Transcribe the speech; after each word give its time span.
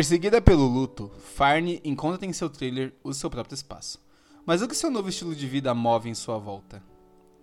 Perseguida 0.00 0.40
pelo 0.40 0.66
luto, 0.66 1.10
Farne 1.18 1.78
encontra 1.84 2.24
em 2.24 2.32
seu 2.32 2.48
trailer 2.48 2.94
o 3.04 3.12
seu 3.12 3.28
próprio 3.28 3.54
espaço. 3.54 4.02
Mas 4.46 4.62
o 4.62 4.66
que 4.66 4.74
seu 4.74 4.90
novo 4.90 5.10
estilo 5.10 5.34
de 5.34 5.46
vida 5.46 5.74
move 5.74 6.08
em 6.08 6.14
sua 6.14 6.38
volta? 6.38 6.82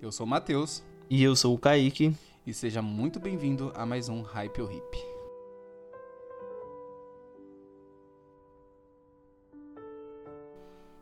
Eu 0.02 0.12
sou 0.12 0.26
o 0.26 0.29
Matheus. 0.29 0.83
E 1.08 1.22
eu 1.22 1.35
sou 1.35 1.54
o 1.54 1.60
Kaique. 1.60 2.15
E 2.47 2.54
seja 2.56 2.81
muito 2.81 3.20
bem-vindo 3.20 3.72
a 3.76 3.85
mais 3.85 4.10
um 4.10 4.24
Hype 4.24 4.60
ou 4.60 4.72
Hip. 4.72 4.97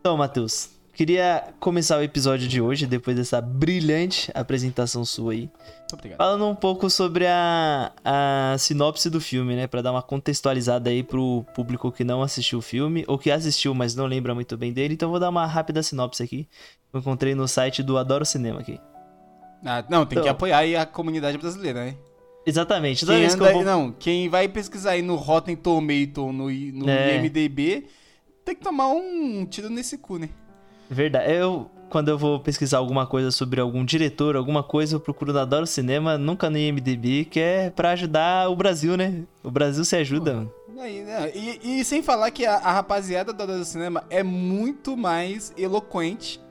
Então, 0.01 0.17
Matheus, 0.17 0.74
Queria 0.95 1.53
começar 1.59 1.97
o 1.97 2.01
episódio 2.01 2.47
de 2.47 2.61
hoje, 2.61 2.87
depois 2.87 3.17
dessa 3.17 3.41
brilhante 3.41 4.31
apresentação 4.33 5.03
sua 5.03 5.33
aí. 5.33 5.49
Obrigado. 5.91 6.17
Falando 6.17 6.47
um 6.47 6.55
pouco 6.55 6.89
sobre 6.89 7.27
a, 7.27 7.91
a 8.01 8.55
sinopse 8.57 9.09
do 9.09 9.19
filme, 9.19 9.57
né? 9.57 9.67
Pra 9.67 9.81
dar 9.81 9.91
uma 9.91 10.01
contextualizada 10.01 10.89
aí 10.89 11.03
pro 11.03 11.45
público 11.53 11.91
que 11.91 12.05
não 12.05 12.21
assistiu 12.21 12.59
o 12.59 12.61
filme, 12.61 13.03
ou 13.09 13.17
que 13.17 13.29
assistiu, 13.29 13.75
mas 13.75 13.93
não 13.93 14.05
lembra 14.05 14.33
muito 14.33 14.55
bem 14.55 14.71
dele. 14.71 14.93
Então 14.93 15.09
vou 15.09 15.19
dar 15.19 15.27
uma 15.27 15.45
rápida 15.45 15.83
sinopse 15.83 16.23
aqui. 16.23 16.47
Eu 16.93 17.01
encontrei 17.01 17.35
no 17.35 17.45
site 17.45 17.83
do 17.83 17.97
Adoro 17.97 18.25
Cinema 18.25 18.61
aqui. 18.61 18.79
Ah, 19.65 19.83
não, 19.89 20.05
tem 20.05 20.15
então, 20.15 20.23
que 20.23 20.29
apoiar 20.29 20.59
aí 20.59 20.77
a 20.77 20.85
comunidade 20.85 21.37
brasileira, 21.37 21.83
né? 21.87 21.97
Exatamente. 22.45 23.05
Quem 23.05 23.25
anda, 23.25 23.47
que 23.47 23.53
vou... 23.53 23.63
Não, 23.65 23.91
quem 23.91 24.29
vai 24.29 24.47
pesquisar 24.47 24.91
aí 24.91 25.01
no 25.01 25.15
Rotten 25.15 25.57
Tomato, 25.57 26.31
no, 26.31 26.49
no 26.49 26.89
é. 26.89 27.17
IMDB, 27.17 27.85
tem 28.45 28.55
que 28.55 28.61
tomar 28.61 28.87
um 28.87 29.45
tiro 29.45 29.69
nesse 29.69 29.97
cu, 29.97 30.17
né? 30.17 30.29
Verdade. 30.89 31.31
Eu, 31.31 31.69
quando 31.89 32.09
eu 32.09 32.17
vou 32.17 32.39
pesquisar 32.39 32.77
alguma 32.77 33.05
coisa 33.05 33.31
sobre 33.31 33.59
algum 33.59 33.83
diretor, 33.85 34.35
alguma 34.35 34.63
coisa, 34.63 34.95
eu 34.95 34.99
procuro 34.99 35.33
na 35.33 35.41
Adoro 35.41 35.67
Cinema, 35.67 36.17
nunca 36.17 36.49
no 36.49 36.57
IMDB, 36.57 37.25
que 37.25 37.39
é 37.39 37.69
pra 37.69 37.91
ajudar 37.91 38.49
o 38.49 38.55
Brasil, 38.55 38.97
né? 38.97 39.23
O 39.43 39.51
Brasil 39.51 39.83
se 39.85 39.95
ajuda, 39.95 40.33
mano. 40.33 40.53
Né, 40.75 41.31
e, 41.33 41.79
e, 41.79 41.85
sem 41.85 42.03
falar 42.03 42.29
que 42.31 42.45
a, 42.45 42.55
a 42.55 42.73
rapaziada 42.73 43.31
do 43.31 43.41
Adoro 43.41 43.63
Cinema 43.63 44.03
é 44.09 44.21
muito 44.21 44.97
mais 44.97 45.53
eloquente 45.57 46.41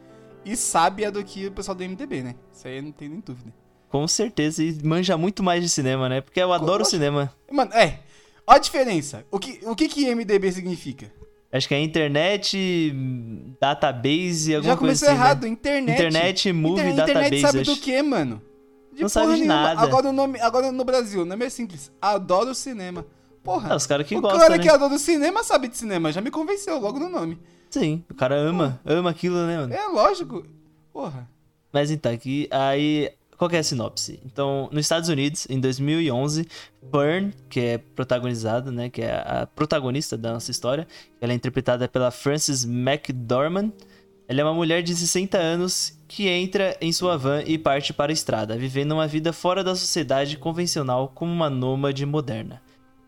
e 0.47 0.57
sábia 0.57 1.11
do 1.11 1.23
que 1.23 1.47
o 1.47 1.53
pessoal 1.53 1.75
do 1.75 1.85
IMDB, 1.85 2.23
né? 2.23 2.35
Isso 2.53 2.67
aí 2.67 2.81
não 2.81 2.91
tem 2.91 3.09
nem 3.09 3.21
dúvida. 3.21 3.53
Com 3.91 4.09
certeza, 4.09 4.63
e 4.63 4.79
manja 4.83 5.17
muito 5.17 5.43
mais 5.43 5.63
de 5.63 5.69
cinema, 5.69 6.09
né? 6.09 6.21
Porque 6.21 6.41
eu 6.41 6.53
adoro 6.53 6.79
Como? 6.79 6.91
cinema. 6.91 7.33
Mano, 7.51 7.73
é. 7.75 8.01
Olha 8.47 8.57
a 8.57 8.59
diferença. 8.59 9.25
O 9.31 9.39
que, 9.39 9.61
o 9.65 9.77
que, 9.77 9.89
que 9.89 10.09
IMDB 10.09 10.53
significa? 10.53 11.13
Acho 11.55 11.69
que 11.69 11.75
é 11.75 11.81
internet, 11.81 12.93
database, 13.61 14.57
alguma 14.57 14.73
Já 14.75 14.77
começou 14.77 15.09
assim, 15.09 15.17
né? 15.17 15.25
errado, 15.25 15.43
né? 15.43 15.49
internet. 15.49 15.95
Internet, 15.95 16.53
movie, 16.53 16.75
internet, 16.81 16.97
database. 16.97 17.27
Internet 17.27 17.41
sabe 17.43 17.61
acho. 17.61 17.75
do 17.75 17.81
que, 17.81 18.03
mano? 18.03 18.43
De 18.93 19.03
não 19.03 19.09
sabe 19.09 19.27
de 19.35 19.41
nenhuma. 19.43 19.55
nada. 19.55 19.81
Agora, 19.81 20.09
o 20.09 20.13
nome, 20.13 20.41
agora 20.41 20.73
no 20.73 20.85
Brasil, 20.85 21.23
o 21.23 21.25
nome 21.25 21.45
é 21.47 21.51
simples. 21.51 21.93
Adoro 22.03 22.55
cinema. 22.57 23.07
Porra. 23.45 23.73
Ah, 23.73 23.77
os 23.77 23.87
caras 23.87 24.05
que 24.05 24.17
o 24.17 24.21
gostam, 24.21 24.39
O 24.39 24.43
cara 24.43 24.57
né? 24.57 24.63
que 24.65 24.69
adora 24.69 24.99
cinema 24.99 25.45
sabe 25.45 25.69
de 25.69 25.77
cinema. 25.77 26.11
Já 26.11 26.21
me 26.21 26.31
convenceu 26.31 26.81
logo 26.81 26.99
no 26.99 27.09
nome. 27.09 27.39
Sim, 27.71 28.03
o 28.11 28.15
cara 28.15 28.35
ama. 28.35 28.81
Porra. 28.83 28.99
Ama 28.99 29.11
aquilo, 29.11 29.47
né, 29.47 29.57
mano? 29.59 29.73
É, 29.75 29.87
lógico. 29.87 30.45
Porra. 30.93 31.29
Mas 31.73 31.91
então, 31.91 32.13
aqui, 32.13 32.49
aí 32.51 33.13
qual 33.49 33.57
é 33.57 33.59
a 33.59 33.63
sinopse? 33.63 34.21
Então, 34.25 34.69
nos 34.73 34.87
Estados 34.87 35.09
Unidos, 35.09 35.47
em 35.51 35.61
2011, 35.61 36.49
Fern, 36.91 37.33
que 37.49 37.61
é 37.61 37.79
protagonizada, 37.79 38.71
né, 38.71 38.89
que 38.89 39.03
é 39.03 39.13
a 39.13 39.47
protagonista 39.47 40.17
da 40.17 40.33
nossa 40.33 40.51
história, 40.51 40.87
ela 41.21 41.33
é 41.33 41.37
interpretada 41.37 41.87
pela 41.87 42.11
Frances 42.11 42.65
McDormand. 42.65 43.73
Ela 44.27 44.41
é 44.41 44.45
uma 44.45 44.55
mulher 44.55 44.83
de 44.83 44.95
60 44.95 45.37
anos 45.37 45.99
que 46.09 46.29
entra 46.29 46.75
em 46.81 46.91
sua 46.93 47.19
van 47.19 47.43
e 47.47 47.59
parte 47.59 47.93
para 47.93 48.11
a 48.11 48.15
estrada, 48.15 48.57
vivendo 48.57 48.93
uma 48.93 49.07
vida 49.07 49.33
fora 49.33 49.63
da 49.63 49.75
sociedade 49.75 50.39
convencional 50.39 51.13
como 51.15 51.31
uma 51.31 51.51
nômade 51.51 52.07
moderna. 52.07 52.63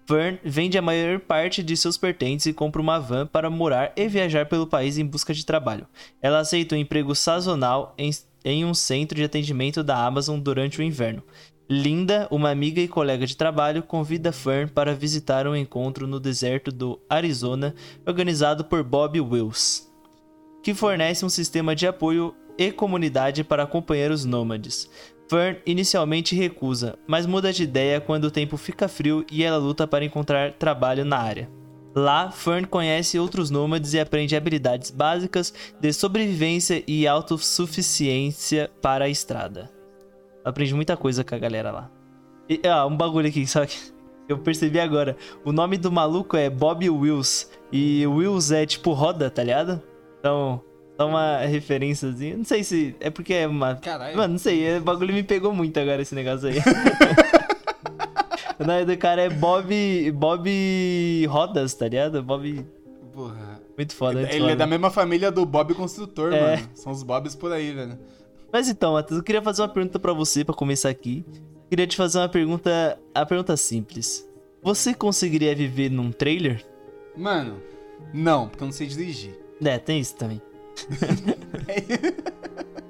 Fern 0.06 0.38
vende 0.44 0.76
a 0.76 0.82
maior 0.82 1.18
parte 1.18 1.62
de 1.62 1.76
seus 1.76 1.96
pertences 1.96 2.46
e 2.46 2.52
compra 2.52 2.80
uma 2.80 2.98
van 2.98 3.26
para 3.26 3.50
morar 3.50 3.92
e 3.96 4.06
viajar 4.06 4.46
pelo 4.46 4.66
país 4.66 4.98
em 4.98 5.04
busca 5.04 5.32
de 5.32 5.44
trabalho. 5.44 5.86
Ela 6.22 6.38
aceita 6.40 6.74
um 6.74 6.78
emprego 6.78 7.14
sazonal 7.14 7.94
em 7.98 8.10
em 8.46 8.64
um 8.64 8.72
centro 8.72 9.16
de 9.16 9.24
atendimento 9.24 9.82
da 9.82 10.06
Amazon 10.06 10.38
durante 10.38 10.78
o 10.78 10.82
inverno. 10.82 11.20
Linda, 11.68 12.28
uma 12.30 12.48
amiga 12.48 12.80
e 12.80 12.86
colega 12.86 13.26
de 13.26 13.36
trabalho, 13.36 13.82
convida 13.82 14.30
Fern 14.30 14.70
para 14.70 14.94
visitar 14.94 15.48
um 15.48 15.56
encontro 15.56 16.06
no 16.06 16.20
deserto 16.20 16.70
do 16.70 17.00
Arizona, 17.10 17.74
organizado 18.06 18.64
por 18.64 18.84
Bob 18.84 19.20
Wills, 19.20 19.90
que 20.62 20.72
fornece 20.72 21.24
um 21.24 21.28
sistema 21.28 21.74
de 21.74 21.88
apoio 21.88 22.36
e 22.56 22.70
comunidade 22.70 23.42
para 23.42 23.66
companheiros 23.66 24.24
nômades. 24.24 24.88
Fern 25.28 25.58
inicialmente 25.66 26.36
recusa, 26.36 26.96
mas 27.04 27.26
muda 27.26 27.52
de 27.52 27.64
ideia 27.64 28.00
quando 28.00 28.26
o 28.26 28.30
tempo 28.30 28.56
fica 28.56 28.86
frio 28.86 29.26
e 29.28 29.42
ela 29.42 29.56
luta 29.56 29.88
para 29.88 30.04
encontrar 30.04 30.52
trabalho 30.52 31.04
na 31.04 31.18
área. 31.18 31.50
Lá, 31.96 32.30
Fern 32.30 32.66
conhece 32.66 33.18
outros 33.18 33.50
nômades 33.50 33.94
e 33.94 33.98
aprende 33.98 34.36
habilidades 34.36 34.90
básicas 34.90 35.54
de 35.80 35.94
sobrevivência 35.94 36.84
e 36.86 37.06
autossuficiência 37.06 38.70
para 38.82 39.06
a 39.06 39.08
estrada. 39.08 39.70
Aprende 40.44 40.74
muita 40.74 40.94
coisa 40.94 41.24
com 41.24 41.34
a 41.34 41.38
galera 41.38 41.70
lá. 41.70 41.90
E, 42.50 42.60
ah, 42.68 42.84
um 42.84 42.94
bagulho 42.94 43.26
aqui, 43.26 43.46
só 43.48 43.64
que 43.64 43.78
eu 44.28 44.36
percebi 44.36 44.78
agora. 44.78 45.16
O 45.42 45.52
nome 45.52 45.78
do 45.78 45.90
maluco 45.90 46.36
é 46.36 46.50
Bob 46.50 46.86
Wills. 46.90 47.48
E 47.72 48.06
Wills 48.06 48.54
é 48.54 48.66
tipo 48.66 48.92
roda, 48.92 49.30
tá 49.30 49.42
ligado? 49.42 49.82
Então, 50.20 50.62
só 51.00 51.08
uma 51.08 51.38
referênciazinha. 51.38 52.36
Não 52.36 52.44
sei 52.44 52.62
se. 52.62 52.94
É 53.00 53.08
porque 53.08 53.32
é 53.32 53.46
uma. 53.46 53.76
Caralho. 53.76 54.16
Mano, 54.18 54.32
não 54.32 54.38
sei. 54.38 54.76
O 54.76 54.82
bagulho 54.82 55.14
me 55.14 55.22
pegou 55.22 55.54
muito 55.54 55.80
agora 55.80 56.02
esse 56.02 56.14
negócio 56.14 56.48
aí. 56.48 56.56
O 58.58 58.64
nome 58.64 58.84
do 58.84 58.96
cara 58.96 59.22
é 59.22 59.30
Bob. 59.30 60.10
Bob 60.12 61.26
Rodas, 61.28 61.74
tá 61.74 61.88
ligado? 61.88 62.22
Bob. 62.22 62.64
Porra. 63.12 63.60
Muito 63.76 63.94
foda, 63.94 64.20
Ele, 64.22 64.30
ele 64.30 64.38
foda. 64.40 64.52
é 64.52 64.56
da 64.56 64.66
mesma 64.66 64.90
família 64.90 65.30
do 65.30 65.44
Bob 65.44 65.74
Construtor, 65.74 66.32
é. 66.32 66.56
mano. 66.56 66.68
São 66.74 66.92
os 66.92 67.02
Bobs 67.02 67.34
por 67.34 67.52
aí, 67.52 67.72
velho. 67.72 67.98
Mas 68.52 68.68
então, 68.68 68.94
Matheus, 68.94 69.18
eu 69.18 69.24
queria 69.24 69.42
fazer 69.42 69.62
uma 69.62 69.68
pergunta 69.68 69.98
para 69.98 70.12
você 70.14 70.44
para 70.44 70.54
começar 70.54 70.88
aqui. 70.88 71.24
Queria 71.68 71.86
te 71.86 71.96
fazer 71.96 72.18
uma 72.18 72.28
pergunta. 72.28 72.98
A 73.14 73.26
pergunta 73.26 73.56
simples. 73.56 74.26
Você 74.62 74.94
conseguiria 74.94 75.54
viver 75.54 75.90
num 75.90 76.10
trailer? 76.10 76.64
Mano, 77.16 77.60
não, 78.12 78.48
porque 78.48 78.62
eu 78.62 78.66
não 78.66 78.72
sei 78.72 78.86
dirigir. 78.86 79.38
É, 79.62 79.78
tem 79.78 80.00
isso 80.00 80.14
também. 80.16 80.40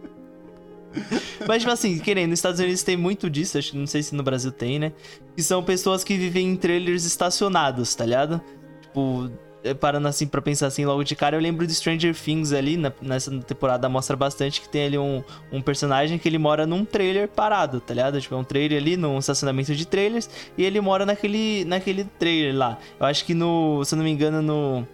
Mas, 1.47 1.63
tipo 1.63 1.73
assim, 1.73 1.99
querendo, 1.99 2.31
nos 2.31 2.39
Estados 2.39 2.61
Unidos 2.61 2.83
tem 2.83 2.97
muito 2.97 3.29
disso, 3.31 3.59
acho 3.59 3.73
que 3.73 3.77
não 3.77 3.87
sei 3.87 4.03
se 4.03 4.15
no 4.15 4.23
Brasil 4.23 4.53
tem, 4.53 4.79
né? 4.79 4.93
Que 5.35 5.43
são 5.43 5.63
pessoas 5.63 6.03
que 6.03 6.17
vivem 6.17 6.49
em 6.49 6.57
trailers 6.57 7.05
estacionados, 7.05 7.95
tá 7.95 8.05
ligado? 8.05 8.41
Tipo, 8.83 9.31
é, 9.67 9.75
parando 9.75 10.07
assim 10.07 10.27
pra 10.27 10.41
pensar 10.41 10.69
assim 10.69 10.85
logo 10.85 11.03
de 11.03 11.17
cara, 11.17 11.37
eu 11.37 11.41
lembro 11.41 11.67
de 11.67 11.75
Stranger 11.75 12.15
Things 12.15 12.53
ali, 12.53 12.77
na, 12.77 12.93
nessa 13.03 13.37
temporada 13.41 13.89
mostra 13.89 14.17
bastante 14.17 14.61
que 14.61 14.69
tem 14.69 14.87
ali 14.87 14.99
um, 14.99 15.25
um 15.51 15.61
personagem 15.61 16.19
que 16.19 16.29
ele 16.29 16.39
mora 16.39 16.67
num 16.67 16.85
trailer 16.85 17.29
parado, 17.29 17.81
tá 17.81 17.93
ligado? 17.93 18.21
Tipo, 18.21 18.37
é 18.37 18.39
um 18.39 18.45
trailer 18.45 18.81
ali, 18.81 18.97
num 18.97 19.19
estacionamento 19.19 19.75
de 19.75 19.87
trailers, 19.87 20.31
e 20.57 20.65
ele 20.65 20.81
mora 20.81 21.05
naquele, 21.05 21.65
naquele 21.65 22.05
trailer 22.05 22.57
lá. 22.57 22.79
Eu 22.99 23.07
acho 23.07 23.25
que 23.25 23.35
no, 23.35 23.85
se 23.85 23.95
eu 23.95 23.97
não 23.97 24.05
me 24.05 24.11
engano, 24.11 24.41
no 24.41 24.87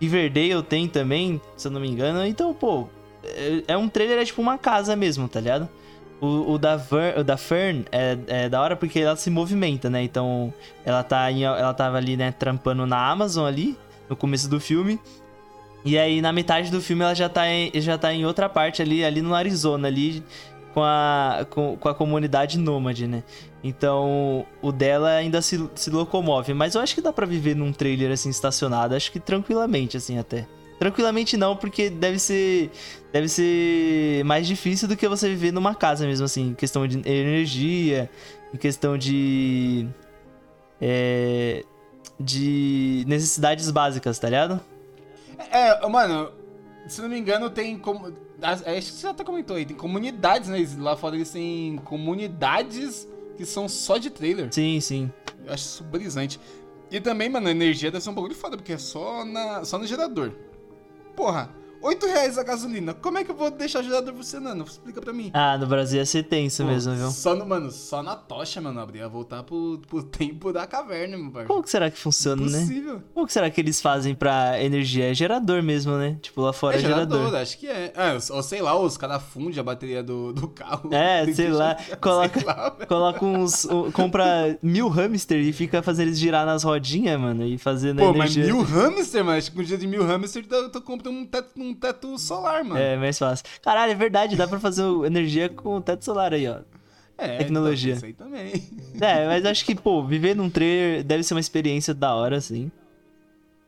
Riverdale 0.00 0.62
tem 0.62 0.86
também, 0.86 1.40
se 1.56 1.66
eu 1.66 1.72
não 1.72 1.80
me 1.80 1.88
engano. 1.88 2.24
Então, 2.24 2.54
pô, 2.54 2.88
é, 3.24 3.64
é 3.68 3.76
um 3.76 3.88
trailer, 3.88 4.18
é 4.18 4.24
tipo 4.24 4.40
uma 4.40 4.58
casa 4.58 4.94
mesmo, 4.96 5.28
tá 5.28 5.40
ligado? 5.40 5.68
O, 6.20 6.52
o, 6.52 6.58
da, 6.58 6.76
Ver, 6.76 7.18
o 7.18 7.24
da 7.24 7.36
Fern 7.36 7.84
é, 7.90 8.16
é, 8.26 8.48
da 8.48 8.60
hora 8.60 8.76
porque 8.76 9.00
ela 9.00 9.16
se 9.16 9.28
movimenta, 9.30 9.90
né? 9.90 10.02
Então, 10.02 10.52
ela, 10.84 11.02
tá 11.02 11.30
em, 11.30 11.42
ela 11.42 11.74
tava 11.74 11.96
ali, 11.96 12.16
né, 12.16 12.32
trampando 12.32 12.86
na 12.86 13.10
Amazon 13.10 13.46
ali, 13.46 13.76
no 14.08 14.16
começo 14.16 14.48
do 14.48 14.60
filme. 14.60 14.98
E 15.84 15.98
aí, 15.98 16.22
na 16.22 16.32
metade 16.32 16.70
do 16.70 16.80
filme, 16.80 17.02
ela 17.02 17.14
já 17.14 17.28
tá 17.28 17.46
em, 17.46 17.70
já 17.74 17.98
tá 17.98 18.12
em 18.12 18.24
outra 18.24 18.48
parte 18.48 18.80
ali, 18.80 19.04
ali 19.04 19.20
no 19.20 19.34
Arizona, 19.34 19.88
ali 19.88 20.24
com 20.72 20.82
a, 20.82 21.46
com, 21.50 21.76
com 21.76 21.88
a 21.88 21.94
comunidade 21.94 22.58
nômade, 22.58 23.06
né? 23.06 23.22
Então, 23.62 24.44
o 24.60 24.72
dela 24.72 25.10
ainda 25.10 25.40
se, 25.40 25.70
se 25.74 25.90
locomove. 25.90 26.52
Mas 26.52 26.74
eu 26.74 26.80
acho 26.80 26.94
que 26.94 27.00
dá 27.00 27.12
pra 27.12 27.24
viver 27.24 27.54
num 27.54 27.72
trailer, 27.72 28.10
assim, 28.10 28.28
estacionado. 28.28 28.94
Acho 28.94 29.12
que 29.12 29.20
tranquilamente, 29.20 29.96
assim, 29.96 30.18
até. 30.18 30.46
Tranquilamente 30.78 31.36
não, 31.36 31.56
porque 31.56 31.88
deve 31.88 32.18
ser 32.18 32.70
deve 33.12 33.28
ser 33.28 34.24
mais 34.24 34.46
difícil 34.46 34.88
do 34.88 34.96
que 34.96 35.06
você 35.08 35.28
viver 35.28 35.52
numa 35.52 35.74
casa 35.74 36.04
mesmo 36.06 36.24
assim, 36.24 36.48
em 36.48 36.54
questão 36.54 36.86
de 36.86 36.98
energia, 37.08 38.10
em 38.52 38.56
questão 38.56 38.98
de 38.98 39.88
é, 40.80 41.64
de 42.18 43.04
necessidades 43.06 43.70
básicas, 43.70 44.18
tá 44.18 44.28
ligado? 44.28 44.60
É, 45.50 45.86
mano, 45.88 46.32
se 46.86 47.00
não 47.00 47.08
me 47.08 47.18
engano, 47.18 47.48
tem 47.50 47.78
como. 47.78 48.12
Acho 48.42 48.64
que 48.64 48.82
você 48.82 49.06
até 49.06 49.24
comentou 49.24 49.56
aí, 49.56 49.64
tem 49.64 49.76
comunidades, 49.76 50.48
né? 50.48 50.66
Lá 50.78 50.96
fora 50.96 51.16
eles 51.16 51.30
têm 51.30 51.76
comunidades 51.84 53.08
que 53.36 53.44
são 53.44 53.68
só 53.68 53.96
de 53.96 54.10
trailer. 54.10 54.48
Sim, 54.52 54.80
sim. 54.80 55.12
Eu 55.44 55.52
acho 55.52 55.64
isso 55.64 55.84
brisante. 55.84 56.40
E 56.90 57.00
também, 57.00 57.28
mano, 57.28 57.48
a 57.48 57.50
energia 57.50 57.90
deve 57.90 58.04
ser 58.04 58.10
um 58.10 58.14
bagulho 58.14 58.34
foda, 58.34 58.56
porque 58.56 58.72
é 58.72 58.78
só, 58.78 59.24
na, 59.24 59.64
só 59.64 59.78
no 59.78 59.86
gerador. 59.86 60.32
Porra, 61.14 61.48
8 61.84 62.06
reais 62.06 62.38
a 62.38 62.42
gasolina. 62.42 62.94
Como 62.94 63.18
é 63.18 63.24
que 63.24 63.30
eu 63.30 63.34
vou 63.36 63.50
deixar 63.50 63.82
gerador 63.82 64.14
funcionando? 64.14 64.64
Explica 64.64 65.00
pra 65.00 65.12
mim. 65.12 65.30
Ah, 65.34 65.58
no 65.58 65.66
Brasil 65.66 65.98
ia 65.98 66.06
ser 66.06 66.22
tenso 66.24 66.62
Pô, 66.62 66.68
mesmo, 66.70 66.94
viu? 66.94 67.10
Só 67.10 67.34
no, 67.34 67.44
mano, 67.46 67.70
só 67.70 68.02
na 68.02 68.16
tocha, 68.16 68.60
mano, 68.60 68.80
abrir 68.80 68.98
ia 69.00 69.08
voltar 69.08 69.42
pro, 69.42 69.80
pro 69.88 70.02
tempo 70.02 70.52
da 70.52 70.66
caverna, 70.66 71.16
meu 71.16 71.26
parceiro. 71.26 71.48
Como 71.48 71.62
que 71.62 71.70
será 71.70 71.90
que 71.90 71.98
funciona, 71.98 72.42
né? 72.46 72.58
Impossível. 72.58 73.02
Como 73.12 73.26
que 73.26 73.32
será 73.32 73.50
que 73.50 73.60
eles 73.60 73.80
fazem 73.80 74.14
pra 74.14 74.62
energia? 74.62 75.10
É 75.10 75.14
gerador 75.14 75.62
mesmo, 75.62 75.96
né? 75.96 76.16
Tipo, 76.22 76.40
lá 76.40 76.52
fora 76.52 76.76
É 76.76 76.78
é 76.78 76.82
gerador. 76.82 77.18
gerador, 77.18 77.40
acho 77.40 77.58
que 77.58 77.66
é. 77.68 77.92
Ah, 77.96 78.16
ou 78.30 78.42
sei 78.42 78.62
lá, 78.62 78.78
os 78.78 78.96
caras 78.96 79.22
fundem 79.22 79.58
a 79.58 79.62
bateria 79.62 80.02
do, 80.02 80.32
do 80.32 80.48
carro. 80.48 80.88
É, 80.92 81.26
sei 81.34 81.48
lá, 81.48 81.76
coloca- 82.00 82.38
sei 82.40 82.46
lá. 82.48 82.70
Coloca 82.88 83.24
uns. 83.24 83.64
um- 83.66 83.90
compra 83.90 84.58
mil 84.62 84.88
hamster 84.88 85.38
e 85.38 85.52
fica 85.52 85.82
fazendo 85.82 86.08
eles 86.08 86.18
girar 86.18 86.46
nas 86.46 86.62
rodinhas, 86.62 87.20
mano, 87.20 87.44
e 87.44 87.58
fazendo 87.58 87.98
Pô, 87.98 88.14
mas 88.14 88.34
energia. 88.36 88.54
mil 88.54 88.62
hamster, 88.62 89.24
mano. 89.24 89.38
Acho 89.38 89.50
que 89.50 89.56
com 89.56 89.62
um 89.62 89.64
dia 89.66 89.76
de 89.78 89.86
mil 89.86 90.04
hamster, 90.04 90.46
tu, 90.46 90.68
tu 90.70 90.80
compra 90.80 91.10
um 91.10 91.26
teto, 91.26 91.50
um 91.56 91.73
teto 91.74 92.18
solar, 92.18 92.64
mano. 92.64 92.78
É, 92.80 92.96
mais 92.96 93.18
fácil. 93.18 93.44
Caralho, 93.62 93.92
é 93.92 93.94
verdade, 93.94 94.36
dá 94.36 94.46
pra 94.46 94.58
fazer 94.60 94.82
energia 95.04 95.48
com 95.48 95.80
teto 95.80 96.04
solar 96.04 96.32
aí, 96.32 96.46
ó. 96.48 96.60
É, 97.16 97.38
tecnologia. 97.38 97.94
Então, 97.94 97.96
isso 97.96 98.06
aí 98.06 98.12
também. 98.12 98.68
É, 99.00 99.26
mas 99.26 99.44
acho 99.46 99.64
que, 99.64 99.74
pô, 99.74 100.04
viver 100.04 100.34
num 100.34 100.50
trailer 100.50 101.04
deve 101.04 101.22
ser 101.22 101.34
uma 101.34 101.40
experiência 101.40 101.94
da 101.94 102.14
hora, 102.14 102.36
assim. 102.36 102.70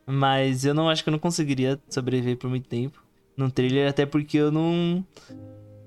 Mas 0.05 0.63
eu 0.65 0.73
não 0.73 0.89
acho 0.89 1.03
que 1.03 1.09
eu 1.09 1.11
não 1.11 1.19
conseguiria 1.19 1.79
sobreviver 1.89 2.37
por 2.37 2.49
muito 2.49 2.67
tempo 2.67 3.01
num 3.35 3.49
trailer, 3.49 3.89
até 3.89 4.05
porque 4.05 4.37
eu 4.37 4.51
não. 4.51 5.03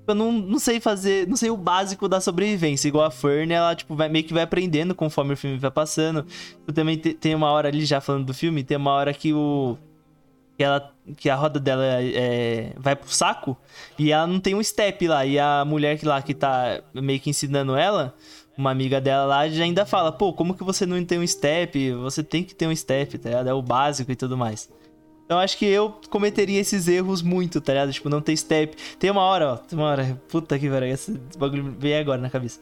Eu 0.07 0.15
não, 0.15 0.31
não 0.31 0.59
sei 0.59 0.79
fazer. 0.79 1.27
Não 1.27 1.35
sei 1.35 1.49
o 1.49 1.57
básico 1.57 2.07
da 2.07 2.19
sobrevivência. 2.21 2.87
Igual 2.87 3.05
a 3.05 3.11
Fern, 3.11 3.51
ela, 3.53 3.75
tipo, 3.75 3.95
vai, 3.95 4.09
meio 4.09 4.25
que 4.25 4.33
vai 4.33 4.43
aprendendo 4.43 4.93
conforme 4.95 5.33
o 5.33 5.37
filme 5.37 5.57
vai 5.57 5.71
passando. 5.71 6.25
Eu 6.67 6.73
também 6.73 6.97
te- 6.97 7.13
tem 7.13 7.33
uma 7.35 7.49
hora 7.51 7.67
ali, 7.67 7.85
já 7.85 8.01
falando 8.01 8.25
do 8.25 8.33
filme, 8.33 8.63
tem 8.63 8.77
uma 8.77 8.91
hora 8.91 9.13
que 9.13 9.33
o. 9.33 9.77
Que, 10.57 10.63
ela, 10.63 10.93
que 11.17 11.29
a 11.29 11.35
roda 11.35 11.59
dela 11.59 11.83
é, 11.83 12.73
vai 12.77 12.95
pro 12.95 13.09
saco 13.09 13.57
e 13.97 14.11
ela 14.11 14.27
não 14.27 14.39
tem 14.39 14.53
um 14.53 14.61
step 14.61 15.07
lá. 15.07 15.25
E 15.25 15.39
a 15.39 15.65
mulher 15.65 15.97
que 15.97 16.05
lá 16.05 16.21
que 16.21 16.33
tá 16.33 16.81
meio 16.93 17.19
que 17.19 17.29
ensinando 17.29 17.75
ela, 17.75 18.13
uma 18.57 18.71
amiga 18.71 19.01
dela 19.01 19.25
lá, 19.25 19.49
já 19.49 19.63
ainda 19.63 19.85
fala: 19.85 20.11
pô, 20.11 20.33
como 20.33 20.53
que 20.53 20.63
você 20.63 20.85
não 20.85 21.03
tem 21.03 21.19
um 21.19 21.27
step? 21.27 21.93
Você 21.93 22.23
tem 22.23 22.43
que 22.43 22.53
ter 22.53 22.67
um 22.67 22.75
step, 22.75 23.17
tá 23.17 23.29
ligado? 23.29 23.47
É 23.47 23.53
o 23.53 23.61
básico 23.61 24.11
e 24.11 24.15
tudo 24.15 24.37
mais. 24.37 24.69
Então 25.25 25.39
acho 25.39 25.57
que 25.57 25.65
eu 25.65 25.97
cometeria 26.09 26.59
esses 26.59 26.89
erros 26.89 27.21
muito, 27.21 27.61
tá 27.61 27.71
ligado? 27.71 27.93
Tipo, 27.93 28.09
não 28.09 28.21
ter 28.21 28.35
step. 28.35 28.75
Tem 28.99 29.09
uma 29.09 29.21
hora, 29.21 29.53
ó. 29.53 29.57
Tem 29.57 29.79
uma 29.79 29.87
hora. 29.87 30.21
Puta 30.27 30.59
que 30.59 30.69
pariu, 30.69 30.89
esse 30.89 31.17
bagulho 31.37 31.73
veio 31.79 31.99
agora 31.99 32.21
na 32.21 32.29
cabeça. 32.29 32.59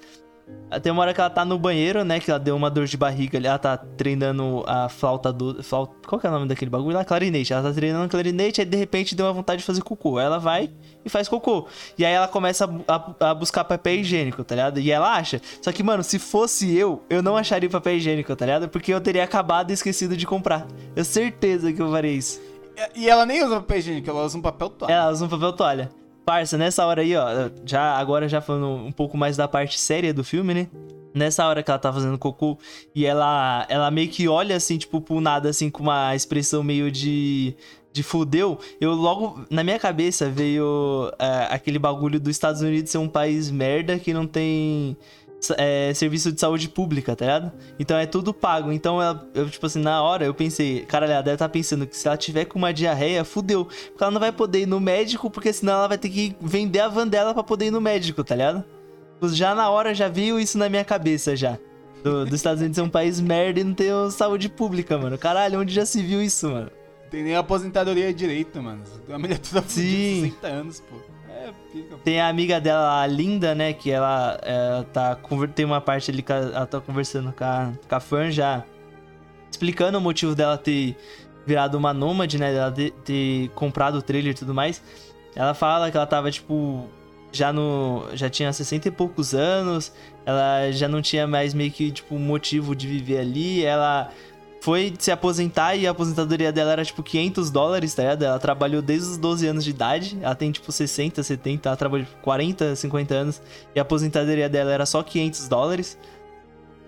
Tem 0.83 0.91
uma 0.91 1.01
hora 1.01 1.15
que 1.15 1.19
ela 1.19 1.31
tá 1.31 1.43
no 1.43 1.57
banheiro, 1.57 2.03
né? 2.03 2.19
Que 2.19 2.29
ela 2.29 2.39
deu 2.39 2.55
uma 2.55 2.69
dor 2.69 2.85
de 2.85 2.95
barriga 2.95 3.39
ali. 3.39 3.47
Ela 3.47 3.57
tá 3.57 3.75
treinando 3.75 4.63
a 4.67 4.87
flauta 4.87 5.33
do. 5.33 5.63
Flauta, 5.63 5.95
qual 6.07 6.21
que 6.21 6.27
é 6.27 6.29
o 6.29 6.33
nome 6.33 6.47
daquele 6.47 6.69
bagulho 6.69 6.95
lá? 6.95 7.03
Clarinete. 7.03 7.51
Ela 7.51 7.63
tá 7.63 7.73
treinando 7.73 8.07
clarinete, 8.07 8.61
aí 8.61 8.65
de 8.67 8.77
repente 8.77 9.15
deu 9.15 9.25
uma 9.25 9.33
vontade 9.33 9.61
de 9.61 9.65
fazer 9.65 9.81
cocô. 9.81 10.19
Aí 10.19 10.25
ela 10.27 10.37
vai 10.37 10.69
e 11.03 11.09
faz 11.09 11.27
cocô. 11.27 11.65
E 11.97 12.05
aí 12.05 12.13
ela 12.13 12.27
começa 12.27 12.69
a, 12.87 12.95
a- 12.95 13.29
a 13.31 13.33
buscar 13.33 13.63
papel 13.63 13.95
higiênico, 13.95 14.43
tá 14.43 14.53
ligado? 14.53 14.79
E 14.79 14.91
ela 14.91 15.11
acha. 15.15 15.41
Só 15.59 15.71
que, 15.71 15.81
mano, 15.81 16.03
se 16.03 16.19
fosse 16.19 16.71
eu, 16.77 17.01
eu 17.09 17.23
não 17.23 17.35
acharia 17.35 17.67
papel 17.67 17.95
higiênico, 17.95 18.35
tá 18.35 18.45
ligado? 18.45 18.69
Porque 18.69 18.93
eu 18.93 19.01
teria 19.01 19.23
acabado 19.23 19.71
e 19.71 19.73
esquecido 19.73 20.15
de 20.15 20.27
comprar. 20.27 20.67
Eu 20.95 21.03
certeza 21.03 21.73
que 21.73 21.81
eu 21.81 21.89
faria 21.91 22.11
isso. 22.11 22.39
E- 22.95 23.05
E 23.05 23.09
ela 23.09 23.25
nem 23.25 23.43
usa 23.43 23.55
papel 23.55 23.79
higiênico, 23.79 24.07
ela 24.11 24.23
usa 24.23 24.37
um 24.37 24.41
papel 24.43 24.69
toalha. 24.69 24.93
Ela 24.93 25.11
usa 25.11 25.25
um 25.25 25.29
papel 25.29 25.51
toalha. 25.53 25.89
Parça, 26.29 26.59
nessa 26.59 26.85
hora 26.85 27.01
aí, 27.01 27.15
ó, 27.15 27.49
já 27.65 27.97
agora 27.97 28.29
já 28.29 28.39
falando 28.39 28.85
um 28.85 28.91
pouco 28.91 29.17
mais 29.17 29.35
da 29.35 29.47
parte 29.47 29.79
séria 29.79 30.13
do 30.13 30.23
filme, 30.23 30.53
né? 30.53 30.67
Nessa 31.11 31.47
hora 31.47 31.63
que 31.63 31.71
ela 31.71 31.79
tá 31.79 31.91
fazendo 31.91 32.19
cocô 32.19 32.55
e 32.93 33.03
ela 33.03 33.65
ela 33.67 33.89
meio 33.89 34.09
que 34.09 34.27
olha 34.27 34.55
assim, 34.55 34.77
tipo, 34.77 35.01
pro 35.01 35.19
nada, 35.19 35.49
assim, 35.49 35.71
com 35.71 35.81
uma 35.81 36.15
expressão 36.15 36.61
meio 36.61 36.91
de. 36.91 37.55
de 37.91 38.03
fudeu, 38.03 38.59
eu 38.79 38.91
logo. 38.93 39.43
Na 39.49 39.63
minha 39.63 39.79
cabeça 39.79 40.29
veio 40.29 41.11
é, 41.17 41.47
aquele 41.49 41.79
bagulho 41.79 42.19
dos 42.19 42.29
Estados 42.29 42.61
Unidos 42.61 42.91
ser 42.91 42.99
um 42.99 43.09
país 43.09 43.49
merda 43.49 43.97
que 43.97 44.13
não 44.13 44.27
tem. 44.27 44.95
É, 45.57 45.93
serviço 45.93 46.31
de 46.31 46.39
saúde 46.39 46.67
pública, 46.69 47.15
tá 47.15 47.25
ligado? 47.25 47.51
Então 47.79 47.97
é 47.97 48.05
tudo 48.05 48.33
pago. 48.33 48.71
Então 48.71 49.01
ela- 49.01 49.27
eu, 49.33 49.49
tipo 49.49 49.65
assim, 49.65 49.79
na 49.81 50.01
hora 50.03 50.25
eu 50.25 50.33
pensei, 50.33 50.81
caralho, 50.85 51.13
ela 51.13 51.21
deve 51.21 51.35
estar 51.35 51.49
pensando 51.49 51.87
que 51.87 51.95
se 51.95 52.07
ela 52.07 52.17
tiver 52.17 52.45
com 52.45 52.57
uma 52.59 52.73
diarreia, 52.73 53.23
fudeu. 53.23 53.65
Porque 53.65 54.03
ela 54.03 54.11
não 54.11 54.19
vai 54.19 54.31
poder 54.31 54.61
ir 54.61 54.65
no 54.65 54.79
médico, 54.79 55.29
porque 55.29 55.51
senão 55.53 55.73
ela 55.73 55.87
vai 55.87 55.97
ter 55.97 56.09
que 56.09 56.35
vender 56.41 56.79
a 56.79 56.87
van 56.87 57.07
dela 57.07 57.33
pra 57.33 57.43
poder 57.43 57.67
ir 57.67 57.71
no 57.71 57.81
médico, 57.81 58.23
tá 58.23 58.35
ligado? 58.35 58.63
Já 59.31 59.53
na 59.53 59.69
hora 59.69 59.93
já 59.93 60.07
veio 60.07 60.39
isso 60.39 60.57
na 60.57 60.69
minha 60.69 60.85
cabeça 60.85 61.35
já. 61.35 61.57
Do, 62.03 62.23
dos 62.25 62.35
Estados 62.35 62.61
Unidos 62.61 62.75
ser 62.75 62.81
um 62.81 62.89
país 62.89 63.19
merda 63.19 63.59
e 63.59 63.63
não 63.63 63.73
ter 63.73 63.91
saúde 64.11 64.47
pública, 64.47 64.97
mano. 64.97 65.17
Caralho, 65.17 65.59
onde 65.59 65.73
já 65.73 65.85
se 65.85 66.01
viu 66.01 66.21
isso, 66.21 66.49
mano? 66.49 66.71
Tem 67.11 67.23
nem 67.23 67.35
aposentadoria 67.35 68.13
direito, 68.13 68.61
mano. 68.61 68.81
Uma 69.07 69.19
mulher 69.19 69.37
toda 69.39 69.61
fudida 69.61 69.87
de 69.89 69.95
Sim. 69.95 70.21
60 70.41 70.47
anos, 70.47 70.79
pô. 70.79 70.95
É. 71.47 71.53
Tem 72.03 72.19
a 72.21 72.27
amiga 72.27 72.59
dela, 72.59 73.01
a 73.01 73.07
Linda, 73.07 73.53
né? 73.55 73.73
Que 73.73 73.91
ela, 73.91 74.39
ela 74.43 74.83
tá. 74.91 75.15
conver- 75.15 75.49
Tem 75.49 75.65
uma 75.65 75.79
parte 75.81 76.11
ali 76.11 76.21
que 76.21 76.31
ela 76.31 76.55
ela 76.55 76.65
tá 76.65 76.79
conversando 76.81 77.31
com 77.33 77.43
a, 77.43 77.71
com 77.87 77.95
a 77.95 77.99
Fern 77.99 78.31
já. 78.31 78.63
Explicando 79.51 79.97
o 79.97 80.01
motivo 80.01 80.35
dela 80.35 80.57
ter 80.57 80.95
virado 81.45 81.77
uma 81.77 81.93
nômade, 81.93 82.37
né? 82.37 82.51
Dela 82.53 82.71
ter, 82.71 82.91
ter 83.03 83.49
comprado 83.49 83.95
o 83.95 84.01
trailer 84.01 84.31
e 84.31 84.35
tudo 84.35 84.53
mais. 84.53 84.81
Ela 85.35 85.53
fala 85.53 85.89
que 85.91 85.97
ela 85.97 86.05
tava, 86.07 86.29
tipo. 86.31 86.87
Já 87.31 87.53
no. 87.53 88.05
Já 88.13 88.29
tinha 88.29 88.51
60 88.51 88.87
e 88.87 88.91
poucos 88.91 89.33
anos. 89.35 89.93
Ela 90.25 90.71
já 90.71 90.87
não 90.87 91.01
tinha 91.01 91.27
mais 91.27 91.53
meio 91.53 91.71
que, 91.71 91.91
tipo, 91.91 92.15
motivo 92.17 92.75
de 92.75 92.87
viver 92.87 93.19
ali. 93.19 93.63
Ela 93.63 94.09
foi 94.61 94.93
se 94.99 95.11
aposentar 95.11 95.75
e 95.75 95.87
a 95.87 95.91
aposentadoria 95.91 96.51
dela 96.51 96.71
era 96.73 96.85
tipo 96.85 97.01
500 97.01 97.49
dólares, 97.49 97.93
tá 97.93 98.03
ligado? 98.03 98.23
Ela 98.23 98.39
trabalhou 98.39 98.81
desde 98.81 99.11
os 99.11 99.17
12 99.17 99.47
anos 99.47 99.63
de 99.63 99.69
idade, 99.69 100.17
ela 100.21 100.35
tem 100.35 100.51
tipo 100.51 100.71
60, 100.71 101.23
70, 101.23 101.69
ela 101.69 101.77
trabalhou 101.77 102.07
40, 102.21 102.75
50 102.75 103.13
anos 103.13 103.41
e 103.73 103.79
a 103.79 103.83
aposentadoria 103.83 104.49
dela 104.49 104.71
era 104.71 104.85
só 104.85 105.01
500 105.01 105.47
dólares. 105.47 105.97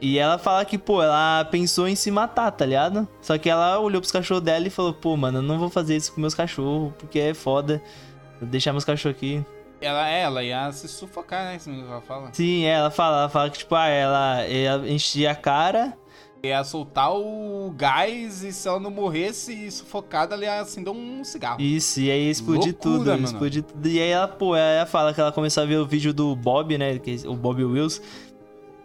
E 0.02 0.18
ela 0.18 0.40
fala 0.40 0.66
que, 0.66 0.80
pô, 0.80 1.02
ela 1.04 1.46
pensou 1.46 1.88
em 1.88 1.96
se 1.96 2.10
matar, 2.10 2.50
tá 2.52 2.66
ligado? 2.66 3.08
Só 3.22 3.38
que 3.38 3.48
ela 3.48 3.80
olhou 3.80 4.02
pros 4.02 4.12
cachorros 4.12 4.44
dela 4.44 4.66
e 4.66 4.72
falou, 4.72 4.94
pô, 4.94 5.16
mano, 5.16 5.38
eu 5.38 5.44
não 5.44 5.60
vou 5.60 5.70
fazer 5.70 5.96
isso 5.96 6.12
com 6.12 6.20
meus 6.20 6.34
cachorros, 6.34 6.92
porque 6.98 7.20
é 7.20 7.34
foda. 7.36 7.82
Deixar 8.42 8.72
meus 8.72 8.84
cachorros 8.84 9.16
aqui. 9.16 9.46
Ela, 9.80 10.10
é, 10.10 10.22
ela 10.22 10.44
ia 10.44 10.72
se 10.72 10.88
sufocar, 10.88 11.46
né? 11.46 11.56
Isso 11.56 11.70
que 11.70 11.80
ela 11.80 12.02
fala. 12.02 12.30
Sim, 12.34 12.66
é, 12.66 12.72
ela 12.72 12.90
fala, 12.90 13.20
ela 13.20 13.30
fala 13.30 13.50
que, 13.52 13.60
tipo, 13.60 13.76
ah, 13.76 13.88
ela, 13.88 14.42
ela 14.42 14.90
enchia 14.90 15.32
a 15.32 15.36
cara 15.36 15.96
Ia 16.44 16.64
soltar 16.64 17.14
o 17.14 17.72
gás 17.78 18.44
e 18.44 18.52
se 18.52 18.68
ela 18.68 18.80
não 18.80 18.90
morresse 18.90 19.70
sufocada, 19.70 20.34
ela 20.34 20.44
ia 20.44 20.62
acender 20.62 20.92
um 20.92 21.24
cigarro. 21.24 21.62
Isso, 21.62 22.00
e 22.00 22.10
aí 22.10 22.30
explodir 22.32 22.74
tudo, 22.74 23.12
mano. 23.12 23.24
explodir 23.24 23.62
tudo. 23.62 23.88
E 23.88 24.00
aí 24.00 24.10
ela, 24.10 24.28
pô, 24.28 24.56
ela 24.56 24.88
fala 24.88 25.14
que 25.14 25.22
ela 25.22 25.32
começou 25.32 25.62
a 25.62 25.66
ver 25.68 25.78
o 25.78 25.86
vídeo 25.86 26.12
do 26.12 26.36
Bob, 26.36 26.76
né, 26.80 26.98
que 26.98 27.22
é 27.24 27.28
o 27.28 27.36
Bob 27.36 27.64
Wills, 27.64 28.02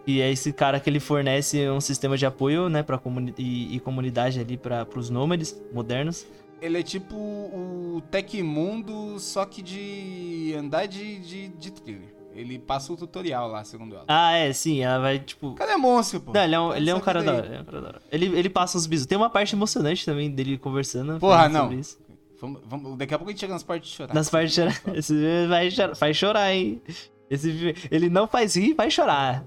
e 0.07 0.21
é 0.21 0.31
esse 0.31 0.53
cara 0.53 0.79
que 0.79 0.91
ele 0.91 1.01
fornece 1.01 1.69
um 1.71 1.81
sistema 1.81 2.17
de 2.19 2.27
apoio, 2.27 2.69
né, 2.69 2.83
pra 2.83 2.99
comuni 2.99 3.35
e, 3.39 3.75
e 3.77 3.81
comunidade 3.81 4.39
ali 4.39 4.59
para 4.59 4.85
pros 4.85 5.09
nômades 5.09 5.59
modernos. 5.73 6.27
Ele 6.61 6.79
é 6.79 6.83
tipo 6.83 7.17
o 7.17 8.03
Tecmundo, 8.11 9.19
só 9.19 9.47
que 9.47 9.63
de 9.63 10.55
andar 10.59 10.87
de, 10.87 11.19
de, 11.21 11.49
de 11.49 11.71
thriller. 11.71 12.16
Ele 12.37 12.59
passa 12.59 12.93
o 12.93 12.97
tutorial 12.97 13.49
lá, 13.49 13.65
segundo 13.65 13.95
ela. 13.95 14.05
Ah, 14.09 14.33
é, 14.33 14.53
sim, 14.53 14.81
ela 14.83 14.99
vai, 15.01 15.19
tipo... 15.19 15.55
Cadê 15.55 15.77
monstro, 15.77 16.21
pô? 16.21 16.33
Não, 16.33 16.43
ele 16.45 16.55
é 16.55 16.61
um, 16.61 16.75
ele 16.75 16.91
é 16.91 16.95
um 16.95 17.01
cara 17.01 17.23
da 17.23 17.33
hora, 17.35 17.47
ele 17.47 17.57
é 17.57 17.61
um 17.61 17.65
cara 17.65 17.81
da 17.81 17.89
hora. 17.89 18.03
Ele, 18.13 18.27
ele 18.39 18.49
passa 18.51 18.77
uns 18.79 18.87
bisos. 18.87 19.07
Tem 19.07 19.17
uma 19.17 19.31
parte 19.31 19.55
emocionante 19.55 20.05
também 20.05 20.31
dele 20.31 20.59
conversando. 20.59 21.19
Porra, 21.19 21.49
não. 21.49 21.63
sobre 21.63 21.77
isso. 21.81 21.99
Vamos, 22.41 22.61
vamos- 22.67 22.99
daqui 22.99 23.15
a 23.15 23.19
pouco 23.19 23.31
a 23.31 23.33
gente 23.33 23.41
chega 23.41 23.53
nas 23.55 23.63
partes 23.63 23.91
de 23.91 23.97
chorar. 23.97 24.15
Nas 24.15 24.29
partes 24.29 24.55
de 24.55 24.61
chorar. 24.61 24.81
Esse 24.99 25.13
filme 25.15 25.47
vai 25.47 25.71
chorar, 25.71 25.95
faz 25.95 26.17
chorar, 26.17 26.53
hein? 26.55 26.83
Esse 27.31 27.51
filme, 27.53 27.75
ele 27.91 28.09
não 28.11 28.27
faz 28.29 28.55
rir, 28.55 28.75
vai 28.75 28.91
chorar. 28.91 29.45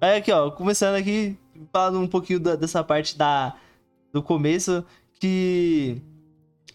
Aí 0.00 0.16
aqui, 0.18 0.30
ó, 0.32 0.50
começando 0.50 0.94
aqui, 0.94 1.36
falando 1.72 2.00
um 2.00 2.06
pouquinho 2.06 2.38
da- 2.40 2.54
dessa 2.56 2.82
parte 2.84 3.18
da, 3.18 3.54
do 4.12 4.22
começo, 4.22 4.84
que 5.18 6.00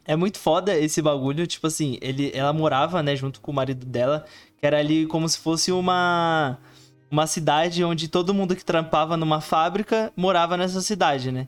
é 0.05 0.15
muito 0.15 0.37
foda 0.37 0.77
esse 0.77 1.01
bagulho. 1.01 1.47
Tipo 1.47 1.67
assim, 1.67 1.97
ele, 2.01 2.31
ela 2.35 2.53
morava, 2.53 3.01
né, 3.01 3.15
junto 3.15 3.41
com 3.41 3.51
o 3.51 3.55
marido 3.55 3.85
dela, 3.85 4.25
que 4.57 4.65
era 4.65 4.79
ali 4.79 5.05
como 5.05 5.27
se 5.27 5.37
fosse 5.37 5.71
uma, 5.71 6.57
uma 7.09 7.27
cidade 7.27 7.83
onde 7.83 8.07
todo 8.07 8.33
mundo 8.33 8.55
que 8.55 8.65
trampava 8.65 9.17
numa 9.17 9.41
fábrica 9.41 10.11
morava 10.15 10.57
nessa 10.57 10.81
cidade, 10.81 11.31
né? 11.31 11.47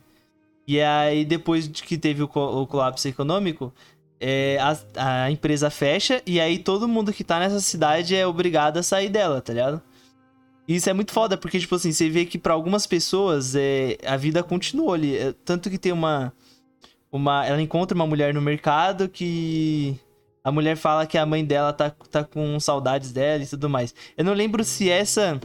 E 0.67 0.81
aí, 0.81 1.23
depois 1.23 1.69
de 1.69 1.83
que 1.83 1.97
teve 1.97 2.21
o, 2.21 2.29
o 2.33 2.67
colapso 2.67 3.07
econômico, 3.07 3.73
é, 4.19 4.57
a, 4.59 5.23
a 5.23 5.31
empresa 5.31 5.69
fecha 5.69 6.21
e 6.25 6.41
aí 6.41 6.59
todo 6.59 6.87
mundo 6.87 7.13
que 7.13 7.23
tá 7.23 7.39
nessa 7.39 7.59
cidade 7.61 8.15
é 8.15 8.25
obrigado 8.25 8.77
a 8.77 8.83
sair 8.83 9.09
dela, 9.09 9.41
tá 9.41 9.53
ligado? 9.53 9.81
Isso 10.67 10.89
é 10.89 10.93
muito 10.93 11.13
foda, 11.13 11.37
porque, 11.37 11.59
tipo 11.59 11.75
assim, 11.75 11.93
você 11.93 12.09
vê 12.09 12.25
que 12.25 12.37
pra 12.37 12.53
algumas 12.53 12.85
pessoas 12.85 13.55
é, 13.55 13.97
a 14.05 14.17
vida 14.17 14.43
continuou 14.43 14.93
ali. 14.93 15.15
É, 15.15 15.33
Tanto 15.45 15.69
que 15.69 15.77
tem 15.77 15.93
uma, 15.93 16.33
uma. 17.09 17.45
Ela 17.45 17.61
encontra 17.61 17.95
uma 17.95 18.05
mulher 18.05 18.33
no 18.33 18.41
mercado 18.41 19.07
que. 19.07 19.97
A 20.47 20.51
mulher 20.51 20.77
fala 20.77 21.05
que 21.05 21.17
a 21.17 21.25
mãe 21.25 21.43
dela 21.43 21.73
tá, 21.73 21.89
tá 22.09 22.23
com 22.23 22.57
saudades 22.57 23.11
dela 23.11 23.43
e 23.43 23.47
tudo 23.47 23.69
mais. 23.69 23.93
Eu 24.17 24.23
não 24.23 24.31
lembro 24.33 24.63
se 24.63 24.89
essa. 24.89 25.37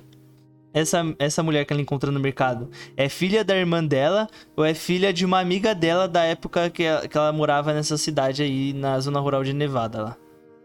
essa, 0.72 1.02
essa 1.18 1.42
mulher 1.42 1.64
que 1.64 1.72
ela 1.72 1.82
encontra 1.82 2.08
no 2.12 2.20
mercado 2.20 2.70
é 2.96 3.08
filha 3.08 3.42
da 3.44 3.56
irmã 3.56 3.84
dela 3.84 4.28
ou 4.56 4.64
é 4.64 4.74
filha 4.74 5.12
de 5.12 5.24
uma 5.24 5.40
amiga 5.40 5.74
dela 5.74 6.06
da 6.06 6.22
época 6.22 6.70
que 6.70 6.84
ela, 6.84 7.08
que 7.08 7.18
ela 7.18 7.32
morava 7.32 7.72
nessa 7.74 7.98
cidade 7.98 8.44
aí 8.44 8.72
na 8.72 9.00
zona 9.00 9.18
rural 9.18 9.42
de 9.42 9.52
Nevada 9.52 10.02
lá? 10.04 10.16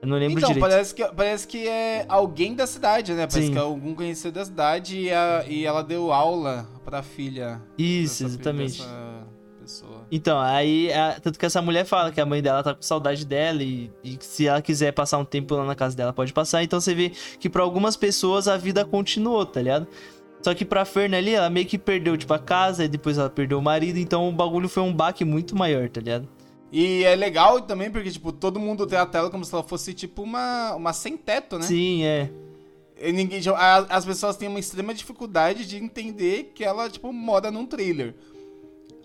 Eu 0.03 0.08
não 0.08 0.17
lembro 0.17 0.38
então, 0.38 0.50
direito. 0.53 0.70
parece 0.70 0.94
que, 0.94 1.03
parece 1.15 1.48
que 1.48 1.67
é 1.67 2.06
alguém 2.08 2.53
da 2.53 2.67
cidade, 2.67 3.13
né? 3.13 3.25
Parece 3.25 3.48
Sim. 3.48 3.53
que 3.53 3.58
é 3.58 3.62
algum 3.62 3.96
conhecido 3.96 4.34
da 4.36 4.46
cidade 4.46 5.00
e, 5.00 5.12
a- 5.12 5.44
e 5.48 5.65
ela 5.65 5.82
deu 5.84 6.13
aula 6.13 6.67
pra 6.86 7.01
filha. 7.01 7.60
Isso, 7.75 8.22
dessa- 8.24 8.36
exatamente. 8.36 8.77
dessa 8.77 9.27
pessoa. 9.60 9.97
Então, 10.12 10.40
aí, 10.40 10.92
a- 10.94 11.20
tanto 11.22 11.38
que 11.38 11.46
essa 11.46 11.62
mulher 11.62 11.86
fala 11.86 12.12
que 12.12 12.22
a 12.22 12.26
mãe 12.26 12.42
dela 12.42 12.64
tá 12.64 12.74
com 12.74 12.82
saudade 12.82 13.26
dela 13.26 13.62
e, 13.62 13.92
e 14.04 14.18
se 14.22 14.48
ela 14.48 14.62
quiser 14.62 14.94
passar 14.94 15.18
um 15.18 15.26
tempo 15.26 15.54
lá 15.56 15.66
na 15.66 15.76
casa 15.76 15.96
dela, 15.98 16.14
pode 16.14 16.32
passar. 16.32 16.64
Então 16.64 16.80
você 16.80 16.96
vê 16.96 17.12
que 17.40 17.50
pra 17.50 17.62
algumas 17.62 17.98
pessoas 17.98 18.48
a 18.48 18.56
vida 18.56 18.86
continuou, 18.86 19.46
tá 19.46 19.62
ligado? 19.62 19.86
Só 20.42 20.54
que 20.54 20.64
pra 20.64 20.86
Ferna 20.86 21.18
ali, 21.18 21.34
ela 21.34 21.50
meio 21.50 21.66
que 21.66 21.78
perdeu, 21.78 22.16
tipo, 22.16 22.34
a 22.34 22.40
casa 22.40 22.86
e 22.86 22.88
depois 22.88 23.18
ela 23.18 23.30
perdeu 23.30 23.58
o 23.60 23.62
marido, 23.62 23.98
então 24.00 24.30
o 24.30 24.32
bagulho 24.32 24.70
foi 24.70 24.84
um 24.84 24.94
baque 24.94 25.26
muito 25.26 25.56
maior, 25.58 25.90
tá 25.90 26.00
ligado? 26.00 26.28
E 26.72 27.04
é 27.04 27.16
legal 27.16 27.60
também 27.62 27.90
porque, 27.90 28.12
tipo, 28.12 28.32
todo 28.32 28.60
mundo 28.60 28.86
trata 28.86 29.18
ela 29.18 29.30
como 29.30 29.44
se 29.44 29.54
ela 29.54 29.64
fosse, 29.64 29.94
tipo, 29.94 30.22
uma, 30.22 30.76
uma 30.76 30.94
sem-teto, 30.94 31.58
né? 31.58 31.64
Sim, 31.66 32.04
é. 32.04 32.30
E 33.02 33.12
ninguém, 33.12 33.42
a- 33.56 33.86
as 33.90 34.06
pessoas 34.06 34.38
têm 34.38 34.48
uma 34.48 34.60
extrema 34.60 34.94
dificuldade 34.94 35.66
de 35.66 35.78
entender 35.78 36.52
que 36.56 36.64
ela, 36.64 36.90
tipo, 36.90 37.12
mora 37.12 37.50
num 37.52 37.66
trailer. 37.66 38.14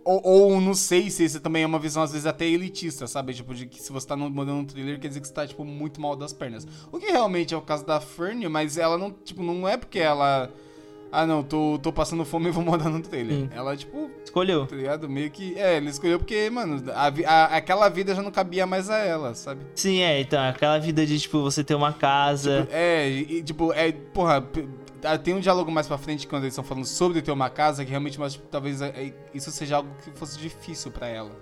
Ou, 0.04 0.21
ou 0.25 0.61
não 0.61 0.75
sei 0.75 1.09
se 1.11 1.25
isso 1.25 1.40
também 1.40 1.62
é 1.62 1.66
uma 1.66 1.78
visão, 1.78 2.02
às 2.02 2.11
vezes, 2.12 2.26
até 2.26 2.44
elitista, 2.47 3.06
sabe? 3.06 3.32
Tipo, 3.35 3.54
de 3.54 3.66
que 3.66 3.80
se 3.80 3.92
você 3.92 4.06
tá 4.06 4.16
no- 4.16 4.28
morando 4.30 4.56
num 4.56 4.64
trailer, 4.64 4.99
quer 4.99 5.09
dizer 5.09 5.21
que 5.21 5.28
você 5.28 5.32
tá, 5.35 5.47
tipo, 5.47 5.64
muito 5.64 6.00
mal 6.00 6.16
das 6.16 6.32
pernas. 6.32 6.66
O 6.90 6.99
que 6.99 7.06
realmente 7.11 7.54
é 7.54 7.56
o 7.56 7.61
caso 7.62 7.87
da 7.87 8.00
Fern, 8.00 8.49
mas 8.49 8.76
ela 8.76 8.99
não, 8.99 9.11
tipo, 9.12 9.42
não 9.42 9.68
é 9.68 9.76
porque 9.76 9.99
ela... 10.00 10.50
Ah, 11.14 11.26
não, 11.26 11.42
tô, 11.42 11.78
tô 11.82 11.92
passando 11.92 12.25
fome 12.25 12.49
e 12.49 12.50
vou 12.50 12.64
morar 12.64 12.88
num 12.88 13.02
trailer. 13.02 13.47
Ela, 13.54 13.76
tipo, 13.76 14.11
Escolheu. 14.25 14.66
tá 14.66 14.75
ligado? 14.75 15.06
Meio 15.11 15.30
que... 15.30 15.54
É, 15.59 15.76
ele 15.76 15.90
escolheu 15.90 16.18
porque, 16.18 16.49
mano, 16.49 16.82
a 16.90 17.09
a- 17.30 17.56
aquela 17.59 17.87
vida 17.90 18.14
já 18.14 18.23
não 18.23 18.30
cabia 18.30 18.66
mais 18.66 18.88
a 18.88 18.97
ela, 18.97 19.35
sabe? 19.35 19.61
Sim, 19.75 20.00
é. 20.00 20.21
Então, 20.23 20.42
aquela 20.42 20.78
vida 20.78 21.04
de, 21.04 21.21
tipo, 21.21 21.42
você 21.42 21.62
ter 21.62 21.75
uma 21.75 21.92
casa. 21.92 22.66
É, 22.71 23.11
e 23.11 23.42
tipo, 23.42 23.75
é, 23.75 23.92
porra, 23.92 24.42
tem 25.23 25.35
um 25.35 25.40
diálogo 25.40 25.71
mais 25.71 25.87
pra 25.87 25.99
frente 25.99 26.26
quando 26.26 26.44
eles 26.44 26.52
estão 26.54 26.64
falando 26.64 26.85
sobre 26.87 27.21
ter 27.23 27.30
uma 27.32 27.50
casa 27.50 27.85
que 27.85 27.90
realmente, 27.90 28.18
mas 28.21 28.35
tipo, 28.35 28.47
talvez 28.49 28.80
é, 28.80 28.88
é, 28.88 29.12
isso 29.35 29.50
seja 29.50 29.76
algo 29.76 29.88
que 30.04 30.11
fosse 30.12 30.38
difícil 30.38 30.90
pra 30.90 31.09
ela 31.09 31.32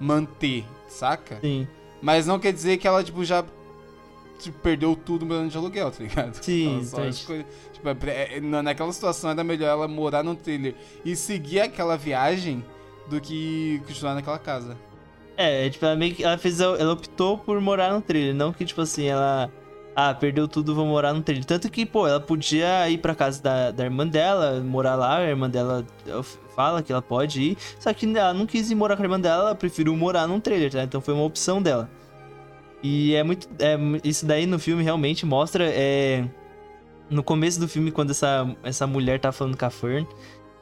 manter, 0.00 0.64
saca? 0.88 1.38
Sim. 1.40 1.66
Mas 2.00 2.26
não 2.26 2.38
quer 2.38 2.52
dizer 2.52 2.76
que 2.78 2.86
ela, 2.86 3.02
tipo, 3.02 3.24
já 3.24 3.44
tipo, 4.38 4.58
perdeu 4.60 4.94
tudo 4.94 5.26
morando 5.26 5.50
de 5.50 5.56
aluguel, 5.56 5.90
tá 5.90 6.02
ligado? 6.02 6.34
Sim, 6.42 6.80
só 6.84 7.04
escolhe- 7.04 7.46
tipo, 7.72 7.88
é 7.88 8.36
é- 8.36 8.40
na- 8.40 8.62
naquela 8.62 8.92
situação 8.92 9.30
era 9.30 9.42
melhor 9.42 9.68
ela 9.68 9.88
morar 9.88 10.22
num 10.22 10.34
trailer 10.36 10.74
e 11.04 11.16
seguir 11.16 11.60
aquela 11.60 11.96
viagem 11.96 12.64
do 13.08 13.20
que 13.20 13.82
continuar 13.86 14.14
naquela 14.14 14.38
casa. 14.38 14.76
É, 15.36 15.68
tipo, 15.70 15.84
ela 15.84 15.94
meio 15.96 16.14
que. 16.14 16.24
Ela 16.24 16.36
fez. 16.36 16.60
Ela 16.60 16.92
optou 16.92 17.38
por 17.38 17.60
morar 17.60 17.92
no 17.92 18.00
trailer. 18.00 18.34
Não 18.34 18.52
que, 18.52 18.64
tipo 18.64 18.80
assim, 18.80 19.06
ela. 19.06 19.50
Ah, 20.00 20.14
perdeu 20.14 20.46
tudo, 20.46 20.76
vou 20.76 20.86
morar 20.86 21.12
no 21.12 21.20
trailer. 21.20 21.44
Tanto 21.44 21.68
que, 21.68 21.84
pô, 21.84 22.06
ela 22.06 22.20
podia 22.20 22.88
ir 22.88 22.98
pra 22.98 23.16
casa 23.16 23.42
da, 23.42 23.72
da 23.72 23.82
irmã 23.82 24.06
dela, 24.06 24.60
morar 24.60 24.94
lá. 24.94 25.16
A 25.16 25.24
irmã 25.24 25.50
dela 25.50 25.84
fala 26.54 26.84
que 26.84 26.92
ela 26.92 27.02
pode 27.02 27.42
ir. 27.42 27.58
Só 27.80 27.92
que 27.92 28.06
ela 28.16 28.32
não 28.32 28.46
quis 28.46 28.70
ir 28.70 28.76
morar 28.76 28.94
com 28.94 29.02
a 29.02 29.06
irmã 29.06 29.18
dela, 29.18 29.42
ela 29.46 29.54
preferiu 29.56 29.96
morar 29.96 30.28
num 30.28 30.38
trailer, 30.38 30.70
tá? 30.70 30.84
Então 30.84 31.00
foi 31.00 31.12
uma 31.14 31.24
opção 31.24 31.60
dela. 31.60 31.90
E 32.80 33.12
é 33.16 33.24
muito. 33.24 33.48
É, 33.58 33.76
isso 34.04 34.24
daí 34.24 34.46
no 34.46 34.60
filme 34.60 34.84
realmente 34.84 35.26
mostra. 35.26 35.64
É, 35.66 36.24
no 37.10 37.24
começo 37.24 37.58
do 37.58 37.66
filme, 37.66 37.90
quando 37.90 38.10
essa, 38.10 38.56
essa 38.62 38.86
mulher 38.86 39.18
tá 39.18 39.32
falando 39.32 39.56
com 39.56 39.66
a 39.66 39.70
Fern, 39.70 40.06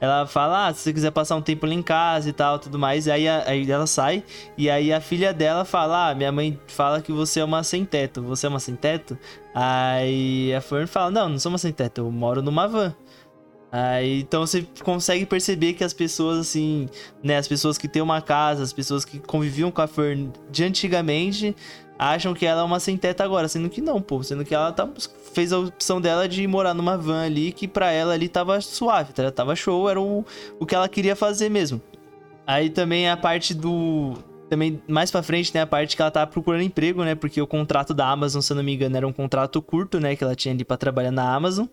ela 0.00 0.26
fala: 0.26 0.69
Ah, 0.69 0.75
se 0.75 0.81
você 0.81 0.93
quiser 0.93 1.11
passar 1.11 1.37
um 1.37 1.43
tempo 1.43 1.67
lá 1.67 1.73
em 1.73 1.83
casa 1.83 2.29
e 2.29 2.33
tal, 2.33 2.59
tudo 2.59 2.79
mais. 2.79 3.07
E 3.07 3.11
aí, 3.11 3.26
a- 3.29 3.45
aí 3.47 3.71
ela 3.71 3.87
sai. 3.87 4.23
E 4.57 4.69
aí 4.69 4.93
a 4.93 5.00
filha 5.00 5.33
dela 5.33 5.65
fala: 5.65 6.11
Ah, 6.11 6.15
minha 6.15 6.31
mãe 6.33 6.59
fala 6.67 7.00
que 7.00 7.12
você 7.12 7.41
é 7.41 7.45
uma 7.45 7.62
sem 7.62 7.85
teto. 7.85 8.23
Você 8.23 8.47
é 8.47 8.49
uma 8.49 8.61
sem 8.61 8.75
teto? 8.76 9.19
Aí 9.55 10.55
a 10.55 10.61
Fern 10.61 10.87
fala: 10.87 11.11
Não, 11.11 11.29
não 11.31 11.38
sou 11.38 11.50
uma 11.50 11.59
sem 11.59 11.73
teto, 11.73 11.99
eu 12.03 12.11
moro 12.11 12.43
numa 12.43 12.67
van. 12.69 12.95
Aí, 13.73 14.21
então 14.21 14.47
você 14.47 14.67
consegue 14.85 15.26
perceber 15.26 15.73
que 15.75 15.83
as 15.85 15.93
pessoas, 15.93 16.38
assim, 16.38 16.88
né, 17.23 17.37
as 17.37 17.49
pessoas 17.49 17.76
que 17.76 17.88
têm 17.88 18.00
uma 18.00 18.23
casa, 18.23 18.62
as 18.62 18.73
pessoas 18.73 19.05
que 19.05 19.19
conviviam 19.19 19.71
com 19.71 19.83
a 19.83 19.87
Fern 19.87 20.33
de 20.50 20.65
antigamente, 20.65 21.55
acham 21.99 22.35
que 22.35 22.45
ela 22.45 22.62
é 22.62 22.65
uma 22.65 22.81
sem 22.81 22.97
teto 22.97 23.23
agora, 23.23 23.49
sendo 23.49 23.69
que 23.69 23.81
não, 23.81 24.00
pô, 24.00 24.23
sendo 24.23 24.45
que 24.45 24.55
ela 24.55 24.73
tá, 24.73 24.88
fez 25.33 25.53
a 25.53 25.59
opção 25.59 26.00
dela 26.00 26.29
de 26.29 26.47
morar 26.47 26.75
numa 26.75 26.97
van 26.97 27.25
ali, 27.25 27.53
que 27.53 27.67
pra 27.67 27.91
ela 27.91 28.15
ali 28.15 28.29
tava 28.29 28.61
suave, 28.61 29.12
tá? 29.12 29.31
tava 29.31 29.57
show, 29.57 29.88
era 29.88 30.00
o, 30.00 30.25
o 30.59 30.67
que 30.67 30.75
ela 30.75 30.88
queria 30.88 31.17
fazer 31.17 31.49
mesmo. 31.49 31.81
Aí 32.47 32.71
também 32.71 33.11
a 33.11 33.17
parte 33.17 33.53
do. 33.53 34.15
Também 34.49 34.81
mais 34.87 35.11
pra 35.11 35.25
frente 35.25 35.50
tem 35.50 35.61
a 35.61 35.67
parte 35.67 35.97
que 35.97 36.00
ela 36.00 36.11
tava 36.11 36.31
procurando 36.31 36.62
emprego, 36.62 37.03
né? 37.03 37.17
Porque 37.17 37.43
o 37.43 37.47
contrato 37.47 37.93
da 37.93 38.09
Amazon, 38.09 38.41
se 38.41 38.53
eu 38.53 38.57
não 38.57 38.62
me 38.62 38.73
engano, 38.73 38.97
era 38.97 39.07
um 39.07 39.12
contrato 39.12 39.61
curto, 39.61 39.99
né? 39.99 40.15
Que 40.15 40.23
ela 40.23 40.37
tinha 40.37 40.55
ali 40.55 40.65
pra 40.65 40.76
trabalhar 40.76 41.11
na 41.11 41.35
Amazon. 41.35 41.67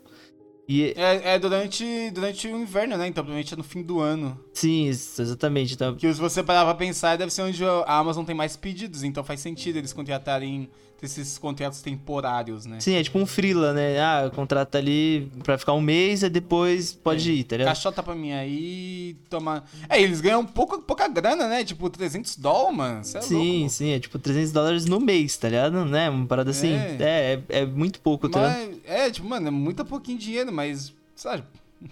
E 0.67 0.93
É, 0.95 1.33
é 1.35 1.39
durante, 1.39 2.09
durante 2.11 2.47
o 2.47 2.57
inverno, 2.57 2.95
né? 2.97 3.07
Então, 3.07 3.23
provavelmente 3.23 3.53
é 3.53 3.57
no 3.57 3.63
fim 3.63 3.81
do 3.81 3.99
ano. 3.99 4.39
sim, 4.53 4.87
isso, 4.87 5.21
exatamente. 5.21 5.73
Então, 5.73 5.95
Que 5.95 6.13
se 6.13 6.19
você 6.19 6.41
parar 6.41 6.63
pra 6.65 6.73
pensar, 6.75 7.17
deve 7.17 7.31
ser 7.33 7.41
onde 7.41 7.63
a 7.65 7.97
Amazon 7.97 8.23
tem 8.25 8.35
mais 8.35 8.55
pedidos, 8.55 9.03
então 9.03 9.23
faz 9.23 9.39
sentido 9.41 9.77
eles 9.77 9.91
contratarem 9.91 10.69
esses 11.05 11.37
contratos 11.37 11.81
temporários, 11.81 12.65
né? 12.65 12.79
sim, 12.79 12.95
é 12.95 13.03
tipo 13.03 13.17
um 13.19 13.25
freela, 13.25 13.73
né? 13.73 13.99
Ah, 13.99 14.31
contrata 14.33 14.77
ali 14.77 15.31
pra 15.43 15.57
ficar 15.57 15.73
um 15.73 15.81
mês 15.81 16.23
e 16.23 16.29
depois 16.29 16.93
pode 16.93 17.31
ir, 17.31 17.43
tá 17.43 17.57
ligado? 17.57 17.73
Cachota 17.75 18.01
pra 18.03 18.15
mim 18.15 18.31
aí, 18.31 19.15
toma... 19.29 19.63
É, 19.89 20.01
eles 20.01 20.21
ganham 20.21 20.45
pouca, 20.45 20.79
pouca 20.79 21.07
grana, 21.07 21.47
né? 21.47 21.63
Tipo, 21.63 21.89
300 21.89 22.37
dólares, 22.37 22.77
mano. 22.77 23.03
Cê 23.03 23.17
é 23.17 23.21
Sim, 23.21 23.57
louco. 23.59 23.69
sim, 23.69 23.89
é 23.91 23.99
tipo 23.99 24.19
300 24.19 24.51
dólares 24.51 24.85
no 24.85 24.99
mês, 24.99 25.35
tá 25.37 25.49
ligado? 25.49 25.85
Né? 25.85 26.09
Uma 26.09 26.25
parada 26.25 26.51
assim. 26.51 26.73
É. 26.73 26.97
É, 26.99 27.41
é, 27.49 27.59
é 27.59 27.65
muito 27.65 27.99
pouco, 27.99 28.29
tá 28.29 28.39
ligado? 28.39 28.79
É, 28.85 29.09
tipo, 29.09 29.27
mano, 29.27 29.47
é 29.47 29.51
muito 29.51 29.83
pouquinho 29.85 30.17
dinheiro, 30.17 30.51
mas, 30.51 30.93
sabe? 31.15 31.43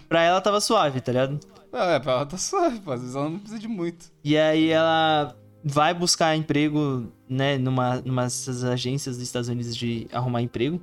Pra 0.08 0.22
ela 0.22 0.40
tava 0.40 0.60
suave, 0.60 1.00
tá 1.00 1.12
ligado? 1.12 1.38
É, 1.72 1.98
pra 1.98 2.12
ela 2.12 2.26
tá 2.26 2.36
suave, 2.36 2.80
pô. 2.80 2.92
Às 2.92 3.00
vezes 3.00 3.16
ela 3.16 3.28
não 3.28 3.38
precisa 3.38 3.58
de 3.58 3.68
muito. 3.68 4.06
E 4.24 4.36
aí 4.36 4.68
ela 4.68 5.36
vai 5.64 5.94
buscar 5.94 6.36
emprego, 6.36 7.06
né, 7.28 7.56
numa, 7.58 7.96
numa 8.04 8.24
dessas 8.24 8.64
agências 8.64 9.16
dos 9.16 9.24
Estados 9.26 9.48
Unidos 9.48 9.76
de 9.76 10.06
arrumar 10.12 10.42
emprego. 10.42 10.80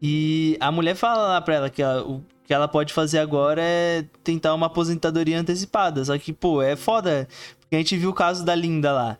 E 0.00 0.56
a 0.60 0.72
mulher 0.72 0.94
fala 0.96 1.28
lá 1.28 1.40
pra 1.40 1.54
ela 1.54 1.70
que 1.70 1.82
ela- 1.82 2.02
o 2.02 2.22
que 2.44 2.52
ela 2.52 2.66
pode 2.66 2.92
fazer 2.92 3.18
agora 3.18 3.62
é 3.62 4.04
tentar 4.24 4.52
uma 4.54 4.66
aposentadoria 4.66 5.38
antecipada. 5.38 6.04
Só 6.04 6.18
que, 6.18 6.32
pô, 6.32 6.60
é 6.60 6.74
foda. 6.74 7.28
Porque 7.60 7.76
a 7.76 7.78
gente 7.78 7.96
viu 7.96 8.10
o 8.10 8.14
caso 8.14 8.44
da 8.44 8.54
Linda 8.54 8.92
lá. 8.92 9.18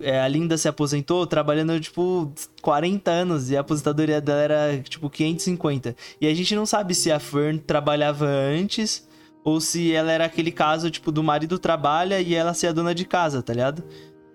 É, 0.00 0.20
a 0.20 0.28
Linda 0.28 0.56
se 0.56 0.68
aposentou 0.68 1.26
trabalhando, 1.26 1.78
tipo, 1.80 2.32
40 2.62 3.10
anos 3.10 3.50
e 3.50 3.56
a 3.56 3.60
aposentadoria 3.60 4.20
dela 4.20 4.40
era, 4.40 4.78
tipo, 4.82 5.08
550. 5.10 5.94
E 6.20 6.26
a 6.26 6.34
gente 6.34 6.54
não 6.54 6.66
sabe 6.66 6.94
se 6.94 7.10
a 7.12 7.18
Fern 7.18 7.58
trabalhava 7.58 8.26
antes 8.26 9.08
ou 9.44 9.60
se 9.60 9.92
ela 9.92 10.10
era 10.12 10.24
aquele 10.24 10.50
caso, 10.52 10.90
tipo, 10.90 11.10
do 11.12 11.22
marido 11.22 11.58
trabalha 11.58 12.20
e 12.20 12.34
ela 12.34 12.54
ser 12.54 12.68
a 12.68 12.72
dona 12.72 12.94
de 12.94 13.04
casa, 13.04 13.42
tá 13.42 13.52
ligado? 13.52 13.82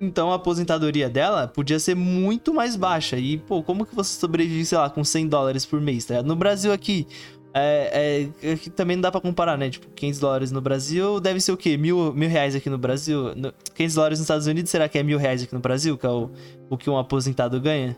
Então 0.04 0.32
a 0.32 0.36
aposentadoria 0.36 1.10
dela 1.10 1.48
podia 1.48 1.80
ser 1.80 1.96
muito 1.96 2.54
mais 2.54 2.76
baixa. 2.76 3.18
E, 3.18 3.38
pô, 3.38 3.64
como 3.64 3.86
que 3.86 3.96
você 3.96 4.20
sobrevive, 4.20 4.66
sei 4.66 4.78
lá, 4.78 4.90
com 4.90 5.04
100 5.04 5.28
dólares 5.28 5.66
por 5.66 5.80
mês, 5.80 6.06
tá? 6.06 6.22
No 6.22 6.36
Brasil 6.36 6.72
aqui, 6.74 7.08
é, 7.54 8.28
é, 8.42 8.56
também 8.76 8.98
não 8.98 9.02
dá 9.02 9.12
pra 9.12 9.22
comparar, 9.22 9.58
né? 9.58 9.70
Tipo, 9.70 9.88
500 9.92 10.20
dólares 10.20 10.52
no 10.52 10.60
Brasil 10.60 11.20
deve 11.20 11.40
ser 11.40 11.52
o 11.52 11.58
quê? 11.58 11.78
Mil, 11.78 12.14
mil 12.14 12.30
reais 12.30 12.56
aqui 12.56 12.70
no 12.70 12.78
Brasil? 12.78 13.36
No, 13.36 13.54
500 13.76 13.96
dólares 13.96 14.20
nos 14.20 14.26
Estados 14.26 14.48
Unidos, 14.48 14.72
será 14.72 14.90
que 14.90 14.98
é 14.98 15.04
mil 15.04 15.18
reais 15.18 15.44
aqui 15.44 15.54
no 15.54 15.62
Brasil? 15.62 15.98
Que 15.98 16.06
é 16.06 16.10
o, 16.10 16.32
o 16.70 16.78
que 16.78 16.90
um 16.90 16.98
aposentado 16.98 17.60
ganha? 17.62 17.96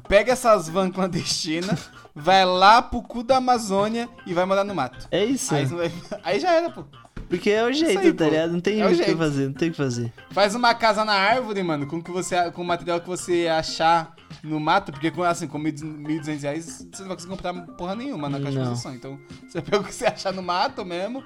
pega 0.08 0.32
essas 0.32 0.68
vans 0.68 0.92
clandestinas, 0.92 1.90
vai 2.14 2.44
lá 2.44 2.82
pro 2.82 3.00
cu 3.02 3.22
da 3.22 3.37
Amazônia 3.37 4.08
e 4.26 4.34
vai 4.34 4.44
morar 4.44 4.64
no 4.64 4.75
mato. 4.75 5.06
É 5.10 5.25
isso. 5.25 5.54
Aí, 5.54 5.64
vai- 5.64 5.92
aí 6.25 6.40
já 6.40 6.52
era, 6.52 6.70
pô. 6.70 6.84
Porque 7.28 7.50
é 7.50 7.64
o 7.64 7.73
jeito, 7.73 7.99
aí, 7.99 8.12
tá 8.12 8.25
pô. 8.25 8.30
ligado? 8.30 8.52
Não 8.52 8.61
tem 8.61 8.80
É 8.80 8.87
o 8.87 8.90
que 8.97 9.16
fazer, 9.16 9.47
não 9.47 9.52
tem 9.52 9.68
o 9.68 9.73
que 9.73 9.76
fazer. 9.76 10.12
Faz 10.30 10.54
uma 10.54 10.75
casa 10.75 11.04
na 11.04 11.12
árvore, 11.12 11.62
mano, 11.62 11.87
com, 11.87 12.02
que 12.02 12.11
você, 12.11 12.50
com 12.52 12.62
o 12.62 12.64
material 12.64 13.00
que 13.00 13.06
você 13.08 13.47
achar 13.49 14.14
no 14.42 14.58
mato, 14.58 14.92
porque 14.92 15.11
com, 15.11 15.23
assim, 15.23 15.47
com 15.47 15.58
1.200 15.58 16.40
reais 16.42 16.64
você 16.90 17.02
não 17.02 17.08
vai 17.08 17.16
conseguir 17.16 17.37
comprar 17.37 17.54
porra 17.76 17.94
nenhuma 17.94 18.28
na 18.28 18.38
caixa 18.38 18.52
de 18.52 18.58
Não. 18.58 18.64
construção. 18.70 18.94
Então, 18.94 19.18
você 19.49 19.61
pega 19.61 19.80
o 19.80 19.85
que 19.85 19.94
você 19.94 20.06
achar 20.06 20.32
no 20.32 20.42
mato 20.42 20.85
mesmo, 20.85 21.23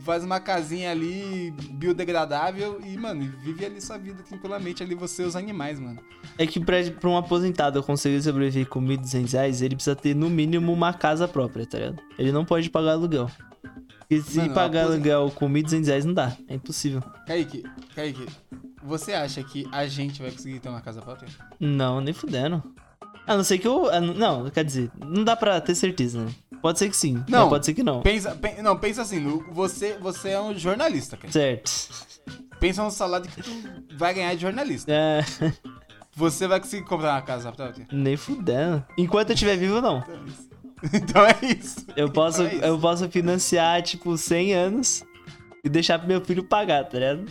faz 0.00 0.22
uma 0.24 0.38
casinha 0.38 0.90
ali 0.90 1.52
biodegradável 1.70 2.78
e, 2.84 2.96
mano, 2.96 3.32
vive 3.42 3.64
ali 3.64 3.80
sua 3.80 3.96
vida 3.98 4.22
tranquilamente, 4.22 4.82
ali 4.82 4.94
você 4.94 5.22
e 5.22 5.26
os 5.26 5.36
animais, 5.36 5.80
mano. 5.80 5.98
É 6.38 6.46
que 6.46 6.60
pra, 6.60 6.76
pra 7.00 7.08
um 7.08 7.16
aposentado 7.16 7.82
conseguir 7.82 8.20
sobreviver 8.22 8.66
com 8.68 8.80
1.200 8.80 9.32
reais, 9.32 9.62
ele 9.62 9.74
precisa 9.74 9.96
ter 9.96 10.14
no 10.14 10.28
mínimo 10.28 10.72
uma 10.72 10.92
casa 10.92 11.26
própria, 11.26 11.66
tá 11.66 11.78
ligado? 11.78 11.98
Ele 12.18 12.30
não 12.30 12.44
pode 12.44 12.68
pagar 12.70 12.92
aluguel. 12.92 13.30
Porque 14.08 14.22
se 14.22 14.38
Mano, 14.38 14.54
pagar 14.54 14.82
aposen- 14.82 14.94
aluguel 14.96 15.32
com 15.34 15.48
1.200 15.48 15.86
reais 15.86 16.04
não 16.04 16.14
dá. 16.14 16.36
É 16.48 16.54
impossível. 16.54 17.02
Kaique, 17.26 17.64
Kaique, 17.94 18.26
você 18.82 19.12
acha 19.12 19.42
que 19.42 19.66
a 19.72 19.86
gente 19.88 20.22
vai 20.22 20.30
conseguir 20.30 20.60
ter 20.60 20.68
uma 20.68 20.80
casa 20.80 21.02
própria? 21.02 21.28
Não, 21.58 22.00
nem 22.00 22.14
fudendo. 22.14 22.62
A 23.26 23.36
não 23.36 23.42
ser 23.42 23.58
que 23.58 23.66
eu. 23.66 23.88
Não, 24.00 24.48
quer 24.50 24.64
dizer, 24.64 24.90
não 25.04 25.24
dá 25.24 25.34
pra 25.34 25.60
ter 25.60 25.74
certeza, 25.74 26.24
né? 26.24 26.32
Pode 26.62 26.78
ser 26.78 26.88
que 26.88 26.96
sim. 26.96 27.22
Não. 27.28 27.48
Pode 27.48 27.66
ser 27.66 27.74
que 27.74 27.82
não. 27.82 28.00
Pensa, 28.00 28.34
pen- 28.36 28.62
não, 28.62 28.76
pensa 28.78 29.02
assim, 29.02 29.20
você, 29.50 29.98
você 29.98 30.30
é 30.30 30.40
um 30.40 30.56
jornalista, 30.56 31.16
cara. 31.16 31.32
Certo. 31.32 31.70
Pensa 32.60 32.84
no 32.84 32.90
salário 32.92 33.28
que 33.28 33.42
tu 33.42 33.50
vai 33.96 34.14
ganhar 34.14 34.34
de 34.34 34.42
jornalista. 34.42 34.90
É, 34.90 35.20
Você 36.14 36.46
vai 36.48 36.58
conseguir 36.60 36.84
comprar 36.86 37.12
uma 37.14 37.22
casa 37.22 37.52
própria? 37.52 37.86
nem 37.92 38.16
fudendo. 38.16 38.82
Enquanto 38.96 39.30
eu 39.30 39.34
estiver 39.34 39.56
vivo, 39.56 39.80
não. 39.82 40.02
Então 40.92 41.24
é 41.24 41.36
isso. 41.58 41.80
Então. 41.80 41.94
Eu 41.96 42.10
posso, 42.10 42.42
Então 42.42 42.52
é 42.52 42.56
isso. 42.56 42.64
eu 42.66 42.78
posso 42.78 43.08
financiar, 43.10 43.82
tipo, 43.82 44.16
100 44.16 44.52
anos 44.54 45.04
e 45.64 45.68
deixar 45.68 45.98
pro 45.98 46.08
meu 46.08 46.20
filho 46.24 46.44
pagar, 46.44 46.84
tá 46.84 46.98
ligado? 46.98 47.24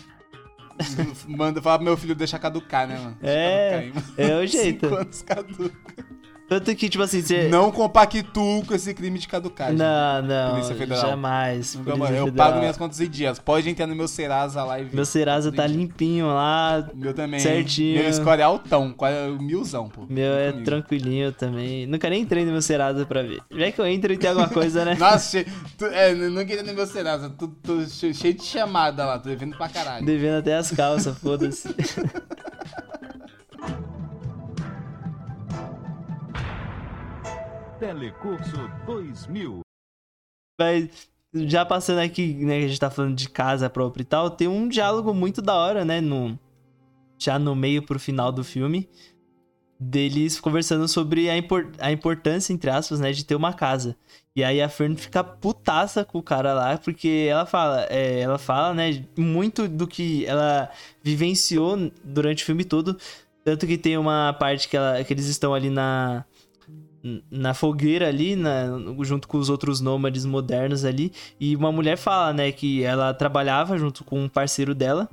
Manda 1.27 1.61
falar 1.61 1.77
pro 1.77 1.85
meu 1.85 1.95
filho 1.97 2.13
deixar 2.15 2.37
caducar, 2.39 2.87
né, 2.87 2.97
mano? 2.97 3.17
Deixa 3.21 3.37
É, 3.37 3.69
caducar 3.71 3.79
aí, 3.79 3.93
mano. 3.93 4.05
é 4.17 4.43
o 4.43 4.47
jeito. 4.47 4.85
Cinco 4.89 4.95
anos 5.01 5.21
caduca. 5.21 6.05
Tanto 6.47 6.75
que, 6.75 6.87
tipo 6.87 7.03
assim, 7.03 7.21
você. 7.21 7.47
Não 7.47 7.71
compactuo 7.71 8.63
com 8.65 8.75
esse 8.75 8.93
crime 8.93 9.17
de 9.17 9.27
caducagem. 9.27 9.75
Não, 9.75 10.21
não, 10.21 10.51
Polícia 10.51 10.75
Federal. 10.75 11.01
jamais. 11.01 11.73
Nunca 11.73 11.91
Polícia 11.91 12.09
mais. 12.11 12.19
Eu 12.19 12.25
Federal. 12.25 12.47
pago 12.47 12.59
minhas 12.59 12.77
contas 12.77 13.01
em 13.01 13.09
dias. 13.09 13.39
Pode 13.39 13.67
entrar 13.69 13.87
no 13.87 13.95
meu 13.95 14.07
Serasa 14.07 14.63
lá 14.63 14.79
e 14.79 14.83
ver. 14.83 14.95
Meu 14.95 15.05
Serasa 15.05 15.51
tá 15.51 15.65
limpinho 15.65 16.27
lá. 16.27 16.87
Meu 16.93 17.13
também. 17.15 17.39
certinho. 17.39 18.03
Meu 18.03 18.13
score 18.13 18.41
é 18.41 18.43
altão. 18.43 18.93
quase 18.93 19.15
Milzão, 19.41 19.89
pô. 19.89 20.05
Meu 20.07 20.33
é 20.33 20.51
Comigo. 20.51 20.65
tranquilinho 20.65 21.31
também. 21.31 21.87
Nunca 21.87 22.09
nem 22.09 22.21
entrei 22.21 22.45
no 22.45 22.51
meu 22.51 22.61
Serasa 22.61 23.05
pra 23.07 23.23
ver. 23.23 23.41
Já 23.51 23.71
que 23.71 23.81
eu 23.81 23.87
entro 23.87 24.13
e 24.13 24.17
tem 24.17 24.29
alguma 24.29 24.47
coisa, 24.49 24.85
né? 24.85 24.95
Nossa, 24.99 25.31
cheio, 25.31 25.45
tu, 25.77 25.85
é, 25.85 26.13
não 26.13 26.45
queria 26.45 26.61
no 26.63 26.73
meu 26.73 26.85
Serasa. 26.85 27.29
Tô, 27.31 27.47
tô 27.47 27.83
cheio, 27.85 28.13
cheio 28.13 28.33
de 28.35 28.43
chamada 28.43 29.03
lá. 29.03 29.17
Tô 29.17 29.29
devendo 29.29 29.57
pra 29.57 29.67
caralho. 29.67 30.05
Devendo 30.05 30.37
até 30.37 30.55
as 30.55 30.69
calças, 30.71 31.17
foda-se. 31.17 31.67
Telecurso 37.85 38.67
2000. 38.87 39.59
Mas 40.59 41.07
já 41.35 41.63
passando 41.63 41.99
aqui, 41.99 42.33
né, 42.33 42.57
que 42.57 42.65
a 42.65 42.67
gente 42.67 42.79
tá 42.79 42.89
falando 42.89 43.15
de 43.15 43.29
casa 43.29 43.69
própria 43.69 44.01
e 44.01 44.05
tal, 44.05 44.31
tem 44.31 44.47
um 44.47 44.67
diálogo 44.67 45.13
muito 45.13 45.39
da 45.39 45.53
hora, 45.53 45.85
né, 45.85 46.01
no, 46.01 46.39
já 47.19 47.37
no 47.37 47.55
meio 47.55 47.83
pro 47.83 47.99
final 47.99 48.31
do 48.31 48.43
filme, 48.43 48.89
deles 49.79 50.39
conversando 50.39 50.87
sobre 50.87 51.29
a, 51.29 51.33
a 51.77 51.91
importância, 51.91 52.51
entre 52.51 52.71
aspas, 52.71 52.99
né, 52.99 53.11
de 53.11 53.23
ter 53.23 53.35
uma 53.35 53.53
casa. 53.53 53.95
E 54.35 54.43
aí 54.43 54.63
a 54.63 54.67
Fern 54.67 54.97
fica 54.97 55.23
putaça 55.23 56.03
com 56.03 56.17
o 56.17 56.23
cara 56.23 56.55
lá, 56.55 56.79
porque 56.79 57.27
ela 57.29 57.45
fala, 57.45 57.85
é, 57.91 58.19
ela 58.19 58.39
fala, 58.39 58.73
né, 58.73 59.05
muito 59.15 59.67
do 59.67 59.85
que 59.85 60.25
ela 60.25 60.71
vivenciou 61.03 61.91
durante 62.03 62.41
o 62.41 62.45
filme 62.47 62.65
todo, 62.65 62.97
tanto 63.43 63.67
que 63.67 63.77
tem 63.77 63.95
uma 63.95 64.33
parte 64.33 64.67
que, 64.67 64.75
ela, 64.75 65.03
que 65.03 65.13
eles 65.13 65.27
estão 65.27 65.53
ali 65.53 65.69
na 65.69 66.25
na 67.29 67.53
fogueira 67.53 68.07
ali, 68.07 68.35
na, 68.35 68.67
junto 69.01 69.27
com 69.27 69.37
os 69.37 69.49
outros 69.49 69.79
nômades 69.79 70.25
modernos 70.25 70.83
ali, 70.83 71.11
e 71.39 71.55
uma 71.55 71.71
mulher 71.71 71.97
fala, 71.97 72.33
né, 72.33 72.51
que 72.51 72.83
ela 72.83 73.13
trabalhava 73.13 73.77
junto 73.77 74.03
com 74.03 74.23
um 74.23 74.29
parceiro 74.29 74.73
dela, 74.73 75.07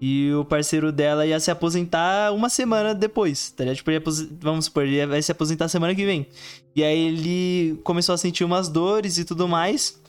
e 0.00 0.32
o 0.32 0.44
parceiro 0.44 0.92
dela 0.92 1.26
ia 1.26 1.38
se 1.40 1.50
aposentar 1.50 2.32
uma 2.32 2.48
semana 2.48 2.94
depois, 2.94 3.50
tá 3.50 3.64
ligado? 3.64 3.76
Tipo, 3.76 3.90
vamos 4.40 4.66
supor, 4.66 4.84
ele 4.84 5.04
vai 5.06 5.20
se 5.20 5.32
aposentar 5.32 5.68
semana 5.68 5.92
que 5.92 6.04
vem. 6.04 6.28
E 6.74 6.84
aí 6.84 7.08
ele 7.08 7.80
começou 7.82 8.14
a 8.14 8.18
sentir 8.18 8.44
umas 8.44 8.68
dores 8.68 9.18
e 9.18 9.24
tudo 9.24 9.48
mais, 9.48 10.00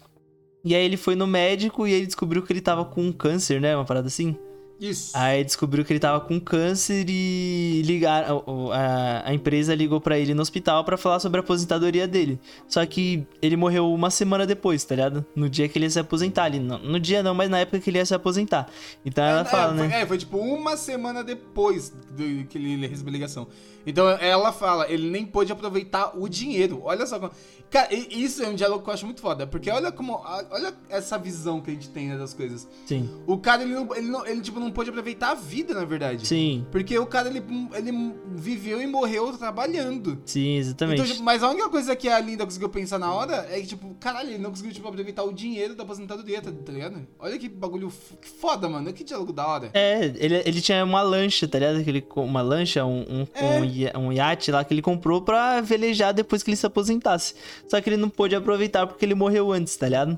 e 0.64 0.76
aí 0.76 0.86
ele 0.86 0.98
foi 0.98 1.16
no 1.16 1.26
médico 1.26 1.88
e 1.88 1.92
ele 1.92 2.06
descobriu 2.06 2.44
que 2.44 2.54
ele 2.54 2.62
tava 2.62 2.86
com 2.86 3.02
um 3.02 3.12
câncer, 3.12 3.60
né, 3.60 3.76
uma 3.76 3.86
parada 3.86 4.08
assim. 4.08 4.38
Isso. 4.80 5.12
Aí 5.14 5.44
descobriu 5.44 5.84
que 5.84 5.92
ele 5.92 6.00
tava 6.00 6.22
com 6.22 6.40
câncer 6.40 7.06
e 7.10 7.82
ligar, 7.86 8.26
a, 8.74 9.28
a- 9.30 9.34
empresa 9.34 9.76
ligou 9.76 10.00
pra 10.00 10.18
ele 10.18 10.34
no 10.34 10.42
hospital 10.42 10.84
pra 10.86 10.96
falar 10.98 11.20
sobre 11.20 11.40
a 11.40 11.44
aposentadoria 11.44 12.08
dele. 12.08 12.40
Só 12.68 12.86
que 12.86 13.26
ele 13.42 13.58
morreu 13.58 13.92
uma 13.94 14.10
semana 14.10 14.46
depois, 14.48 14.84
tá 14.86 14.96
ligado? 14.96 15.26
No 15.36 15.50
dia 15.50 15.68
que 15.68 15.78
ele 15.78 15.86
ia 15.86 15.90
se 15.90 16.00
aposentar 16.00 16.44
ali. 16.46 16.60
No, 16.60 16.78
no 16.78 17.00
dia 17.00 17.22
não, 17.22 17.34
mas 17.34 17.50
na 17.50 17.60
época 17.60 17.80
que 17.80 17.90
ele 17.90 17.98
ia 17.98 18.06
se 18.06 18.14
aposentar. 18.16 18.68
Então 19.06 19.24
ela 19.24 19.42
É, 19.42 19.46
fala, 19.46 19.76
foi, 19.78 19.88
né? 19.88 20.02
é, 20.02 20.06
foi 20.06 20.18
tipo 20.18 20.38
uma 20.38 20.78
semana 20.78 21.24
depois 21.24 21.90
do, 21.90 22.46
que 22.46 22.58
ele 22.58 22.88
recebeu 22.88 23.10
a 23.10 23.14
ligação. 23.14 23.48
Então 23.86 24.08
ela 24.10 24.52
fala, 24.52 24.90
ele 24.92 25.10
nem 25.10 25.26
pôde 25.26 25.52
aproveitar 25.52 26.18
o 26.18 26.28
dinheiro. 26.28 26.82
Olha 26.84 27.06
só. 27.06 27.20
como- 27.20 27.32
Cara, 27.70 27.88
isso 27.94 28.42
é 28.42 28.48
um 28.48 28.56
diálogo 28.56 28.84
que 28.84 28.90
eu 28.90 28.94
acho 28.96 29.06
muito 29.06 29.22
foda. 29.22 29.46
Porque 29.46 29.70
olha 29.70 29.92
como. 29.92 30.20
Olha 30.50 30.74
essa 30.90 31.20
visão 31.20 31.62
que 31.62 31.70
a 31.70 31.74
gente 31.76 31.88
tem 31.90 32.08
né, 32.08 32.18
das 32.18 32.34
coisas. 32.34 32.68
Sim. 32.88 33.08
O 33.28 33.38
cara, 33.38 33.62
ele, 33.62 33.76
não, 33.76 33.96
ele, 33.96 34.08
não, 34.08 34.26
ele 34.26 34.42
tipo, 34.42 34.60
não 34.60 34.72
pôde 34.72 34.90
aproveitar 34.90 35.32
a 35.32 35.36
vida, 35.36 35.76
na 35.76 35.86
verdade. 35.86 36.26
Sim. 36.28 36.66
Porque 36.72 36.98
o 36.98 37.06
cara, 37.06 37.30
ele, 37.30 37.44
ele 37.76 38.16
viveu 38.34 38.82
e 38.82 38.88
morreu 38.88 39.32
trabalhando. 39.38 40.20
Sim, 40.26 40.56
exatamente. 40.58 41.02
Então, 41.02 41.12
tipo, 41.12 41.24
mas 41.24 41.44
a 41.44 41.50
única 41.52 41.70
coisa 41.70 41.96
que 41.96 42.10
a 42.10 42.20
Linda 42.20 42.44
conseguiu 42.44 42.70
pensar 42.70 42.98
na 42.98 43.14
hora 43.14 43.48
é 43.52 43.60
que, 43.62 43.68
tipo, 43.68 43.94
caralho, 44.00 44.30
ele 44.30 44.40
não 44.40 44.50
conseguiu, 44.50 44.74
tipo, 44.74 44.88
aproveitar 44.88 45.24
o 45.24 45.32
dinheiro 45.32 45.76
da 45.76 45.84
aposentadoria, 45.84 46.42
tá, 46.42 46.52
ligado? 46.72 47.06
Olha 47.20 47.38
que 47.38 47.48
bagulho 47.48 47.92
que 48.20 48.28
foda, 48.30 48.68
mano. 48.68 48.92
Que 48.92 49.04
diálogo 49.04 49.32
da 49.32 49.46
hora. 49.48 49.70
É, 49.76 50.06
ele, 50.18 50.42
ele 50.44 50.60
tinha 50.62 50.84
uma 50.84 51.04
lancha, 51.04 51.48
tá 51.48 51.60
ligado? 51.60 51.84
Que 51.84 51.90
ele, 51.92 52.02
co- 52.02 52.24
uma 52.24 52.42
lancha, 52.42 52.84
um, 52.84 53.02
um, 53.02 53.28
É. 53.36 53.60
um, 53.60 53.64
um 53.96 54.12
iate 54.12 54.52
lá 54.52 54.64
que 54.64 54.74
ele 54.74 54.82
comprou 54.82 55.22
pra 55.22 55.62
velejar 55.62 56.14
depois 56.14 56.44
que 56.44 56.50
ele 56.50 56.58
se 56.58 56.66
aposentasse. 56.66 57.36
Só 57.68 57.80
que 57.80 57.90
ele 57.90 57.98
não 57.98 58.10
pôde 58.10 58.36
aproveitar 58.36 58.88
porque 58.88 59.06
ele 59.06 59.16
morreu 59.16 59.52
antes, 59.52 59.76
tá 59.76 59.88
ligado? 59.88 60.18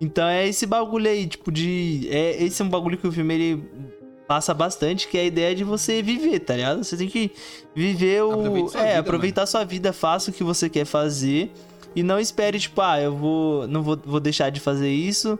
Então 0.00 0.26
é 0.26 0.48
esse 0.48 0.66
bagulho 0.66 1.08
aí, 1.08 1.26
tipo, 1.26 1.52
de. 1.52 2.08
É, 2.10 2.42
esse 2.42 2.62
é 2.62 2.64
um 2.64 2.68
bagulho 2.68 2.96
que 2.96 3.06
o 3.06 3.12
filme 3.12 3.34
ele 3.34 3.64
passa 4.26 4.54
bastante, 4.54 5.08
que 5.08 5.18
é 5.18 5.22
a 5.22 5.24
ideia 5.24 5.54
de 5.54 5.64
você 5.64 6.02
viver, 6.02 6.38
tá 6.40 6.56
ligado? 6.56 6.82
Você 6.82 6.96
tem 6.96 7.08
que 7.08 7.30
viver 7.74 8.22
o. 8.22 8.46
É, 8.74 8.86
vida, 8.86 8.98
aproveitar 8.98 9.44
sua 9.44 9.64
vida, 9.64 9.92
faça 9.92 10.30
o 10.30 10.34
que 10.34 10.42
você 10.42 10.70
quer 10.70 10.86
fazer. 10.86 11.52
E 11.94 12.02
não 12.02 12.18
espere, 12.18 12.58
tipo, 12.58 12.80
ah, 12.80 13.00
eu 13.00 13.14
vou. 13.14 13.66
Não 13.66 13.82
vou, 13.82 13.98
vou 14.02 14.20
deixar 14.20 14.48
de 14.50 14.60
fazer 14.60 14.90
isso 14.90 15.38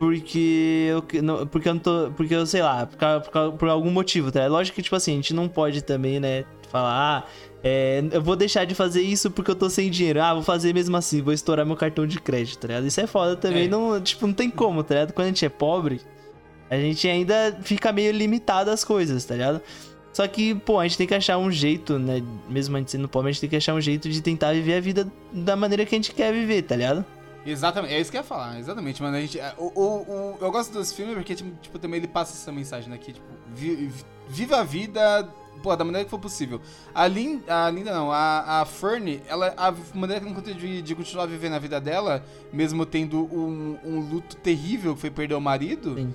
porque 0.00 0.88
eu, 1.12 1.22
não- 1.22 1.46
porque 1.46 1.68
eu 1.68 1.74
não 1.74 1.80
tô. 1.80 2.10
Porque 2.16 2.34
eu 2.34 2.46
sei 2.46 2.62
lá, 2.62 2.86
por, 2.86 3.30
por, 3.30 3.52
por 3.58 3.68
algum 3.68 3.90
motivo, 3.90 4.32
tá? 4.32 4.46
Lógico 4.46 4.76
que, 4.76 4.82
tipo 4.82 4.96
assim, 4.96 5.12
a 5.12 5.16
gente 5.16 5.34
não 5.34 5.46
pode 5.46 5.82
também, 5.84 6.18
né, 6.18 6.44
falar, 6.70 7.18
ah, 7.26 7.28
é, 7.62 8.02
eu 8.10 8.22
vou 8.22 8.34
deixar 8.34 8.64
de 8.64 8.74
fazer 8.74 9.02
isso 9.02 9.30
porque 9.30 9.50
eu 9.50 9.54
tô 9.54 9.68
sem 9.68 9.90
dinheiro. 9.90 10.22
Ah, 10.22 10.32
vou 10.32 10.42
fazer 10.42 10.72
mesmo 10.72 10.96
assim, 10.96 11.20
vou 11.20 11.34
estourar 11.34 11.66
meu 11.66 11.76
cartão 11.76 12.06
de 12.06 12.18
crédito, 12.18 12.58
tá 12.60 12.68
ligado? 12.68 12.86
Isso 12.86 12.98
é 12.98 13.06
foda 13.06 13.36
também, 13.36 13.66
É. 13.66 13.68
não, 13.68 14.00
tipo, 14.00 14.26
não 14.26 14.32
tem 14.32 14.48
como, 14.48 14.82
tá 14.82 14.94
ligado? 14.94 15.12
Quando 15.12 15.26
a 15.26 15.28
gente 15.28 15.44
é 15.44 15.50
pobre, 15.50 16.00
a 16.70 16.76
gente 16.76 17.06
ainda 17.06 17.58
fica 17.62 17.92
meio 17.92 18.10
limitado 18.12 18.70
às 18.70 18.82
coisas, 18.82 19.22
tá 19.26 19.34
ligado? 19.34 19.60
Só 20.14 20.26
que, 20.26 20.54
pô, 20.54 20.78
a 20.80 20.84
gente 20.88 20.96
tem 20.96 21.06
que 21.06 21.14
achar 21.14 21.36
um 21.36 21.52
jeito, 21.52 21.98
né? 21.98 22.22
Mesmo 22.48 22.74
a 22.74 22.80
gente 22.80 22.90
sendo 22.90 23.06
pobre, 23.06 23.28
a 23.28 23.32
gente 23.32 23.42
tem 23.42 23.50
que 23.50 23.56
achar 23.56 23.74
um 23.74 23.80
jeito 23.82 24.08
de 24.08 24.22
tentar 24.22 24.54
viver 24.54 24.74
a 24.76 24.80
vida 24.80 25.06
da 25.30 25.54
maneira 25.54 25.84
que 25.84 25.94
a 25.94 25.98
gente 25.98 26.12
quer 26.14 26.32
viver, 26.32 26.62
tá 26.62 26.74
ligado? 26.74 27.04
Exatamente, 27.46 27.94
é 27.94 28.00
isso 28.00 28.10
que 28.10 28.16
eu 28.16 28.20
ia 28.20 28.24
falar, 28.26 28.58
exatamente, 28.58 29.02
mano. 29.02 29.16
A 29.16 29.20
gente, 29.20 29.40
é, 29.40 29.54
o, 29.56 29.66
o- 29.74 30.00
o- 30.02 30.38
eu 30.40 30.50
gosto 30.50 30.76
desse 30.78 30.94
filme 30.94 31.14
porque, 31.14 31.34
tipo, 31.34 31.50
tipo, 31.62 31.78
também 31.78 31.98
ele 31.98 32.06
passa 32.08 32.32
essa 32.34 32.52
mensagem 32.52 32.92
aqui, 32.92 33.12
tipo, 33.14 33.26
vi- 33.54 33.76
vi- 33.86 34.04
viva 34.28 34.58
a 34.58 34.62
vida, 34.62 35.26
pô, 35.62 35.74
da 35.74 35.84
maneira 35.84 36.04
que 36.04 36.10
for 36.10 36.18
possível. 36.20 36.60
A 36.94 37.06
Linda, 37.06 37.66
a 37.66 37.70
Linda 37.70 37.92
não, 37.94 38.12
a, 38.12 38.60
a 38.60 38.64
Fern, 38.66 39.22
ela, 39.26 39.54
a 39.56 39.72
maneira 39.94 40.20
que 40.20 40.26
ela 40.26 40.32
encontrou 40.32 40.54
de, 40.54 40.82
de 40.82 40.94
continuar 40.94 41.26
vivendo 41.26 41.54
a 41.54 41.58
vida 41.58 41.80
dela, 41.80 42.22
mesmo 42.52 42.84
tendo 42.84 43.20
um, 43.34 43.78
um 43.84 44.00
luto 44.00 44.36
terrível, 44.36 44.94
que 44.94 45.00
foi 45.00 45.10
perder 45.10 45.34
o 45.34 45.40
marido, 45.40 45.94
Sim. 45.94 46.14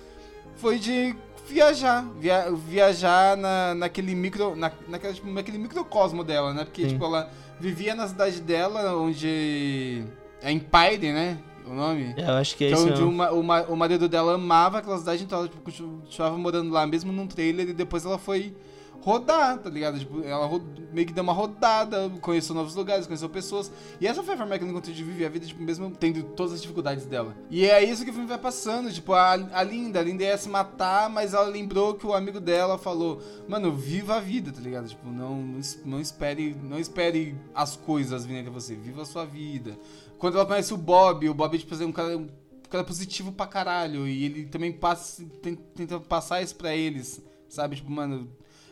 foi 0.57 0.77
de 0.77 1.15
viajar, 1.47 2.05
via- 2.19 2.51
viajar 2.51 3.35
na, 3.35 3.73
naquele 3.75 4.13
micro, 4.13 4.55
na, 4.55 4.71
naquela, 4.87 5.13
tipo, 5.13 5.27
naquele 5.29 5.57
microcosmo 5.57 6.23
dela, 6.23 6.53
né? 6.53 6.63
Porque, 6.65 6.83
Sim. 6.83 6.89
tipo, 6.89 7.03
ela 7.05 7.31
vivia 7.59 7.95
na 7.95 8.07
cidade 8.07 8.41
dela, 8.41 8.95
onde... 8.95 10.03
É 10.41 10.51
Empire, 10.51 11.11
né? 11.11 11.37
O 11.67 11.73
nome? 11.73 12.13
Eu 12.15 12.33
acho 12.33 12.55
que 12.55 12.65
é 12.65 12.69
é 12.69 12.71
isso. 12.73 12.81
onde 12.83 12.91
mesmo. 12.91 13.09
o, 13.09 13.13
ma- 13.13 13.31
o, 13.31 13.41
ma- 13.43 13.63
o 13.63 13.75
marido 13.75 14.07
dela 14.07 14.35
amava 14.35 14.77
aquela 14.77 14.97
cidade, 14.99 15.23
então 15.23 15.39
ela 15.39 15.47
tipo, 15.47 15.61
continuava 15.63 16.37
morando 16.37 16.71
lá 16.71 16.85
mesmo 16.85 17.11
num 17.11 17.25
trailer 17.25 17.69
e 17.69 17.73
depois 17.73 18.05
ela 18.05 18.19
foi 18.19 18.55
rodar, 19.01 19.59
tá 19.59 19.69
ligado? 19.69 19.99
Tipo, 19.99 20.23
ela 20.23 20.49
meio 20.91 21.05
que 21.05 21.13
deu 21.13 21.23
uma 21.23 21.33
rodada, 21.33 22.09
conheceu 22.21 22.55
novos 22.55 22.73
lugares, 22.75 23.05
conheceu 23.05 23.29
pessoas. 23.29 23.71
E 24.01 24.07
essa 24.07 24.23
foi 24.23 24.33
a 24.33 24.37
forma 24.37 24.57
que 24.57 24.63
ela 24.63 24.71
encontrou 24.71 24.95
de 24.95 25.03
viver 25.03 25.25
a 25.25 25.29
vida, 25.29 25.45
tipo, 25.45 25.61
mesmo 25.61 25.91
tendo 25.91 26.23
todas 26.23 26.53
as 26.53 26.61
dificuldades 26.61 27.05
dela. 27.05 27.35
E 27.51 27.65
é 27.65 27.83
isso 27.83 28.03
que 28.03 28.09
o 28.09 28.13
filme 28.13 28.27
vai 28.27 28.39
passando, 28.39 28.91
tipo, 28.91 29.13
a, 29.13 29.33
a 29.33 29.63
Linda, 29.63 29.99
a 29.99 30.03
Linda 30.03 30.23
ia 30.23 30.37
se 30.37 30.49
matar, 30.49 31.07
mas 31.09 31.33
ela 31.35 31.45
lembrou 31.45 31.93
que 31.93 32.05
o 32.07 32.13
amigo 32.15 32.39
dela 32.39 32.79
falou, 32.79 33.21
mano, 33.47 33.71
viva 33.73 34.15
a 34.15 34.19
vida, 34.19 34.51
tá 34.51 34.59
ligado? 34.61 34.87
Tipo, 34.87 35.07
não, 35.07 35.35
não, 35.39 35.59
não 35.85 35.99
espere, 36.01 36.55
não 36.63 36.79
espere 36.79 37.35
as 37.53 37.75
coisas 37.75 38.25
virem 38.25 38.41
até 38.41 38.49
você, 38.49 38.73
viva 38.75 39.03
a 39.03 39.05
sua 39.05 39.25
vida. 39.25 39.77
Quando 40.17 40.35
ela 40.37 40.45
conhece 40.45 40.73
o 40.73 40.77
Bob, 40.77 41.27
o 41.29 41.33
Bob, 41.33 41.57
tipo, 41.57 41.75
é 41.75 41.85
um 41.85 41.91
cara, 41.91 42.17
um 42.17 42.27
cara 42.69 42.83
positivo 42.83 43.31
pra 43.31 43.45
caralho. 43.47 44.07
E 44.07 44.23
ele 44.25 44.45
também 44.45 44.71
passa, 44.71 45.23
ten- 45.41 45.55
tenta 45.75 45.99
passar 45.99 46.41
isso 46.41 46.55
pra 46.55 46.75
eles, 46.75 47.21
sabe? 47.49 47.75
Tipo, 47.75 47.91
mano, 47.91 48.29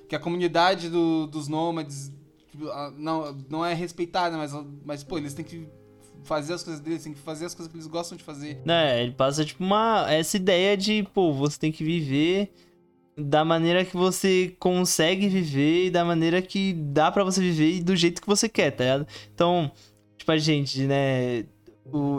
que 0.08 0.16
a 0.16 0.20
comunidade 0.20 0.90
do- 0.90 1.28
dos 1.28 1.48
nômades 1.48 2.12
tipo, 2.52 2.66
não, 2.98 3.36
não 3.50 3.66
é 3.66 3.74
respeitada, 3.74 4.38
mas, 4.38 4.52
mas, 4.86 5.04
pô, 5.04 5.18
eles 5.18 5.34
têm 5.34 5.44
que 5.46 5.68
fazer 6.24 6.54
as 6.54 6.64
coisas 6.64 6.82
deles, 6.82 7.04
têm 7.04 7.14
que 7.14 7.20
fazer 7.20 7.46
as 7.46 7.54
coisas 7.56 7.70
que 7.72 7.78
eles 7.78 7.88
gostam 7.88 8.18
de 8.18 8.24
fazer. 8.24 8.62
Né, 8.64 9.02
ele 9.04 9.12
passa 9.12 9.44
tipo 9.44 9.64
uma 9.64 10.06
essa 10.10 10.38
ideia 10.38 10.78
de, 10.78 11.04
pô, 11.14 11.34
você 11.34 11.58
tem 11.60 11.72
que 11.72 11.84
viver 11.84 12.54
da 13.18 13.44
maneira 13.44 13.84
que 13.84 13.96
você 13.98 14.56
consegue 14.60 15.28
viver 15.28 15.88
e 15.88 15.90
da 15.92 16.04
maneira 16.06 16.42
que 16.42 16.74
dá 16.74 17.12
pra 17.12 17.24
você 17.24 17.42
viver 17.42 17.74
e 17.76 17.84
do 17.84 17.96
jeito 17.96 18.22
que 18.22 18.28
você 18.28 18.48
quer, 18.48 18.72
tá 18.72 18.84
ligado? 18.84 19.08
Então, 19.34 19.72
tipo 20.24 20.32
a 20.32 20.38
gente, 20.38 20.82
né, 20.82 21.46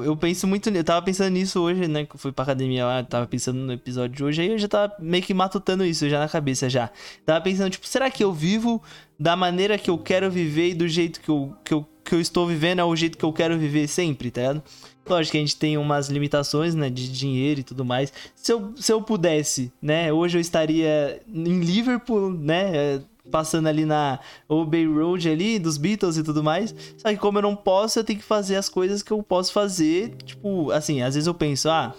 eu 0.05 0.15
penso 0.17 0.47
muito, 0.47 0.69
eu 0.69 0.85
tava 0.85 1.01
pensando 1.03 1.31
nisso 1.31 1.59
hoje, 1.61 1.89
né, 1.89 2.05
que 2.05 2.15
eu 2.15 2.19
fui 2.19 2.31
pra 2.31 2.43
academia 2.43 2.85
lá, 2.85 3.03
tava 3.03 3.27
pensando 3.27 3.59
no 3.59 3.73
episódio 3.73 4.15
de 4.15 4.23
hoje, 4.23 4.43
aí 4.43 4.49
eu 4.51 4.59
já 4.59 4.69
tava 4.69 4.95
meio 4.99 5.23
que 5.23 5.33
matutando 5.33 5.85
isso 5.85 6.09
já 6.09 6.19
na 6.19 6.29
cabeça 6.29 6.69
já. 6.69 6.91
Tava 7.25 7.41
pensando, 7.41 7.71
tipo, 7.71 7.89
será 7.89 8.11
que 8.11 8.23
eu 8.23 8.33
vivo 8.33 8.83
da 9.19 9.35
maneira 9.35 9.79
que 9.79 9.89
eu 9.89 9.97
quero 9.97 10.31
viver 10.31 10.71
e 10.71 10.75
do 10.75 10.87
jeito 10.87 11.21
que 11.21 11.31
eu, 11.31 11.55
que 11.65 11.73
eu, 11.73 11.87
que 12.05 12.15
eu 12.15 12.21
estou 12.21 12.47
vivendo 12.47 12.81
é 12.81 12.85
o 12.85 12.95
jeito 12.95 13.17
que 13.17 13.25
eu 13.25 13.33
quero 13.33 13.59
viver 13.59 13.89
sempre, 13.89 14.31
tá 14.31 14.43
ligado? 14.43 14.63
Lógico 15.09 15.33
que 15.33 15.39
a 15.39 15.41
gente 15.41 15.57
tem 15.57 15.79
umas 15.79 16.09
limitações, 16.09 16.75
né, 16.75 16.91
de 16.91 17.11
dinheiro 17.11 17.61
e 17.61 17.63
tudo 17.63 17.85
mais. 17.85 18.13
Se 18.35 18.53
eu, 18.53 18.75
se 18.77 18.93
eu 18.93 19.01
pudesse, 19.01 19.73
né, 19.81 20.13
hoje 20.13 20.37
eu 20.37 20.41
estaria 20.41 21.23
em 21.27 21.61
Liverpool, 21.61 22.31
né, 22.31 23.01
passando 23.31 23.67
ali 23.67 23.85
na 23.85 24.19
Old 24.49 24.71
Bay 24.71 24.87
Road 24.87 25.29
ali, 25.29 25.59
dos 25.59 25.77
Beatles 25.77 26.17
e 26.17 26.23
tudo 26.23 26.43
mais. 26.43 26.75
Só 26.97 27.09
que 27.09 27.17
como 27.17 27.39
eu 27.39 27.43
não 27.43 27.57
posso, 27.57 27.99
eu 27.99 28.05
tenho 28.05 28.19
que 28.19 28.25
fazer 28.25 28.57
as 28.57 28.69
coisas 28.69 29.03
que 29.03 29.13
eu 29.13 29.23
posso 29.23 29.53
fazer, 29.53 30.15
tipo, 30.25 30.71
assim, 30.71 31.03
às 31.03 31.15
vezes 31.15 31.27
eu 31.27 31.35
penso, 31.35 31.69
ah, 31.69 31.95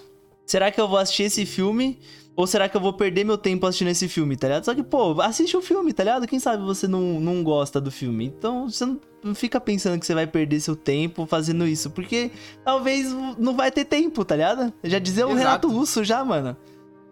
será 0.45 0.71
que 0.71 0.79
eu 0.79 0.87
vou 0.87 0.97
assistir 0.97 1.23
esse 1.23 1.45
filme? 1.45 1.99
Ou 2.35 2.45
será 2.45 2.67
que 2.67 2.75
eu 2.75 2.81
vou 2.81 2.91
perder 2.91 3.23
meu 3.23 3.37
tempo 3.37 3.65
assistindo 3.65 3.87
esse 3.87 4.09
filme, 4.09 4.35
tá 4.35 4.47
ligado? 4.47 4.65
Só 4.65 4.75
que, 4.75 4.83
pô, 4.83 5.21
assiste 5.21 5.55
o 5.55 5.61
filme, 5.61 5.93
tá 5.93 6.03
ligado? 6.03 6.27
Quem 6.27 6.37
sabe 6.37 6.63
você 6.63 6.85
não, 6.85 7.19
não 7.19 7.41
gosta 7.41 7.79
do 7.79 7.89
filme. 7.89 8.25
Então, 8.25 8.69
você 8.69 8.85
não, 8.85 8.99
não 9.23 9.33
fica 9.33 9.59
pensando 9.59 9.97
que 9.97 10.05
você 10.05 10.13
vai 10.13 10.27
perder 10.27 10.59
seu 10.59 10.75
tempo 10.75 11.25
fazendo 11.25 11.65
isso. 11.65 11.89
Porque 11.89 12.31
talvez 12.63 13.13
não 13.39 13.55
vai 13.55 13.71
ter 13.71 13.85
tempo, 13.85 14.25
tá 14.25 14.35
ligado? 14.35 14.73
Já 14.83 14.99
dizia 14.99 15.25
o 15.25 15.29
Exato. 15.29 15.39
Renato 15.39 15.67
Russo 15.69 16.03
já, 16.03 16.25
mano. 16.25 16.57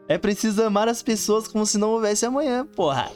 É 0.10 0.17
preciso 0.17 0.62
amar 0.62 0.89
as 0.89 1.02
pessoas 1.02 1.47
como 1.47 1.65
se 1.65 1.78
não 1.78 1.91
houvesse 1.91 2.26
amanhã, 2.26 2.65
porra. 2.65 3.10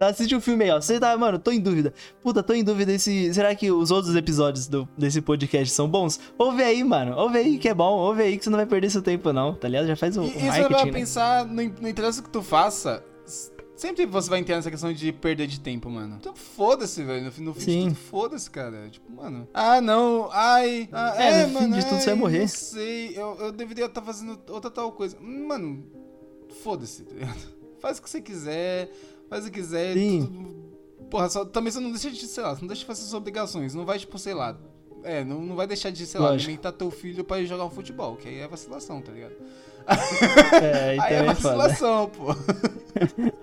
Assiste 0.00 0.34
o 0.34 0.40
filme 0.40 0.64
aí, 0.64 0.70
ó. 0.70 0.80
Você 0.80 0.98
tá, 0.98 1.14
mano, 1.18 1.38
tô 1.38 1.50
em 1.52 1.60
dúvida. 1.60 1.92
Puta, 2.22 2.42
tô 2.42 2.54
em 2.54 2.64
dúvida 2.64 2.98
se. 2.98 3.34
Será 3.34 3.54
que 3.54 3.70
os 3.70 3.90
outros 3.90 4.16
episódios 4.16 4.66
do, 4.66 4.88
desse 4.96 5.20
podcast 5.20 5.74
são 5.74 5.86
bons? 5.86 6.18
Ouve 6.38 6.62
aí, 6.62 6.82
mano. 6.82 7.14
Ouve 7.18 7.36
aí 7.36 7.58
que 7.58 7.68
é 7.68 7.74
bom. 7.74 7.98
Ouve 7.98 8.22
aí 8.22 8.38
que 8.38 8.44
você 8.44 8.48
não 8.48 8.56
vai 8.56 8.64
perder 8.64 8.88
seu 8.90 9.02
tempo, 9.02 9.30
não. 9.30 9.54
Tá 9.54 9.68
ligado? 9.68 9.86
Já 9.86 9.96
faz 9.96 10.16
o, 10.16 10.22
E 10.22 10.24
o 10.24 10.28
isso 10.28 10.38
vai 10.38 10.60
marketing. 10.62 10.86
né? 10.86 10.92
pensar, 10.92 11.44
no, 11.44 11.62
no 11.62 11.86
interesse 11.88 12.22
que 12.22 12.30
tu 12.30 12.40
faça, 12.40 13.04
sempre 13.76 14.06
você 14.06 14.30
vai 14.30 14.38
entender 14.38 14.58
essa 14.60 14.70
questão 14.70 14.90
de 14.90 15.12
perda 15.12 15.46
de 15.46 15.60
tempo, 15.60 15.90
mano. 15.90 16.16
Então 16.18 16.34
foda-se, 16.34 17.04
velho. 17.04 17.26
No, 17.26 17.30
fim- 17.30 17.42
no 17.42 17.52
fim 17.52 17.58
de 17.60 17.64
Sim. 17.66 17.84
tudo, 17.88 17.94
foda-se, 17.96 18.50
cara. 18.50 18.88
Tipo, 18.88 19.12
mano. 19.12 19.46
Ah, 19.52 19.82
não. 19.82 20.30
Ai. 20.32 20.88
Ah, 20.92 21.12
É, 21.22 21.42
é, 21.42 21.46
no 21.46 21.48
fim 21.48 21.54
mano. 21.66 21.74
de 21.76 21.82
tudo 21.84 21.94
ai, 21.96 22.00
você 22.00 22.06
vai 22.06 22.14
morrer. 22.18 22.40
Não 22.40 22.48
sei. 22.48 23.12
Eu, 23.14 23.36
eu 23.38 23.52
deveria 23.52 23.84
estar 23.84 24.00
fazendo 24.00 24.40
outra 24.48 24.70
tal 24.70 24.90
coisa. 24.92 25.18
Mano, 25.20 25.84
foda-se, 26.62 27.02
tá 27.04 27.12
ligado? 27.14 27.60
Faz 27.80 27.98
o 27.98 28.02
que 28.02 28.10
você 28.10 28.20
quiser. 28.20 28.90
Faz 29.30 29.46
o 29.46 29.50
que 29.50 29.60
quiser. 29.60 29.94
Sim. 29.94 30.26
tudo- 30.26 30.60
Porra, 31.10 31.28
só, 31.30 31.44
também 31.44 31.72
você 31.72 31.80
não 31.80 31.90
deixa 31.90 32.10
de, 32.10 32.18
sei 32.26 32.42
lá, 32.42 32.54
você 32.54 32.60
não 32.60 32.68
deixa 32.68 32.80
de 32.80 32.86
fazer 32.86 33.00
suas 33.00 33.14
obrigações. 33.14 33.74
Não 33.74 33.84
vai, 33.86 33.98
tipo, 33.98 34.18
sei 34.18 34.34
lá. 34.34 34.56
É, 35.02 35.24
não, 35.24 35.40
não 35.40 35.56
vai 35.56 35.66
deixar 35.66 35.90
de, 35.90 36.04
sei 36.06 36.20
lá, 36.20 36.28
alimentar 36.30 36.72
teu 36.72 36.90
filho 36.90 37.24
pra 37.24 37.40
ir 37.40 37.46
jogar 37.46 37.64
um 37.64 37.70
futebol, 37.70 38.16
que 38.16 38.28
aí 38.28 38.40
é 38.40 38.46
vacilação, 38.46 39.00
tá 39.00 39.10
ligado? 39.10 39.32
É, 40.62 40.96
Aí 41.00 41.14
é 41.14 41.18
é 41.26 41.34
foda. 41.34 41.56
vacilação, 41.56 42.10
pô. 42.10 42.26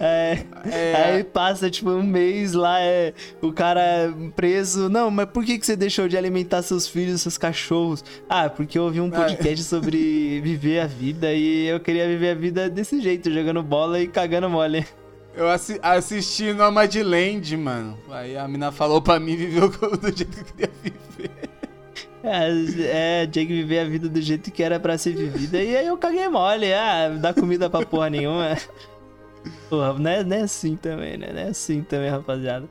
É, 0.00 0.44
É, 0.72 0.94
Aí 1.14 1.24
passa, 1.24 1.70
tipo, 1.70 1.90
um 1.90 2.02
mês 2.02 2.52
lá, 2.52 2.80
é, 2.80 3.12
o 3.40 3.52
cara 3.52 4.12
preso. 4.34 4.88
Não, 4.88 5.08
mas 5.10 5.26
por 5.30 5.44
que, 5.44 5.56
que 5.58 5.64
você 5.64 5.76
deixou 5.76 6.08
de 6.08 6.16
alimentar 6.16 6.62
seus 6.62 6.88
filhos, 6.88 7.20
seus 7.22 7.38
cachorros? 7.38 8.02
Ah, 8.28 8.48
porque 8.50 8.76
eu 8.76 8.84
ouvi 8.84 9.00
um 9.00 9.08
podcast 9.10 9.62
sobre 9.64 10.40
viver 10.40 10.80
a 10.80 10.86
vida 10.86 11.32
e 11.32 11.66
eu 11.66 11.78
queria 11.78 12.08
viver 12.08 12.30
a 12.30 12.34
vida 12.34 12.68
desse 12.68 13.00
jeito, 13.00 13.30
jogando 13.30 13.62
bola 13.62 14.00
e 14.00 14.08
cagando 14.08 14.50
mole. 14.50 14.84
Eu 15.36 15.48
assi 15.48 15.78
assisti 15.82 16.52
Nomadland, 16.52 17.56
mano. 17.56 17.98
Aí 18.10 18.36
a 18.36 18.46
mina 18.46 18.70
falou 18.70 19.02
pra 19.02 19.18
mim 19.18 19.36
viver 19.36 19.68
do 19.68 20.16
jeito 20.16 20.32
que 20.32 20.40
eu 20.40 20.44
queria 20.44 20.70
viver. 20.82 21.30
É, 22.22 23.22
é, 23.22 23.26
tinha 23.26 23.44
que 23.44 23.52
viver 23.52 23.80
a 23.80 23.84
vida 23.84 24.08
do 24.08 24.22
jeito 24.22 24.50
que 24.50 24.62
era 24.62 24.80
pra 24.80 24.96
ser 24.96 25.14
vivida. 25.14 25.62
E 25.62 25.76
aí 25.76 25.86
eu 25.86 25.96
caguei 25.98 26.26
mole, 26.28 26.72
ah, 26.72 27.10
dá 27.20 27.34
comida 27.34 27.68
pra 27.68 27.84
porra 27.84 28.08
nenhuma. 28.08 28.56
Porra, 29.68 29.92
não 29.92 30.10
é, 30.10 30.24
não 30.24 30.36
é 30.38 30.40
assim 30.40 30.74
também, 30.74 31.18
né? 31.18 31.30
Não 31.32 31.40
é 31.40 31.48
assim 31.48 31.82
também, 31.82 32.08
rapaziada. 32.08 32.66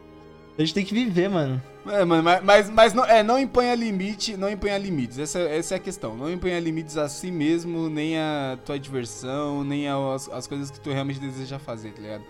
A 0.57 0.61
gente 0.61 0.73
tem 0.73 0.83
que 0.83 0.93
viver, 0.93 1.29
mano. 1.29 1.61
É, 1.85 2.05
mano, 2.05 2.23
mas, 2.23 2.43
mas, 2.43 2.69
mas 2.69 2.93
não, 2.93 3.05
é, 3.05 3.21
não 3.21 3.37
imponha 3.37 3.75
limite, 3.75 4.37
não 4.37 4.49
imponha 4.49 4.77
limites. 4.77 5.19
Essa, 5.19 5.39
essa 5.39 5.75
é 5.75 5.77
a 5.77 5.79
questão. 5.79 6.15
Não 6.15 6.31
imponha 6.31 6.59
limites 6.59 6.97
a 6.97 7.09
si 7.09 7.29
mesmo, 7.29 7.89
nem 7.89 8.17
a 8.17 8.57
tua 8.65 8.79
diversão, 8.79 9.63
nem 9.63 9.87
as, 9.87 10.29
as 10.29 10.47
coisas 10.47 10.71
que 10.71 10.79
tu 10.79 10.91
realmente 10.91 11.19
deseja 11.19 11.59
fazer, 11.59 11.91
tá 11.91 12.01
ligado? 12.01 12.23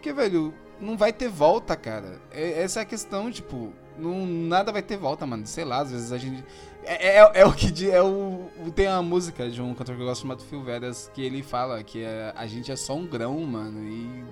Porque, 0.00 0.14
velho, 0.14 0.54
não 0.80 0.96
vai 0.96 1.12
ter 1.12 1.28
volta, 1.28 1.76
cara. 1.76 2.18
É- 2.32 2.62
essa 2.62 2.80
é 2.80 2.82
a 2.82 2.86
questão, 2.86 3.30
tipo, 3.30 3.70
não, 3.98 4.26
nada 4.26 4.72
vai 4.72 4.80
ter 4.80 4.96
volta, 4.96 5.26
mano. 5.26 5.46
Sei 5.46 5.62
lá, 5.62 5.82
às 5.82 5.92
vezes 5.92 6.10
a 6.10 6.16
gente. 6.16 6.42
É, 6.82 7.18
é, 7.18 7.30
é 7.34 7.44
o 7.44 7.52
que 7.52 7.90
é 7.90 8.02
o, 8.02 8.48
Tem 8.74 8.88
uma 8.88 9.02
música 9.02 9.50
de 9.50 9.60
um 9.60 9.74
cantor 9.74 9.96
que 9.96 10.00
eu 10.00 10.06
gosto 10.06 10.22
chamado 10.22 10.42
Phil 10.42 10.62
Veras 10.62 11.10
que 11.12 11.20
ele 11.20 11.42
fala 11.42 11.82
que 11.82 12.02
é, 12.02 12.32
a 12.34 12.46
gente 12.46 12.72
é 12.72 12.76
só 12.76 12.96
um 12.96 13.06
grão, 13.06 13.38
mano. 13.40 13.86
E 13.86 14.24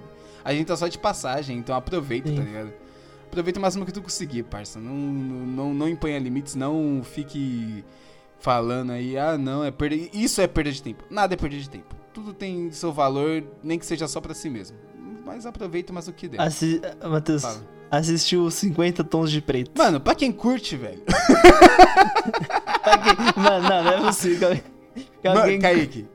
a 0.42 0.54
gente 0.54 0.66
tá 0.68 0.74
só 0.74 0.88
de 0.88 0.98
passagem, 0.98 1.58
então 1.58 1.76
aproveita, 1.76 2.30
Sim. 2.30 2.36
tá 2.36 2.42
ligado? 2.42 2.72
Aproveita 3.26 3.58
o 3.58 3.62
máximo 3.62 3.84
que 3.84 3.92
tu 3.92 4.00
conseguir, 4.00 4.44
parça. 4.44 4.80
Não, 4.80 4.94
não, 4.94 5.74
não, 5.74 5.86
imponha 5.86 6.18
limites, 6.18 6.54
não 6.54 7.02
fique 7.04 7.84
falando 8.40 8.92
aí, 8.92 9.18
ah, 9.18 9.36
não, 9.36 9.62
é 9.62 9.70
perda. 9.70 9.96
Isso 10.14 10.40
é 10.40 10.46
perda 10.46 10.72
de 10.72 10.82
tempo. 10.82 11.04
Nada 11.10 11.34
é 11.34 11.36
perda 11.36 11.58
de 11.58 11.68
tempo. 11.68 11.94
Tudo 12.14 12.32
tem 12.32 12.70
seu 12.72 12.90
valor, 12.90 13.44
nem 13.62 13.78
que 13.78 13.84
seja 13.84 14.08
só 14.08 14.18
pra 14.18 14.32
si 14.32 14.48
mesmo. 14.48 14.87
Mas 15.28 15.44
aproveita 15.46 15.92
mais 15.92 16.08
o 16.08 16.12
que 16.12 16.26
der. 16.26 16.40
Assi 16.40 16.80
Matheus, 17.06 17.42
Fala. 17.42 17.60
assistiu 17.90 18.50
50 18.50 19.04
tons 19.04 19.30
de 19.30 19.40
preto. 19.42 19.70
Mano, 19.76 20.00
pra 20.00 20.14
quem 20.14 20.32
curte, 20.32 20.74
velho. 20.76 21.02
Quem- 23.04 23.42
Mano, 23.42 23.68
não, 23.68 23.84
não 23.84 23.90
é 23.92 24.00
possível. 24.00 24.48
que 25.20 25.28
Mano, 25.28 25.40
alguém... 25.40 25.58
Kaique, 25.60 26.06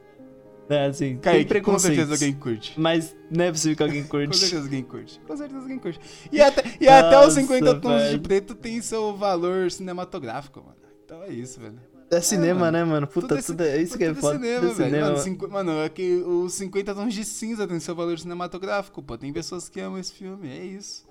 É, 0.69 0.85
assim, 0.87 1.17
tem 1.17 1.45
Kaique, 1.45 1.61
com 1.61 1.77
certeza 1.77 2.13
alguém 2.13 2.33
curte. 2.33 2.73
Mas 2.79 3.15
não 3.29 3.45
é 3.45 3.51
possível 3.51 3.77
que 3.77 3.83
alguém 3.83 4.03
Com 4.03 4.09
curte. 4.09 4.37
certeza 4.37 4.63
alguém 4.63 4.83
curte. 4.83 5.21
Com 5.27 5.37
certeza 5.37 5.61
alguém 5.61 5.77
curte. 5.79 5.99
E 6.31 6.41
até, 6.41 6.63
e 6.79 6.87
até 6.87 7.19
os 7.19 7.35
Nossa, 7.35 7.41
50 7.41 7.79
tons 7.79 8.09
de 8.09 8.17
preto 8.19 8.55
tem 8.55 8.81
seu 8.81 9.15
valor 9.15 9.69
cinematográfico, 9.71 10.59
mano. 10.61 10.77
Então 11.05 11.21
é 11.23 11.29
isso, 11.29 11.59
velho. 11.59 11.79
É 12.17 12.21
cinema, 12.21 12.59
mano. 12.61 12.71
né, 12.77 12.83
mano? 12.83 13.07
Puta, 13.07 13.27
Tudo 13.35 13.43
tudo, 13.43 13.61
é 13.63 13.81
isso 13.81 13.97
que 13.97 14.03
é 14.03 14.09
tudo 14.09 14.21
foda. 14.21 14.35
cinema, 14.39 14.59
tudo 14.59 14.71
é 14.71 14.73
velho. 14.75 15.17
cinema. 15.17 15.47
Mano, 15.49 15.65
mano, 15.73 15.81
é 15.83 15.89
que 15.89 16.15
os 16.25 16.53
50 16.53 16.93
tons 16.95 17.13
de 17.13 17.23
cinza 17.23 17.67
tem 17.67 17.79
seu 17.79 17.95
valor 17.95 18.17
cinematográfico, 18.19 19.01
pô. 19.01 19.17
Tem 19.17 19.31
pessoas 19.33 19.69
que 19.69 19.79
amam 19.79 19.99
esse 19.99 20.13
filme, 20.13 20.49
é 20.49 20.63
isso. 20.65 21.03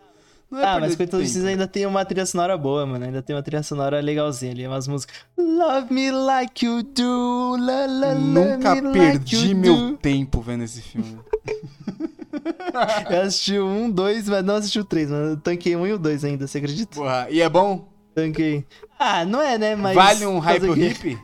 É 0.55 0.65
Ah, 0.65 0.79
mas 0.79 0.91
de 0.91 0.97
Coitado 0.99 1.11
tempo. 1.13 1.17
Precisa 1.23 1.49
ainda 1.49 1.67
tem 1.67 1.87
uma 1.87 2.05
trilha 2.05 2.27
sonora 2.27 2.59
boa, 2.59 2.85
mano. 2.85 3.05
Ainda 3.07 3.23
tem 3.23 3.35
uma 3.35 3.43
trilha 3.43 3.63
sonora 3.63 4.01
legalzinha 4.01 4.53
ali, 4.53 4.67
umas 4.67 4.87
músicas. 4.87 5.17
Love 5.39 5.93
me 5.93 6.11
like 6.11 6.65
you 6.67 6.83
do, 6.83 7.57
la 7.59 7.87
la 7.87 8.15
Nunca 8.15 8.75
me 8.75 8.93
perdi 8.93 9.37
like 9.37 9.55
meu 9.55 9.77
do. 9.93 9.97
tempo 9.97 10.43
vendo 10.43 10.65
esse 10.65 10.83
filme. 10.83 11.19
Eu 13.11 13.23
assisti 13.23 13.59
o 13.59 13.67
um, 13.67 13.91
dois, 13.91 14.29
mas 14.29 14.45
não 14.45 14.57
assisti 14.57 14.79
o 14.81 14.85
três, 14.85 15.11
mano. 15.11 15.31
Eu 15.33 15.37
tanquei 15.37 15.77
um 15.77 15.87
e 15.87 15.93
o 15.93 15.99
dois 15.99 16.25
ainda, 16.25 16.47
você 16.47 16.59
acredita? 16.59 16.97
Porra, 16.97 17.27
e 17.31 17.41
é 17.41 17.49
bom? 17.49 17.92
Tanquei. 18.15 18.65
Ah, 18.99 19.25
não 19.25 19.41
é, 19.41 19.57
né? 19.59 19.75
Mas. 19.75 19.95
vale 19.95 20.27
um 20.27 20.39
hype 20.39 20.71
hip? 20.81 21.19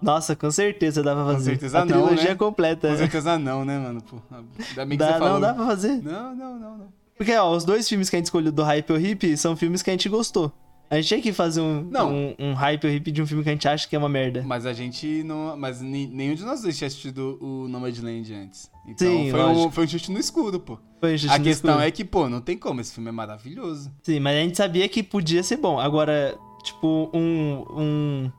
Nossa, 0.00 0.36
com 0.36 0.50
certeza 0.50 1.02
dá 1.02 1.12
pra 1.14 1.24
Com 1.24 1.32
fazer. 1.32 1.50
certeza 1.50 1.78
a 1.80 1.84
não, 1.84 1.88
trilogia 1.88 2.30
né? 2.30 2.34
completa. 2.36 2.86
Com 2.88 2.92
né? 2.94 2.98
certeza 2.98 3.38
não, 3.38 3.64
né, 3.64 3.78
mano? 3.78 4.00
Pô, 4.00 4.16
ainda 4.30 4.86
bem 4.86 4.96
que 4.96 5.04
Dá, 5.04 5.12
você 5.12 5.18
falou. 5.18 5.32
não, 5.34 5.40
dá 5.40 5.54
pra 5.54 5.66
fazer. 5.66 6.02
Não, 6.02 6.34
não, 6.34 6.58
não, 6.58 6.78
não. 6.78 6.88
Porque, 7.16 7.34
ó, 7.36 7.50
os 7.50 7.64
dois 7.64 7.88
filmes 7.88 8.08
que 8.08 8.14
a 8.14 8.18
gente 8.18 8.26
escolheu 8.26 8.52
do 8.52 8.62
Hype 8.62 8.92
ou 8.92 9.00
Hip 9.00 9.36
são 9.36 9.56
filmes 9.56 9.82
que 9.82 9.90
a 9.90 9.92
gente 9.92 10.08
gostou. 10.08 10.52
A 10.90 10.96
gente 10.96 11.08
tinha 11.08 11.20
que 11.20 11.32
fazer 11.34 11.60
um, 11.60 11.82
Não. 11.90 12.10
um, 12.12 12.34
um 12.38 12.54
Hype 12.54 12.86
ou 12.86 12.90
Hip 12.90 13.10
de 13.10 13.20
um 13.20 13.26
filme 13.26 13.42
que 13.42 13.50
a 13.50 13.52
gente 13.52 13.68
acha 13.68 13.86
que 13.86 13.94
é 13.94 13.98
uma 13.98 14.08
merda. 14.08 14.42
Mas 14.46 14.64
a 14.64 14.72
gente 14.72 15.22
não. 15.22 15.54
Mas 15.56 15.82
nenhum 15.82 16.34
de 16.34 16.42
nós 16.44 16.62
dois 16.62 16.78
tinha 16.78 16.88
assistido 16.88 17.38
o 17.42 17.68
Nomadland 17.68 18.32
antes. 18.34 18.70
Então 18.86 19.06
Sim, 19.06 19.30
foi, 19.30 19.40
um, 19.44 19.70
foi 19.70 19.84
um 19.84 19.88
chute 19.88 20.10
no 20.10 20.18
escuro, 20.18 20.58
pô. 20.58 20.78
Foi 20.98 21.14
injusto 21.14 21.34
A 21.34 21.38
no 21.38 21.44
questão 21.44 21.70
escuro. 21.72 21.86
é 21.86 21.90
que, 21.90 22.04
pô, 22.04 22.28
não 22.28 22.40
tem 22.40 22.56
como. 22.56 22.80
Esse 22.80 22.94
filme 22.94 23.10
é 23.10 23.12
maravilhoso. 23.12 23.92
Sim, 24.02 24.18
mas 24.20 24.36
a 24.36 24.40
gente 24.40 24.56
sabia 24.56 24.88
que 24.88 25.02
podia 25.02 25.42
ser 25.42 25.58
bom. 25.58 25.78
Agora, 25.78 26.36
tipo, 26.64 27.10
um. 27.12 27.64
um 27.70 28.32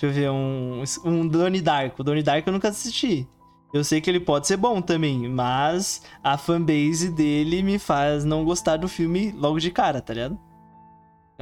deixa 0.00 0.06
eu 0.06 0.10
ver, 0.12 0.30
um. 0.30 0.82
Um 1.04 1.28
Donnie 1.28 1.60
Darko. 1.60 2.00
O 2.00 2.04
Donnie 2.04 2.22
Darko 2.22 2.48
eu 2.48 2.52
nunca 2.54 2.68
assisti. 2.68 3.28
Eu 3.74 3.84
sei 3.84 4.00
que 4.00 4.08
ele 4.10 4.20
pode 4.20 4.46
ser 4.46 4.56
bom 4.56 4.80
também, 4.82 5.28
mas 5.28 6.02
a 6.22 6.36
fanbase 6.38 7.10
dele 7.10 7.62
me 7.62 7.78
faz 7.78 8.24
não 8.24 8.44
gostar 8.44 8.76
do 8.76 8.86
filme 8.88 9.32
logo 9.36 9.58
de 9.58 9.70
cara, 9.70 10.00
tá 10.00 10.12
ligado? 10.12 10.38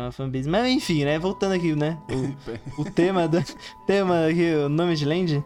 É 0.01 0.05
uma 0.05 0.13
fanbase. 0.13 0.49
Mas 0.49 0.67
enfim, 0.73 1.05
né? 1.05 1.19
Voltando 1.19 1.53
aqui, 1.53 1.75
né? 1.75 1.99
O, 2.79 2.83
o 2.83 2.85
tema 2.91 3.29
do. 3.29 3.43
tema 3.87 4.27
aqui, 4.27 4.55
o 4.65 4.69
nome 4.69 4.97
de 4.97 5.05
Land. 5.05 5.45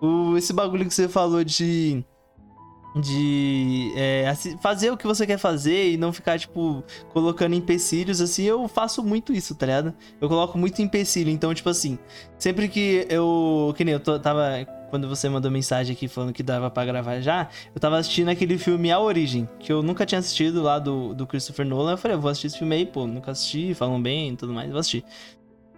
O, 0.00 0.36
esse 0.36 0.52
bagulho 0.52 0.84
que 0.86 0.92
você 0.94 1.08
falou 1.08 1.42
de. 1.42 2.04
De 2.96 3.92
é, 3.96 4.32
fazer 4.62 4.92
o 4.92 4.96
que 4.96 5.04
você 5.04 5.26
quer 5.26 5.36
fazer 5.36 5.90
e 5.90 5.96
não 5.96 6.12
ficar, 6.12 6.38
tipo, 6.38 6.84
colocando 7.12 7.52
empecilhos, 7.52 8.20
assim, 8.20 8.44
eu 8.44 8.68
faço 8.68 9.02
muito 9.02 9.32
isso, 9.32 9.52
tá 9.56 9.66
ligado? 9.66 9.92
Eu 10.20 10.28
coloco 10.28 10.56
muito 10.56 10.80
empecilho, 10.80 11.28
então, 11.28 11.52
tipo 11.52 11.68
assim, 11.68 11.98
sempre 12.38 12.68
que 12.68 13.04
eu. 13.08 13.74
Que 13.76 13.84
nem 13.84 13.94
eu 13.94 14.00
tô- 14.00 14.20
tava. 14.20 14.64
Quando 14.94 15.08
você 15.08 15.28
mandou 15.28 15.50
mensagem 15.50 15.92
aqui 15.92 16.06
falando 16.06 16.32
que 16.32 16.40
dava 16.40 16.70
pra 16.70 16.84
gravar 16.84 17.20
já, 17.20 17.48
eu 17.74 17.80
tava 17.80 17.98
assistindo 17.98 18.28
aquele 18.28 18.56
filme 18.56 18.92
A 18.92 19.00
Origem, 19.00 19.48
que 19.58 19.72
eu 19.72 19.82
nunca 19.82 20.06
tinha 20.06 20.20
assistido 20.20 20.62
lá 20.62 20.78
do, 20.78 21.12
do 21.12 21.26
Christopher 21.26 21.66
Nolan. 21.66 21.94
Eu 21.94 21.98
falei, 21.98 22.16
eu 22.16 22.20
vou 22.20 22.30
assistir 22.30 22.46
esse 22.46 22.58
filme 22.58 22.76
aí, 22.76 22.86
pô, 22.86 23.04
nunca 23.04 23.32
assisti, 23.32 23.74
falam 23.74 24.00
bem 24.00 24.30
e 24.30 24.36
tudo 24.36 24.52
mais, 24.52 24.70
vou 24.70 24.78
assistir. 24.78 25.04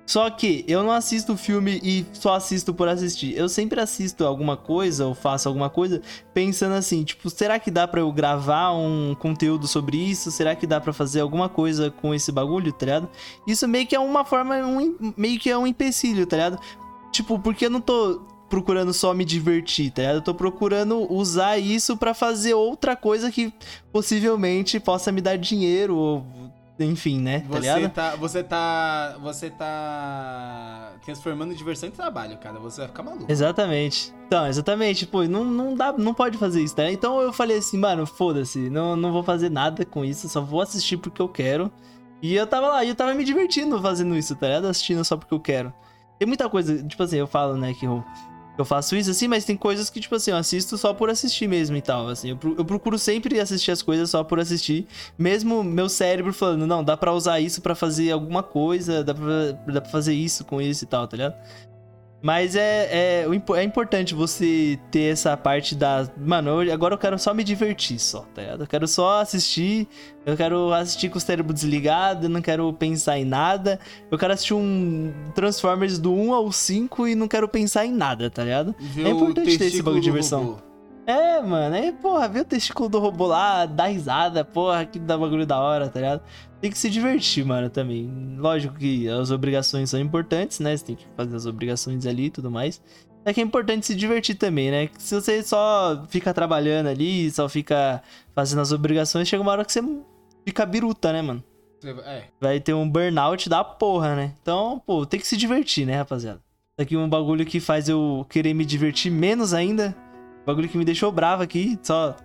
Só 0.05 0.29
que 0.29 0.67
eu 0.69 0.83
não 0.83 0.93
assisto 0.93 1.33
o 1.33 1.37
filme 1.39 1.81
e 1.83 2.05
só 2.13 2.35
assisto 2.35 2.75
por 2.75 2.89
assistir. 2.89 3.35
Eu 3.35 3.49
sempre 3.49 3.81
assisto 3.81 4.23
alguma 4.23 4.55
coisa 4.55 5.07
ou 5.07 5.15
faço 5.15 5.49
alguma 5.49 5.71
coisa 5.71 6.03
pensando 6.35 6.75
assim, 6.75 7.03
tipo, 7.03 7.31
será 7.31 7.59
que 7.59 7.71
dá 7.71 7.89
pra 7.89 8.01
eu 8.01 8.13
gravar 8.13 8.75
um 8.75 9.17
conteúdo 9.19 9.67
sobre 9.67 9.97
isso? 9.97 10.31
Será 10.31 10.55
que 10.55 10.67
dá 10.67 10.79
pra 10.79 10.93
fazer 10.93 11.21
alguma 11.21 11.49
coisa 11.49 11.91
com 11.91 12.13
esse 12.13 12.31
bagulho, 12.31 12.71
tá 12.71 12.85
ligado? 12.85 13.09
Isso 13.47 13.67
meio 13.67 13.87
que 13.87 13.97
é 13.97 13.99
uma 13.99 14.27
forma, 14.27 14.57
um, 14.59 15.15
meio 15.17 15.41
que 15.41 15.49
é 15.49 15.57
um 15.57 15.67
empecilho, 15.67 16.27
tá 16.27 16.37
ligado? 16.37 16.61
Tipo, 17.11 17.39
porque 17.39 17.65
eu 17.65 17.71
não 17.71 17.81
tô 17.81 18.36
procurando 18.49 18.93
só 18.93 19.13
me 19.13 19.25
divertir, 19.25 19.91
tá 19.91 20.03
ligado? 20.03 20.17
Eu 20.17 20.23
tô 20.23 20.35
procurando 20.35 21.13
usar 21.13 21.59
isso 21.59 21.97
pra 21.97 22.15
fazer 22.15 22.55
outra 22.55 22.95
coisa 22.95 23.31
que 23.31 23.53
possivelmente 23.93 24.79
possa 24.79 25.11
me 25.11 25.21
dar 25.21 25.37
dinheiro 25.37 25.97
ou 25.97 26.27
enfim, 26.79 27.21
né? 27.21 27.41
Tá 27.41 27.47
Você 27.49 27.61
ligado? 27.61 27.93
tá, 27.93 28.17
você 28.17 28.43
tá. 28.43 29.17
Você 29.23 29.51
tá 29.51 30.93
transformando 31.05 31.55
diversão 31.55 31.89
em 31.89 31.93
trabalho, 31.93 32.37
cara. 32.37 32.59
Você 32.59 32.81
vai 32.83 32.89
ficar 32.89 33.03
maluco. 33.03 33.25
Exatamente. 33.29 34.13
Então, 34.27 34.47
exatamente, 34.47 35.07
pô, 35.07 35.23
não, 35.25 35.45
não 35.45 35.75
dá, 35.75 35.93
não 35.93 36.13
pode 36.13 36.37
fazer 36.37 36.63
isso, 36.63 36.75
né? 36.77 36.93
Então 36.93 37.21
eu 37.23 37.33
falei 37.33 37.59
assim, 37.59 37.79
mano, 37.79 38.05
foda-se, 38.05 38.69
não, 38.69 38.97
não 38.97 39.13
vou 39.13 39.23
fazer 39.23 39.49
nada 39.49 39.85
com 39.87 40.05
isso, 40.05 40.29
só 40.29 40.41
vou 40.41 40.61
assistir 40.61 40.97
porque 40.97 41.23
eu 41.23 41.29
quero. 41.29 41.71
E 42.21 42.35
eu 42.35 42.47
tava 42.47 42.69
lá, 42.69 42.85
e 42.85 42.89
eu 42.89 42.95
tava 42.95 43.15
me 43.15 43.25
divertindo 43.25 43.81
fazendo 43.81 44.17
isso, 44.17 44.35
tá 44.35 44.49
ligado? 44.49 44.67
Assistindo 44.67 45.05
só 45.05 45.17
porque 45.17 45.33
eu 45.33 45.41
quero. 45.41 45.73
Tem 46.19 46.27
muita 46.27 46.49
coisa, 46.49 46.83
tipo 46.83 47.03
assim, 47.03 47.17
eu 47.17 47.27
falo, 47.27 47.57
né, 47.57 47.73
que 47.73 47.87
eu, 47.87 48.05
eu 48.59 48.65
faço 48.65 48.97
isso 48.97 49.11
assim, 49.11 49.29
mas 49.29 49.45
tem 49.45 49.57
coisas 49.57 49.91
que, 49.91 50.01
tipo 50.01 50.15
assim, 50.15 50.31
eu 50.31 50.37
assisto 50.37 50.77
só 50.79 50.95
por 50.95 51.11
assistir 51.11 51.49
mesmo 51.49 51.77
e 51.77 51.83
tal, 51.83 52.09
assim. 52.09 52.31
Eu, 52.31 52.39
eu 52.59 52.65
procuro 52.65 52.99
sempre 52.99 53.39
assistir 53.39 53.71
as 53.71 53.83
coisas 53.83 54.11
só 54.11 54.25
por 54.25 54.41
assistir, 54.41 54.87
mesmo 55.19 55.63
meu 55.63 55.89
cérebro 55.89 56.33
falando, 56.33 56.67
não, 56.67 56.83
dá 56.83 56.97
pra 56.97 57.13
usar 57.13 57.41
isso 57.41 57.61
pra 57.61 57.75
fazer 57.75 58.11
alguma 58.11 58.43
coisa, 58.43 59.05
dá 59.05 59.15
pra, 59.15 59.53
dá 59.73 59.81
pra 59.81 59.91
fazer 59.91 60.15
isso 60.15 60.45
com 60.45 60.61
isso 60.61 60.85
e 60.85 60.87
tal, 60.87 61.07
tá 61.07 61.17
ligado? 61.17 61.35
Mas 62.23 62.57
é, 62.57 62.89
é, 63.23 63.27
é 63.57 63.63
importante 63.63 64.15
você 64.15 64.79
ter 64.91 65.13
essa 65.13 65.37
parte 65.37 65.75
da. 65.75 66.09
Mano, 66.17 66.63
eu- 66.63 66.73
agora 66.73 66.95
eu 66.95 66.99
quero 66.99 67.19
só 67.19 67.33
me 67.33 67.45
divertir 67.45 67.99
só, 68.01 68.21
tá 68.35 68.43
ligado? 68.43 68.63
Eu 68.65 68.67
quero 68.67 68.89
só 68.89 69.21
assistir. 69.21 69.87
Eu 70.25 70.37
quero 70.37 70.73
assistir 70.73 71.09
com 71.09 71.19
o 71.19 71.21
cérebro 71.21 71.53
desligado, 71.55 72.27
eu 72.27 72.31
não 72.31 72.43
quero 72.43 72.73
pensar 72.73 73.17
em 73.19 73.25
nada. 73.25 73.79
Eu 74.11 74.19
quero 74.19 74.33
assistir 74.33 74.55
um 74.55 75.13
Transformers 75.35 75.99
do 75.99 76.13
1 76.13 76.35
ao 76.35 76.51
5 76.51 77.07
e 77.07 77.15
não 77.15 77.29
quero 77.29 77.47
pensar 77.49 77.87
em 77.87 77.93
nada, 77.93 78.29
tá 78.29 78.43
ligado? 78.43 78.75
Ver 78.81 79.07
É 79.07 79.11
importante 79.11 79.57
ter 79.59 79.67
esse 79.67 79.83
bagulho 79.83 80.01
de 80.01 80.07
diversão. 80.07 80.59
É, 81.07 81.41
mano, 81.41 81.77
é, 81.77 81.93
porra, 81.93 82.29
ver 82.29 82.41
o 82.41 82.45
testículo 82.45 82.89
do 82.89 82.99
robô 82.99 83.27
lá, 83.27 83.65
dar 83.65 83.87
risada, 83.87 84.45
porra, 84.45 84.85
que 84.85 84.99
dá 84.99 85.17
bagulho 85.17 85.47
da 85.47 85.57
hora, 85.61 85.89
tá 85.89 86.01
ligado? 86.01 86.23
Tem 86.61 86.69
que 86.69 86.77
se 86.77 86.91
divertir, 86.91 87.45
mano, 87.45 87.71
também. 87.71 88.11
Lógico 88.37 88.77
que 88.77 89.09
as 89.09 89.31
obrigações 89.31 89.89
são 89.89 90.01
importantes, 90.01 90.59
né? 90.59 90.77
Você 90.77 90.85
tem 90.85 90.97
que 90.97 91.07
fazer 91.17 91.37
as 91.37 91.47
obrigações 91.47 92.07
ali 92.07 92.25
e 92.25 92.31
tudo 92.31 92.51
mais. 92.51 92.83
É 93.25 93.33
que 93.33 93.41
é 93.41 93.45
importante 93.45 93.87
se 93.87 93.95
divertir 93.95 94.35
também, 94.35 94.71
né? 94.71 94.91
Se 94.99 95.15
você 95.15 95.45
só 95.45 96.05
fica 96.09 96.35
trabalhando 96.35 96.89
ali, 96.89 97.31
só 97.31 97.49
fica 97.49 98.03
fazendo 98.35 98.63
as 98.63 98.73
obrigações, 98.73 99.29
chega 99.29 99.43
uma 99.43 99.53
hora 99.53 99.65
que 99.65 99.73
você 99.73 99.83
fica 100.45 100.67
biruta, 100.67 101.13
né, 101.13 101.23
mano? 101.23 101.43
É. 102.05 102.25
Vai 102.41 102.59
ter 102.59 102.75
um 102.75 102.89
burnout 102.89 103.49
da 103.49 103.63
porra, 103.63 104.17
né? 104.17 104.35
Então, 104.43 104.83
pô, 104.85 105.07
tem 105.07 105.21
que 105.21 105.27
se 105.27 105.37
divertir, 105.37 105.87
né, 105.87 105.97
rapaziada? 105.97 106.41
Isso 106.79 106.83
aqui 106.83 106.95
é 106.95 106.99
um 106.99 107.09
bagulho 107.09 107.47
que 107.47 107.59
faz 107.59 107.89
eu 107.89 108.27
querer 108.29 108.55
me 108.55 108.65
divertir 108.65 109.11
menos 109.11 109.55
ainda. 109.55 109.97
Bagulho 110.47 110.69
que 110.69 110.79
me 110.79 110.85
deixou 110.85 111.11
bravo 111.11 111.43
aqui, 111.43 111.79
só 111.83 112.17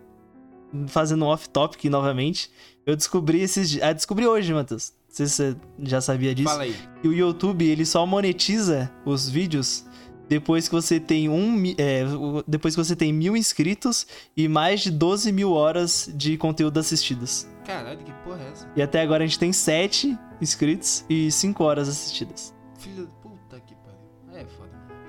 fazendo 0.87 1.25
um 1.25 1.27
off-topic 1.27 1.85
novamente. 1.85 2.51
Eu 2.85 2.95
descobri 2.95 3.41
esses 3.41 3.81
Ah, 3.81 3.91
descobri 3.93 4.27
hoje, 4.27 4.53
Matheus. 4.53 4.93
Não 5.09 5.15
sei 5.15 5.25
se 5.25 5.33
você 5.35 5.55
já 5.79 5.99
sabia 5.99 6.33
disso. 6.33 6.49
Fala 6.49 6.63
aí. 6.63 6.75
que 7.01 7.07
o 7.07 7.13
YouTube 7.13 7.65
ele 7.65 7.85
só 7.85 8.05
monetiza 8.05 8.89
os 9.05 9.27
vídeos 9.29 9.85
depois 10.29 10.69
que 10.69 10.73
você 10.73 10.97
tem 10.97 11.27
um 11.27 11.61
é, 11.77 12.05
depois 12.47 12.73
que 12.73 12.81
você 12.81 12.95
tem 12.95 13.11
mil 13.11 13.35
inscritos 13.35 14.07
e 14.37 14.47
mais 14.47 14.79
de 14.79 14.89
12 14.89 15.29
mil 15.33 15.51
horas 15.51 16.09
de 16.15 16.37
conteúdo 16.37 16.79
assistidos. 16.79 17.45
Caralho, 17.65 17.99
que 17.99 18.13
porra 18.23 18.41
é 18.41 18.51
essa? 18.51 18.71
E 18.73 18.81
até 18.81 19.01
agora 19.01 19.25
a 19.25 19.27
gente 19.27 19.37
tem 19.37 19.51
7 19.51 20.17
inscritos 20.39 21.03
e 21.09 21.29
5 21.29 21.61
horas 21.61 21.89
assistidas. 21.89 22.53
Filho 22.79 23.09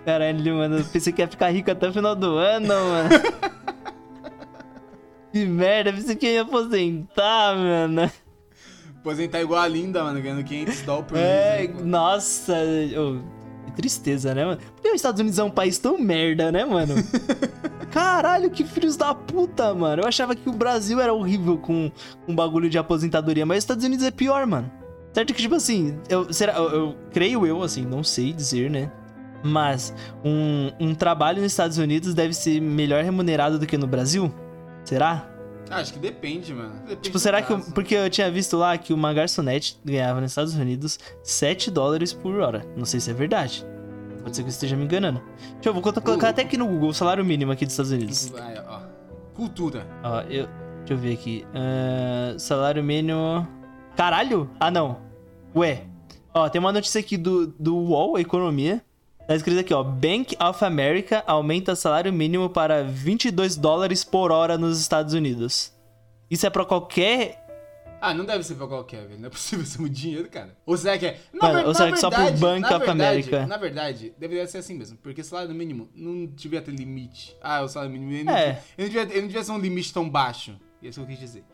Caralho, 0.05 0.57
mano, 0.57 0.79
eu 0.79 0.85
pensei 0.85 1.13
que 1.13 1.23
ia 1.23 1.29
ficar 1.29 1.51
rico 1.51 1.71
até 1.71 1.89
o 1.89 1.93
final 1.93 2.15
do 2.17 2.37
ano, 2.37 2.69
mano. 2.69 3.09
que 5.33 5.45
merda, 5.47 5.91
eu 5.91 5.95
pensei 5.95 6.17
que 6.17 6.27
ia 6.27 6.43
aposentar, 6.43 7.55
mano. 7.57 8.11
Aposentar 8.99 9.41
igual 9.41 9.61
a 9.63 9.69
Linda, 9.69 10.03
mano, 10.05 10.21
ganhando 10.21 10.45
500 10.45 10.83
dólares 10.83 11.09
por 11.09 11.19
É, 11.19 11.59
mês. 11.59 11.75
né, 11.77 11.83
nossa, 11.85 12.53
ô, 12.99 13.21
que 13.67 13.73
tristeza, 13.73 14.35
né, 14.35 14.45
mano? 14.45 14.59
Porque 14.75 14.89
os 14.89 14.95
Estados 14.97 15.21
Unidos 15.21 15.39
é 15.39 15.45
um 15.45 15.51
país 15.51 15.79
tão 15.79 15.99
merda, 15.99 16.51
né, 16.53 16.65
mano? 16.65 16.95
Caralho, 17.91 18.51
que 18.51 18.65
filhos 18.65 18.97
da 18.97 19.15
puta, 19.15 19.73
mano. 19.75 20.03
Eu 20.03 20.09
achava 20.09 20.35
que 20.35 20.49
o 20.49 20.53
Brasil 20.53 21.01
era 21.01 21.13
horrível 21.13 21.59
com 21.59 21.91
um 22.27 22.35
bagulho 22.35 22.69
de 22.71 22.79
aposentadoria, 22.79 23.45
mas 23.47 23.59
os 23.59 23.65
Estados 23.65 23.85
Unidos 23.85 24.05
é 24.05 24.11
pior, 24.11 24.47
mano. 24.47 24.71
Certo 25.13 25.35
que, 25.35 25.43
tipo 25.43 25.55
assim, 25.55 25.99
eu, 26.09 26.33
será, 26.33 26.55
eu, 26.55 26.71
eu 26.71 26.97
creio 27.13 27.47
eu, 27.47 27.63
assim, 27.63 27.85
não 27.85 28.03
sei 28.03 28.33
dizer, 28.33 28.71
né? 28.71 28.91
Mas 29.43 29.95
um, 30.25 30.71
um 30.79 30.95
trabalho 30.95 31.43
nos 31.43 31.53
Estados 31.53 31.79
Unidos 31.79 32.15
deve 32.15 32.33
ser 32.35 32.61
melhor 32.61 33.03
remunerado 33.03 33.59
do 33.59 33.67
que 33.67 33.77
no 33.77 33.87
Brasil? 33.87 34.33
Será? 34.85 35.29
Ah, 35.71 35.77
acho 35.77 35.93
que 35.95 35.99
depende, 35.99 36.53
mano. 36.53 36.73
Depende 36.81 37.01
Tipo, 37.01 37.19
será 37.19 37.41
que. 37.41 37.53
eu- 37.53 37.61
porque 37.75 37.95
eu 37.95 38.11
tinha 38.11 38.31
visto 38.31 38.57
lá 38.57 38.77
que 38.77 38.93
uma 38.93 39.13
garçonete 39.15 39.79
ganhava 39.85 40.21
nos 40.21 40.33
Estados 40.33 40.55
Unidos 40.55 40.99
7 41.23 41.71
dólares 41.71 42.13
por 42.13 42.39
hora. 42.41 42.65
Não 42.77 42.85
sei 42.85 43.01
se 43.01 43.11
é 43.11 43.15
verdade. 43.15 43.65
Pode 44.23 44.37
ser 44.37 44.43
que 44.43 44.49
eu 44.49 44.53
esteja 44.53 44.77
me 44.77 44.85
enganando. 44.85 45.21
Deixa 45.55 45.69
eu 45.69 45.73
vou 45.75 45.83
colocar 45.83 46.29
até 46.29 46.43
aqui 46.43 46.57
no 46.57 46.67
Google 46.67 46.91
o 46.91 46.95
salário 46.95 47.25
mínimo 47.25 47.51
aqui 47.53 47.65
dos 47.65 47.73
Estados 47.73 47.91
Unidos. 47.91 48.33
Ó. 48.69 48.81
Cultura. 49.35 49.87
Ó, 50.05 50.21
eu. 50.23 50.47
Deixa 50.79 50.93
eu 50.95 50.99
ver 50.99 51.15
aqui. 51.15 51.47
Ah, 51.55 52.35
salário 52.39 52.83
mínimo. 52.85 53.47
Caralho? 53.97 54.51
Ah, 54.61 54.71
não. 54.71 54.99
Ué. 55.57 55.85
Ó, 56.35 56.49
tem 56.49 56.59
uma 56.61 56.73
notícia 56.73 56.99
aqui 57.01 57.17
do, 57.17 57.47
do 57.59 57.77
UOL, 57.77 58.19
Economia. 58.19 58.83
Tá 59.27 59.37
escrito 59.37 59.61
aqui, 59.61 59.73
ó. 59.73 59.83
Bank 59.83 60.37
of 60.41 60.65
America 60.65 61.23
aumenta 61.27 61.75
salário 61.77 62.13
mínimo 62.13 62.51
para 62.51 62.83
22 62.83 63.57
dólares 63.57 64.05
por 64.05 64.31
hora 64.33 64.59
nos 64.59 64.81
Estados 64.81 65.15
Unidos. 65.15 65.73
Isso 66.31 66.47
é 66.47 66.51
pra 66.51 66.65
qualquer. 66.65 67.39
Ah, 68.01 68.13
não 68.13 68.25
deve 68.25 68.43
ser 68.43 68.57
pra 68.57 68.67
qualquer, 68.67 69.07
velho. 69.07 69.21
Não 69.21 69.29
é 69.29 69.31
possível 69.31 69.65
ser 69.67 69.79
muito 69.81 69.95
dinheiro, 69.95 70.29
cara. 70.29 70.57
Ou 70.67 70.77
será 70.77 70.99
que 70.99 71.07
é? 71.07 71.21
Na, 71.33 71.49
Mano, 71.49 71.59
ver- 71.61 71.67
ou 71.69 71.75
será 71.75 71.87
na 71.87 71.93
que 71.93 72.01
só 72.01 72.11
pro 72.11 72.19
verdade- 72.25 72.41
Bank 72.41 72.65
of 72.65 72.79
verdade- 72.79 72.91
America? 72.91 73.47
Na 73.47 73.57
verdade, 73.57 74.13
deveria 74.19 74.47
ser 74.49 74.59
assim 74.59 74.75
mesmo. 74.77 74.99
Porque 74.99 75.23
salário 75.23 75.55
mínimo 75.55 75.89
não 75.95 76.27
devia 76.27 76.61
ter 76.61 76.73
limite. 76.73 77.37
Ah, 77.41 77.63
o 77.63 77.69
salário 77.69 77.93
mínimo. 77.93 78.11
Ele 78.13 78.25
não, 78.25 78.33
É. 78.37 78.61
devia, 78.77 78.77
ele, 78.77 78.77
não 78.79 78.87
devia, 78.89 79.03
ele 79.03 79.21
não 79.21 79.29
devia 79.29 79.45
ser 79.45 79.53
um 79.53 79.59
limite 79.59 79.93
tão 79.95 80.11
baixo. 80.11 80.57
Isso 80.83 80.99
que 80.99 81.05
eu 81.05 81.09
quis 81.09 81.19
dizer. 81.21 81.45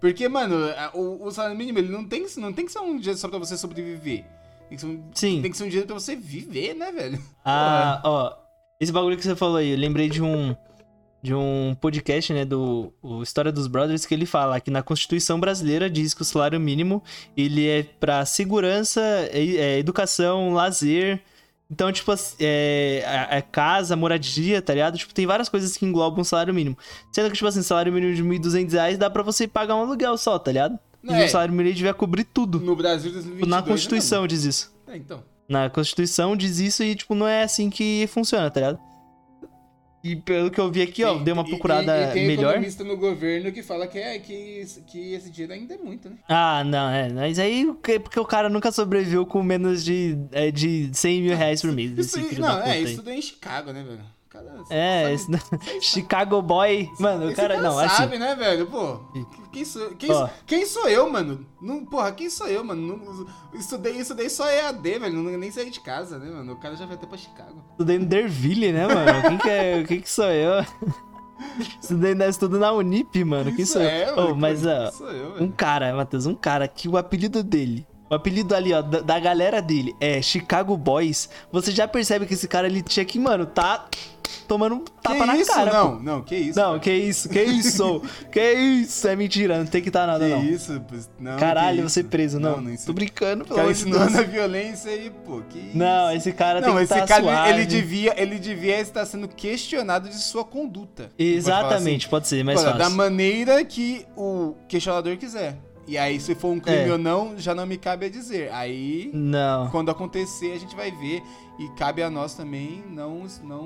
Porque, 0.00 0.28
mano, 0.28 0.54
o, 0.94 1.24
o 1.26 1.30
salário 1.32 1.56
mínimo 1.56 1.80
ele 1.80 1.88
não 1.88 2.04
tem, 2.04 2.24
não 2.36 2.52
tem 2.52 2.64
que 2.64 2.70
ser 2.70 2.78
um 2.78 2.96
dinheiro 2.96 3.18
só 3.18 3.28
pra 3.28 3.38
você 3.40 3.56
sobreviver. 3.56 4.24
Tem 4.68 4.76
que 4.76 4.80
ser 4.80 4.86
um, 4.86 5.02
Sim. 5.14 5.42
Tem 5.42 5.50
que 5.50 5.56
ser 5.56 5.64
um 5.64 5.68
dinheiro 5.68 5.86
pra 5.86 5.94
você 5.98 6.14
viver, 6.14 6.74
né, 6.74 6.92
velho? 6.92 7.20
Ah, 7.44 8.00
ó. 8.04 8.32
Esse 8.80 8.92
bagulho 8.92 9.16
que 9.16 9.22
você 9.24 9.34
falou 9.34 9.56
aí, 9.56 9.70
eu 9.70 9.78
lembrei 9.78 10.08
de 10.08 10.22
um. 10.22 10.54
De 11.20 11.34
um 11.34 11.74
podcast, 11.80 12.32
né, 12.32 12.44
do 12.44 12.92
História 13.24 13.50
dos 13.50 13.66
Brothers, 13.66 14.06
que 14.06 14.14
ele 14.14 14.24
fala 14.24 14.60
que 14.60 14.70
na 14.70 14.84
Constituição 14.84 15.40
Brasileira 15.40 15.90
diz 15.90 16.14
que 16.14 16.22
o 16.22 16.24
salário 16.24 16.60
mínimo 16.60 17.02
ele 17.36 17.66
é 17.68 17.82
pra 17.82 18.24
segurança, 18.24 19.00
é- 19.32 19.56
é 19.56 19.78
educação, 19.80 20.52
lazer. 20.52 21.20
Então, 21.68 21.90
tipo, 21.90 22.12
é, 22.38 23.02
a 23.30 23.42
casa, 23.42 23.96
moradia, 23.96 24.62
tá 24.62 24.72
ligado? 24.72 24.96
Tipo, 24.96 25.12
tem 25.12 25.26
várias 25.26 25.48
coisas 25.48 25.76
que 25.76 25.84
englobam 25.84 26.20
o 26.20 26.24
salário 26.24 26.54
mínimo. 26.54 26.78
Sendo 27.12 27.28
que, 27.30 27.34
tipo 27.34 27.48
assim, 27.48 27.62
salário 27.62 27.92
mínimo 27.92 28.14
de 28.14 28.22
1.200 28.22 28.72
reais 28.72 28.96
dá 28.96 29.10
pra 29.10 29.24
você 29.24 29.48
pagar 29.48 29.74
um 29.74 29.80
aluguel 29.80 30.16
só, 30.16 30.38
tá 30.38 30.52
ligado? 30.52 30.78
E 31.02 31.12
É. 31.12 31.24
o 31.24 31.28
salário 31.28 31.54
mínimo 31.54 31.74
devia 31.74 31.94
cobrir 31.94 32.24
tudo. 32.24 32.58
No 32.60 32.74
Brasil 32.76 33.12
2022. 33.12 33.48
Na 33.50 33.62
Constituição 33.62 34.26
diz 34.26 34.44
isso. 34.44 34.74
É, 34.86 34.96
então. 34.96 35.22
Na 35.48 35.70
Constituição 35.70 36.36
diz 36.36 36.58
isso 36.58 36.82
e, 36.82 36.94
tipo, 36.94 37.14
não 37.14 37.26
é 37.26 37.42
assim 37.42 37.70
que 37.70 38.06
funciona, 38.08 38.50
tá 38.50 38.60
ligado? 38.60 38.78
E 40.04 40.14
pelo 40.14 40.48
que 40.50 40.60
eu 40.60 40.70
vi 40.70 40.80
aqui, 40.80 41.02
ó, 41.02 41.14
Tem- 41.14 41.24
dei 41.24 41.34
uma 41.34 41.44
procurada 41.44 41.98
e, 42.06 42.10
e 42.10 42.12
tem 42.12 42.26
melhor. 42.28 42.50
economista 42.52 42.84
no 42.84 42.96
governo 42.96 43.50
que 43.50 43.62
fala 43.64 43.86
que, 43.86 43.98
é, 43.98 44.18
que, 44.20 44.64
que 44.86 45.12
esse 45.12 45.28
dinheiro 45.28 45.52
ainda 45.52 45.74
é 45.74 45.78
muito, 45.78 46.08
né? 46.08 46.16
Ah, 46.28 46.62
não, 46.64 46.88
é. 46.88 47.12
Mas 47.12 47.38
aí 47.38 47.66
que- 47.82 47.98
porque 47.98 48.18
o 48.20 48.24
cara 48.24 48.48
nunca 48.48 48.70
sobreviveu 48.70 49.26
com 49.26 49.42
menos 49.42 49.84
de, 49.84 50.16
é, 50.30 50.52
de 50.52 50.88
100 50.92 51.22
mil 51.22 51.36
reais 51.36 51.60
por 51.62 51.72
mês. 51.72 51.98
Isso, 51.98 52.40
não, 52.40 52.62
é, 52.62 52.80
isso 52.80 52.96
tudo 52.96 53.10
é 53.10 53.16
em 53.16 53.22
Chicago, 53.22 53.72
né, 53.72 53.82
velho? 53.82 54.00
Cara 54.38 54.64
É, 54.70 55.12
esse, 55.12 55.30
Chicago 55.80 56.40
Boy. 56.42 56.90
Mano, 56.98 57.26
o 57.26 57.28
esse 57.28 57.36
cara. 57.36 57.60
Não, 57.60 57.78
assim. 57.78 57.96
sabe, 57.96 58.18
né, 58.18 58.34
velho? 58.34 58.66
Pô, 58.66 59.00
quem 59.52 59.64
sou, 59.64 59.90
quem, 59.90 60.10
Ó. 60.10 60.28
quem 60.46 60.64
sou 60.66 60.88
eu, 60.88 61.10
mano? 61.10 61.46
Não, 61.60 61.84
porra, 61.84 62.12
quem 62.12 62.28
sou 62.30 62.46
eu, 62.48 62.62
mano? 62.64 62.96
Não, 62.96 63.26
estudei, 63.58 63.96
estudei 63.96 64.28
só 64.28 64.48
EAD, 64.48 64.98
velho. 64.98 65.14
Não, 65.22 65.38
nem 65.38 65.50
saí 65.50 65.70
de 65.70 65.80
casa, 65.80 66.18
né, 66.18 66.30
mano? 66.30 66.52
O 66.52 66.56
cara 66.56 66.76
já 66.76 66.86
vai 66.86 66.94
até 66.96 67.06
pra 67.06 67.18
Chicago. 67.18 67.62
Estudei 67.72 67.98
no 67.98 68.06
Derville, 68.06 68.72
né, 68.72 68.86
mano? 68.86 69.22
Quem 69.28 69.38
que, 69.38 69.48
é, 69.50 69.84
quem 69.84 70.00
que 70.00 70.10
sou 70.10 70.26
eu? 70.30 70.64
Estudei, 71.80 72.14
né, 72.14 72.28
estudo 72.28 72.58
na 72.58 72.72
Unip, 72.72 73.22
mano. 73.24 73.52
Quem 73.54 73.62
Isso 73.62 73.74
sou 73.74 73.82
é, 73.82 74.10
eu? 74.10 74.16
mano, 74.16 74.28
Oh, 74.32 74.34
mas, 74.34 74.64
ó, 74.66 74.90
Um 75.40 75.50
cara, 75.50 75.94
Matheus, 75.94 76.26
um 76.26 76.34
cara 76.34 76.66
que 76.66 76.88
o 76.88 76.96
apelido 76.96 77.42
dele, 77.44 77.86
o 78.10 78.14
apelido 78.14 78.54
ali, 78.54 78.72
ó, 78.72 78.80
da, 78.82 79.00
da 79.00 79.18
galera 79.20 79.60
dele 79.60 79.94
é 80.00 80.20
Chicago 80.22 80.76
Boys. 80.76 81.28
Você 81.52 81.70
já 81.72 81.86
percebe 81.88 82.26
que 82.26 82.34
esse 82.34 82.48
cara 82.48 82.66
ele 82.66 82.82
tinha 82.82 83.04
que, 83.04 83.18
mano, 83.18 83.46
tá 83.46 83.86
tomando 84.46 84.76
um 84.76 84.84
tapa 85.02 85.16
que 85.16 85.26
na 85.26 85.36
isso? 85.36 85.50
cara. 85.52 85.72
não, 85.72 85.96
pô. 85.96 86.02
não, 86.02 86.22
que 86.22 86.36
isso? 86.36 86.58
Não, 86.58 86.66
cara? 86.68 86.78
que 86.80 86.92
isso, 86.92 87.28
que 87.28 87.42
isso, 87.44 88.02
que 88.32 88.52
isso, 88.52 89.08
é 89.08 89.16
mentira, 89.16 89.58
não 89.58 89.66
tem 89.66 89.80
que 89.82 89.88
estar 89.88 90.06
nada, 90.06 90.24
Que 90.26 90.34
não. 90.34 90.44
isso? 90.44 90.82
Não, 91.18 91.36
Caralho, 91.38 91.78
que 91.78 91.82
você 91.90 92.02
preso, 92.02 92.38
não. 92.40 92.56
Não, 92.58 92.64
Tô 92.64 92.70
isso. 92.70 92.92
brincando, 92.92 93.44
pelo 93.44 93.56
Cara 93.56 93.62
amor 93.68 93.74
de 93.74 93.80
ensinando 93.80 94.06
Deus. 94.12 94.18
a 94.18 94.22
violência 94.22 94.90
aí, 94.90 95.10
pô, 95.24 95.42
que 95.48 95.58
isso? 95.58 95.76
Não, 95.76 96.12
esse 96.12 96.32
cara 96.32 96.60
Não, 96.60 96.68
tem 96.68 96.76
que 96.76 96.82
esse 96.84 96.94
estar 96.94 97.06
cara, 97.06 97.22
suave. 97.22 97.50
ele 97.50 97.66
devia, 97.66 98.14
ele 98.20 98.38
devia 98.38 98.80
estar 98.80 99.04
sendo 99.06 99.28
questionado 99.28 100.08
de 100.08 100.16
sua 100.18 100.44
conduta. 100.44 101.10
Exatamente, 101.18 102.08
pode 102.08 102.26
ser, 102.28 102.42
mais 102.44 102.58
Pode 102.60 102.72
falar 102.72 102.84
assim, 102.86 102.96
fácil. 102.96 102.98
Da 102.98 103.10
maneira 103.10 103.64
que 103.64 104.06
o 104.16 104.54
questionador 104.66 105.16
quiser. 105.16 105.56
E 105.88 105.96
aí, 105.96 106.20
se 106.20 106.34
for 106.34 106.48
um 106.48 106.60
crime 106.60 106.88
É. 106.88 106.92
ou 106.92 106.98
não, 106.98 107.38
já 107.38 107.54
não 107.54 107.64
me 107.66 107.78
cabe 107.78 108.06
a 108.06 108.10
dizer. 108.10 108.52
Aí, 108.52 109.10
Não. 109.14 109.70
quando 109.70 109.90
acontecer, 109.90 110.52
a 110.52 110.58
gente 110.58 110.76
vai 110.76 110.90
ver. 110.90 111.22
E 111.58 111.66
cabe 111.70 112.02
a 112.02 112.10
nós 112.10 112.34
também 112.34 112.84
não, 112.90 113.24
não, 113.42 113.64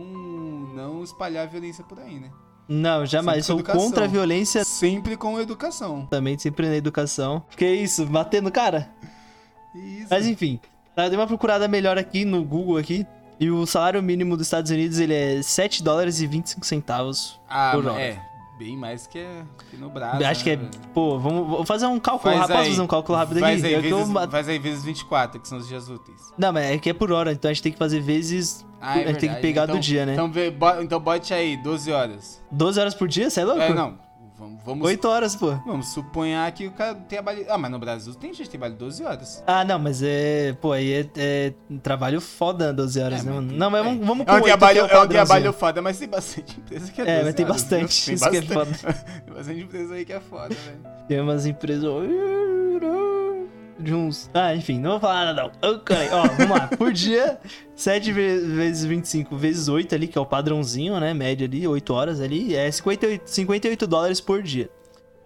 não 0.74 1.02
espalhar 1.02 1.48
violência 1.48 1.82
por 1.84 1.98
aí, 1.98 2.20
né? 2.20 2.30
Não, 2.68 3.04
jamais. 3.04 3.44
Sou 3.44 3.62
contra 3.62 4.04
a 4.04 4.08
violência 4.08 4.64
Sempre 4.64 5.16
com 5.16 5.38
educação. 5.40 6.06
também, 6.06 6.38
sempre 6.38 6.68
na 6.68 6.76
educação. 6.76 7.42
Que 7.56 7.66
isso, 7.66 8.06
batendo 8.06 8.50
cara? 8.52 8.88
Isso. 9.74 10.06
Mas 10.08 10.26
enfim, 10.26 10.60
eu 10.96 11.08
dei 11.10 11.18
uma 11.18 11.26
procurada 11.26 11.66
melhor 11.66 11.98
aqui 11.98 12.24
no 12.24 12.44
Google 12.44 12.76
aqui. 12.78 13.04
E 13.40 13.50
o 13.50 13.66
salário 13.66 14.00
mínimo 14.02 14.36
dos 14.36 14.46
Estados 14.46 14.70
Unidos, 14.70 14.98
ele 15.00 15.12
é 15.14 15.42
7 15.42 15.82
dólares 15.82 16.20
e 16.20 16.26
25 16.28 16.64
centavos 16.64 17.40
ah, 17.48 17.72
por 17.74 17.86
hora. 17.86 18.00
é. 18.00 18.31
Bem 18.62 18.76
mais 18.76 19.08
que, 19.08 19.18
é, 19.18 19.42
que 19.68 19.76
no 19.76 19.90
Brasil. 19.90 20.24
Acho 20.26 20.44
que 20.44 20.50
é, 20.50 20.56
né, 20.56 20.70
pô, 20.94 21.18
vamos 21.18 21.48
vou 21.48 21.66
fazer 21.66 21.86
um 21.86 21.98
cálculo 21.98 22.32
rápido. 22.32 22.48
Posso 22.52 22.62
aí. 22.62 22.68
fazer 22.70 22.80
um 22.82 22.86
cálculo 22.86 23.18
rápido 23.18 23.36
aqui? 23.38 23.40
Faz 23.46 23.64
aí, 23.64 23.74
É 23.74 23.80
que 23.80 23.88
eu 23.88 23.96
vezes, 23.96 24.12
ma- 24.12 24.28
faz 24.28 24.48
aí 24.48 24.58
vezes 24.58 24.84
24, 24.84 25.40
que 25.40 25.48
são 25.48 25.58
os 25.58 25.66
dias 25.66 25.88
úteis. 25.88 26.32
Não, 26.38 26.52
mas 26.52 26.64
é 26.66 26.78
que 26.78 26.90
é 26.90 26.92
por 26.92 27.10
hora, 27.10 27.32
então 27.32 27.50
a 27.50 27.52
gente 27.52 27.62
tem 27.62 27.72
que 27.72 27.78
fazer 27.78 28.00
vezes. 28.00 28.64
Ah, 28.80 28.98
é 28.98 29.04
a 29.04 29.06
gente 29.08 29.18
tem 29.20 29.34
que 29.34 29.40
pegar 29.40 29.64
então, 29.64 29.76
do 29.76 29.80
dia, 29.80 30.06
né? 30.06 30.12
Então, 30.14 30.30
então 30.80 31.00
bote 31.00 31.34
aí, 31.34 31.56
12 31.56 31.90
horas. 31.92 32.42
12 32.50 32.78
horas 32.80 32.94
por 32.94 33.08
dia, 33.08 33.28
você 33.30 33.40
é 33.40 33.44
louco? 33.44 33.60
É, 33.60 33.74
não. 33.74 33.98
Vamos, 34.42 34.60
vamos, 34.64 34.86
8 34.86 35.08
horas, 35.08 35.36
pô. 35.36 35.52
vamos 35.64 35.88
suponhar 35.92 36.50
que 36.52 36.66
o 36.66 36.72
cara 36.72 36.94
trabalha. 36.96 37.46
Ah, 37.48 37.56
mas 37.56 37.70
no 37.70 37.78
Brasil 37.78 38.12
tem 38.14 38.32
gente 38.34 38.44
que 38.44 38.50
trabalha 38.50 38.74
12 38.74 39.04
horas. 39.04 39.42
Ah, 39.46 39.64
não, 39.64 39.78
mas 39.78 40.02
é. 40.02 40.52
Pô, 40.60 40.72
aí 40.72 40.92
é, 40.92 41.06
é 41.16 41.52
trabalho 41.82 42.20
foda 42.20 42.72
12 42.72 43.00
horas, 43.00 43.20
É, 43.20 43.22
né, 43.22 43.30
mano? 43.32 43.48
tem- 43.50 43.58
Não, 43.58 43.70
mas 43.70 43.80
é. 43.80 43.84
vamos, 43.84 44.06
vamos 44.06 44.26
É 44.26 44.30
um, 44.32 44.34
oito, 44.34 44.44
trabalho, 44.46 44.78
é, 44.78 44.82
o 44.82 44.84
um 44.84 44.88
padrãozinho. 44.88 45.10
trabalho 45.26 45.52
foda, 45.52 45.80
mas 45.82 45.98
tem 45.98 46.08
bastante 46.08 46.58
empresa 46.58 46.90
que 46.92 47.00
é 47.00 47.04
12 47.04 47.18
É, 47.20 47.24
mas 47.24 47.34
tem 47.34 47.44
horas, 47.44 47.56
bastante, 47.62 48.06
viu? 48.06 48.14
isso 48.16 48.30
que 48.30 48.36
é 48.36 48.42
bastante. 48.42 48.82
tem 49.24 49.34
bastante 49.34 49.60
empresa 49.60 49.94
aí 49.94 50.04
que 50.04 50.12
é 50.12 50.20
foda, 50.20 50.48
velho. 50.54 50.80
Tem 51.06 51.20
umas 51.20 51.46
empresas. 51.46 51.84
De 53.82 53.92
uns. 53.94 54.30
Ah, 54.32 54.54
enfim, 54.54 54.78
não 54.78 54.92
vou 54.92 55.00
falar 55.00 55.24
nada 55.26 55.42
não. 55.62 55.70
Ok, 55.72 55.96
ó, 56.12 56.22
vamos 56.28 56.50
lá. 56.58 56.68
Por 56.68 56.92
dia, 56.92 57.38
7 57.74 58.12
ve- 58.12 58.38
vezes 58.40 58.84
25 58.84 59.36
vezes 59.36 59.68
8 59.68 59.94
ali, 59.94 60.06
que 60.06 60.16
é 60.16 60.20
o 60.20 60.26
padrãozinho, 60.26 60.98
né? 61.00 61.12
Média 61.12 61.46
ali, 61.46 61.66
8 61.66 61.92
horas 61.92 62.20
ali, 62.20 62.54
é 62.54 62.70
58, 62.70 63.26
58 63.28 63.86
dólares 63.86 64.20
por 64.20 64.42
dia. 64.42 64.70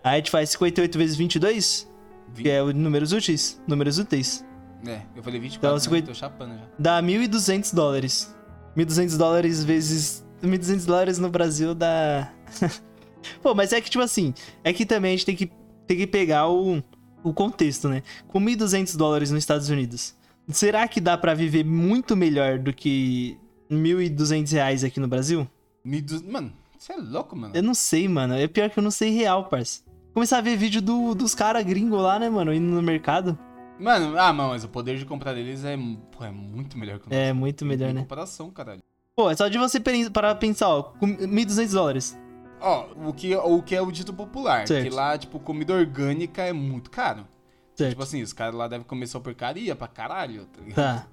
Aí 0.02 0.14
a 0.14 0.16
gente 0.16 0.30
faz 0.30 0.50
58 0.50 0.96
vezes 0.98 1.16
22, 1.16 1.90
que 2.34 2.48
é 2.48 2.62
o 2.62 2.72
números 2.72 3.12
úteis. 3.12 3.60
Números 3.66 3.98
úteis. 3.98 4.44
É, 4.86 5.00
eu 5.16 5.22
falei 5.22 5.40
24, 5.40 5.58
Então, 5.58 5.74
né? 5.74 5.80
50 5.80 6.06
tô 6.06 6.14
chapando 6.14 6.54
já. 6.54 6.64
Dá 6.78 7.02
1.200 7.02 7.74
dólares. 7.74 8.34
1.200 8.76 9.16
dólares 9.18 9.64
vezes. 9.64 10.24
1.200 10.42 10.86
dólares 10.86 11.18
no 11.18 11.28
Brasil 11.28 11.74
dá. 11.74 12.30
Pô, 13.42 13.54
mas 13.54 13.72
é 13.72 13.80
que, 13.80 13.90
tipo 13.90 14.04
assim, 14.04 14.32
é 14.62 14.72
que 14.72 14.86
também 14.86 15.12
a 15.14 15.16
gente 15.16 15.26
tem 15.26 15.34
que, 15.34 15.50
tem 15.86 15.96
que 15.96 16.06
pegar 16.06 16.48
o, 16.48 16.82
o 17.28 17.32
contexto, 17.32 17.88
né? 17.88 18.02
Com 18.28 18.40
1.200 18.40 18.96
dólares 18.96 19.30
nos 19.30 19.40
Estados 19.40 19.68
Unidos, 19.68 20.14
será 20.48 20.86
que 20.86 21.00
dá 21.00 21.16
pra 21.16 21.34
viver 21.34 21.64
muito 21.64 22.16
melhor 22.16 22.58
do 22.58 22.72
que 22.72 23.38
1.200 23.70 24.52
reais 24.52 24.84
aqui 24.84 25.00
no 25.00 25.08
Brasil? 25.08 25.48
1.200 25.84 26.30
Mano, 26.30 26.52
você 26.78 26.92
é 26.92 26.96
louco, 26.96 27.34
mano. 27.34 27.56
Eu 27.56 27.62
não 27.62 27.74
sei, 27.74 28.08
mano. 28.08 28.34
É 28.34 28.46
pior 28.46 28.70
que 28.70 28.78
eu 28.78 28.82
não 28.82 28.90
sei 28.90 29.10
real, 29.10 29.46
parça. 29.48 29.82
Começar 30.14 30.38
a 30.38 30.40
ver 30.40 30.56
vídeo 30.56 30.80
do, 30.80 31.14
dos 31.14 31.34
caras 31.34 31.64
gringos 31.64 32.00
lá, 32.00 32.18
né, 32.18 32.28
mano? 32.30 32.52
Indo 32.52 32.72
no 32.74 32.82
mercado. 32.82 33.38
Mano, 33.78 34.18
ah, 34.18 34.32
mas 34.32 34.64
o 34.64 34.68
poder 34.68 34.96
de 34.96 35.04
comprar 35.04 35.34
deles 35.34 35.64
é, 35.64 35.76
pô, 35.76 36.24
é 36.24 36.30
muito 36.30 36.78
melhor 36.78 36.98
que 36.98 37.06
o 37.06 37.10
nosso. 37.10 37.20
É 37.20 37.32
muito 37.32 37.64
melhor, 37.66 37.92
né? 37.92 38.00
comparação, 38.00 38.50
caralho. 38.50 38.82
Pô, 39.14 39.30
é 39.30 39.36
só 39.36 39.48
de 39.48 39.58
você 39.58 39.80
parar 39.80 40.10
pra 40.10 40.34
pensar, 40.34 40.68
ó. 40.68 40.82
Com 40.82 41.06
1.200 41.06 41.72
dólares. 41.72 42.18
Ó, 42.60 42.86
o 43.08 43.12
que, 43.12 43.34
o 43.36 43.62
que 43.62 43.74
é 43.76 43.82
o 43.82 43.90
dito 43.92 44.12
popular, 44.12 44.66
Certo. 44.66 44.84
que 44.88 44.94
lá, 44.94 45.16
tipo, 45.18 45.38
comida 45.38 45.74
orgânica 45.74 46.42
é 46.42 46.52
muito 46.52 46.90
caro. 46.90 47.26
Certo. 47.74 47.90
Tipo 47.90 48.02
assim, 48.02 48.22
os 48.22 48.32
caras 48.32 48.54
lá 48.54 48.66
devem 48.66 48.86
comer 48.86 49.06
só 49.06 49.20
porcaria 49.20 49.76
pra 49.76 49.86
caralho, 49.86 50.46
tá 50.46 50.60
ligado? 50.62 50.74
Tá. 50.74 51.06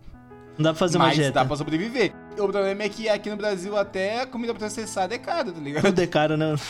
Não 0.58 0.64
dá 0.64 0.70
pra 0.72 0.80
fazer 0.80 0.98
uma 0.98 1.08
Mas 1.08 1.16
dieta. 1.16 1.32
dá 1.32 1.46
pra 1.46 1.56
sobreviver. 1.58 2.14
O 2.34 2.48
problema 2.48 2.84
é 2.84 2.90
que 2.90 3.10
aqui 3.10 3.30
no 3.30 3.36
Brasil 3.36 3.76
até 3.78 4.22
a 4.22 4.28
comida 4.28 4.54
processada 4.54 5.14
é 5.14 5.18
cara, 5.18 5.52
tá 5.52 5.60
ligado? 5.60 5.84
Tudo 5.86 6.00
é 6.02 6.08
caro, 6.08 6.38
não. 6.38 6.56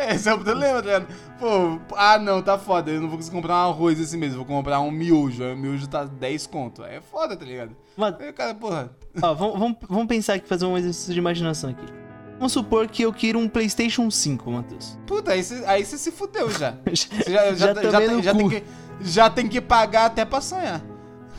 É, 0.00 0.14
esse 0.14 0.28
é 0.28 0.32
o 0.32 0.38
problema, 0.38 0.80
tá 0.80 0.86
ligado? 0.86 1.06
Pô, 1.40 1.80
ah 1.96 2.16
não, 2.20 2.40
tá 2.40 2.56
foda, 2.56 2.88
eu 2.88 3.00
não 3.00 3.08
vou 3.08 3.16
conseguir 3.16 3.34
comprar 3.34 3.54
um 3.66 3.70
arroz 3.70 3.98
esse 3.98 4.16
mês, 4.16 4.32
vou 4.32 4.44
comprar 4.44 4.78
um 4.78 4.92
miojo, 4.92 5.42
aí 5.42 5.52
o 5.52 5.56
miojo 5.56 5.88
tá 5.88 6.04
10 6.04 6.46
conto. 6.46 6.84
É 6.84 7.00
foda, 7.00 7.36
tá 7.36 7.44
ligado? 7.44 7.74
Mas, 7.96 8.14
Aí, 8.20 8.32
cara, 8.32 8.54
porra. 8.54 8.92
ó, 9.20 9.34
vamos, 9.34 9.58
vamos, 9.58 9.76
vamos 9.88 10.06
pensar 10.06 10.34
aqui, 10.34 10.46
fazer 10.46 10.66
um 10.66 10.78
exercício 10.78 11.12
de 11.12 11.18
imaginação 11.18 11.70
aqui. 11.70 11.84
Vamos 12.38 12.52
supor 12.52 12.86
que 12.88 13.02
eu 13.02 13.12
queira 13.12 13.36
um 13.36 13.48
PlayStation 13.48 14.10
5, 14.10 14.50
Matheus. 14.50 14.98
Puta, 15.06 15.32
aí 15.32 15.42
você 15.42 15.62
aí 15.66 15.84
cê 15.84 15.98
se 15.98 16.10
fudeu 16.12 16.50
já. 16.50 16.74
Já, 17.28 17.52
já, 17.52 17.54
Já 17.54 17.66
já, 17.66 17.74
tomei 17.74 18.08
tem- 18.08 18.22
já 18.22 18.34
que, 18.34 18.64
já 19.00 19.30
tem 19.30 19.48
que 19.48 19.60
pagar 19.60 20.06
até 20.06 20.24
pra 20.24 20.40
sonhar. 20.40 20.80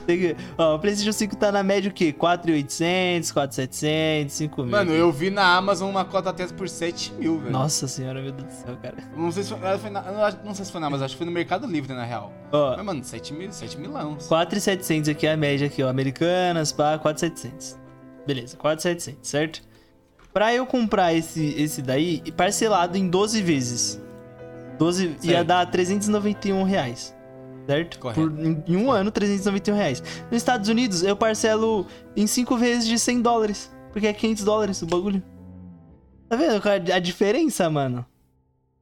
Que- 0.06 0.36
Ó, 0.58 0.76
o 0.76 0.80
PlayStation 0.80 1.12
5 1.12 1.36
tá 1.36 1.52
na 1.52 1.62
média 1.62 1.90
o 1.90 1.94
quê? 1.94 2.12
4.800, 2.12 3.32
4.700, 3.32 4.30
5 4.30 4.62
mil. 4.64 4.72
Mano, 4.72 4.92
eu 4.92 5.12
vi 5.12 5.30
na 5.30 5.56
Amazon 5.56 5.90
uma 5.90 6.04
cota 6.04 6.34
testa 6.34 6.56
por 6.56 6.68
7 6.68 7.14
mil, 7.14 7.38
velho. 7.40 7.52
Nossa 7.52 7.88
senhora, 7.88 8.20
meu 8.22 8.32
Deus 8.32 8.48
do 8.48 8.54
céu, 8.54 8.76
cara. 8.82 8.98
Não 9.16 9.32
sei 9.32 9.44
se 9.44 9.50
foi, 9.80 9.90
na, 9.92 10.32
não 10.44 10.56
sei 10.56 10.66
se 10.66 10.72
foi 10.72 10.82
na 10.82 10.88
Amazon, 10.88 11.06
acho 11.06 11.14
que 11.14 11.18
foi 11.20 11.28
no 11.28 11.32
Mercado 11.32 11.68
Livre, 11.68 11.94
na 11.94 12.04
real. 12.06 12.34
Ó, 12.52 12.76
Mas, 12.76 12.86
mano, 12.86 13.04
7 13.04 13.34
mil, 13.34 13.52
7 13.54 13.78
milão. 13.78 14.16
4.700 14.18 15.12
aqui 15.12 15.28
é 15.28 15.34
a 15.34 15.38
média 15.38 15.68
aqui, 15.68 15.84
ó. 15.84 15.90
Americanas, 15.90 16.72
pá, 16.72 16.98
4.700. 16.98 17.78
Beleza, 18.26 18.58
4.700, 18.58 19.18
certo? 19.22 19.62
Pra 20.34 20.54
eu 20.54 20.66
comprar 20.66 21.14
esse, 21.14 21.54
esse 21.60 21.82
daí, 21.82 22.22
parcelado 22.36 22.98
em 22.98 23.10
12 23.10 23.42
vezes. 23.42 24.02
12 24.78 25.08
ia 25.08 25.20
Certo. 25.20 25.48
dar 25.48 25.66
391 25.66 26.64
reais. 26.64 27.16
Certo? 27.68 28.00
Correto. 28.00 28.22
Por, 28.22 28.40
em, 28.40 28.64
em 28.68 28.76
um 28.78 28.92
ano, 28.92 29.12
391 29.12 29.76
reais. 29.76 30.02
Nos 30.32 30.38
Estados 30.38 30.70
Unidos, 30.70 31.04
eu 31.04 31.16
parcelo 31.16 31.86
em 32.16 32.26
5 32.26 32.58
vezes 32.58 32.88
de 32.88 32.98
100 32.98 33.22
dólares. 33.22 33.72
Porque 33.92 34.08
é 34.08 34.14
500 34.14 34.44
dólares 34.44 34.82
o 34.82 34.86
bagulho. 34.86 35.22
Tá 36.30 36.36
vendo 36.36 36.62
é 36.88 36.94
a 36.94 37.00
diferença, 37.00 37.70
mano? 37.70 38.06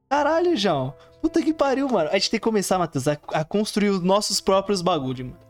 Caralho, 0.08 0.56
João. 0.56 0.94
Puta 1.20 1.42
que 1.42 1.52
pariu, 1.52 1.88
mano. 1.88 2.10
A 2.10 2.14
gente 2.14 2.30
tem 2.30 2.38
que 2.38 2.44
começar, 2.44 2.78
Matheus, 2.78 3.08
a, 3.08 3.18
a 3.32 3.44
construir 3.44 3.88
os 3.88 4.02
nossos 4.02 4.40
próprios 4.40 4.82
bagulho, 4.82 5.26
mano. 5.26 5.47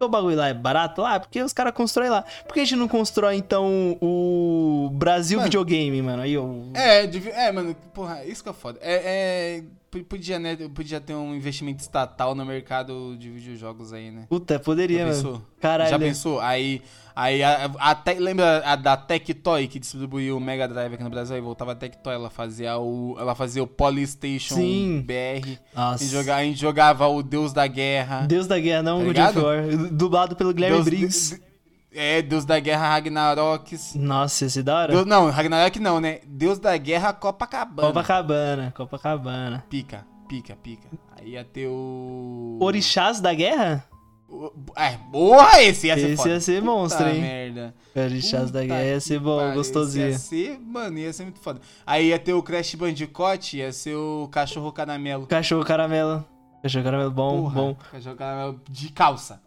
O 0.00 0.08
bagulho 0.08 0.36
lá 0.36 0.48
é 0.48 0.54
barato 0.54 1.02
lá? 1.02 1.18
Porque 1.18 1.42
os 1.42 1.52
caras 1.52 1.72
constroem 1.72 2.08
lá. 2.08 2.24
Por 2.46 2.54
que 2.54 2.60
a 2.60 2.64
gente 2.64 2.78
não 2.78 2.86
constrói, 2.86 3.36
então, 3.36 3.98
o 4.00 4.90
Brasil 4.92 5.38
Mano. 5.38 5.46
Videogame, 5.46 6.00
mano? 6.00 6.22
Aí 6.22 6.34
eu... 6.34 6.70
É, 6.74 7.04
é, 7.46 7.52
mano, 7.52 7.74
porra, 7.92 8.24
isso 8.24 8.42
que 8.42 8.48
é 8.48 8.52
foda. 8.52 8.78
É, 8.80 8.94
é, 8.94 9.64
podia, 10.08 10.38
né, 10.38 10.56
podia 10.74 11.00
ter 11.00 11.14
um 11.14 11.34
investimento 11.34 11.80
estatal 11.80 12.34
no 12.34 12.44
mercado 12.44 13.16
de 13.18 13.30
videojogos 13.30 13.92
aí, 13.92 14.10
né? 14.10 14.26
Puta, 14.28 14.58
poderia, 14.58 14.98
Já 14.98 15.06
pensou? 15.06 15.42
Caralho. 15.60 15.90
Já 15.90 15.98
pensou? 15.98 16.40
Aí, 16.40 16.82
aí 17.16 17.42
a, 17.42 17.70
a 17.78 18.04
lembra 18.18 18.62
a 18.64 18.76
da 18.76 18.96
Tectoy 18.96 19.66
que 19.66 19.78
distribuiu 19.78 20.36
o 20.36 20.40
Mega 20.40 20.68
Drive 20.68 20.94
aqui 20.94 21.02
no 21.02 21.10
Brasil? 21.10 21.36
Aí 21.36 21.42
voltava 21.42 21.72
a 21.72 21.74
Tectoy, 21.74 22.14
ela 22.14 22.30
fazia 22.30 22.78
o, 22.78 23.16
ela 23.18 23.34
fazia 23.34 23.62
o 23.62 23.66
Polystation 23.66 24.56
Sim. 24.56 25.04
BR. 25.06 25.58
A 25.74 25.90
Nossa. 25.90 26.04
gente, 26.04 26.12
jogava, 26.12 26.40
a 26.40 26.44
gente 26.44 26.60
jogava 26.60 27.08
o 27.08 27.22
Deus 27.22 27.52
da 27.52 27.66
Guerra. 27.66 28.26
Deus 28.26 28.46
da 28.46 28.58
Guerra, 28.58 28.82
não 28.82 29.12
Tá 29.12 29.32
God 29.32 29.36
of? 29.36 29.46
War. 29.46 29.88
Dublado 29.90 30.36
pelo 30.36 30.52
Guilherme 30.52 30.76
Deus, 30.76 30.86
Briggs. 30.86 31.47
É, 31.92 32.20
Deus 32.22 32.44
da 32.44 32.58
Guerra 32.60 32.88
Ragnaroks. 32.88 33.94
Nossa, 33.94 34.44
esse 34.46 34.62
da 34.62 34.76
hora. 34.76 34.92
Deus, 34.92 35.06
não, 35.06 35.30
Ragnarok 35.30 35.78
não, 35.80 36.00
né? 36.00 36.20
Deus 36.26 36.58
da 36.58 36.76
Guerra 36.76 37.12
Copacabana. 37.12 37.88
Copacabana, 37.88 38.72
Copacabana. 38.76 39.64
Pica, 39.68 40.06
pica, 40.28 40.56
pica. 40.56 40.88
Aí 41.16 41.30
ia 41.30 41.44
ter 41.44 41.66
o. 41.68 42.58
Orixás 42.60 43.20
da 43.20 43.32
Guerra? 43.34 43.84
O- 44.30 44.52
É, 44.76 44.94
boa 45.10 45.62
esse 45.62 45.86
ia 45.86 45.94
ser 45.96 46.08
Esse 46.08 46.16
foda. 46.16 46.28
ia 46.28 46.40
ser 46.40 46.62
monstro, 46.62 47.02
Puta 47.04 47.16
hein? 47.16 47.20
merda. 47.22 47.74
Orixás 47.96 48.50
da 48.50 48.60
Puta 48.60 48.66
Guerra 48.74 48.84
ia 48.84 49.00
ser 49.00 49.18
bom, 49.18 49.38
pariu, 49.38 49.54
gostosinho. 49.54 50.08
Ia 50.10 50.18
ser, 50.18 50.58
mano, 50.60 50.98
ia 50.98 51.12
ser 51.14 51.22
muito 51.22 51.40
foda. 51.40 51.60
Aí 51.86 52.08
ia 52.08 52.18
ter 52.18 52.34
o 52.34 52.42
Crash 52.42 52.74
Bandicoot, 52.74 53.56
ia 53.56 53.72
ser 53.72 53.94
o 53.96 54.28
Cachorro 54.30 54.70
Caramelo. 54.70 55.26
Cachorro 55.26 55.64
caramelo. 55.64 56.22
Cachorro 56.62 56.84
caramelo 56.84 57.10
bom, 57.10 57.40
Porra, 57.42 57.54
bom. 57.54 57.76
Cachorro 57.90 58.16
Caramelo 58.16 58.60
de 58.68 58.90
calça. 58.90 59.40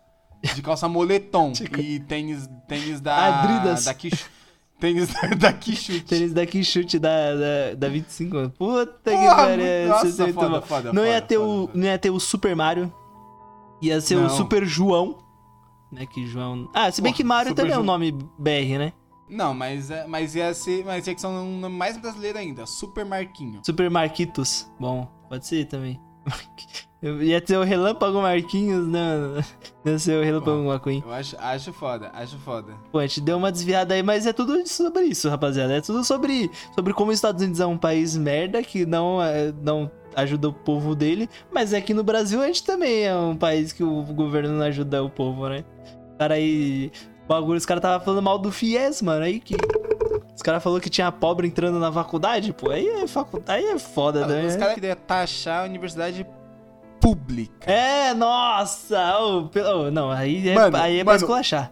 De 0.43 0.61
calça 0.61 0.87
moletom. 0.87 1.51
De 1.51 1.63
e 1.79 1.99
tênis, 1.99 2.49
tênis 2.67 2.99
da... 2.99 3.43
Adidas. 3.43 3.85
Da 3.85 3.93
Kish, 3.93 4.25
tênis 4.81 5.13
da, 5.13 5.27
da 5.37 5.53
Kishut. 5.53 6.01
Tênis 6.01 6.33
daqui 6.33 6.63
chute 6.63 6.97
da, 6.97 7.35
da, 7.35 7.75
da 7.77 7.87
25, 7.87 8.35
mano. 8.35 8.49
Puta 8.49 9.11
que 9.11 9.25
pariu. 9.27 9.87
nossa, 9.87 10.11
ser 10.11 10.23
muito 10.23 10.35
foda, 10.35 10.49
bom. 10.49 10.61
foda, 10.65 10.93
não, 10.93 11.05
ia 11.05 11.13
foda, 11.13 11.27
ter 11.27 11.35
foda, 11.37 11.47
o, 11.47 11.67
foda. 11.67 11.79
não 11.79 11.85
ia 11.85 11.99
ter 11.99 12.09
o 12.09 12.19
Super 12.19 12.55
Mario. 12.55 12.93
Ia 13.81 14.01
ser 14.01 14.15
o 14.15 14.21
Não. 14.23 14.29
Super 14.29 14.65
João. 14.65 15.17
Né, 15.91 16.05
que 16.05 16.25
João... 16.25 16.69
Ah, 16.73 16.91
se 16.91 17.01
bem 17.01 17.11
Porra, 17.11 17.17
que 17.17 17.23
Mario 17.23 17.49
Super 17.49 17.61
também 17.61 17.75
é 17.75 17.79
um 17.79 17.83
nome 17.83 18.11
BR, 18.11 18.77
né? 18.79 18.93
Não, 19.29 19.53
mas, 19.53 19.91
é- 19.91 20.05
mas 20.07 20.35
ia 20.35 20.53
ser... 20.53 20.83
Mas 20.85 21.05
ia 21.07 21.15
que 21.15 21.21
são 21.21 21.31
um 21.31 21.59
nome 21.59 21.75
mais 21.75 21.97
brasileiro 21.97 22.37
ainda. 22.37 22.65
Super 22.65 23.05
Marquinho. 23.05 23.61
Super 23.65 23.89
Marquitos. 23.89 24.69
Bom, 24.79 25.07
pode 25.29 25.45
ser 25.45 25.65
também. 25.65 25.99
Eu 27.01 27.21
ia 27.23 27.41
ter 27.41 27.57
o 27.57 27.63
Relâmpago 27.63 28.21
Marquinhos, 28.21 28.87
né? 28.87 29.17
mano? 29.17 29.43
Ia 29.83 29.97
ser 29.97 30.21
o 30.21 30.23
Relâmpago 30.23 30.63
McQueen. 30.63 31.03
Eu 31.03 31.11
acho, 31.11 31.35
acho 31.39 31.73
foda, 31.73 32.11
acho 32.13 32.37
foda. 32.37 32.73
Pô, 32.91 32.99
a 32.99 33.07
gente 33.07 33.21
deu 33.21 33.37
uma 33.37 33.51
desviada 33.51 33.95
aí, 33.95 34.03
mas 34.03 34.27
é 34.27 34.33
tudo 34.33 34.67
sobre 34.67 35.05
isso, 35.05 35.27
rapaziada. 35.27 35.73
É 35.73 35.81
tudo 35.81 36.03
sobre, 36.03 36.51
sobre 36.75 36.93
como 36.93 37.09
os 37.09 37.17
Estados 37.17 37.41
Unidos 37.41 37.59
é 37.59 37.65
um 37.65 37.77
país 37.77 38.15
merda 38.15 38.61
que 38.61 38.85
não, 38.85 39.19
é, 39.19 39.51
não 39.63 39.89
ajuda 40.15 40.49
o 40.49 40.53
povo 40.53 40.93
dele. 40.93 41.27
Mas 41.51 41.73
aqui 41.73 41.91
no 41.91 42.03
Brasil 42.03 42.39
a 42.39 42.45
gente 42.45 42.63
também 42.63 43.05
é 43.05 43.15
um 43.15 43.35
país 43.35 43.73
que 43.73 43.83
o 43.83 44.03
governo 44.03 44.51
não 44.51 44.65
ajuda 44.65 45.03
o 45.03 45.09
povo, 45.09 45.49
né? 45.49 45.65
O 46.13 46.17
cara 46.19 46.35
aí. 46.35 46.91
o 47.25 47.27
Bagulho, 47.27 47.57
os 47.57 47.65
caras 47.65 47.81
tava 47.81 48.03
falando 48.03 48.21
mal 48.21 48.37
do 48.37 48.51
FIES, 48.51 49.01
mano. 49.01 49.23
Aí 49.25 49.39
que. 49.39 49.55
Os 50.35 50.43
caras 50.43 50.61
falaram 50.61 50.81
que 50.81 50.89
tinha 50.89 51.11
pobre 51.11 51.47
entrando 51.47 51.79
na 51.79 51.91
faculdade, 51.91 52.53
pô. 52.53 52.69
Aí 52.69 52.87
é 52.87 53.07
faculdade. 53.07 53.65
Aí 53.65 53.71
é 53.71 53.79
foda, 53.79 54.27
né? 54.27 54.45
Os 54.45 54.55
caras 54.55 54.75
queriam 54.75 54.95
taxar 54.95 55.63
a 55.63 55.65
universidade 55.65 56.25
pública. 57.01 57.69
É, 57.69 58.13
nossa! 58.13 58.97
pelo- 59.51 59.87
ô, 59.87 59.91
não, 59.91 60.09
aí 60.11 60.47
é, 60.47 60.55
Mano, 60.55 60.77
aí 60.77 60.99
é 60.99 61.03
pra 61.03 61.13
mano. 61.13 61.23
esculachar. 61.23 61.71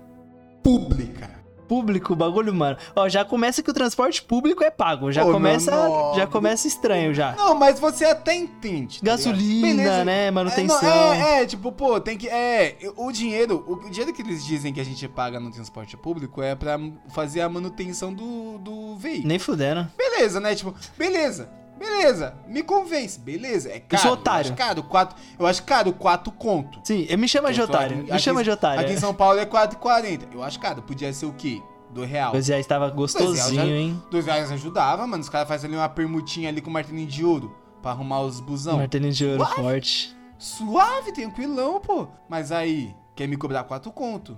Pública. 0.64 1.40
Público, 1.68 2.16
bagulho, 2.16 2.52
mano. 2.52 2.78
Ó, 2.96 3.08
já 3.08 3.24
começa 3.24 3.62
que 3.62 3.70
o 3.70 3.74
transporte 3.74 4.24
público 4.24 4.64
é 4.64 4.72
pago. 4.72 5.12
Já 5.12 5.24
Ô, 5.24 5.32
começa, 5.32 5.70
não, 5.70 6.16
já 6.16 6.24
não. 6.26 6.32
começa 6.32 6.68
estranho 6.68 7.14
já. 7.14 7.34
Não, 7.34 7.54
mas 7.54 7.80
você 7.80 8.06
até 8.06 8.36
entende. 8.36 9.00
tá 9.00 9.06
Gasolina, 9.06 10.04
né? 10.04 10.32
Manutenção. 10.32 10.80
É, 10.82 10.84
não, 10.96 11.14
é, 11.14 11.42
é, 11.44 11.46
tipo, 11.46 11.72
pô, 11.72 12.02
tem 12.02 12.18
que. 12.18 12.28
É, 12.28 12.76
o 12.98 13.12
dinheiro. 13.12 13.64
O 13.68 13.88
dinheiro 13.88 14.12
que 14.12 14.24
eles 14.24 14.44
dizem 14.44 14.74
que 14.74 14.80
a 14.82 14.84
gente 14.84 15.08
paga 15.08 15.40
no 15.40 15.52
transporte 15.52 15.96
público 15.96 16.42
é 16.42 16.56
pra 16.56 16.80
fazer 17.10 17.42
a 17.42 17.48
manutenção 17.50 18.12
do, 18.12 18.58
do 18.58 18.96
veículo. 18.96 19.28
Nem 19.28 19.38
fudendo. 19.38 19.88
Beleza, 19.96 20.40
né? 20.40 20.56
Tipo, 20.56 20.74
beleza. 20.98 21.52
Beleza, 21.80 22.36
me 22.46 22.62
convence, 22.62 23.20
beleza. 23.20 23.70
É 23.70 23.80
caro. 23.80 24.04
sou 24.04 24.12
otário. 24.14 24.50
Eu 24.50 24.54
acho 24.54 24.56
caro, 24.56 24.84
quatro, 24.84 25.18
eu 25.40 25.48
acho 25.48 25.64
caro, 25.64 25.94
quatro 25.94 26.32
conto. 26.32 26.80
Sim, 26.84 27.08
me 27.18 27.28
chama 27.28 27.52
de 27.54 27.60
Eu 27.60 27.66
otário. 27.66 27.96
aqui- 27.98 28.06
me 28.06 28.12
aqui- 28.12 28.22
chama 28.22 28.44
de 28.44 28.52
otário. 28.52 28.82
Aqui 28.82 28.94
em 28.94 28.98
São 28.98 29.14
Paulo 29.14 29.40
é 29.40 29.46
4,40. 29.46 30.28
Eu 30.34 30.44
acho 30.44 30.60
caro, 30.60 30.82
podia 30.82 31.12
ser 31.14 31.26
o 31.26 31.34
quê? 31.34 31.62
Do 31.90 32.04
real. 32.06 32.34
Dois 32.34 32.48
reais 32.48 32.68
tava 32.68 32.92
Dois 32.92 33.14
reais 33.16 33.26
gostosinho, 33.40 33.76
hein? 33.76 34.04
Dois 34.12 34.26
reais 34.26 34.52
ajudava, 34.52 35.08
mano. 35.08 35.24
Os 35.24 35.30
caras 35.30 35.48
fazem 35.48 35.68
ali 35.70 35.76
uma 35.78 35.90
permutinha 35.90 36.50
ali 36.50 36.62
com 36.62 36.70
martelinho 36.70 37.08
de 37.08 37.26
ouro 37.26 37.56
pra 37.82 37.92
arrumar 37.92 38.20
os 38.22 38.40
busão. 38.40 38.78
Martelinho 38.78 39.12
de 39.14 39.26
ouro 39.26 39.44
forte. 39.48 40.16
Suave, 40.38 41.12
tranquilão, 41.12 41.80
pô. 41.80 42.08
Mas 42.30 42.52
aí, 42.52 42.94
quer 43.16 43.28
me 43.28 43.36
cobrar 43.36 43.64
quatro 43.64 43.92
conto? 43.92 44.38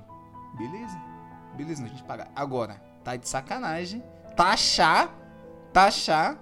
Beleza. 0.57 0.97
Beleza, 1.57 1.83
a 1.83 1.87
gente 1.87 2.03
paga. 2.03 2.27
Agora, 2.33 2.81
tá 3.03 3.15
de 3.17 3.27
sacanagem. 3.27 4.01
Taxar, 4.37 5.09
taxar 5.73 6.37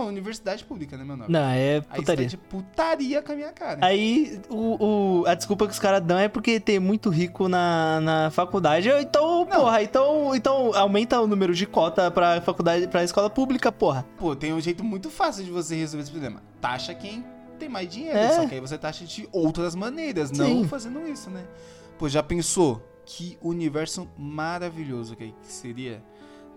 a 0.00 0.04
universidade 0.04 0.64
pública, 0.64 0.96
né, 0.96 1.04
meu 1.04 1.16
nome? 1.16 1.32
Não, 1.32 1.40
é 1.40 1.76
Aí 1.76 1.80
tá 1.82 1.94
putaria. 1.96 2.26
de 2.26 2.36
putaria 2.36 3.22
com 3.22 3.32
a 3.32 3.34
minha 3.34 3.52
cara. 3.52 3.78
Aí, 3.84 4.40
o, 4.48 5.20
o- 5.22 5.26
a 5.26 5.34
desculpa 5.34 5.66
que 5.66 5.72
os 5.72 5.78
caras 5.78 6.00
dão 6.02 6.18
é 6.18 6.28
porque 6.28 6.58
tem 6.60 6.78
muito 6.78 7.08
rico 7.10 7.48
na, 7.48 8.00
na 8.00 8.30
faculdade. 8.30 8.88
Então, 8.88 9.44
Não. 9.44 9.60
porra, 9.60 9.82
então, 9.82 10.34
então 10.34 10.74
aumenta 10.74 11.20
o 11.20 11.26
número 11.26 11.54
de 11.54 11.66
cota 11.66 12.10
pra 12.10 12.40
faculdade, 12.40 12.86
pra 12.88 13.02
escola 13.04 13.28
pública, 13.30 13.70
porra. 13.72 14.04
Pô, 14.18 14.34
tem 14.36 14.52
um 14.52 14.60
jeito 14.60 14.82
muito 14.84 15.10
fácil 15.10 15.44
de 15.44 15.50
você 15.50 15.74
resolver 15.74 16.02
esse 16.02 16.10
problema. 16.10 16.42
Taxa 16.60 16.94
quem 16.94 17.24
tem 17.58 17.68
mais 17.68 17.88
dinheiro. 17.88 18.18
É. 18.18 18.32
Só 18.32 18.46
que 18.46 18.54
aí 18.54 18.60
você 18.60 18.76
taxa 18.76 19.04
de 19.04 19.28
outras 19.32 19.74
maneiras, 19.74 20.30
não 20.30 20.46
Sim. 20.62 20.68
fazendo 20.68 21.06
isso, 21.08 21.30
né? 21.30 21.44
Pô, 21.98 22.08
já 22.08 22.22
pensou 22.22 22.82
que 23.06 23.38
universo 23.42 24.08
maravilhoso 24.18 25.14
que 25.14 25.32
seria 25.42 26.02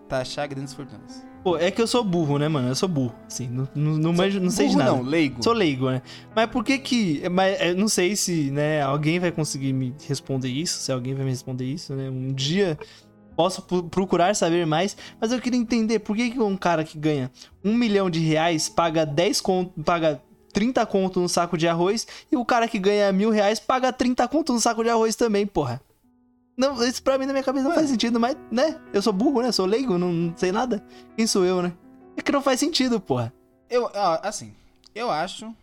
taxar 0.08 0.48
grandes 0.48 0.72
fortunas? 0.74 1.22
Pô, 1.48 1.56
é 1.56 1.70
que 1.70 1.80
eu 1.80 1.86
sou 1.86 2.04
burro, 2.04 2.38
né, 2.38 2.48
mano? 2.48 2.68
Eu 2.68 2.74
sou 2.74 2.88
burro. 2.88 3.14
Assim, 3.26 3.48
não, 3.48 3.68
não, 3.74 3.92
não, 3.96 4.12
manjo- 4.12 4.40
não 4.40 4.50
sei 4.50 4.68
de 4.68 4.76
nada. 4.76 4.90
Não, 4.92 5.02
leigo. 5.02 5.42
Sou 5.42 5.52
leigo, 5.52 5.90
né? 5.90 6.02
Mas 6.34 6.50
por 6.50 6.62
que 6.62 6.78
que... 6.78 7.28
Mas 7.30 7.60
eu 7.60 7.74
não 7.76 7.88
sei 7.88 8.14
se, 8.16 8.50
né, 8.50 8.82
alguém 8.82 9.18
vai 9.18 9.32
conseguir 9.32 9.72
me 9.72 9.94
responder 10.06 10.48
isso, 10.48 10.78
se 10.78 10.92
alguém 10.92 11.14
vai 11.14 11.24
me 11.24 11.30
responder 11.30 11.64
isso, 11.64 11.94
né? 11.94 12.10
Um 12.10 12.32
dia 12.32 12.78
posso 13.34 13.62
procurar 13.62 14.34
saber 14.34 14.66
mais, 14.66 14.96
mas 15.20 15.30
eu 15.30 15.40
queria 15.40 15.58
entender 15.60 16.00
por 16.00 16.16
que 16.16 16.30
que 16.30 16.40
um 16.40 16.56
cara 16.56 16.82
que 16.82 16.98
ganha 16.98 17.30
um 17.64 17.72
milhão 17.72 18.10
de 18.10 18.18
reais 18.18 18.68
paga 18.68 19.06
10 19.06 19.40
conto, 19.40 19.80
paga 19.84 20.20
30 20.52 20.84
conto 20.86 21.20
no 21.20 21.28
saco 21.28 21.56
de 21.56 21.68
arroz 21.68 22.04
e 22.32 22.36
o 22.36 22.44
cara 22.44 22.66
que 22.66 22.80
ganha 22.80 23.12
mil 23.12 23.30
reais 23.30 23.60
paga 23.60 23.92
30 23.92 24.26
conto 24.26 24.52
no 24.52 24.58
saco 24.60 24.82
de 24.82 24.90
arroz 24.90 25.14
também, 25.14 25.46
porra. 25.46 25.80
Não, 26.58 26.82
isso 26.84 27.00
pra 27.02 27.16
mim 27.16 27.24
na 27.24 27.32
minha 27.32 27.44
cabeça 27.44 27.68
não 27.68 27.74
faz 27.74 27.88
sentido, 27.88 28.18
mas, 28.18 28.36
né? 28.50 28.80
Eu 28.92 29.00
sou 29.00 29.12
burro, 29.12 29.40
né? 29.42 29.52
Sou 29.52 29.64
leigo, 29.64 29.96
não, 29.96 30.12
não 30.12 30.36
sei 30.36 30.50
nada. 30.50 30.84
Quem 31.16 31.24
sou 31.24 31.44
eu, 31.44 31.62
né? 31.62 31.72
É 32.16 32.20
que 32.20 32.32
não 32.32 32.42
faz 32.42 32.58
sentido, 32.58 32.98
porra. 33.00 33.32
Eu, 33.70 33.84
ó, 33.94 34.18
assim, 34.24 34.52
eu 34.92 35.08
acho 35.08 35.54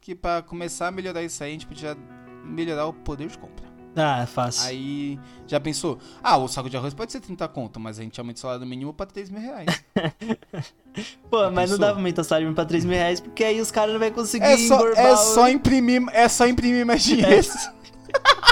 que 0.00 0.14
pra 0.14 0.40
começar 0.40 0.86
a 0.88 0.90
melhorar 0.90 1.22
isso 1.22 1.44
aí, 1.44 1.50
a 1.50 1.52
gente 1.52 1.66
podia 1.66 1.94
melhorar 2.42 2.86
o 2.86 2.92
poder 2.94 3.28
de 3.28 3.36
compra. 3.36 3.68
Ah, 3.94 4.24
fácil. 4.24 4.68
Aí, 4.68 5.18
já 5.46 5.60
pensou? 5.60 5.98
Ah, 6.22 6.38
o 6.38 6.48
saco 6.48 6.70
de 6.70 6.76
arroz 6.76 6.94
pode 6.94 7.10
ser 7.12 7.20
30 7.20 7.46
conto, 7.48 7.78
mas 7.80 7.98
a 7.98 8.02
gente 8.02 8.18
aumenta 8.18 8.38
o 8.38 8.40
salário 8.40 8.64
mínimo 8.64 8.94
pra 8.94 9.04
3 9.04 9.28
mil 9.28 9.42
reais. 9.42 9.84
Pô, 11.28 11.40
Já 11.40 11.50
mas 11.50 11.70
não 11.70 11.76
pensou? 11.76 11.78
dá 11.78 11.86
pra 11.88 11.96
aumentar 11.96 12.22
o 12.22 12.24
salário 12.24 12.46
mínimo 12.46 12.54
pra 12.54 12.64
3 12.64 12.84
mil 12.84 12.94
reais, 12.96 13.20
porque 13.20 13.44
aí 13.44 13.60
os 13.60 13.70
caras 13.70 13.92
não 13.92 14.00
vão 14.00 14.10
conseguir 14.12 14.44
É 14.46 14.56
só, 14.56 14.88
é 14.88 15.16
só 15.16 15.48
imprimir, 15.50 16.02
é 16.12 16.28
só 16.28 16.46
imprimir 16.46 16.86
mais 16.86 17.02
dinheiro. 17.04 17.46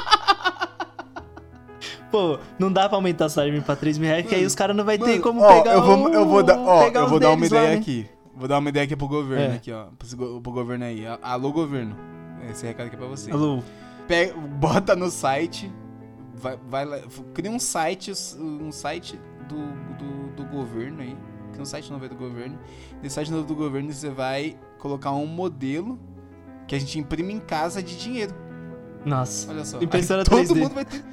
Pô, 2.11 2.39
não 2.59 2.73
dá 2.73 2.89
pra 2.89 2.97
aumentar 2.97 3.27
o 3.27 3.29
salário 3.29 3.53
mínimo 3.53 3.67
pra 3.67 3.77
3 3.77 3.99
mil 3.99 4.09
reais, 4.09 4.27
que 4.27 4.35
aí 4.35 4.45
os 4.45 4.55
caras 4.55 4.75
não 4.75 4.85
vai 4.85 4.97
ter 4.99 5.05
Mano, 5.11 5.23
como 5.23 5.43
ó, 5.43 5.59
pegar 5.59 5.75
eu 5.75 5.83
vou, 5.83 6.09
eu 6.09 6.25
vou 6.27 6.39
o- 6.39 6.43
dar, 6.43 6.59
ó, 6.59 6.83
eu 6.89 7.09
vou 7.09 7.21
dar 7.21 7.29
uma 7.31 7.37
deles 7.37 7.51
lá, 7.53 7.59
ideia 7.59 7.75
né? 7.75 7.81
aqui. 7.81 8.09
Vou 8.35 8.49
dar 8.49 8.59
uma 8.59 8.69
ideia 8.71 8.85
aqui 8.85 8.97
pro 8.97 9.09
governo, 9.09 9.53
É. 9.53 9.57
aqui, 9.57 9.73
ó. 9.73 9.87
Pro, 9.99 10.41
pro 10.41 10.53
governo 10.53 10.85
aí. 10.85 11.05
Alô, 11.21 11.53
governo. 11.53 11.97
Esse 12.51 12.65
recado 12.67 12.87
aqui 12.87 12.97
é 12.97 12.99
pra 12.99 13.09
você. 13.09 13.31
Alô, 13.31 13.63
Pega, 14.07 14.33
bota 14.35 14.97
no 14.97 15.11
site, 15.11 15.71
vai, 16.35 16.57
vai 16.69 16.85
lá, 16.87 16.99
cria 17.35 17.51
um 17.51 17.59
site, 17.59 18.11
um 18.39 18.73
site 18.73 19.21
do, 19.49 19.57
do, 19.99 20.29
do 20.37 20.45
governo 20.45 21.03
aí. 21.03 21.15
Cria 21.51 21.63
um 21.63 21.67
site 21.67 21.91
novo 21.91 22.05
aí 22.05 22.09
do 22.09 22.17
governo. 22.17 22.59
Nesse 23.03 23.17
site 23.17 23.31
novo 23.31 23.45
do 23.47 23.55
governo 23.55 23.93
você 23.93 24.09
vai 24.09 24.57
colocar 24.79 25.11
um 25.13 25.27
modelo 25.27 25.99
que 26.67 26.75
a 26.75 26.79
gente 26.79 26.99
imprime 26.99 27.35
em 27.35 27.41
casa 27.41 27.83
de 27.83 27.99
dinheiro. 27.99 28.33
Nossa. 29.05 29.51
Olha 29.51 29.65
só. 29.65 29.79
Impressora 29.83 30.21
Aí 30.23 30.25
todo 30.25 30.55
3D. 30.55 30.61
mundo 30.63 30.75
vai 30.75 30.85
ter. 30.85 31.05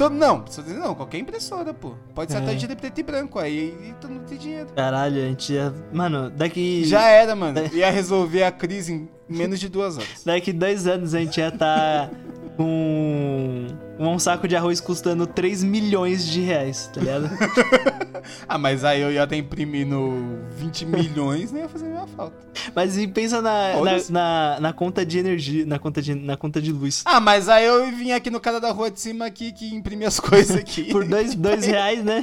Todo, 0.00 0.14
não, 0.14 0.42
não, 0.78 0.94
qualquer 0.94 1.18
impressora, 1.18 1.74
pô. 1.74 1.92
Pode 2.14 2.32
ser 2.32 2.38
É. 2.38 2.40
até 2.40 2.54
de 2.54 2.66
preto 2.74 2.98
e 2.98 3.02
branco 3.02 3.38
aí 3.38 3.76
e 3.82 3.92
todo 4.00 4.10
mundo 4.10 4.24
tem 4.26 4.38
dinheiro. 4.38 4.68
Caralho, 4.74 5.22
a 5.22 5.26
gente 5.26 5.52
ia. 5.52 5.74
Mano, 5.92 6.30
daqui. 6.30 6.86
Já 6.86 7.02
era, 7.02 7.36
mano. 7.36 7.60
Ia 7.70 7.90
resolver 7.90 8.44
a 8.44 8.50
crise 8.50 8.94
em 8.94 9.10
menos 9.28 9.60
de 9.60 9.68
duas 9.68 9.98
horas. 9.98 10.24
Daqui 10.24 10.54
dois 10.54 10.86
anos 10.86 11.14
a 11.14 11.18
gente 11.20 11.38
ia 11.38 11.52
tá 11.52 12.08
com 12.56 13.66
um 14.08 14.18
saco 14.18 14.48
de 14.48 14.56
arroz 14.56 14.80
custando 14.80 15.26
3 15.26 15.62
milhões 15.62 16.26
de 16.26 16.40
reais, 16.40 16.90
tá 16.92 17.00
ligado? 17.00 17.30
Ah, 18.46 18.58
mas 18.58 18.84
aí 18.84 19.00
eu 19.00 19.10
ia 19.10 19.24
estar 19.24 19.34
imprimindo 19.36 20.12
20 20.56 20.84
milhões, 20.84 21.50
nem 21.50 21.62
ia 21.62 21.68
fazer 21.68 21.86
a 21.86 21.88
minha 21.88 22.06
falta. 22.08 22.36
Mas 22.74 22.98
e 22.98 23.06
pensa 23.08 23.40
na, 23.40 23.72
na, 23.80 23.92
na, 24.10 24.60
na 24.60 24.72
conta 24.74 25.06
de 25.06 25.18
energia, 25.18 25.64
na 25.64 25.78
conta 25.78 26.02
de, 26.02 26.14
na 26.14 26.36
conta 26.36 26.60
de 26.60 26.70
luz. 26.70 27.02
Ah, 27.06 27.18
mas 27.18 27.48
aí 27.48 27.64
eu 27.64 27.90
vim 27.90 28.12
aqui 28.12 28.28
no 28.28 28.38
cara 28.38 28.60
da 28.60 28.70
rua 28.72 28.90
de 28.90 29.00
cima 29.00 29.24
aqui 29.24 29.52
que 29.52 29.74
imprime 29.74 30.04
as 30.04 30.20
coisas 30.20 30.54
aqui. 30.54 30.84
Por 30.84 31.06
dois, 31.06 31.34
dois 31.34 31.64
reais, 31.66 32.04
né? 32.04 32.22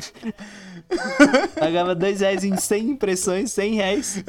Pagava 1.59 1.95
dois 1.95 2.19
reais 2.21 2.43
em 2.43 2.55
100 2.55 2.89
impressões, 2.91 3.51
100 3.51 3.73
reais. 3.73 4.23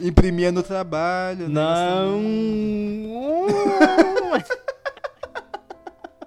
Imprimia 0.00 0.52
no 0.52 0.62
trabalho. 0.62 1.48
né? 1.48 1.60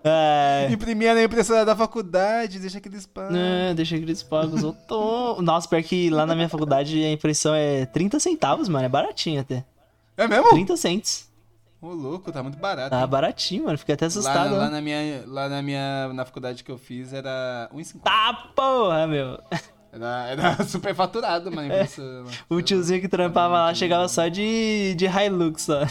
É. 0.03 0.67
Imprimia 0.71 1.13
na 1.13 1.23
impressora 1.23 1.63
da 1.63 1.75
faculdade, 1.75 2.57
deixa 2.59 2.79
que 2.81 2.87
eles 2.89 3.05
pagam. 3.05 3.31
Não, 3.31 3.75
deixa 3.75 3.95
que 3.97 4.03
eles 4.03 4.23
pagam. 4.23 4.75
Nossa, 5.41 5.67
pior 5.67 5.83
que 5.83 6.09
lá 6.09 6.25
na 6.25 6.33
minha 6.35 6.49
faculdade 6.49 7.03
a 7.03 7.11
impressão 7.11 7.53
é 7.53 7.85
30 7.85 8.19
centavos, 8.19 8.67
mano. 8.67 8.85
É 8.85 8.89
baratinho 8.89 9.41
até. 9.41 9.63
É 10.17 10.27
mesmo? 10.27 10.49
30 10.49 10.75
cents. 10.77 11.29
Ô, 11.81 11.89
louco, 11.89 12.31
tá 12.31 12.43
muito 12.43 12.57
barato. 12.59 12.91
Tá 12.91 13.01
hein? 13.01 13.07
baratinho, 13.07 13.63
mano. 13.65 13.77
Fiquei 13.77 13.95
até 13.95 14.05
Lá, 14.05 14.07
assustado. 14.07 14.51
na- 14.51 14.57
lá 14.57 14.65
né? 14.65 14.71
na 14.71 14.81
minha, 14.81 15.23
lá 15.25 15.49
na 15.49 15.61
minha 15.61 16.11
na 16.13 16.25
faculdade 16.25 16.63
que 16.63 16.71
eu 16.71 16.77
fiz 16.77 17.11
era 17.13 17.69
1,50. 17.73 18.01
Tá 18.03 18.49
porra, 18.55 19.07
meu. 19.07 19.39
Era, 19.91 20.27
era 20.27 20.63
super 20.65 20.93
faturado, 20.95 21.51
mano. 21.51 21.71
É. 21.73 21.81
lá. 21.97 22.31
O 22.49 22.61
tiozinho 22.61 23.01
que 23.01 23.07
trampava 23.07 23.53
lá 23.65 23.73
chegava 23.73 24.07
só 24.07 24.27
de, 24.27 24.93
de 24.95 25.05
Hilux, 25.05 25.63
só. 25.63 25.81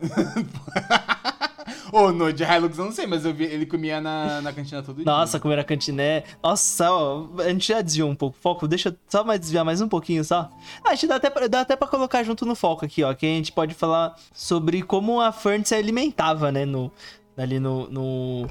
Ô, 1.92 2.10
no 2.12 2.32
de 2.32 2.44
Hilux 2.44 2.78
eu 2.78 2.84
não 2.84 2.92
sei, 2.92 3.06
mas 3.06 3.24
eu 3.24 3.32
vi 3.32 3.44
ele 3.44 3.66
comia 3.66 4.00
na, 4.00 4.40
na 4.40 4.52
cantina 4.52 4.82
todo 4.82 4.96
dia. 4.96 5.04
Nossa, 5.04 5.38
como 5.40 5.52
era 5.52 5.64
cantiné. 5.64 6.24
Nossa, 6.42 6.90
ó, 6.90 7.28
a 7.38 7.48
gente 7.48 7.68
já 7.68 7.80
desviou 7.80 8.10
um 8.10 8.14
pouco 8.14 8.36
o 8.38 8.40
foco. 8.40 8.68
Deixa 8.68 8.90
eu 8.90 8.96
só 9.08 9.24
mais 9.24 9.40
desviar 9.40 9.64
mais 9.64 9.80
um 9.80 9.88
pouquinho, 9.88 10.24
só. 10.24 10.50
Ah, 10.84 10.90
acho 10.90 11.00
que 11.00 11.06
dá 11.06 11.16
até, 11.16 11.30
pra, 11.30 11.46
dá 11.48 11.60
até 11.60 11.76
pra 11.76 11.88
colocar 11.88 12.22
junto 12.22 12.44
no 12.44 12.54
foco 12.54 12.84
aqui, 12.84 13.02
ó. 13.02 13.12
Que 13.14 13.26
a 13.26 13.30
gente 13.30 13.52
pode 13.52 13.74
falar 13.74 14.16
sobre 14.32 14.82
como 14.82 15.20
a 15.20 15.32
Fern 15.32 15.64
se 15.64 15.74
alimentava, 15.74 16.52
né? 16.52 16.64
No, 16.64 16.92
ali 17.36 17.58
no, 17.58 17.88
no, 17.90 18.48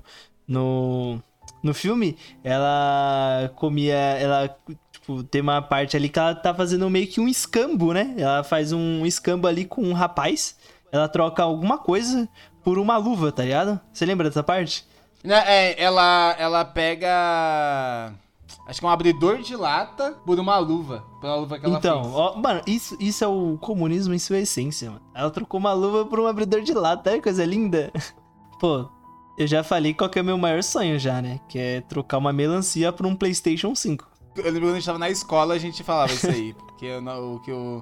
no, 0.48 1.24
no 1.64 1.74
filme. 1.74 2.18
Ela 2.44 3.52
comia... 3.56 3.96
Ela, 3.96 4.56
tipo, 4.92 5.24
tem 5.24 5.42
uma 5.42 5.62
parte 5.62 5.96
ali 5.96 6.10
que 6.10 6.20
ela 6.20 6.36
tá 6.36 6.54
fazendo 6.54 6.90
meio 6.90 7.08
que 7.08 7.22
um 7.22 7.28
escambo, 7.28 7.94
né? 7.94 8.14
Ela 8.18 8.44
faz 8.44 8.72
um 8.72 9.06
escambo 9.06 9.48
ali 9.48 9.66
com 9.66 9.84
um 9.84 9.94
rapaz. 9.94 10.56
Ela 10.92 11.08
troca 11.08 11.44
alguma 11.44 11.78
coisa 11.78 12.30
por 12.68 12.78
uma 12.78 12.98
luva, 12.98 13.32
tá 13.32 13.44
ligado? 13.44 13.80
Você 13.94 14.06
lembra 14.06 14.28
dessa 14.28 14.44
parte? 14.44 14.86
Né, 15.24 15.42
É, 15.48 15.82
ela, 15.82 16.36
ela 16.38 16.66
pega. 16.66 18.14
Acho 18.68 18.82
que 18.82 18.86
é 18.86 18.90
um 18.90 18.92
abridor 18.92 19.38
de 19.38 19.56
lata 19.56 20.18
por 20.26 20.38
uma 20.38 20.58
luva. 20.58 21.06
Pela 21.22 21.38
luva 21.38 21.58
que 21.58 21.66
ela 21.66 21.78
então, 21.78 22.04
fez. 22.04 22.14
ó, 22.14 22.36
mano, 22.36 22.62
isso, 22.68 22.98
isso 23.00 23.24
é 23.24 23.28
o 23.28 23.58
comunismo 23.62 24.14
em 24.14 24.20
sua 24.20 24.40
essência, 24.40 24.92
mano. 24.92 25.02
Ela 25.16 25.32
trocou 25.32 25.62
uma 25.62 25.72
luva 25.72 26.06
por 26.06 26.20
um 26.20 26.28
abridor 26.28 26.60
de 26.60 26.74
lata, 26.74 27.12
que 27.12 27.22
coisa 27.22 27.46
linda. 27.46 27.90
Pô, 28.60 28.90
eu 29.38 29.48
já 29.48 29.64
falei 29.64 29.94
qual 29.94 30.10
que 30.10 30.20
é 30.20 30.22
o 30.22 30.26
meu 30.26 30.38
maior 30.38 30.62
sonho 30.62 31.00
já, 31.00 31.22
né? 31.22 31.40
Que 31.48 31.58
é 31.58 31.80
trocar 31.80 32.18
uma 32.18 32.34
melancia 32.34 32.92
por 32.92 33.06
um 33.06 33.16
PlayStation 33.16 33.74
5. 33.74 34.06
Eu 34.36 34.44
lembro 34.44 34.64
quando 34.64 34.72
a 34.72 34.76
gente 34.76 34.86
tava 34.86 35.00
na 35.00 35.10
escola, 35.10 35.54
a 35.54 35.58
gente 35.58 35.86
falava 35.86 36.12
isso 36.12 36.28
aí. 36.28 36.54
Porque 36.68 36.86
eu 36.86 37.02
o 37.02 37.40
que 37.40 37.50
o. 37.54 37.82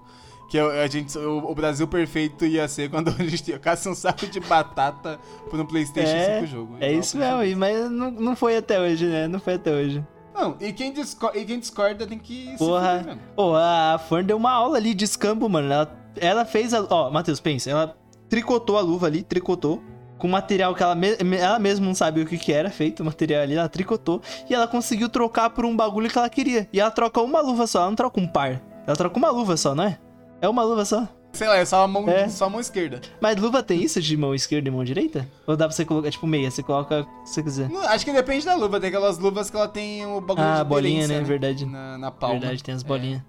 Que 0.50 0.60
a 0.60 0.88
gente, 0.88 1.18
o, 1.18 1.39
o 1.50 1.56
Brasil 1.56 1.88
perfeito 1.88 2.46
ia 2.46 2.68
ser 2.68 2.89
quando 2.89 3.10
a 3.20 3.24
gente 3.24 3.43
trocasse 3.43 3.89
um 3.89 3.96
saco 3.96 4.28
de 4.28 4.39
batata 4.39 5.20
por 5.50 5.60
um 5.60 5.66
PlayStation 5.66 6.12
É, 6.16 6.36
5 6.41 6.48
jogo. 6.48 6.78
É 6.80 6.88
Igual 6.89 7.00
isso 7.02 7.18
mesmo, 7.18 7.60
mas 7.60 7.91
não, 7.91 8.12
não 8.12 8.36
foi 8.36 8.58
até 8.58 8.80
hoje, 8.80 9.06
né? 9.08 9.28
Não 9.28 9.39
foi 9.39 9.56
até 9.56 9.72
hoje. 9.72 10.06
Não, 10.34 10.56
e 10.60 10.72
quem, 10.74 10.91
disco- 10.91 11.32
e 11.34 11.46
quem 11.46 11.60
discorda 11.60 12.06
tem 12.06 12.20
que 12.20 12.56
Porra. 12.58 13.18
Pô, 13.36 13.56
a 13.56 13.98
Fern 14.10 14.24
deu 14.28 14.38
uma 14.38 14.52
aula 14.52 14.78
ali 14.78 14.93
de 14.93 15.06
escambo, 15.06 15.48
mano. 15.50 15.72
Ela, 15.72 15.98
ela 16.18 16.46
fez 16.46 16.74
a. 16.74 16.86
Ó, 16.89 17.10
Matheus, 17.10 17.39
pensa. 17.39 17.70
Ela 17.72 17.96
tricotou 18.30 18.78
a 18.78 18.82
luva 18.82 19.08
ali, 19.08 19.24
tricotou. 19.24 19.82
Com 20.18 20.28
material 20.30 20.74
que 20.76 20.82
ela, 20.84 20.96
me- 20.96 21.16
ela 21.38 21.58
mesma 21.60 21.86
não 21.86 21.93
sabia 21.96 22.24
o 22.24 22.28
que, 22.28 22.38
que 22.38 22.52
era 22.54 22.70
feito, 22.70 23.02
o 23.02 23.06
material 23.06 23.41
ali, 23.43 23.56
ela 23.56 23.68
tricotou. 23.70 24.22
E 24.50 24.54
ela 24.54 24.68
conseguiu 24.68 25.10
trocar 25.10 25.50
por 25.50 25.66
um 25.66 25.76
bagulho 25.76 26.10
que 26.10 26.18
ela 26.18 26.30
queria. 26.30 26.68
E 26.72 26.80
ela 26.80 26.91
troca 26.91 27.22
uma 27.22 27.41
luva 27.41 27.66
só, 27.68 27.80
ela 27.80 27.88
não 27.89 27.96
troca 27.96 28.20
um 28.20 28.28
par. 28.28 28.62
Ela 28.88 28.96
troca 28.96 29.18
uma 29.18 29.30
luva 29.30 29.58
só, 29.58 29.74
não 29.76 29.84
é? 29.86 29.98
É 30.46 30.50
uma 30.50 30.64
luva 30.64 30.86
só. 30.86 31.08
Sei 31.34 31.48
lá, 31.48 31.58
é 31.58 31.66
só 31.66 31.84
a 31.84 31.88
mão, 31.88 32.08
É. 32.08 32.30
só 32.30 32.46
a 32.46 32.50
mão 32.50 32.62
esquerda. 32.62 33.02
Mas 33.20 33.36
luva 33.36 33.62
tem 33.64 33.84
isso 33.84 34.00
de 34.00 34.16
mão 34.16 34.34
esquerda 34.34 34.70
e 34.70 34.72
mão 34.72 34.84
direita? 34.86 35.28
Ou 35.48 35.58
dá 35.58 35.66
pra 35.68 35.76
você 35.76 35.84
colocar, 35.84 36.10
tipo, 36.12 36.26
meia? 36.28 36.50
Você 36.50 36.62
coloca 36.64 37.02
o 37.02 37.06
que 37.24 37.30
você 37.30 37.43
quiser. 37.43 37.68
Não, 37.70 37.82
acho 37.82 38.06
que 38.06 38.14
depende 38.14 38.46
da 38.46 38.56
luva. 38.56 38.80
Tem 38.80 38.88
aquelas 38.89 39.18
luvas 39.18 39.50
que 39.50 39.56
ela 39.58 39.68
tem 39.68 40.06
o 40.06 40.22
bagulho 40.22 40.48
Ah, 40.48 40.60
de 40.64 40.70
bolinha, 40.70 41.04
aderência, 41.04 41.22
né? 41.22 41.28
Verdade. 41.28 41.66
Na, 41.66 41.98
na 41.98 42.12
palma. 42.12 42.39
Verdade, 42.39 42.64
tem 42.64 42.74
as 42.76 42.84
É. 42.84 42.88
bolinhas. 42.88 43.22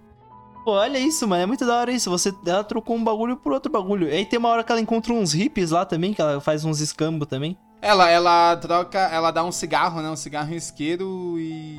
Pô, 0.64 0.73
olha 0.73 0.99
isso, 0.99 1.27
mano. 1.27 1.43
É 1.43 1.47
muito 1.47 1.64
da 1.67 1.75
hora 1.79 1.91
isso. 1.91 2.11
Você, 2.11 2.33
ela 2.47 2.62
trocou 2.62 2.95
um 2.97 3.03
bagulho 3.03 3.37
por 3.37 3.51
outro 3.53 3.73
bagulho. 3.73 4.09
E 4.09 4.12
aí 4.12 4.25
tem 4.27 4.39
uma 4.39 4.51
hora 4.51 4.62
que 4.62 4.71
ela 4.71 4.81
encontra 4.81 5.12
uns 5.12 5.33
hippies 5.33 5.71
lá 5.71 5.85
também, 5.85 6.12
que 6.12 6.21
ela 6.21 6.41
faz 6.41 6.64
uns 6.64 6.81
escambos 6.81 7.27
também. 7.27 7.57
Ela, 7.83 8.09
ela 8.11 8.57
troca, 8.57 8.99
ela 8.99 9.31
dá 9.33 9.43
um 9.45 9.51
cigarro, 9.53 10.01
né? 10.03 10.11
Um 10.11 10.17
cigarro 10.17 10.55
isqueiro 10.55 11.37
e 11.39 11.77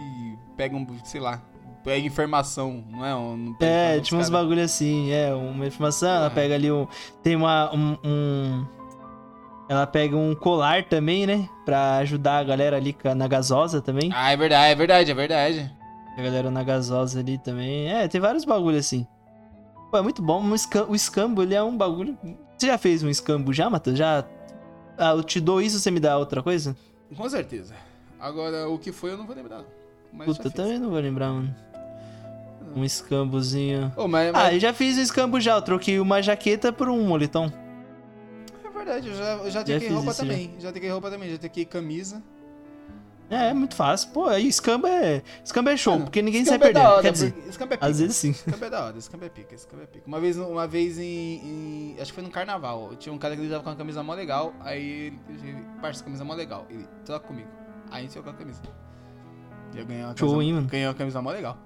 pega 0.57 0.75
um, 0.75 0.85
sei 1.05 1.21
lá, 1.21 1.41
pega 1.87 2.05
informação, 2.05 2.83
não 2.91 3.05
é? 3.05 3.15
Um, 3.15 3.55
É, 3.61 3.99
tipo 4.01 4.17
uns 4.17 4.29
bagulho 4.29 4.61
assim. 4.61 5.09
É, 5.11 5.33
uma 5.33 5.65
informação. 5.65 6.09
Ela 6.09 6.25
É. 6.27 6.29
pega 6.29 6.55
ali 6.55 6.69
um. 6.69 6.85
Tem 7.23 7.33
uma. 7.35 7.73
Um, 7.73 7.97
um- 8.03 8.65
Ela 9.69 9.85
pega 9.87 10.15
um 10.15 10.33
colar 10.35 10.83
também, 10.85 11.25
né? 11.27 11.47
Pra 11.65 11.97
ajudar 11.97 12.37
a 12.39 12.43
galera 12.43 12.77
ali 12.77 12.95
na 13.15 13.27
gasosa 13.27 13.81
também. 13.81 14.09
Ah, 14.13 14.31
é 14.31 14.37
verdade, 14.37 14.71
é 14.71 14.75
verdade, 14.75 15.11
é 15.11 15.13
verdade. 15.13 15.75
A 16.17 16.21
galera 16.21 16.49
na 16.51 16.63
gasosa 16.63 17.19
ali 17.19 17.37
também. 17.37 17.89
É, 17.91 18.07
tem 18.07 18.19
vários 18.21 18.43
bagulhos 18.45 18.79
assim. 18.85 19.05
Pô, 19.91 19.97
é 19.97 20.01
muito 20.01 20.21
bom. 20.21 20.41
Um 20.41 20.55
escam- 20.55 20.85
o 20.89 20.95
escambo, 20.95 21.43
ele 21.43 21.53
é 21.55 21.61
um 21.63 21.75
bagulho. 21.77 22.17
Você 22.57 22.67
já 22.67 22.77
fez 22.77 23.03
um 23.03 23.09
escambo 23.09 23.51
já, 23.53 23.69
Matheus? 23.69 23.97
Já. 23.97 24.23
Ah, 24.97 25.11
eu 25.11 25.23
te 25.23 25.39
dou 25.39 25.61
isso, 25.61 25.79
você 25.79 25.91
me 25.91 25.99
dá 25.99 26.17
outra 26.17 26.41
coisa? 26.41 26.75
Com 27.15 27.29
certeza. 27.29 27.73
Agora, 28.19 28.67
o 28.69 28.77
que 28.79 28.91
foi 28.91 29.11
eu 29.11 29.17
não 29.17 29.25
vou 29.27 29.35
lembrar. 29.35 29.63
Mas 30.13 30.25
Puta, 30.37 30.49
também 30.49 30.79
não 30.79 30.89
vou 30.89 30.99
lembrar, 30.99 31.29
mano. 31.31 31.53
Um 32.75 32.83
escambozinho. 32.83 33.91
Ô, 33.95 34.07
mas, 34.07 34.29
Ah, 34.29 34.31
mas- 34.33 34.53
eu 34.53 34.59
já 34.59 34.73
fiz 34.73 34.97
um 34.97 35.01
escambo 35.01 35.39
já. 35.39 35.55
Eu 35.55 35.61
troquei 35.61 35.99
uma 35.99 36.21
jaqueta 36.21 36.71
por 36.71 36.89
um 36.89 37.05
moletom. 37.07 37.51
é 38.63 38.69
verdade, 38.77 39.07
eu 39.09 39.15
já, 39.15 39.33
eu 39.35 39.49
já 39.51 39.63
troquei 39.63 39.89
roupa 39.89 40.11
isso, 40.11 40.21
já. 40.25 40.27
também. 40.31 40.55
Já 40.59 40.71
troquei 40.71 40.89
roupa 40.89 41.09
também, 41.11 41.29
já 41.31 41.37
troquei 41.37 41.65
camisa. 41.65 42.21
É, 43.29 43.49
é 43.49 43.53
muito 43.53 43.75
fácil. 43.75 44.09
Pô, 44.11 44.27
aí 44.27 44.47
escambo 44.47 44.87
é. 44.87 45.21
Escambo 45.43 45.69
é 45.69 45.75
show, 45.75 45.93
Mano, 45.95 46.05
porque 46.05 46.21
ninguém 46.21 46.45
sai 46.45 46.55
é 46.55 46.59
perdendo. 46.59 46.85
hora, 46.85 47.01
Quer 47.01 47.11
dizer, 47.11 47.31
campo 47.57 47.73
é 47.73 47.77
pica. 47.77 47.85
às 47.85 47.99
vezes 47.99 48.15
sim. 48.15 48.29
Esse 48.29 48.45
campo 48.45 48.63
é 48.63 48.69
da 48.69 48.85
hora, 48.85 48.97
esse 48.97 49.09
campo 49.09 49.25
é 49.25 49.29
pica, 49.29 49.53
esse 49.53 49.67
campo 49.67 49.83
é 49.83 49.85
pica. 49.85 50.03
Uma 50.07 50.19
vez, 50.21 50.37
uma 50.37 50.65
vez 50.65 50.97
em, 50.97 51.03
em- 51.43 51.95
Acho 51.99 52.05
que 52.11 52.15
foi 52.15 52.23
no 52.23 52.29
carnaval. 52.29 52.95
Tinha 52.95 53.11
um 53.11 53.17
cara 53.17 53.35
que 53.35 53.41
ele 53.41 53.49
tava 53.49 53.63
com 53.63 53.69
uma 53.69 53.75
camisa 53.75 54.01
mó 54.01 54.13
legal. 54.13 54.53
Aí 54.61 54.81
ele. 55.07 55.19
ele 55.43 55.57
Parça, 55.81 56.01
camisa 56.05 56.23
mó 56.23 56.33
legal. 56.35 56.65
Ele 56.69 56.87
troca 57.03 57.27
comigo. 57.27 57.49
Aí 57.91 57.99
a 57.99 58.01
gente 58.03 58.13
trocou 58.13 58.31
a 58.31 58.35
camisa. 58.35 58.61
E 59.75 59.79
eu 59.79 59.85
ganhei 59.85 60.03
uma 60.05 60.15
Show, 60.15 60.29
camisa. 60.29 60.43
hein, 60.47 60.53
mano? 60.53 60.67
Ganhei 60.67 60.87
uma 60.87 60.93
camisa 60.93 61.21
mó 61.21 61.29
legal. 61.31 61.57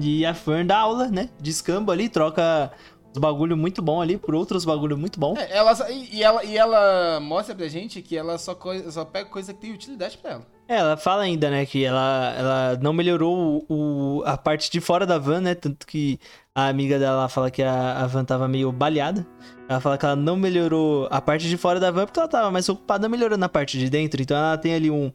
E 0.00 0.24
a 0.26 0.34
Fern 0.34 0.66
dá 0.66 0.78
aula, 0.78 1.08
né? 1.08 1.28
De 1.40 1.50
escambo 1.50 1.90
ali, 1.92 2.08
troca 2.08 2.70
os 3.12 3.18
bagulho 3.18 3.56
muito 3.56 3.80
bom 3.80 4.02
ali 4.02 4.18
por 4.18 4.34
outros 4.34 4.64
bagulho 4.64 4.96
muito 4.96 5.18
bom. 5.18 5.34
É, 5.36 5.56
ela, 5.56 5.72
e, 5.90 6.22
ela, 6.22 6.44
e 6.44 6.56
ela 6.58 7.18
mostra 7.20 7.54
pra 7.54 7.66
gente 7.68 8.02
que 8.02 8.16
ela 8.16 8.36
só, 8.38 8.56
só 8.90 9.04
pega 9.04 9.28
coisa 9.30 9.52
que 9.54 9.60
tem 9.60 9.72
utilidade 9.72 10.18
pra 10.18 10.32
ela. 10.32 10.46
É, 10.68 10.76
ela 10.76 10.96
fala 10.98 11.22
ainda, 11.22 11.48
né, 11.50 11.64
que 11.64 11.82
ela, 11.82 12.34
ela 12.38 12.78
não 12.82 12.92
melhorou 12.92 13.64
o, 13.68 14.18
o- 14.18 14.22
a 14.26 14.36
parte 14.36 14.70
de 14.70 14.80
fora 14.80 15.06
da 15.06 15.16
van, 15.16 15.40
né? 15.40 15.54
Tanto 15.54 15.86
que 15.86 16.20
a 16.54 16.68
amiga 16.68 16.98
dela 16.98 17.26
fala 17.30 17.50
que 17.50 17.62
a, 17.62 18.02
a 18.02 18.06
van 18.06 18.22
tava 18.24 18.46
meio 18.46 18.70
baleada. 18.70 19.26
Ela 19.66 19.80
fala 19.80 19.96
que 19.96 20.04
ela 20.04 20.14
não 20.16 20.36
melhorou 20.36 21.08
a 21.10 21.20
parte 21.22 21.48
de 21.48 21.56
fora 21.56 21.80
da 21.80 21.90
van 21.90 22.04
porque 22.04 22.20
ela 22.20 22.28
tava 22.28 22.50
mais 22.50 22.68
ocupada 22.68 23.08
melhorando 23.08 23.42
a 23.44 23.48
parte 23.48 23.78
de 23.78 23.88
dentro. 23.88 24.20
Então 24.20 24.36
ela 24.36 24.58
tem 24.58 24.74
ali 24.74 24.90
um, 24.90 25.10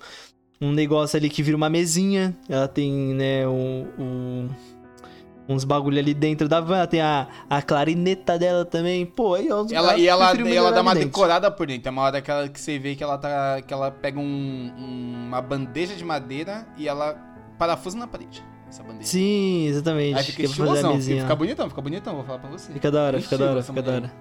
um 0.59 0.71
negócio 0.71 1.15
ali 1.17 1.29
que 1.29 1.43
vira 1.43 1.55
uma 1.55 1.69
mesinha. 1.69 2.35
Ela 2.49 2.67
tem, 2.67 2.91
né, 3.13 3.47
um, 3.47 3.87
um- 3.99 4.49
uns 5.47 5.63
bagulho 5.63 5.99
ali 5.99 6.13
dentro 6.13 6.47
da 6.47 6.59
van. 6.61 6.77
Ela 6.77 6.87
tem 6.87 7.01
a, 7.01 7.27
a 7.49 7.61
clarineta 7.61 8.37
dela 8.39 8.65
também. 8.65 9.05
Pô, 9.05 9.35
aí 9.35 9.47
eu 9.47 9.65
Ela, 9.71 9.97
e 9.97 10.07
ela, 10.07 10.33
e 10.35 10.55
ela 10.55 10.71
dá 10.71 10.81
uma 10.81 10.93
dentro. 10.93 11.09
decorada 11.09 11.49
por 11.51 11.67
dentro. 11.67 11.87
É 11.87 11.91
uma 11.91 12.01
hora 12.03 12.21
que, 12.21 12.29
ela, 12.31 12.47
que 12.49 12.59
você 12.59 12.77
vê 12.79 12.95
que 12.95 13.03
ela 13.03 13.17
tá. 13.17 13.61
que 13.61 13.73
ela 13.73 13.91
pega 13.91 14.19
um- 14.19 14.23
um- 14.77 15.25
uma 15.27 15.41
bandeja 15.41 15.95
de 15.95 16.03
madeira 16.03 16.65
e 16.77 16.87
ela 16.87 17.15
parafusa 17.57 17.97
na 17.97 18.07
parede. 18.07 18.43
Essa 18.69 18.81
bandeja. 18.83 19.05
Sim, 19.05 19.67
exatamente. 19.67 20.17
Aí 20.17 20.23
fica 20.23 20.43
estilosão. 20.43 20.99
Fica, 20.99 21.35
bonitão, 21.35 21.69
fica 21.69 21.81
bonitão, 21.81 22.15
vou 22.15 22.23
falar 22.23 22.39
pra 22.39 22.49
você. 22.49 22.71
Fica 22.73 22.89
da 22.89 23.03
hora, 23.03 23.21
fica 23.21 23.37
da 23.37 23.51
hora, 23.51 23.61
fica 23.63 23.81
da 23.81 23.91
hora. 23.91 24.11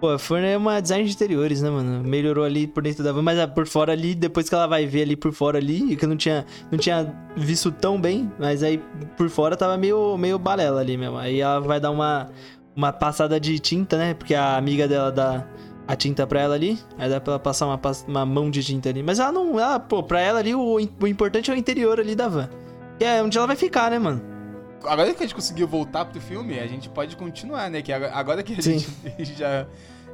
Pô, 0.00 0.10
a 0.10 0.18
Fern 0.18 0.46
é 0.46 0.56
uma 0.56 0.80
design 0.80 1.04
de 1.04 1.12
interiores, 1.12 1.60
né, 1.60 1.68
mano? 1.68 2.04
Melhorou 2.04 2.44
ali 2.44 2.68
por 2.68 2.84
dentro 2.84 3.02
da 3.02 3.10
van, 3.10 3.20
mas 3.20 3.44
por 3.46 3.66
fora 3.66 3.92
ali, 3.92 4.14
depois 4.14 4.48
que 4.48 4.54
ela 4.54 4.68
vai 4.68 4.86
ver 4.86 5.02
ali 5.02 5.16
por 5.16 5.32
fora 5.32 5.58
ali, 5.58 5.96
que 5.96 6.04
eu 6.04 6.08
não 6.08 6.16
tinha, 6.16 6.46
não 6.70 6.78
tinha 6.78 7.12
visto 7.36 7.72
tão 7.72 8.00
bem, 8.00 8.30
mas 8.38 8.62
aí 8.62 8.80
por 9.16 9.28
fora 9.28 9.56
tava 9.56 9.76
meio, 9.76 10.16
meio 10.16 10.38
balela 10.38 10.80
ali 10.80 10.96
mesmo. 10.96 11.18
Aí 11.18 11.40
ela 11.40 11.60
vai 11.60 11.80
dar 11.80 11.90
uma, 11.90 12.28
uma 12.76 12.92
passada 12.92 13.40
de 13.40 13.58
tinta, 13.58 13.98
né? 13.98 14.14
Porque 14.14 14.36
a 14.36 14.56
amiga 14.56 14.86
dela 14.86 15.10
dá 15.10 15.44
a 15.88 15.96
tinta 15.96 16.24
pra 16.28 16.42
ela 16.42 16.54
ali, 16.54 16.78
aí 16.96 17.10
dá 17.10 17.20
pra 17.20 17.32
ela 17.32 17.40
passar 17.40 17.66
uma, 17.66 17.80
uma 18.06 18.24
mão 18.24 18.50
de 18.52 18.62
tinta 18.62 18.90
ali. 18.90 19.02
Mas 19.02 19.18
ela 19.18 19.32
não, 19.32 19.58
ela, 19.58 19.80
pô, 19.80 20.00
pra 20.00 20.20
ela 20.20 20.38
ali 20.38 20.54
o, 20.54 20.76
o 20.76 21.06
importante 21.08 21.50
é 21.50 21.54
o 21.54 21.56
interior 21.56 21.98
ali 21.98 22.14
da 22.14 22.28
van. 22.28 22.48
Que 23.00 23.04
é 23.04 23.20
onde 23.20 23.36
ela 23.36 23.48
vai 23.48 23.56
ficar, 23.56 23.90
né, 23.90 23.98
mano? 23.98 24.37
Agora 24.84 25.12
que 25.12 25.18
a 25.22 25.26
gente 25.26 25.34
conseguiu 25.34 25.66
voltar 25.66 26.04
pro 26.04 26.20
filme, 26.20 26.58
a 26.58 26.66
gente 26.66 26.88
pode 26.88 27.16
continuar, 27.16 27.70
né? 27.70 27.82
Que 27.82 27.92
agora- 27.92 28.42
que 28.42 28.54
a 28.54 28.62
Sim. 28.62 28.78
gente 28.78 29.34
já, 29.36 29.66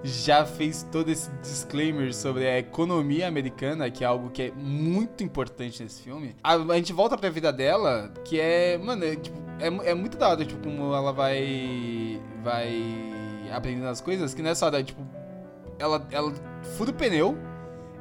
já 0.02 0.44
fez 0.44 0.86
todo 0.90 1.10
esse 1.10 1.30
disclaimer 1.42 2.14
sobre 2.14 2.46
a 2.46 2.58
economia 2.58 3.26
americana, 3.28 3.90
que 3.90 4.02
é 4.04 4.06
algo 4.06 4.30
que 4.30 4.42
é 4.42 4.52
muito 4.52 5.22
importante 5.22 5.82
nesse 5.82 6.02
filme, 6.02 6.34
a, 6.42 6.54
a 6.54 6.76
gente 6.76 6.92
volta 6.92 7.16
pra 7.16 7.28
vida 7.30 7.52
dela, 7.52 8.12
que 8.24 8.40
é, 8.40 8.78
mano, 8.78 9.04
é, 9.04 9.16
tipo, 9.16 9.38
é, 9.58 9.90
é 9.90 9.94
muito 9.94 10.16
da 10.16 10.28
hora, 10.28 10.44
tipo, 10.44 10.62
como 10.62 10.94
ela 10.94 11.12
vai. 11.12 12.20
vai 12.42 13.12
aprendendo 13.52 13.86
as 13.88 14.00
coisas, 14.00 14.34
que 14.34 14.42
nessa 14.42 14.66
hora, 14.66 14.82
tipo, 14.82 15.00
ela, 15.78 16.06
ela 16.10 16.32
fura 16.76 16.90
o 16.90 16.94
pneu, 16.94 17.36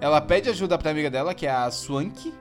ela 0.02 0.20
pede 0.20 0.50
ajuda 0.50 0.78
pra 0.78 0.92
amiga 0.92 1.10
dela, 1.10 1.34
que 1.34 1.46
é 1.46 1.52
a 1.52 1.70
Swank. 1.70 2.34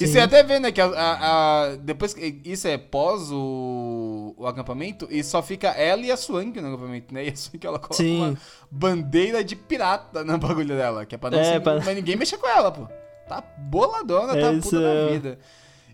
E 0.00 0.06
você 0.06 0.20
até 0.20 0.42
vê, 0.42 0.58
né, 0.58 0.72
que 0.72 0.80
a, 0.80 0.86
a- 0.86 1.64
a- 1.72 1.76
depois 1.76 2.14
isso 2.44 2.66
é 2.66 2.78
pós 2.78 3.30
o, 3.30 4.34
o 4.36 4.46
acampamento, 4.46 5.06
e 5.10 5.22
só 5.22 5.42
fica 5.42 5.68
ela 5.68 6.02
e 6.02 6.10
a 6.10 6.16
Swank 6.16 6.60
no 6.60 6.68
acampamento, 6.68 7.12
né? 7.14 7.26
E 7.26 7.28
a 7.28 7.36
Swank, 7.36 7.66
ela 7.66 7.78
coloca 7.78 7.94
Sim. 7.94 8.20
uma 8.20 8.36
bandeira 8.70 9.44
de 9.44 9.54
pirata 9.56 10.24
no 10.24 10.38
bagulho 10.38 10.76
dela, 10.76 11.04
que 11.04 11.14
é 11.14 11.18
pra 11.18 11.30
não 11.30 11.38
É, 11.38 11.44
ser, 11.44 11.60
pra- 11.60 11.76
mas 11.76 11.94
ninguém 11.94 12.16
mexer 12.16 12.38
com 12.38 12.46
ela, 12.48 12.70
pô. 12.72 12.86
Tá 13.28 13.42
boladona, 13.58 14.36
É 14.36 14.40
tá 14.40 14.52
isso, 14.52 14.70
puta 14.70 14.80
da 14.82 14.88
é. 14.88 15.08
vida. 15.12 15.38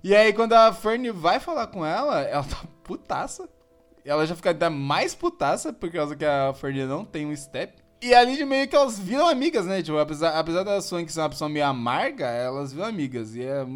E 0.03 0.15
aí, 0.15 0.33
quando 0.33 0.53
a 0.53 0.73
Fern 0.73 1.11
vai 1.11 1.41
falar 1.41 1.67
com 1.67 1.85
ela, 1.85 2.21
ela 2.23 2.45
tá 2.45 2.59
putaça. 2.85 3.49
Ela 4.05 4.25
já 4.25 4.37
fica 4.37 4.51
ainda 4.51 4.71
mais 4.71 5.15
putaça, 5.17 5.73
por 5.73 5.91
causa 5.91 6.15
que 6.15 6.25
a 6.25 6.55
Fern 6.55 6.85
não 6.87 7.05
tem 7.05 7.27
um 7.27 7.35
step. 7.35 7.75
E 8.01 8.15
ali 8.15 8.37
de 8.37 8.45
meio 8.45 8.69
que 8.69 8.77
elas 8.77 8.99
viram 8.99 9.27
amigas, 9.27 9.65
né? 9.67 9.83
Tipo, 9.83 9.99
apesar, 9.99 10.39
apesar 10.39 10.63
da 10.63 10.81
Swank 10.81 11.11
ser 11.11 11.21
uma 11.21 11.31
pessoa 11.31 11.49
meio 11.49 11.65
amarga, 11.67 12.27
elas 12.27 12.73
viram 12.73 12.87
amigas. 12.87 13.35
E 13.35 13.43
é, 13.43 13.67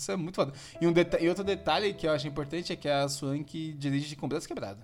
isso 0.00 0.10
é 0.12 0.16
muito 0.16 0.34
foda. 0.36 0.52
E, 0.80 0.86
um 0.86 0.92
deta- 0.92 1.20
e 1.22 1.28
outro 1.28 1.44
detalhe 1.44 1.92
que 1.94 2.06
eu 2.06 2.12
acho 2.12 2.26
importante 2.26 2.72
é 2.72 2.76
que 2.76 2.88
a 2.88 3.08
Swank 3.08 3.74
dirige 3.78 4.16
com 4.16 4.26
o 4.26 4.28
braço 4.28 4.48
quebrado. 4.48 4.80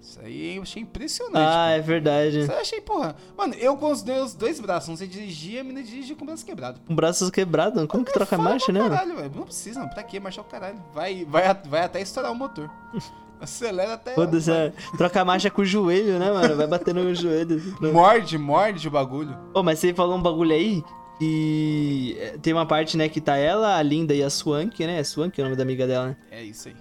Isso 0.00 0.20
aí 0.20 0.56
eu 0.56 0.62
achei 0.62 0.82
impressionante. 0.82 1.36
Ah, 1.38 1.68
pô. 1.70 1.72
é 1.76 1.80
verdade. 1.80 2.40
Isso 2.40 2.50
aí 2.50 2.58
eu 2.58 2.60
achei, 2.60 2.80
porra. 2.82 3.16
Mano, 3.38 3.54
eu 3.54 3.74
com 3.78 3.90
os 3.90 4.02
meus 4.02 4.34
dois 4.34 4.60
braços, 4.60 4.90
não 4.90 4.96
sei 4.98 5.06
dirigir, 5.08 5.58
a 5.60 5.64
mina 5.64 5.82
dirige 5.82 6.14
com 6.14 6.24
o 6.24 6.26
braço 6.26 6.44
quebrado. 6.44 6.78
Com 6.86 6.94
braços 6.94 7.30
quebrados, 7.30 7.86
como 7.86 8.04
que 8.04 8.12
troca 8.12 8.36
Foda 8.36 8.50
marcha, 8.50 8.70
né? 8.70 8.80
Caralho, 8.80 9.16
velho. 9.16 9.32
Não 9.34 9.44
precisa, 9.44 9.80
não. 9.80 9.88
Pra 9.88 10.02
quê? 10.02 10.20
Marchar 10.20 10.44
o 10.44 10.48
caralho. 10.48 10.78
Vai, 10.92 11.24
vai, 11.24 11.46
a- 11.46 11.54
vai 11.54 11.80
até 11.84 12.02
estourar 12.02 12.30
o 12.30 12.34
motor. 12.34 12.70
Acelera 13.40 13.94
até. 13.94 14.14
Foda-se, 14.14 14.50
é, 14.50 14.72
troca 14.96 15.20
a 15.20 15.24
marcha 15.24 15.50
com 15.50 15.62
o 15.62 15.64
joelho, 15.66 16.18
né, 16.18 16.30
mano? 16.30 16.54
Vai 16.56 16.66
bater 16.66 16.94
no 16.94 17.14
joelho. 17.14 17.56
assim. 17.56 17.92
Morde, 17.92 18.38
morde 18.38 18.86
o 18.88 18.90
bagulho. 18.90 19.36
Ô, 19.54 19.62
mas 19.62 19.78
você 19.78 19.92
falou 19.92 20.16
um 20.16 20.22
bagulho 20.22 20.52
aí 20.52 20.82
que 21.18 22.16
é, 22.18 22.38
tem 22.38 22.52
uma 22.52 22.66
parte, 22.66 22.96
né, 22.96 23.08
que 23.08 23.20
tá 23.20 23.36
ela, 23.36 23.76
a 23.76 23.82
Linda 23.82 24.14
e 24.14 24.22
a 24.22 24.30
Swank, 24.30 24.84
né? 24.86 25.02
Swank 25.04 25.38
é 25.40 25.42
o 25.42 25.46
nome 25.46 25.56
da 25.56 25.62
amiga 25.62 25.86
dela, 25.86 26.08
né? 26.08 26.16
É 26.30 26.42
isso 26.42 26.68
aí. 26.68 26.76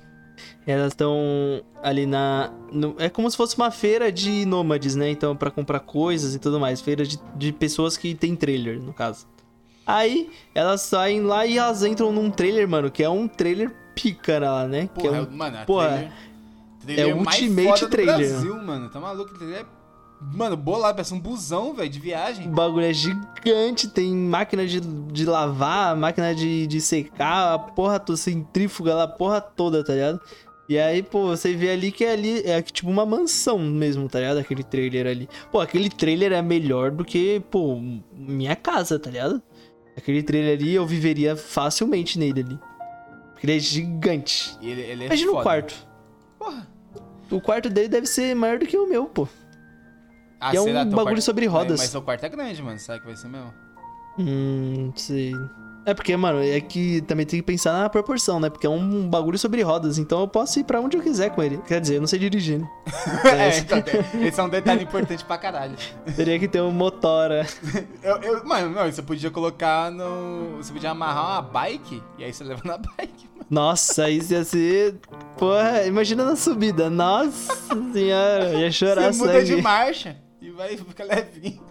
Elas 0.66 0.94
estão 0.94 1.62
ali 1.82 2.06
na. 2.06 2.52
no- 2.72 2.96
é 2.98 3.10
como 3.10 3.30
se 3.30 3.36
fosse 3.38 3.56
uma 3.58 3.70
feira 3.70 4.12
de 4.12 4.46
nômades, 4.46 4.96
né? 4.96 5.10
Então, 5.10 5.36
pra 5.36 5.52
comprar 5.52 5.80
coisas 5.82 6.34
e 6.36 6.40
tudo 6.40 6.60
mais. 6.60 6.80
Feira 6.82 7.06
de, 7.06 7.20
de 7.36 7.52
pessoas 7.52 7.98
que 7.98 8.16
tem 8.16 8.36
trailer, 8.36 8.82
no 8.82 8.94
caso. 8.94 9.28
Aí, 9.86 10.30
elas 10.56 10.82
saem 10.82 11.22
lá 11.22 11.46
e 11.46 11.58
elas 11.58 11.84
entram 11.84 12.12
num 12.14 12.32
trailer, 12.32 12.68
mano, 12.68 12.90
que 12.90 13.04
é 13.04 13.10
um 13.10 13.28
trailer 13.28 13.74
pica 13.94 14.40
lá, 14.40 14.66
né? 14.68 14.88
que 14.98 15.06
é 15.06 15.10
Porra, 15.10 15.22
um 15.30 15.36
mano, 15.38 15.58
porra, 15.66 15.88
trailer, 15.90 16.12
trailer 16.86 17.10
é 17.10 17.14
o 17.14 17.18
ultimate 17.20 17.88
trailer. 17.88 18.16
Brasil, 18.16 18.64
mano. 18.64 18.90
Tá 18.90 19.00
maluco? 19.02 19.34
O 19.34 19.38
trailer 19.38 19.60
é. 19.62 19.66
Mano, 20.32 20.56
bolado, 20.56 20.96
parece 20.96 21.14
um 21.14 21.20
busão, 21.20 21.74
velho, 21.74 21.90
de 21.90 22.00
viagem. 22.00 22.48
O 22.48 22.52
bagulho 22.52 22.86
é 22.86 22.94
gigante, 22.94 23.88
tem 23.88 24.14
máquina 24.14 24.66
de, 24.66 24.80
de 24.80 25.26
lavar, 25.26 25.96
máquina 25.96 26.34
de, 26.34 26.66
de 26.68 26.82
secar, 26.82 27.54
a 27.54 27.60
porra 27.60 28.00
toda, 28.00 28.18
centrífuga 28.18 28.96
lá, 28.96 29.04
a 29.04 29.08
porra 29.08 29.42
toda, 29.42 29.84
tá 29.84 29.94
ligado? 29.94 30.22
E 30.68 30.80
aí, 30.80 31.04
pô, 31.04 31.28
você 31.28 31.54
vê 31.54 31.72
ali 31.72 31.92
que 31.92 32.06
é 32.06 32.14
ali 32.14 32.42
é 32.46 32.62
tipo 32.62 32.90
uma 32.90 33.06
mansão 33.06 33.60
mesmo, 33.60 34.08
tá 34.08 34.20
ligado? 34.20 34.38
Aquele 34.38 34.64
trailer 34.64 35.08
ali. 35.08 35.30
Pô, 35.52 35.60
aquele 35.60 35.90
trailer 35.90 36.32
é 36.32 36.42
melhor 36.42 36.90
do 36.90 37.04
que, 37.04 37.42
pô, 37.52 37.80
minha 38.14 38.56
casa, 38.56 38.98
tá 38.98 39.10
ligado? 39.10 39.42
Aquele 39.96 40.24
trailer 40.24 40.58
ali 40.58 40.74
eu 40.74 40.86
viveria 40.86 41.36
facilmente 41.36 42.18
nele 42.18 42.42
ali. 42.42 42.60
Porque 43.34 43.46
ele 43.46 43.58
é 43.58 43.60
gigante. 43.60 44.58
E 44.62 44.70
ele, 44.70 44.82
ele 44.82 45.04
é 45.04 45.06
Imagina 45.08 45.32
o 45.32 45.42
quarto. 45.42 45.88
Porra. 46.40 46.68
O 47.30 47.42
quarto 47.42 47.70
dele 47.70 47.88
deve 47.88 48.08
ser 48.08 48.36
maior 48.36 48.58
do 48.58 48.66
que 48.66 48.78
o 48.78 48.88
meu, 48.88 49.06
pô. 49.06 49.28
Ah, 50.44 50.54
E 50.54 50.58
é 50.58 50.62
um 50.62 50.66
bagulho 50.74 51.04
quarto- 51.04 51.22
sobre 51.22 51.46
rodas. 51.46 51.80
Mas, 51.80 51.90
seu 51.90 52.02
quarto 52.02 52.24
é 52.26 52.30
grande, 52.30 52.62
mano. 52.62 52.78
Será 52.80 53.00
que 53.00 53.06
vai 53.06 53.16
ser 53.16 53.28
mesmo? 53.30 53.54
Hum, 54.20 54.88
não 54.88 54.98
sei. 54.98 55.34
É 55.86 55.94
porque, 55.94 56.16
mano, 56.16 56.42
é 56.42 56.62
que 56.62 57.02
também 57.02 57.26
tem 57.26 57.40
que 57.42 57.46
pensar 57.46 57.74
na 57.74 57.90
proporção, 57.90 58.40
né? 58.40 58.50
Porque 58.50 58.66
é 58.66 58.70
um 58.70 59.10
bagulho 59.10 59.38
sobre 59.38 59.62
rodas, 59.64 59.98
então 59.98 60.22
eu 60.22 60.28
posso 60.30 60.58
ir 60.58 60.64
pra 60.64 60.80
onde 60.80 60.96
eu 60.96 61.02
quiser 61.04 61.30
com 61.32 61.44
ele. 61.44 61.58
Quer 61.68 61.82
dizer, 61.82 61.96
eu 61.96 62.00
não 62.00 62.08
sei 62.08 62.20
dirigir, 62.20 62.60
né? 62.60 62.70
é, 63.26 63.58
então, 63.60 63.84
esse 64.22 64.40
é 64.40 64.44
um 64.44 64.48
detalhe 64.48 64.84
importante 64.84 65.26
pra 65.26 65.38
caralho. 65.38 65.76
Teria 66.16 66.40
que 66.40 66.48
ter 66.48 66.62
um 66.62 66.72
motora. 66.72 67.46
Eu, 68.02 68.16
eu- 68.22 68.46
mano, 68.46 68.70
não, 68.70 68.86
você 68.90 69.02
podia 69.02 69.30
colocar 69.32 69.92
no. 69.92 70.56
Você 70.58 70.72
podia 70.72 70.92
amarrar 70.92 71.32
uma 71.34 71.42
bike 71.42 72.02
e 72.18 72.24
aí 72.24 72.34
você 72.34 72.44
leva 72.46 72.62
na 72.64 72.78
bike, 72.78 73.28
mano. 73.36 73.46
Nossa, 73.50 74.10
isso 74.10 74.32
ia 74.34 74.44
ser. 74.46 74.96
Porra, 75.38 75.84
imagina 75.86 76.24
na 76.24 76.36
subida. 76.38 76.90
Nossa 76.90 77.56
senhora, 77.92 78.54
ia 78.54 78.72
chorar 78.72 79.12
Você 79.12 79.20
muda 79.20 79.34
sangue. 79.34 79.56
de 79.56 79.62
marcha 79.62 80.16
vai 80.56 80.76
ficar 80.78 81.04
levinho. 81.06 81.62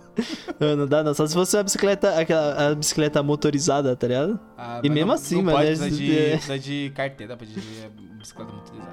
Não, 0.61 0.77
não 0.77 0.87
dá, 0.87 1.03
não. 1.03 1.15
Só 1.15 1.27
se 1.27 1.33
fosse 1.35 1.57
uma 1.57 1.63
bicicleta, 1.63 2.19
aquela 2.21 2.71
a 2.71 2.75
bicicleta 2.75 3.23
motorizada, 3.23 3.97
tá 3.97 4.07
ligado? 4.07 4.39
Ah, 4.59 4.81
E 4.83 4.89
mesmo 4.91 5.09
não, 5.09 5.15
assim, 5.15 5.37
não 5.37 5.45
mano, 5.45 5.57
Pode 5.59 5.69
é- 5.69 5.77
precisar 5.77 5.97
de, 5.97 6.19
é- 6.19 6.31
precisa 6.33 6.59
de 6.59 6.93
carteira 6.95 7.37
pra 7.37 7.47
dirigir 7.47 7.87
a 7.87 8.19
bicicleta 8.19 8.53
motorizada. 8.53 8.93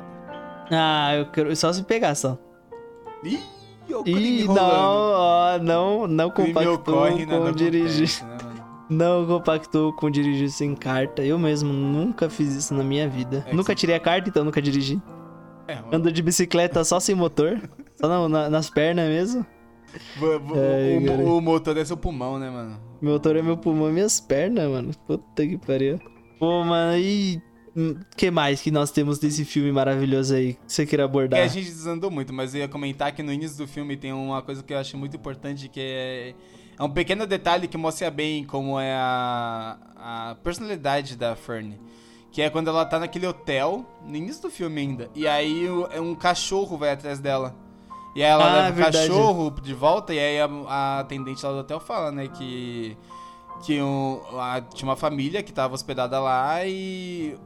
Ah, 0.71 1.15
eu 1.15 1.25
quero. 1.31 1.55
Só 1.55 1.73
se 1.73 1.83
pegar 1.83 2.15
só. 2.15 2.37
Ih, 3.23 3.39
o 3.93 4.03
crime 4.03 4.41
Ih, 4.43 4.47
não, 4.47 4.55
ó, 4.55 5.57
não, 5.59 6.07
não 6.07 6.29
compactou 6.29 6.77
com 6.79 7.25
Double 7.25 7.53
dirigir. 7.55 8.23
Né? 8.23 8.37
Não 8.89 9.25
compactou 9.27 9.93
com 9.93 10.09
dirigir 10.09 10.49
sem 10.49 10.73
carta. 10.75 11.21
Eu 11.23 11.37
mesmo 11.37 11.71
nunca 11.73 12.29
fiz 12.29 12.53
isso 12.55 12.73
na 12.73 12.83
minha 12.83 13.07
vida. 13.09 13.43
É 13.47 13.53
nunca 13.53 13.75
tirei 13.75 13.95
a 13.95 13.99
carta, 13.99 14.29
então 14.29 14.43
nunca 14.43 14.61
dirigi. 14.61 15.01
É. 15.67 15.77
Ando 15.91 16.11
de 16.11 16.21
bicicleta 16.23 16.83
só 16.83 16.99
sem 16.99 17.13
motor. 17.13 17.59
Só 17.99 18.07
na- 18.07 18.29
na- 18.29 18.49
nas 18.49 18.69
pernas 18.69 19.07
mesmo. 19.07 19.45
Ai, 20.55 20.97
o, 21.23 21.37
o 21.37 21.41
motor 21.41 21.77
é 21.77 21.85
seu 21.85 21.97
pulmão, 21.97 22.37
né, 22.39 22.49
mano? 22.49 22.79
Meu 23.01 23.13
motor 23.13 23.35
é 23.35 23.41
meu 23.41 23.57
pulmão 23.57 23.89
e 23.89 23.93
minhas 23.93 24.19
pernas, 24.19 24.69
mano. 24.69 24.91
Puta 25.07 25.45
que 25.47 25.57
pariu. 25.57 25.99
Pô, 26.37 26.63
mano, 26.63 26.97
e. 26.97 27.41
O 27.75 27.95
que 28.17 28.29
mais 28.31 28.61
que 28.61 28.71
nós 28.71 28.91
temos 28.91 29.19
desse 29.19 29.45
filme 29.45 29.71
maravilhoso 29.71 30.33
aí 30.33 30.53
que 30.55 30.59
você 30.67 30.85
queira 30.85 31.03
Que 31.03 31.09
abordar? 31.09 31.39
a 31.39 31.47
gente 31.47 31.67
desandou 31.67 32.09
muito, 32.11 32.33
mas 32.33 32.53
eu 32.53 32.61
ia 32.61 32.67
comentar 32.67 33.11
que 33.13 33.21
no 33.23 33.31
início 33.31 33.57
do 33.57 33.67
filme 33.67 33.95
tem 33.95 34.11
uma 34.11 34.41
coisa 34.41 34.61
que 34.63 34.73
eu 34.73 34.77
acho 34.79 34.97
muito 34.97 35.15
importante, 35.15 35.69
que 35.69 35.79
é, 35.79 36.33
é 36.77 36.83
um 36.83 36.89
pequeno 36.89 37.25
detalhe 37.27 37.67
que 37.67 37.77
mostra 37.77 38.09
bem 38.09 38.43
como 38.43 38.77
é 38.79 38.91
a, 38.95 39.77
a 39.95 40.35
personalidade 40.43 41.15
da 41.15 41.35
Fern. 41.35 41.79
Que 42.31 42.41
é 42.41 42.49
quando 42.49 42.69
ela 42.69 42.85
tá 42.85 42.99
naquele 42.99 43.27
hotel, 43.27 43.85
no 44.05 44.15
início 44.15 44.41
do 44.41 44.49
filme 44.49 44.81
ainda, 44.81 45.09
e 45.15 45.27
aí 45.27 45.65
é 45.91 46.01
um 46.01 46.15
cachorro 46.15 46.75
vai 46.75 46.91
atrás 46.91 47.19
dela. 47.19 47.55
E 48.15 48.23
aí 48.23 48.29
ela 48.29 48.45
Ah, 48.45 48.49
leva 48.49 48.71
verdade. 48.71 49.13
o 49.13 49.13
cachorro 49.13 49.51
de 49.61 49.73
volta, 49.73 50.13
e 50.13 50.19
aí 50.19 50.39
a, 50.41 50.45
a 50.67 50.99
atendente 51.01 51.45
lá 51.45 51.51
do 51.51 51.59
hotel 51.59 51.79
fala, 51.79 52.11
né, 52.11 52.27
que, 52.27 52.97
que 53.65 53.81
um, 53.81 54.21
a- 54.39 54.61
tinha 54.61 54.87
uma 54.89 54.95
família 54.95 55.43
que 55.43 55.53
tava 55.53 55.73
hospedada 55.75 56.19
lá 56.19 56.65
e 56.65 57.37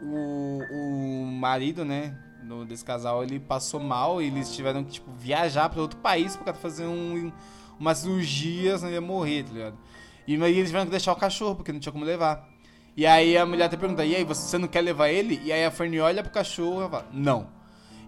o, 0.00 0.60
o 0.70 1.26
marido, 1.26 1.84
né, 1.84 2.16
do- 2.44 2.64
desse 2.64 2.84
casal, 2.84 3.22
ele 3.22 3.40
passou 3.40 3.80
mal 3.80 4.22
e 4.22 4.26
eles 4.26 4.54
tiveram 4.54 4.84
que, 4.84 4.92
tipo, 4.92 5.10
viajar 5.12 5.68
pra 5.68 5.80
outro 5.82 5.98
país 6.00 6.36
pra 6.36 6.54
fazer 6.54 6.86
um, 6.86 7.32
umas 7.78 7.98
cirurgias, 7.98 8.80
senão 8.80 8.90
ele 8.90 8.96
ia 8.96 9.00
morrer, 9.06 9.44
tá 9.44 9.52
ligado? 9.52 9.78
E 10.26 10.34
aí 10.42 10.52
eles 10.54 10.68
tiveram 10.68 10.84
que 10.86 10.90
deixar 10.92 11.12
o 11.12 11.16
cachorro, 11.16 11.56
porque 11.56 11.72
não 11.72 11.80
tinha 11.80 11.92
como 11.92 12.04
levar. 12.04 12.48
E 12.96 13.06
aí 13.06 13.36
a 13.36 13.46
mulher 13.46 13.64
até 13.66 13.76
pergunta, 13.76 14.04
e 14.04 14.14
aí, 14.14 14.24
você 14.24 14.58
não 14.58 14.68
quer 14.68 14.82
levar 14.82 15.08
ele? 15.08 15.40
E 15.44 15.52
aí 15.52 15.64
a 15.64 15.70
Fernie 15.70 16.00
olha 16.00 16.22
pro 16.22 16.32
cachorro 16.32 16.84
e 16.86 16.90
fala, 16.90 17.06
não. 17.12 17.48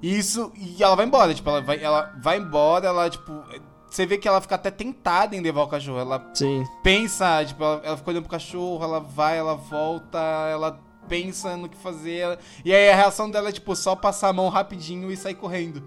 E 0.05 0.19
isso, 0.19 0.53
e 0.55 0.83
ela 0.83 0.95
vai 0.95 1.07
embora, 1.07 1.33
tipo, 1.33 1.49
ela 1.49 1.63
vai, 1.63 1.83
ela 1.83 2.15
vai 2.23 2.37
embora, 2.37 2.89
ela, 2.89 3.09
tipo, 3.09 3.43
você 3.89 4.05
vê 4.05 4.19
que 4.19 4.29
ela 4.29 4.39
fica 4.39 4.55
até 4.55 4.71
tentada 4.71 5.35
em 5.35 5.41
levar 5.41 5.63
o 5.63 5.67
cachorro. 5.67 5.99
Ela 5.99 6.31
Sim. 6.35 6.63
pensa, 6.83 7.43
tipo, 7.43 7.65
ela, 7.65 7.81
ela 7.83 7.97
fica 7.97 8.11
olhando 8.11 8.25
pro 8.25 8.33
cachorro, 8.33 8.85
ela 8.85 9.01
vai, 9.01 9.39
ela 9.39 9.55
volta, 9.55 10.19
ela 10.53 10.79
pensa 11.09 11.57
no 11.57 11.71
que 11.71 11.77
fazer. 11.79 12.39
E 12.63 12.75
aí 12.75 12.91
a 12.91 12.95
reação 12.95 13.31
dela 13.31 13.49
é, 13.49 13.53
tipo, 13.53 13.75
só 13.75 13.97
passar 13.97 14.29
a 14.29 14.33
mão 14.35 14.51
rapidinho 14.51 15.11
e 15.11 15.17
sair 15.17 15.37
correndo. 15.37 15.83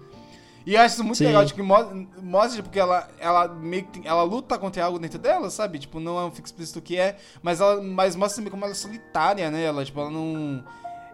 E 0.66 0.74
eu 0.74 0.80
acho 0.80 0.94
isso 0.94 1.04
muito 1.04 1.18
Sim. 1.18 1.26
legal, 1.26 1.46
tipo, 1.46 1.62
mostra, 1.62 2.56
tipo, 2.56 2.70
que 2.70 2.80
ela, 2.80 3.08
ela 3.20 3.46
meio 3.46 3.84
que 3.84 4.04
ela 4.04 4.24
luta 4.24 4.58
contra 4.58 4.84
algo 4.84 4.98
dentro 4.98 5.20
dela, 5.20 5.48
sabe? 5.48 5.78
Tipo, 5.78 6.00
não 6.00 6.18
é 6.18 6.24
um 6.24 6.32
fico 6.32 6.48
explícito 6.48 6.80
o 6.80 6.82
que 6.82 6.96
é, 6.96 7.18
mas 7.40 7.60
ela 7.60 7.80
mas 7.80 8.16
mostra 8.16 8.38
também 8.38 8.50
como 8.50 8.64
ela 8.64 8.72
é 8.72 8.74
solitária, 8.74 9.48
né? 9.48 9.62
Ela, 9.62 9.84
tipo, 9.84 10.00
ela 10.00 10.10
não. 10.10 10.64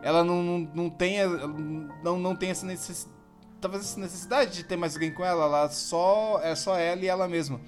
Ela 0.04 0.22
não, 0.22 0.42
não, 0.42 0.70
não 0.74 0.90
tem. 0.90 1.18
ela 1.18 1.48
Não, 2.02 2.18
não 2.18 2.36
tem 2.36 2.50
essa 2.50 2.66
necessidade. 2.66 3.14
Talvez 3.58 3.82
essa 3.82 3.98
necessidade 3.98 4.52
de 4.52 4.62
ter 4.62 4.76
mais 4.76 4.92
alguém 4.94 5.10
com 5.10 5.24
ela, 5.24 5.44
ela 5.46 5.70
só. 5.70 6.38
É 6.42 6.54
só 6.54 6.76
ela 6.76 7.00
e 7.00 7.06
ela 7.06 7.26
mesma. 7.26 7.58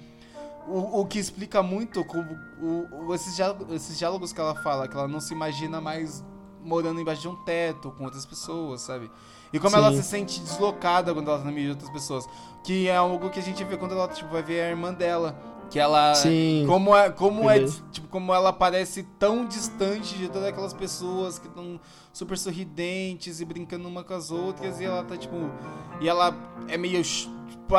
O, 0.67 1.01
o 1.01 1.05
que 1.07 1.17
explica 1.17 1.63
muito 1.63 2.05
como 2.05 2.37
o, 2.61 3.15
esses, 3.15 3.35
diálogos, 3.35 3.73
esses 3.73 3.97
diálogos 3.97 4.31
que 4.31 4.39
ela 4.39 4.53
fala, 4.53 4.87
que 4.87 4.95
ela 4.95 5.07
não 5.07 5.19
se 5.19 5.33
imagina 5.33 5.81
mais 5.81 6.23
morando 6.61 6.99
embaixo 6.99 7.21
de 7.21 7.27
um 7.29 7.35
teto 7.43 7.89
com 7.91 8.03
outras 8.03 8.25
pessoas, 8.25 8.81
sabe? 8.81 9.09
E 9.51 9.59
como 9.59 9.75
ela 9.75 9.91
Sim. 9.91 9.97
se 9.97 10.03
sente 10.03 10.39
deslocada 10.41 11.13
quando 11.13 11.29
ela 11.29 11.39
tá 11.39 11.45
no 11.45 11.51
meio 11.51 11.67
de 11.67 11.71
outras 11.71 11.89
pessoas. 11.89 12.27
Que 12.63 12.87
é 12.87 12.97
algo 12.97 13.29
que 13.31 13.39
a 13.39 13.41
gente 13.43 13.63
vê 13.63 13.77
quando 13.77 13.93
ela 13.93 14.07
tipo, 14.09 14.29
vai 14.29 14.43
ver 14.43 14.61
a 14.61 14.69
irmã 14.69 14.93
dela. 14.93 15.35
Que 15.71 15.79
ela. 15.79 16.13
Sim. 16.13 16.65
Como 16.67 16.95
é, 16.95 17.09
como 17.09 17.49
é, 17.49 17.55
Beleza. 17.55 17.83
tipo, 17.91 18.07
como 18.09 18.33
ela 18.33 18.53
parece 18.53 19.03
tão 19.17 19.45
distante 19.45 20.17
de 20.17 20.27
todas 20.27 20.49
aquelas 20.49 20.73
pessoas 20.73 21.39
que 21.39 21.47
estão 21.47 21.79
super 22.17 22.37
sorridentes 22.37 23.39
e 23.39 23.45
brincando 23.45 23.87
uma 23.87 24.03
com 24.03 24.13
as 24.13 24.31
outras. 24.31 24.79
E 24.79 24.85
ela 24.85 25.03
tá, 25.03 25.15
tipo. 25.17 25.35
E 26.01 26.09
ela 26.09 26.35
é 26.67 26.77
meio. 26.77 27.01
Tipo, 27.03 27.75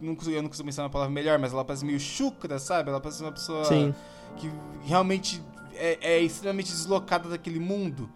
não, 0.00 0.16
eu 0.26 0.42
não 0.42 0.48
consigo 0.48 0.64
pensar 0.66 0.82
uma 0.82 0.90
palavra 0.90 1.12
melhor, 1.12 1.38
mas 1.38 1.52
ela 1.52 1.64
parece 1.64 1.84
meio 1.84 2.00
chucra, 2.00 2.58
sabe? 2.58 2.88
Ela 2.90 3.00
parece 3.00 3.22
uma 3.22 3.32
pessoa 3.32 3.64
Sim. 3.64 3.94
que 4.36 4.50
realmente 4.82 5.42
é, 5.74 6.14
é 6.14 6.20
extremamente 6.20 6.70
deslocada 6.72 7.28
daquele 7.28 7.60
mundo. 7.60 8.10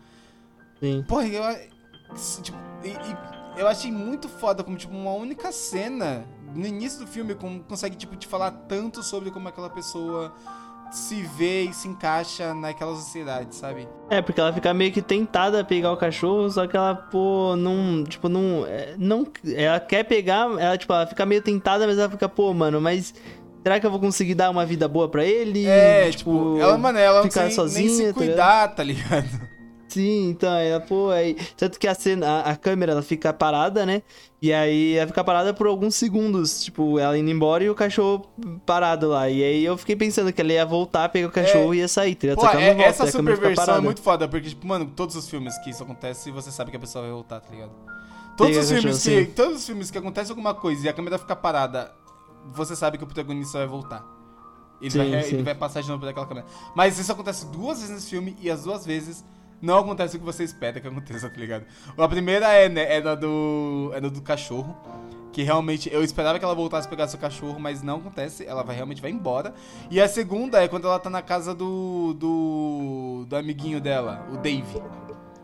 Sim. 0.80 1.04
Porra, 1.06 1.26
eu, 1.26 1.42
tipo, 2.42 2.58
e- 2.84 2.88
e 2.88 3.60
eu 3.60 3.68
achei 3.68 3.90
muito 3.92 4.28
foda 4.28 4.64
como, 4.64 4.76
tipo, 4.76 4.94
uma 4.94 5.12
única 5.12 5.52
cena 5.52 6.26
no 6.54 6.66
início 6.66 7.00
do 7.00 7.06
filme 7.06 7.34
como 7.34 7.60
consegue, 7.64 7.96
tipo, 7.96 8.16
te 8.16 8.26
falar 8.26 8.50
tanto 8.50 9.02
sobre 9.02 9.30
como 9.30 9.48
aquela 9.48 9.70
pessoa 9.70 10.34
se 10.90 11.22
vê 11.22 11.62
e 11.62 11.72
se 11.72 11.88
encaixa 11.88 12.54
naquela 12.54 12.94
sociedade, 12.94 13.54
sabe? 13.54 13.88
É, 14.08 14.22
porque 14.22 14.40
ela 14.40 14.52
fica 14.52 14.72
meio 14.72 14.92
que 14.92 15.02
tentada 15.02 15.60
a 15.60 15.64
pegar 15.64 15.92
o 15.92 15.96
cachorro, 15.96 16.50
só 16.50 16.66
que 16.66 16.76
ela, 16.76 16.94
pô, 16.94 17.54
não, 17.56 18.04
tipo, 18.04 18.28
não, 18.28 18.64
é, 18.66 18.94
não, 18.98 19.26
ela 19.54 19.80
quer 19.80 20.04
pegar, 20.04 20.48
ela, 20.58 20.76
tipo, 20.76 20.92
ela 20.92 21.06
fica 21.06 21.26
meio 21.26 21.42
tentada, 21.42 21.86
mas 21.86 21.98
ela 21.98 22.10
fica, 22.10 22.28
pô, 22.28 22.52
mano, 22.54 22.80
mas 22.80 23.14
será 23.62 23.80
que 23.80 23.86
eu 23.86 23.90
vou 23.90 24.00
conseguir 24.00 24.34
dar 24.34 24.50
uma 24.50 24.64
vida 24.64 24.86
boa 24.86 25.08
pra 25.08 25.24
ele? 25.24 25.66
É, 25.66 26.10
tipo, 26.10 26.58
ela, 26.58 26.78
mano, 26.78 26.98
ela 26.98 27.22
não 27.22 27.30
ficar 27.30 27.40
sei 27.40 27.46
nem 27.48 27.54
sozinha, 27.54 28.06
se 28.08 28.12
tá 28.12 28.14
cuidar, 28.14 28.68
tá 28.68 28.82
ligado? 28.82 29.45
Sim, 29.96 30.28
então, 30.28 30.54
ela, 30.54 30.78
pô, 30.80 31.10
aí, 31.10 31.34
tanto 31.56 31.78
que 31.78 31.88
a 31.88 31.94
cena, 31.94 32.26
a, 32.26 32.50
a 32.50 32.56
câmera, 32.56 32.92
ela 32.92 33.02
fica 33.02 33.32
parada, 33.32 33.86
né, 33.86 34.02
e 34.42 34.52
aí 34.52 34.94
ela 34.94 35.06
fica 35.06 35.24
parada 35.24 35.54
por 35.54 35.66
alguns 35.66 35.94
segundos, 35.94 36.62
tipo, 36.64 36.98
ela 36.98 37.16
indo 37.16 37.30
embora 37.30 37.64
e 37.64 37.70
o 37.70 37.74
cachorro 37.74 38.26
parado 38.66 39.08
lá, 39.08 39.30
e 39.30 39.42
aí 39.42 39.64
eu 39.64 39.76
fiquei 39.78 39.96
pensando 39.96 40.32
que 40.32 40.40
ela 40.40 40.52
ia 40.52 40.66
voltar, 40.66 41.08
pegar 41.08 41.28
o 41.28 41.32
cachorro 41.32 41.74
e 41.74 41.78
ia 41.78 41.88
sair, 41.88 42.14
tá 42.14 42.26
ligado? 42.28 42.44
Pô, 42.44 42.50
que 42.50 42.56
é- 42.62 42.74
volta, 42.74 42.82
essa 42.90 43.06
superversão 43.10 43.76
é 43.76 43.80
muito 43.80 44.02
foda, 44.02 44.28
porque, 44.28 44.50
tipo, 44.50 44.66
mano, 44.66 44.86
todos 44.94 45.16
os 45.16 45.28
filmes 45.28 45.56
que 45.58 45.70
isso 45.70 45.82
acontece, 45.82 46.30
você 46.30 46.50
sabe 46.50 46.70
que 46.70 46.76
a 46.76 46.80
pessoa 46.80 47.02
vai 47.02 47.12
voltar, 47.12 47.40
tá 47.40 47.50
ligado? 47.50 47.72
Todos 48.36 48.54
os 48.56 48.68
filmes 48.70 49.02
que. 49.02 49.24
sim. 49.24 49.32
Todos 49.32 49.56
os 49.56 49.66
filmes 49.66 49.90
que 49.90 49.96
acontece 49.96 50.30
alguma 50.30 50.52
coisa 50.52 50.84
e 50.84 50.88
a 50.90 50.92
câmera 50.92 51.16
fica 51.16 51.34
parada, 51.34 51.90
você 52.52 52.76
sabe 52.76 52.98
que 52.98 53.04
o 53.04 53.06
protagonista 53.06 53.58
vai 53.58 53.66
voltar. 53.66 54.04
Ele, 54.78 54.90
Sim, 54.90 54.98
vai, 55.10 55.22
sim. 55.22 55.34
ele 55.36 55.42
vai 55.42 55.54
passar 55.54 55.80
de 55.80 55.88
novo 55.88 56.00
por 56.00 56.08
aquela 56.10 56.26
câmera. 56.26 56.46
Mas 56.74 56.98
isso 56.98 57.10
acontece 57.10 57.46
duas 57.46 57.78
vezes 57.78 57.94
nesse 57.94 58.10
filme 58.10 58.36
e 58.38 58.50
as 58.50 58.64
duas 58.64 58.84
vezes 58.84 59.24
não 59.60 59.78
acontece 59.78 60.16
o 60.16 60.18
que 60.18 60.24
você 60.24 60.44
espera 60.44 60.80
que 60.80 60.86
aconteça, 60.86 61.28
tá 61.30 61.40
ligado? 61.40 61.64
A 61.96 62.08
primeira 62.08 62.52
é, 62.52 62.68
né, 62.68 62.96
é 62.96 63.00
da 63.00 63.14
do. 63.14 63.90
É 63.94 64.00
da 64.00 64.08
do 64.08 64.22
cachorro. 64.22 64.76
Que 65.32 65.42
realmente 65.42 65.92
eu 65.92 66.02
esperava 66.02 66.38
que 66.38 66.44
ela 66.44 66.54
voltasse 66.54 66.86
a 66.86 66.90
pegar 66.90 67.08
seu 67.08 67.18
cachorro, 67.18 67.60
mas 67.60 67.82
não 67.82 67.98
acontece. 67.98 68.46
Ela 68.46 68.62
vai 68.62 68.74
realmente 68.74 69.02
vai 69.02 69.10
embora. 69.10 69.52
E 69.90 70.00
a 70.00 70.08
segunda 70.08 70.62
é 70.62 70.68
quando 70.68 70.86
ela 70.86 70.98
tá 70.98 71.10
na 71.10 71.22
casa 71.22 71.54
do. 71.54 72.14
do. 72.14 73.26
do 73.28 73.36
amiguinho 73.36 73.80
dela, 73.80 74.26
o 74.32 74.38
Dave. 74.38 74.82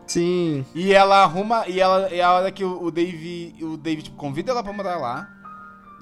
Sim, 0.07 0.65
E 0.75 0.93
ela 0.93 1.23
arruma. 1.23 1.67
E 1.67 1.79
ela 1.79 2.07
é 2.07 2.21
a 2.21 2.33
hora 2.33 2.51
que 2.51 2.63
o, 2.63 2.83
o 2.83 2.91
Dave. 2.91 3.55
O 3.61 3.77
Dave 3.77 4.01
tipo, 4.01 4.17
convida 4.17 4.51
ela 4.51 4.63
pra 4.63 4.73
morar 4.73 4.97
lá. 4.97 5.29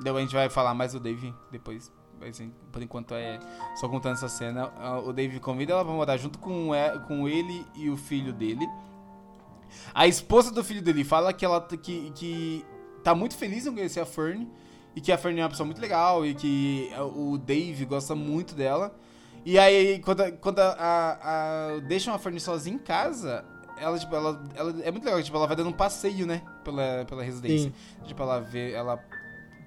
Daí 0.01 0.16
a 0.16 0.20
gente 0.20 0.34
vai 0.34 0.49
falar 0.49 0.74
mais 0.74 0.93
do 0.93 0.99
Dave 0.99 1.34
depois. 1.51 1.91
Assim, 2.30 2.51
por 2.72 2.82
enquanto 2.82 3.13
é 3.13 3.39
só 3.76 3.88
contando 3.89 4.13
essa 4.13 4.30
cena. 4.30 4.72
Ah, 4.78 4.99
O 4.99 5.11
Dave 5.13 5.39
convida 5.39 5.74
ela 5.74 5.84
pra 5.86 5.93
morar 5.93 6.17
junto 6.17 6.38
com, 6.39 6.69
com 7.07 7.28
ele 7.28 7.65
e 7.76 7.89
o 7.89 7.97
filho 7.97 8.32
dele. 8.34 8.67
A 9.93 10.07
esposa 10.07 10.51
do 10.51 10.63
filho 10.63 10.82
dele 10.82 11.03
fala 11.03 11.32
que 11.34 11.45
ela 11.45 11.61
que, 11.61 12.11
que 12.11 12.65
tá 13.03 13.15
muito 13.15 13.36
feliz 13.36 13.65
em 13.65 13.74
conhecer 13.74 13.99
a 14.01 14.05
Fern. 14.05 14.47
E 14.95 14.99
que 14.99 15.11
a 15.11 15.17
Fern 15.17 15.39
é 15.39 15.43
uma 15.43 15.49
pessoa 15.49 15.65
muito 15.65 15.80
legal. 15.82 16.26
E 16.26 16.34
que 16.34 16.91
o 17.15 17.38
Dave 17.38 17.86
gosta 17.86 18.13
muito 18.13 18.53
dela. 18.55 18.93
E 19.45 19.57
aí, 19.57 19.99
quando, 19.99 20.32
quando 20.38 20.59
a, 20.59 20.67
a- 20.78 21.76
a- 21.76 21.80
deixam 21.80 22.13
a 22.13 22.19
Fern 22.19 22.39
sozinha 22.39 22.76
em 22.76 22.80
casa, 22.80 23.43
ela, 23.78 23.97
tipo, 23.97 24.13
ela, 24.15 24.43
ela 24.53 24.76
é 24.84 24.91
muito 24.91 25.03
legal. 25.05 25.24
Tipo, 25.24 25.38
ela 25.38 25.47
vai 25.47 25.55
dando 25.55 25.69
um 25.69 25.74
passeio, 25.74 26.28
né? 26.28 26.41
Pela, 26.63 27.05
pela 27.05 27.24
residência. 27.24 27.72
Tipo, 28.03 28.22
ela 28.22 28.39
vê, 28.41 28.74
ela 28.74 28.97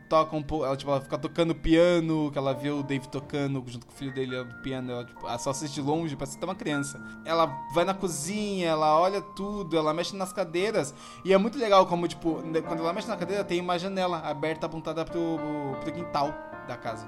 toca 0.09 0.34
um 0.36 0.42
pouco, 0.42 0.64
ela, 0.64 0.76
tipo, 0.76 0.90
ela 0.90 1.00
fica 1.00 1.18
tocando 1.18 1.55
piano, 1.55 2.30
que 2.30 2.38
ela 2.38 2.52
vê 2.55 2.70
o 2.70 2.82
Dave 2.82 3.09
tocando 3.09 3.62
junto 3.66 3.86
com 3.86 3.92
o 3.92 3.94
filho 3.96 4.12
dele 4.14 4.42
no 4.44 4.55
piano, 4.62 4.90
ela, 4.92 5.05
tipo, 5.05 5.26
ela 5.26 5.38
só 5.38 5.50
assiste 5.50 5.74
de 5.74 5.80
longe, 5.82 6.14
parece 6.16 6.36
até 6.36 6.46
uma 6.46 6.55
criança. 6.55 7.00
Ela 7.24 7.46
vai 7.74 7.84
na 7.84 7.94
cozinha, 7.94 8.68
ela 8.68 8.98
olha 9.00 9.20
tudo, 9.20 9.76
ela 9.76 9.92
mexe 9.94 10.14
nas 10.16 10.32
cadeiras, 10.32 10.94
e 11.24 11.32
é 11.32 11.38
muito 11.38 11.59
legal 11.59 11.86
como, 11.86 12.07
tipo, 12.09 12.42
quando 12.66 12.80
ela 12.80 12.92
mexe 12.92 13.09
na 13.09 13.16
cadeira, 13.16 13.42
tem 13.44 13.61
uma 13.61 13.78
janela 13.78 14.18
aberta 14.18 14.66
apontada 14.66 15.05
pro, 15.05 15.38
pro 15.82 15.92
quintal 15.92 16.34
da 16.68 16.76
casa. 16.76 17.07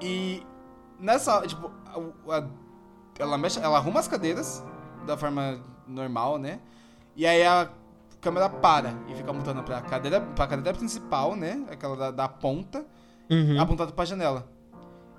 E 0.00 0.46
nessa, 0.98 1.42
tipo, 1.46 1.70
a- 1.86 2.36
a- 2.36 2.46
ela 3.18 3.36
mexe, 3.36 3.58
ela 3.60 3.76
arruma 3.78 4.00
as 4.00 4.08
cadeiras 4.08 4.64
da 5.06 5.16
forma 5.16 5.60
normal, 5.86 6.38
né? 6.38 6.60
E 7.16 7.26
aí 7.26 7.44
a 7.44 7.68
câmera 8.20 8.48
para 8.48 8.94
e 9.08 9.14
fica 9.14 9.30
apontando 9.30 9.62
pra 9.62 9.80
cadeira, 9.80 10.20
pra 10.20 10.46
cadeira 10.46 10.76
principal, 10.76 11.34
né? 11.34 11.64
Aquela 11.70 11.96
da, 11.96 12.10
da 12.10 12.28
ponta, 12.28 12.84
uhum. 13.30 13.60
apontado 13.60 13.92
pra 13.92 14.04
janela. 14.04 14.46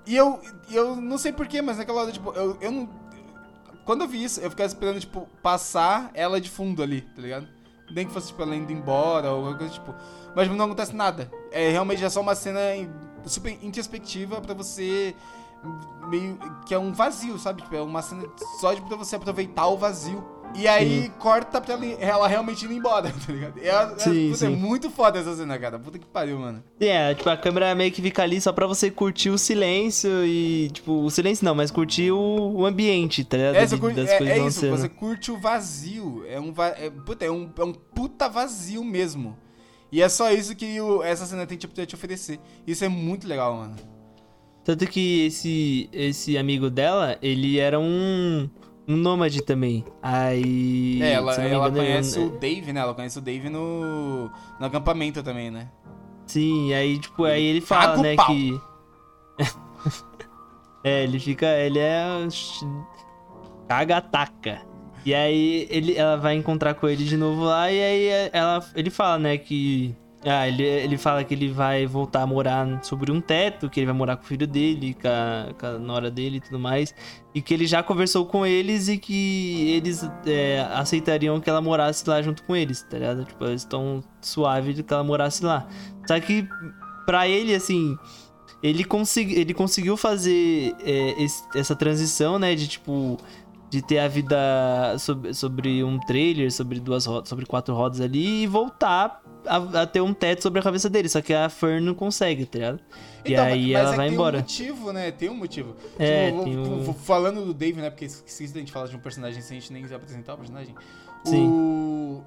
E 0.06 0.16
eu, 0.16 0.40
eu 0.70 0.96
não 0.96 1.18
sei 1.18 1.32
porquê, 1.32 1.62
mas 1.62 1.78
naquela 1.78 2.02
hora, 2.02 2.12
tipo, 2.12 2.32
eu, 2.34 2.58
eu 2.60 2.72
não. 2.72 2.90
Quando 3.86 4.02
eu 4.02 4.08
vi 4.08 4.24
isso, 4.24 4.40
eu 4.40 4.50
ficava 4.50 4.68
esperando, 4.68 5.00
tipo, 5.00 5.28
passar 5.42 6.12
ela 6.14 6.40
de 6.40 6.50
fundo 6.50 6.82
ali, 6.82 7.02
tá 7.02 7.22
ligado? 7.22 7.48
Nem 7.92 8.08
que 8.08 8.14
fosse, 8.14 8.28
tipo, 8.28 8.42
ela 8.42 8.56
indo 8.56 8.72
embora 8.72 9.30
ou 9.30 9.38
alguma 9.38 9.58
coisa, 9.58 9.74
tipo. 9.74 9.94
Mas 10.36 10.48
não 10.50 10.66
acontece 10.66 10.96
nada. 10.96 11.32
É 11.52 11.70
realmente 11.70 12.04
é 12.04 12.10
só 12.10 12.22
uma 12.22 12.36
cena 12.36 12.60
super 13.26 13.58
introspectiva 13.64 14.40
pra 14.42 14.54
você. 14.54 15.16
Meio. 16.08 16.38
que 16.66 16.74
é 16.74 16.80
um 16.80 16.94
vazio, 16.94 17.38
sabe? 17.38 17.62
Tipo, 17.62 17.76
é 17.76 17.82
uma 17.82 18.02
cena 18.02 18.24
só 18.60 18.74
de 18.74 18.82
pra 18.82 18.96
você 18.96 19.16
aproveitar 19.16 19.68
o 19.68 19.78
vazio. 19.78 20.41
E 20.56 20.68
aí 20.68 21.10
corta 21.20 21.60
pra 21.62 21.74
ela, 21.74 21.86
ela 22.00 22.28
realmente 22.28 22.66
ir 22.66 22.72
embora, 22.72 23.10
tá 23.26 23.32
ligado? 23.34 23.58
É, 23.60 23.68
é- 23.70 24.00
Sim, 24.00 24.32
puta, 24.32 24.46
é 24.46 24.50
sim. 24.50 24.56
muito 24.56 24.90
foda 24.90 25.20
essa 25.20 25.36
cena, 25.36 25.58
cara. 25.58 25.80
Puta 25.80 25.98
que 25.98 26.06
pariu, 26.06 26.38
mano. 26.40 26.64
É, 26.80 27.14
tipo, 27.16 27.30
a 27.30 27.38
câmera 27.38 27.74
meio 27.74 27.92
que 27.92 28.02
fica 28.02 28.22
ali 28.24 28.40
só 28.42 28.52
pra 28.52 28.68
você 28.68 28.92
curtir 28.92 29.30
o 29.30 29.38
silêncio 29.38 30.26
e, 30.26 30.70
tipo, 30.72 30.92
o 31.04 31.10
silêncio 31.10 31.46
não, 31.46 31.56
mas 31.56 31.72
curtir 31.72 32.12
o, 32.12 32.18
o 32.58 32.66
ambiente, 32.66 33.24
tá 33.24 33.38
ligado? 33.38 33.56
É, 33.56 33.66
você 33.68 33.78
curte- 33.78 33.96
das 33.96 34.10
é- 34.10 34.18
coisas 34.18 34.38
é 34.38 34.48
isso, 34.48 34.70
você 34.70 34.90
curte 34.90 35.32
o 35.32 35.38
vazio. 35.38 36.24
É 36.28 36.40
um, 36.40 36.54
é, 36.78 36.90
puta, 36.90 37.26
é, 37.26 37.32
um, 37.32 37.50
é 37.58 37.64
um 37.64 37.74
puta 37.74 38.28
vazio 38.30 38.84
mesmo. 38.84 39.38
E 39.92 40.02
é 40.02 40.08
só 40.10 40.32
isso 40.32 40.56
que 40.56 40.80
o- 40.80 41.02
essa 41.04 41.26
cena 41.26 41.46
tem 41.46 41.58
tipo, 41.58 41.74
pra 41.74 41.86
te 41.86 41.96
oferecer. 41.96 42.40
Isso 42.68 42.84
é 42.86 42.90
muito 42.90 43.28
legal, 43.28 43.56
mano. 43.56 43.76
Tanto 44.64 44.86
que 44.86 45.26
esse, 45.26 45.90
esse 45.92 46.38
amigo 46.38 46.70
dela, 46.70 47.18
ele 47.22 47.58
era 47.58 47.80
um, 47.80 48.48
um 48.92 48.98
nômade 48.98 49.42
também. 49.44 49.86
Aí. 50.02 51.00
é, 51.02 51.14
ela, 51.14 51.34
ela 51.36 51.48
engano, 51.68 51.78
ele- 51.78 51.88
conhece 51.88 52.20
o 52.20 52.30
Dave, 52.30 52.74
né? 52.74 52.80
Ela 52.82 52.94
conhece 52.94 53.18
o 53.18 53.22
Dave 53.22 53.50
no, 53.50 54.30
no 54.60 54.66
acampamento 54.66 55.24
também, 55.24 55.50
né? 55.52 55.70
Sim, 56.26 56.74
aí, 56.74 56.98
tipo, 57.00 57.24
aí 57.26 57.44
ele 57.44 57.62
fala, 57.62 57.88
Caga 57.88 58.00
o 58.00 58.04
né, 58.04 58.16
pau. 58.16 58.28
que. 58.28 58.62
é, 60.84 61.04
ele 61.04 61.20
fica. 61.20 61.48
Ele 61.58 61.80
é. 61.80 62.04
Caga-taca. 63.68 64.62
E 65.06 65.14
aí 65.16 65.68
ele, 65.70 65.96
ela 65.98 66.16
vai 66.16 66.36
encontrar 66.36 66.76
com 66.76 66.88
ele 66.88 67.04
de 67.04 67.18
novo 67.18 67.44
lá, 67.44 67.72
e 67.72 67.82
aí 67.82 68.30
ela, 68.32 68.64
ele 68.76 68.92
fala, 68.92 69.18
né, 69.18 69.38
que 69.38 69.96
Ah, 70.24 70.48
ele, 70.48 70.62
ele 70.64 70.98
fala 71.00 71.24
que 71.24 71.34
ele 71.34 71.50
vai 71.50 71.88
voltar 71.88 72.22
a 72.22 72.28
morar 72.28 72.84
sobre 72.84 73.12
um 73.12 73.20
teto, 73.20 73.68
que 73.70 73.80
ele 73.80 73.88
vai 73.88 73.96
morar 73.96 74.18
com 74.18 74.24
o 74.24 74.28
filho 74.28 74.46
dele, 74.46 74.94
com 74.94 75.08
a, 75.08 75.52
com 75.60 75.66
a 75.66 75.80
nora 75.80 76.12
dele 76.12 76.38
e 76.38 76.40
tudo 76.42 76.60
mais. 76.60 76.94
E 77.34 77.42
que 77.42 77.52
ele 77.54 77.66
já 77.66 77.82
conversou 77.82 78.26
com 78.28 78.46
eles 78.46 78.88
e 78.88 79.00
que 79.00 79.72
eles 79.72 80.08
é, 80.28 80.60
aceitariam 80.76 81.40
que 81.42 81.50
ela 81.50 81.60
morasse 81.60 82.08
lá 82.08 82.22
junto 82.22 82.44
com 82.44 82.56
eles, 82.56 82.84
tá 82.84 83.00
ligado? 83.00 83.26
Tipo, 83.26 83.46
eles 83.46 83.62
estão 83.62 84.04
suave 84.22 84.74
de 84.76 84.84
que 84.84 84.94
ela 84.94 85.04
morasse 85.04 85.44
lá. 85.44 85.68
Só 86.08 86.20
que, 86.20 86.48
pra 87.06 87.28
ele, 87.28 87.56
assim, 87.56 87.98
ele, 88.62 88.84
consegui, 88.84 89.40
ele 89.40 89.56
conseguiu 89.56 89.98
fazer 89.98 90.76
é, 90.82 91.24
esse- 91.24 91.44
essa 91.56 91.76
transição, 91.76 92.38
né? 92.38 92.54
De 92.54 92.68
tipo. 92.68 93.18
De 93.72 93.82
ter 93.82 94.00
a 94.00 94.08
vida 94.10 94.38
sobre, 95.00 95.34
sobre 95.34 95.82
um 95.84 95.98
trailer, 95.98 96.52
sobre 96.52 96.78
duas 96.80 97.06
rodas, 97.06 97.30
sobre 97.30 97.46
quatro 97.46 97.74
rodas 97.74 98.02
ali 98.02 98.44
e 98.44 98.48
voltar 98.48 99.24
a, 99.48 99.56
a 99.84 99.88
ter 99.88 100.02
um 100.02 100.14
teto 100.14 100.44
sobre 100.44 100.60
a 100.60 100.64
cabeça 100.64 100.90
dele. 100.90 101.08
Só 101.08 101.22
que 101.22 101.34
a 101.34 101.48
Fern 101.48 101.80
não 101.86 101.94
consegue, 101.96 102.46
tá 102.46 102.60
ligado? 102.60 102.80
E 103.24 103.32
Então, 103.32 103.46
aí 103.46 103.74
ela 103.74 103.94
é 103.94 103.96
vai 103.96 104.06
tem 104.08 104.14
embora. 104.14 104.38
um 104.38 104.42
motivo, 104.42 104.92
né? 104.92 105.10
Tem 105.12 105.30
um 105.30 105.36
motivo. 105.36 105.74
É, 105.98 106.30
Tipo, 106.32 106.44
tem 106.44 106.58
um- 106.60 106.94
Falando 106.94 107.46
do 107.46 107.54
Dave, 107.54 107.80
né? 107.82 107.90
Porque 107.90 108.04
esqueci 108.04 108.54
da 108.54 108.60
gente 108.60 108.74
falar 108.74 108.88
de 108.88 108.96
um 108.98 109.00
personagem 109.00 109.42
sem 109.42 109.58
a 109.58 109.62
gente 109.62 109.72
nem 109.72 109.86
apresentar 109.86 110.34
o 110.34 110.38
personagem. 110.38 110.76
Sim. 111.24 111.48
O... 111.48 112.24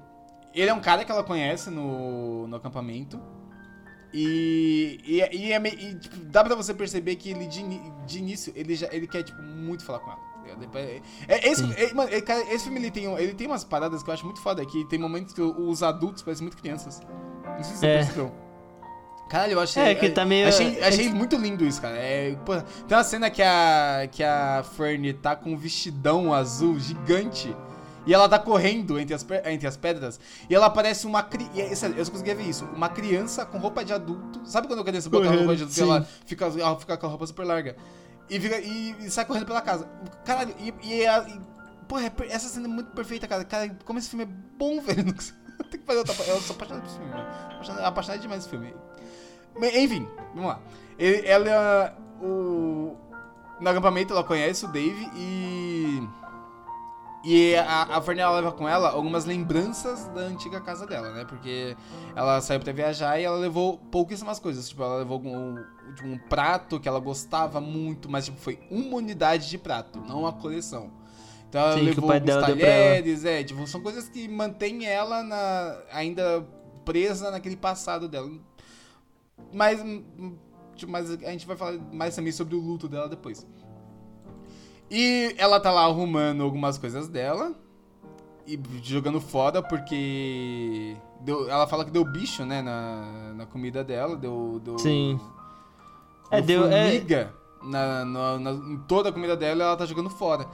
Ele 0.51 0.69
é 0.69 0.73
um 0.73 0.79
cara 0.81 1.05
que 1.05 1.11
ela 1.11 1.23
conhece 1.23 1.69
no, 1.69 2.47
no 2.47 2.55
acampamento. 2.55 3.19
E, 4.13 4.99
e, 5.05 5.17
e 5.17 5.51
é 5.51 5.61
e, 5.67 5.95
tipo, 5.95 6.15
dá 6.25 6.43
pra 6.43 6.55
você 6.55 6.73
perceber 6.73 7.17
que 7.17 7.29
ele, 7.31 7.45
de, 7.47 7.61
de 8.07 8.17
início, 8.19 8.53
ele, 8.55 8.73
já, 8.73 8.87
ele 8.91 9.05
quer, 9.05 9.23
tipo, 9.23 9.41
muito 9.43 9.83
falar 9.83 9.99
com 9.99 10.11
ela. 10.11 10.19
É, 11.27 11.49
esse, 11.49 11.63
é, 11.81 11.93
mano, 11.93 12.13
é, 12.13 12.21
cara, 12.21 12.41
esse 12.53 12.63
filme 12.65 12.79
ele 12.79 12.91
tem, 12.91 13.05
ele 13.05 13.33
tem 13.33 13.47
umas 13.47 13.63
paradas 13.63 14.03
que 14.03 14.09
eu 14.09 14.13
acho 14.13 14.25
muito 14.25 14.41
foda, 14.41 14.65
que 14.65 14.85
tem 14.85 14.99
momentos 14.99 15.33
que 15.33 15.41
os 15.41 15.81
adultos 15.83 16.21
parecem 16.23 16.43
muito 16.43 16.57
crianças. 16.57 17.01
Não 17.45 17.63
sei 17.63 17.73
se 17.73 17.77
você 17.79 17.87
É. 17.87 17.97
percebeu. 17.97 18.31
Caralho, 19.29 19.53
eu 19.53 19.59
achei. 19.59 19.81
É, 19.83 19.95
que 19.95 20.09
tá 20.09 20.23
meio- 20.23 20.47
Achei, 20.47 20.81
achei 20.83 21.09
muito 21.09 21.35
lindo 21.35 21.65
isso, 21.65 21.81
cara. 21.81 21.97
É, 21.97 22.35
pô, 22.45 22.53
tem 22.87 22.95
uma 22.95 23.03
cena 23.03 23.29
que 23.29 23.41
a, 23.41 24.07
que 24.11 24.23
a 24.23 24.63
Fern 24.77 25.13
tá 25.13 25.35
com 25.35 25.53
um 25.53 25.57
vestidão 25.57 26.31
azul 26.33 26.77
gigante. 26.79 27.55
E 28.07 28.13
ela 28.13 28.29
tá 28.29 28.37
correndo 28.37 28.99
entre 28.99 29.15
as, 29.15 29.25
entre 29.45 29.65
as 29.65 29.75
pedras. 29.75 30.19
E 30.47 30.53
ela 30.53 30.69
parece 30.69 31.07
uma 31.07 31.23
criança. 31.23 31.87
Eu 31.87 32.05
só 32.05 32.11
conseguia 32.11 32.35
ver 32.35 32.43
isso. 32.43 32.63
Uma 32.75 32.87
criança 32.87 33.43
com 33.47 33.57
roupa 33.57 33.83
de 33.83 33.91
adulto. 33.93 34.41
Sabe 34.45 34.67
quando 34.67 34.81
a 34.81 34.83
criança 34.85 35.09
bota 35.09 35.23
a 35.23 35.25
Correndo, 35.25 35.39
roupa 35.47 35.55
de 35.55 35.63
adulto 35.63 35.81
ela 35.81 36.07
fica, 36.23 36.45
ela 36.45 36.79
fica 36.79 36.97
com 36.97 37.05
a 37.07 37.09
roupa 37.09 37.25
super 37.25 37.43
larga? 37.47 37.75
E, 38.29 38.39
fica- 38.39 38.59
e- 38.59 38.95
e 39.05 39.09
sai 39.11 39.25
correndo 39.25 39.45
pela 39.45 39.61
casa. 39.61 39.87
Caralho, 40.23 40.55
e. 40.59 40.73
e, 40.83 41.05
a- 41.07 41.25
e 41.27 41.39
porra, 41.87 42.05
é 42.05 42.11
essa 42.29 42.47
cena 42.49 42.65
é 42.65 42.69
muito 42.69 42.91
perfeita, 42.91 43.27
cara. 43.27 43.43
Cara, 43.45 43.75
como 43.85 43.99
esse 43.99 44.09
filme 44.09 44.23
é 44.23 44.27
bom, 44.57 44.81
velho. 44.85 45.03
Tem 45.69 45.79
que 45.79 45.85
fazer 45.85 45.99
outra. 45.99 46.13
Eu 46.25 46.41
sou 46.41 46.55
apaixonado 46.55 46.81
por 46.83 46.89
esse 46.89 46.97
filme, 46.97 47.11
mano. 47.11 47.85
Apaixonado, 47.85 48.21
demais 48.21 48.39
desse 48.41 48.49
filme. 48.49 48.73
Mas, 49.59 49.75
Enfim, 49.75 50.07
vamos 50.33 50.49
lá. 50.49 50.59
Ele- 50.97 51.25
ela. 51.27 51.97
O, 52.21 52.95
no 53.59 53.69
acampamento 53.69 54.13
ela 54.13 54.23
conhece 54.23 54.65
o 54.65 54.67
Dave 54.69 55.09
e. 55.15 56.07
E 57.25 57.55
a, 57.55 57.97
a 57.97 58.01
Fern 58.01 58.21
ela 58.21 58.35
leva 58.35 58.51
com 58.51 58.69
ela 58.69 58.91
algumas 58.91 59.25
lembranças 59.25 60.07
da 60.09 60.21
antiga 60.21 60.61
casa 60.61 60.85
dela, 60.85 61.11
né? 61.11 61.25
Porque 61.25 61.75
ela 62.15 62.39
saiu 62.39 62.59
pra 62.59 62.71
viajar 62.71 63.19
e 63.19 63.23
ela 63.23 63.37
levou 63.37 63.79
pouquíssimas 63.79 64.39
coisas. 64.39 64.69
Tipo, 64.69 64.83
ela 64.83 64.97
levou 64.97 65.19
um, 65.25 65.55
tipo, 65.95 66.07
um 66.07 66.19
prato 66.19 66.79
que 66.79 66.87
ela 66.87 66.99
gostava 66.99 67.59
muito, 67.59 68.07
mas 68.07 68.25
tipo, 68.25 68.37
foi 68.37 68.59
uma 68.69 68.97
unidade 68.97 69.49
de 69.49 69.57
prato, 69.57 69.99
não 70.07 70.19
uma 70.19 70.33
coleção. 70.33 70.91
Então 71.49 71.61
ela 71.61 71.73
Sim, 71.73 71.81
levou 71.81 72.11
alguns 72.11 72.35
talheres, 72.35 73.25
é, 73.25 73.43
tipo, 73.43 73.65
são 73.65 73.81
coisas 73.81 74.07
que 74.07 74.27
mantêm 74.27 74.85
ela 74.85 75.23
na, 75.23 75.77
ainda 75.91 76.45
presa 76.85 77.31
naquele 77.31 77.55
passado 77.55 78.07
dela. 78.07 78.29
Mas, 79.51 79.79
tipo, 80.75 80.91
mas 80.91 81.09
a 81.09 81.31
gente 81.31 81.47
vai 81.47 81.57
falar 81.57 81.79
mais 81.91 82.15
também 82.15 82.31
sobre 82.31 82.55
o 82.55 82.59
luto 82.59 82.87
dela 82.87 83.09
depois. 83.09 83.47
E 84.89 85.33
ela 85.37 85.59
tá 85.59 85.71
lá 85.71 85.83
arrumando 85.85 86.43
algumas 86.43 86.77
coisas 86.77 87.07
dela 87.07 87.53
e 88.45 88.59
jogando 88.83 89.19
fora 89.19 89.61
porque 89.63 90.95
deu, 91.21 91.49
ela 91.49 91.65
fala 91.67 91.83
que 91.83 91.91
deu 91.91 92.05
bicho, 92.05 92.45
né, 92.45 92.61
na, 92.61 93.33
na 93.35 93.45
comida 93.47 93.83
dela, 93.83 94.15
deu, 94.15 94.61
deu 94.63 94.77
Sim. 94.77 95.19
é, 96.29 96.37
É, 96.37 96.41
deu 96.41 96.61
deu- 96.63 96.71
é- 96.71 96.83
formiga 96.91 97.33
na, 97.63 98.05
na- 98.05 98.39
na- 98.39 98.51
em 98.51 98.77
toda 98.87 99.09
a 99.09 99.11
comida 99.11 99.35
dela 99.35 99.63
e 99.63 99.65
ela 99.65 99.75
tá 99.75 99.85
jogando 99.85 100.09
fora. 100.09 100.45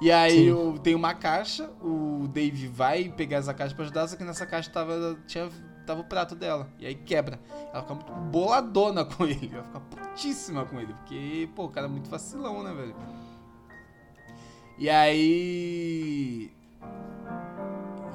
E 0.00 0.10
aí 0.10 0.46
eu, 0.46 0.78
tem 0.82 0.94
uma 0.94 1.12
caixa, 1.12 1.68
o 1.82 2.26
Dave 2.32 2.68
vai 2.68 3.10
pegar 3.10 3.36
essa 3.38 3.52
caixa 3.52 3.74
pra 3.74 3.84
ajudar, 3.84 4.08
só 4.08 4.16
que 4.16 4.24
nessa 4.24 4.46
caixa 4.46 4.70
tava, 4.70 5.18
tinha, 5.26 5.50
tava 5.86 6.00
o 6.00 6.04
prato 6.04 6.34
dela. 6.34 6.68
E 6.78 6.86
aí 6.86 6.94
quebra. 6.94 7.38
Ela 7.70 7.82
fica 7.82 7.94
muito 7.94 8.10
boladona 8.30 9.04
com 9.04 9.24
ele. 9.26 9.50
Ela 9.52 9.62
fica 9.64 9.80
putíssima 9.80 10.64
com 10.64 10.80
ele. 10.80 10.94
Porque, 10.94 11.50
pô, 11.54 11.64
o 11.64 11.68
cara 11.68 11.86
é 11.86 11.90
muito 11.90 12.08
vacilão, 12.08 12.62
né, 12.62 12.72
velho? 12.72 12.94
E 14.80 14.88
aí. 14.88 16.50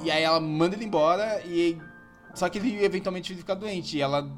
E 0.02 0.10
aí 0.10 0.22
ela 0.22 0.40
manda 0.40 0.74
ele 0.74 0.84
embora 0.84 1.40
e. 1.46 1.78
Só 2.34 2.48
que 2.48 2.58
ele 2.58 2.84
eventualmente 2.84 3.34
fica 3.34 3.54
doente. 3.54 3.96
E 3.96 4.02
ela. 4.02 4.28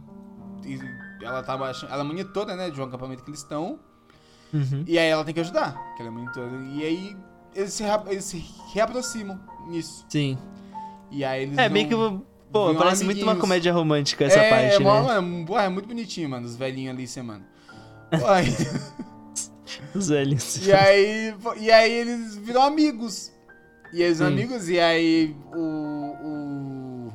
e 0.65 0.79
ela 1.25 1.43
tava 1.43 1.71
achando. 1.71 1.93
Ela 1.93 2.03
é 2.03 2.07
monitora, 2.07 2.55
né? 2.55 2.71
De 2.71 2.81
um 2.81 2.85
acampamento 2.85 3.25
que 3.25 3.31
eles 3.31 3.41
estão. 3.41 3.81
Uhum. 4.53 4.85
E 4.87 4.99
aí 4.99 5.09
ela 5.09 5.25
tem 5.25 5.35
que 5.35 5.41
ajudar. 5.41 5.73
Que 5.97 6.03
ela 6.03 6.11
é 6.11 6.13
monitora. 6.13 6.51
E 6.75 6.85
aí 6.85 7.17
eles 7.55 7.73
se, 7.73 7.83
rea- 7.83 8.05
eles 8.07 8.25
se 8.25 8.45
reaproximam 8.75 9.41
nisso. 9.69 10.05
Sim. 10.09 10.39
E 11.11 11.25
aí 11.25 11.43
eles. 11.45 11.57
É, 11.59 11.65
vão- 11.65 11.73
meio 11.73 11.89
que. 11.89 12.29
Pô, 12.53 12.75
parece 12.75 13.05
muito 13.05 13.19
uma 13.19 13.33
amiguinhos. 13.33 13.41
comédia 13.41 13.73
romântica 13.75 14.25
essa 14.25 14.39
é, 14.39 14.49
parte, 14.51 14.77
é, 14.77 14.79
né? 14.79 15.45
porra, 15.47 15.65
é 15.65 15.69
muito 15.69 15.87
bonitinho, 15.87 16.31
mano. 16.31 16.47
Os 16.47 16.57
velhinhos 16.57 16.95
ali 16.95 17.07
se 17.07 17.21
amando. 17.21 17.45
Pô, 18.19 18.27
aí- 18.27 18.47
Os 19.95 20.09
velhos. 20.09 20.67
E 20.67 20.73
aí, 20.73 21.35
e 21.59 21.71
aí 21.71 21.93
eles 21.93 22.37
viram 22.37 22.63
amigos. 22.63 23.33
E 23.93 24.03
eles 24.03 24.19
viram 24.19 24.33
amigos, 24.33 24.69
e 24.69 24.79
aí 24.79 25.37
o. 25.55 27.09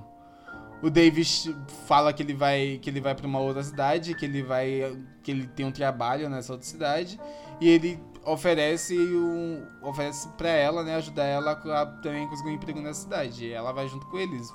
O, 0.83 0.87
o 0.87 0.89
Davis 0.89 1.49
fala 1.87 2.11
que 2.11 2.23
ele 2.23 2.33
vai. 2.33 2.79
Que 2.81 2.89
ele 2.89 2.99
vai 3.01 3.15
pra 3.15 3.27
uma 3.27 3.39
outra 3.39 3.63
cidade, 3.63 4.15
que 4.15 4.25
ele 4.25 4.41
vai. 4.41 4.97
Que 5.21 5.31
ele 5.31 5.47
tem 5.47 5.65
um 5.65 5.71
trabalho 5.71 6.29
nessa 6.29 6.53
outra 6.53 6.67
cidade. 6.67 7.19
E 7.61 7.69
ele 7.69 7.99
oferece 8.25 8.97
um. 8.97 9.65
Oferece 9.81 10.27
pra 10.37 10.49
ela, 10.49 10.83
né? 10.83 10.95
Ajudar 10.95 11.25
ela 11.25 11.51
a 11.51 11.85
também 12.01 12.27
conseguir 12.27 12.49
um 12.49 12.53
emprego 12.53 12.81
nessa 12.81 13.01
cidade. 13.01 13.45
E 13.45 13.51
ela 13.51 13.71
vai 13.71 13.87
junto 13.87 14.05
com 14.07 14.17
eles. 14.17 14.51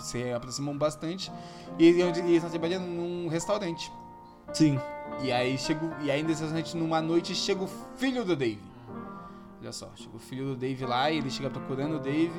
Se 0.00 0.32
aproximam 0.32 0.76
bastante. 0.76 1.30
E 1.78 1.86
eles 1.86 2.16
e 2.16 2.20
eles 2.20 2.36
estão 2.36 2.50
trabalhando 2.50 2.86
num 2.86 3.28
restaurante. 3.28 3.92
Sim. 4.52 4.78
E 5.22 5.32
aí 5.32 5.56
chega, 5.56 5.84
o- 5.84 6.02
e 6.02 6.10
aí 6.10 6.22
restaurante 6.22 6.76
numa 6.76 7.00
noite 7.00 7.34
chega 7.34 7.62
o 7.62 7.68
filho 7.96 8.24
do 8.24 8.36
Dave. 8.36 8.60
Olha 9.60 9.72
só, 9.72 9.90
chega 9.96 10.14
o 10.16 10.18
filho 10.18 10.46
do 10.46 10.56
Dave 10.56 10.84
lá 10.84 11.10
e 11.10 11.18
ele 11.18 11.30
chega 11.30 11.48
procurando 11.48 11.96
o 11.96 11.98
Dave 11.98 12.34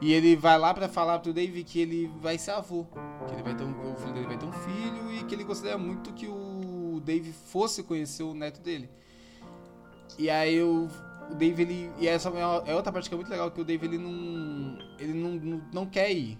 e 0.00 0.12
ele 0.12 0.36
vai 0.36 0.56
lá 0.58 0.72
pra 0.72 0.88
falar 0.88 1.18
pro 1.18 1.32
Dave 1.32 1.64
que 1.64 1.80
ele 1.80 2.10
vai 2.20 2.38
ser 2.38 2.52
avô, 2.52 2.86
que 3.26 3.34
ele 3.34 3.42
vai 3.42 3.54
ter 3.54 3.64
um, 3.64 3.92
o 3.92 3.96
filho 3.96 4.12
dele 4.14 4.26
vai 4.26 4.38
ter 4.38 4.46
um 4.46 4.52
filho 4.52 5.12
e 5.12 5.24
que 5.24 5.34
ele 5.34 5.42
gostaria 5.44 5.76
muito 5.76 6.12
que 6.12 6.26
o 6.28 7.00
Dave 7.04 7.32
fosse 7.32 7.82
conhecer 7.82 8.22
o 8.22 8.32
neto 8.34 8.60
dele. 8.60 8.88
E 10.18 10.30
aí 10.30 10.62
o, 10.62 10.88
o 11.30 11.34
Dave 11.34 11.62
ele 11.62 11.90
e 11.98 12.06
essa 12.06 12.28
é 12.30 12.70
é 12.70 12.74
outra 12.74 12.92
parte 12.92 13.08
que 13.08 13.14
é 13.14 13.16
muito 13.16 13.30
legal 13.30 13.50
que 13.50 13.60
o 13.60 13.64
Dave 13.64 13.84
ele 13.86 13.98
não 13.98 14.78
ele 14.98 15.14
não, 15.14 15.30
não, 15.32 15.62
não 15.72 15.86
quer 15.86 16.12
ir. 16.12 16.38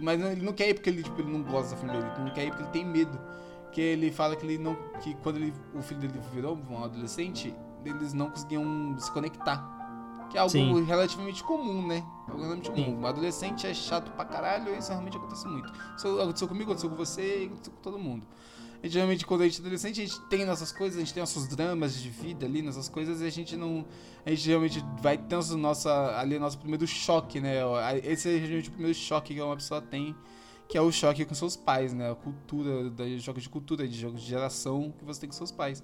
Mas 0.00 0.20
ele 0.22 0.42
não 0.42 0.52
quer 0.52 0.68
ir 0.68 0.74
porque 0.74 0.88
ele, 0.88 1.02
tipo, 1.02 1.20
ele 1.20 1.30
não 1.30 1.42
gosta 1.42 1.72
da 1.74 1.76
família 1.76 2.00
dele, 2.00 2.14
ele 2.14 2.24
não 2.24 2.32
quer 2.34 2.44
ir 2.46 2.50
porque 2.50 2.62
ele 2.62 2.70
tem 2.72 2.84
medo 2.84 3.18
que 3.72 3.80
ele 3.80 4.12
fala 4.12 4.36
que 4.36 4.44
ele 4.44 4.58
não 4.58 4.76
que 5.00 5.14
quando 5.16 5.36
ele, 5.36 5.52
o 5.74 5.82
filho 5.82 6.00
dele 6.00 6.20
virou 6.32 6.58
um 6.70 6.84
adolescente 6.84 7.54
eles 7.84 8.12
não 8.12 8.30
conseguiam 8.30 8.96
se 8.98 9.10
conectar. 9.10 9.80
Que 10.30 10.38
é 10.38 10.40
algo 10.40 10.52
Sim. 10.52 10.84
relativamente 10.84 11.42
comum 11.42 11.86
né? 11.86 12.04
Algo 12.28 12.42
relativamente 12.42 12.66
Sim. 12.66 12.84
comum. 12.84 13.00
Um 13.00 13.06
adolescente 13.06 13.66
é 13.66 13.74
chato 13.74 14.10
pra 14.12 14.24
caralho 14.24 14.74
isso 14.76 14.90
realmente 14.90 15.16
acontece 15.16 15.46
muito. 15.48 15.72
Isso 15.96 16.20
aconteceu 16.20 16.48
comigo 16.48 16.70
aconteceu 16.70 16.90
com 16.90 16.96
você 16.96 17.42
e 17.42 17.46
aconteceu 17.46 17.72
com 17.72 17.80
todo 17.80 17.98
mundo. 17.98 18.26
A 18.82 18.86
gente, 18.86 18.94
geralmente 18.94 19.26
quando 19.26 19.42
a 19.42 19.44
gente 19.44 19.58
é 19.58 19.60
adolescente 19.60 20.00
a 20.00 20.04
gente 20.04 20.20
tem 20.22 20.44
nossas 20.44 20.72
coisas 20.72 20.96
a 20.96 21.00
gente 21.00 21.14
tem 21.14 21.22
nossos 21.22 21.46
dramas 21.46 21.94
de 21.94 22.10
vida 22.10 22.46
ali 22.46 22.62
nossas 22.62 22.88
coisas 22.88 23.20
e 23.20 23.26
a 23.26 23.30
gente 23.30 23.56
não 23.56 23.86
a 24.26 24.30
gente 24.30 24.42
geralmente 24.42 24.84
vai 25.00 25.16
ter 25.16 25.36
nossa 25.56 26.18
ali 26.18 26.38
nosso 26.38 26.58
primeiro 26.58 26.86
choque 26.86 27.40
né? 27.40 27.58
Esse 28.02 28.28
é 28.28 28.38
geralmente 28.40 28.68
o 28.68 28.72
primeiro 28.72 28.96
choque 28.96 29.34
que 29.34 29.40
uma 29.40 29.56
pessoa 29.56 29.80
tem 29.80 30.16
que 30.68 30.78
é 30.78 30.80
o 30.80 30.90
choque 30.90 31.24
com 31.24 31.34
seus 31.34 31.56
pais, 31.56 31.92
né? 31.92 32.10
A 32.10 32.14
cultura, 32.14 32.90
da 32.90 33.04
choque 33.18 33.40
de 33.40 33.48
cultura, 33.48 33.86
de 33.86 33.98
jogos 33.98 34.22
de 34.22 34.28
geração 34.28 34.92
que 34.98 35.04
você 35.04 35.20
tem 35.20 35.28
com 35.28 35.34
seus 35.36 35.52
pais. 35.52 35.82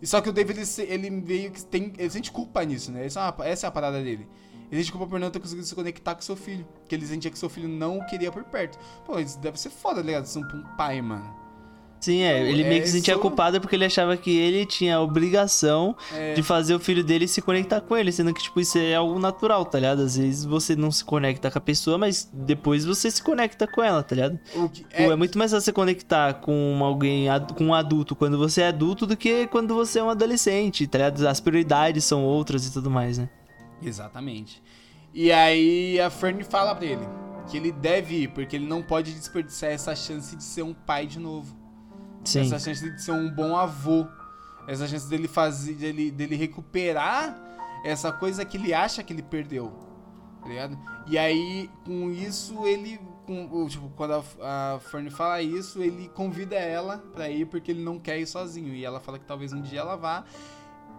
E 0.00 0.06
só 0.06 0.20
que 0.20 0.28
o 0.28 0.32
David, 0.32 0.58
ele, 0.60 0.92
ele 0.92 1.10
meio 1.10 1.50
que 1.52 1.64
tem. 1.64 1.92
Ele 1.96 2.10
sente 2.10 2.32
culpa 2.32 2.64
nisso, 2.64 2.90
né? 2.90 3.06
Essa 3.06 3.20
é, 3.20 3.30
uma- 3.30 3.46
essa 3.46 3.66
é 3.66 3.68
a 3.68 3.70
parada 3.70 4.02
dele. 4.02 4.26
Ele 4.70 4.82
sente 4.82 4.90
culpa 4.90 5.06
por 5.06 5.20
não 5.20 5.30
ter 5.30 5.38
conseguido 5.38 5.66
se 5.66 5.74
conectar 5.74 6.14
com 6.14 6.22
seu 6.22 6.34
filho. 6.34 6.66
Que 6.88 6.94
ele 6.94 7.06
sentia 7.06 7.30
que 7.30 7.38
seu 7.38 7.48
filho 7.50 7.68
não 7.68 8.04
queria 8.06 8.32
por 8.32 8.42
perto. 8.44 8.78
Pô, 9.04 9.18
isso 9.20 9.38
deve 9.38 9.60
ser 9.60 9.70
foda, 9.70 10.00
tá 10.00 10.06
ligado? 10.06 10.24
Ser 10.26 10.38
um 10.38 10.62
pai, 10.76 11.00
mano. 11.02 11.41
Sim, 12.02 12.22
é. 12.22 12.42
Ele 12.50 12.64
É, 12.64 12.68
meio 12.68 12.80
que 12.82 12.88
se 12.88 12.94
sentia 12.96 13.16
culpado 13.16 13.60
porque 13.60 13.76
ele 13.76 13.84
achava 13.84 14.16
que 14.16 14.36
ele 14.36 14.66
tinha 14.66 14.96
a 14.96 15.00
obrigação 15.00 15.96
É. 16.12 16.34
de 16.34 16.42
fazer 16.42 16.74
o 16.74 16.80
filho 16.80 17.04
dele 17.04 17.28
se 17.28 17.40
conectar 17.40 17.80
com 17.80 17.96
ele, 17.96 18.10
sendo 18.10 18.34
que, 18.34 18.42
tipo, 18.42 18.58
isso 18.58 18.76
é 18.76 18.96
algo 18.96 19.20
natural, 19.20 19.64
tá 19.64 19.78
ligado? 19.78 20.02
Às 20.02 20.16
vezes 20.16 20.44
você 20.44 20.74
não 20.74 20.90
se 20.90 21.04
conecta 21.04 21.48
com 21.48 21.58
a 21.58 21.60
pessoa, 21.60 21.96
mas 21.96 22.28
depois 22.32 22.84
você 22.84 23.08
se 23.08 23.22
conecta 23.22 23.68
com 23.68 23.80
ela, 23.84 24.02
tá 24.02 24.16
ligado? 24.16 24.36
O 24.56 24.68
que- 24.68 24.82
Pô, 24.82 25.12
é, 25.12 25.14
muito 25.14 25.38
mais 25.38 25.52
fácil 25.52 25.64
você 25.64 25.72
conectar 25.72 26.34
com 26.34 26.80
alguém, 26.82 27.26
com 27.56 27.66
um 27.66 27.74
adulto 27.74 28.16
quando 28.16 28.36
você 28.36 28.62
é 28.62 28.66
adulto 28.66 29.06
do 29.06 29.16
que 29.16 29.46
quando 29.46 29.72
você 29.72 30.00
é 30.00 30.02
um 30.02 30.10
adolescente, 30.10 30.84
tá 30.88 30.98
ligado? 30.98 31.24
As 31.28 31.38
prioridades 31.38 32.04
são 32.04 32.24
outras 32.24 32.66
e 32.66 32.72
tudo 32.72 32.90
mais, 32.90 33.16
né? 33.16 33.28
Exatamente. 33.80 34.60
E 35.14 35.30
aí 35.30 36.00
a 36.00 36.10
Fern 36.10 36.42
fala 36.42 36.74
pra 36.74 36.86
ele 36.86 37.06
que 37.48 37.56
ele 37.56 37.70
deve 37.72 38.22
ir, 38.22 38.28
porque 38.28 38.56
ele 38.56 38.66
não 38.66 38.82
pode 38.82 39.12
desperdiçar 39.12 39.70
essa 39.70 39.94
chance 39.94 40.34
de 40.34 40.42
ser 40.42 40.62
um 40.62 40.72
pai 40.72 41.06
de 41.06 41.18
novo. 41.18 41.61
Sim. 42.24 42.40
Essa 42.40 42.58
chance 42.58 42.90
de 42.90 43.02
ser 43.02 43.12
um 43.12 43.30
bom 43.30 43.56
avô. 43.56 44.06
Essa 44.66 44.86
chance 44.86 45.08
dele 45.08 45.28
fazer. 45.28 45.74
dele, 45.74 46.10
dele 46.10 46.36
recuperar 46.36 47.36
essa 47.84 48.12
coisa 48.12 48.44
que 48.44 48.56
ele 48.56 48.72
acha 48.72 49.02
que 49.02 49.12
ele 49.12 49.22
perdeu. 49.22 49.72
Tá 50.40 50.48
ligado? 50.48 50.78
E 51.06 51.18
aí, 51.18 51.70
com 51.84 52.10
isso, 52.10 52.66
ele. 52.66 53.00
Com, 53.26 53.66
tipo, 53.68 53.88
quando 53.90 54.14
a, 54.14 54.74
a 54.74 54.80
fala 55.10 55.40
isso, 55.40 55.80
ele 55.80 56.08
convida 56.08 56.56
ela 56.56 56.98
pra 56.98 57.28
ir 57.28 57.46
porque 57.46 57.70
ele 57.70 57.82
não 57.82 57.98
quer 57.98 58.18
ir 58.18 58.26
sozinho. 58.26 58.74
E 58.74 58.84
ela 58.84 58.98
fala 58.98 59.18
que 59.18 59.24
talvez 59.24 59.52
um 59.52 59.60
dia 59.60 59.80
ela 59.80 59.96
vá. 59.96 60.24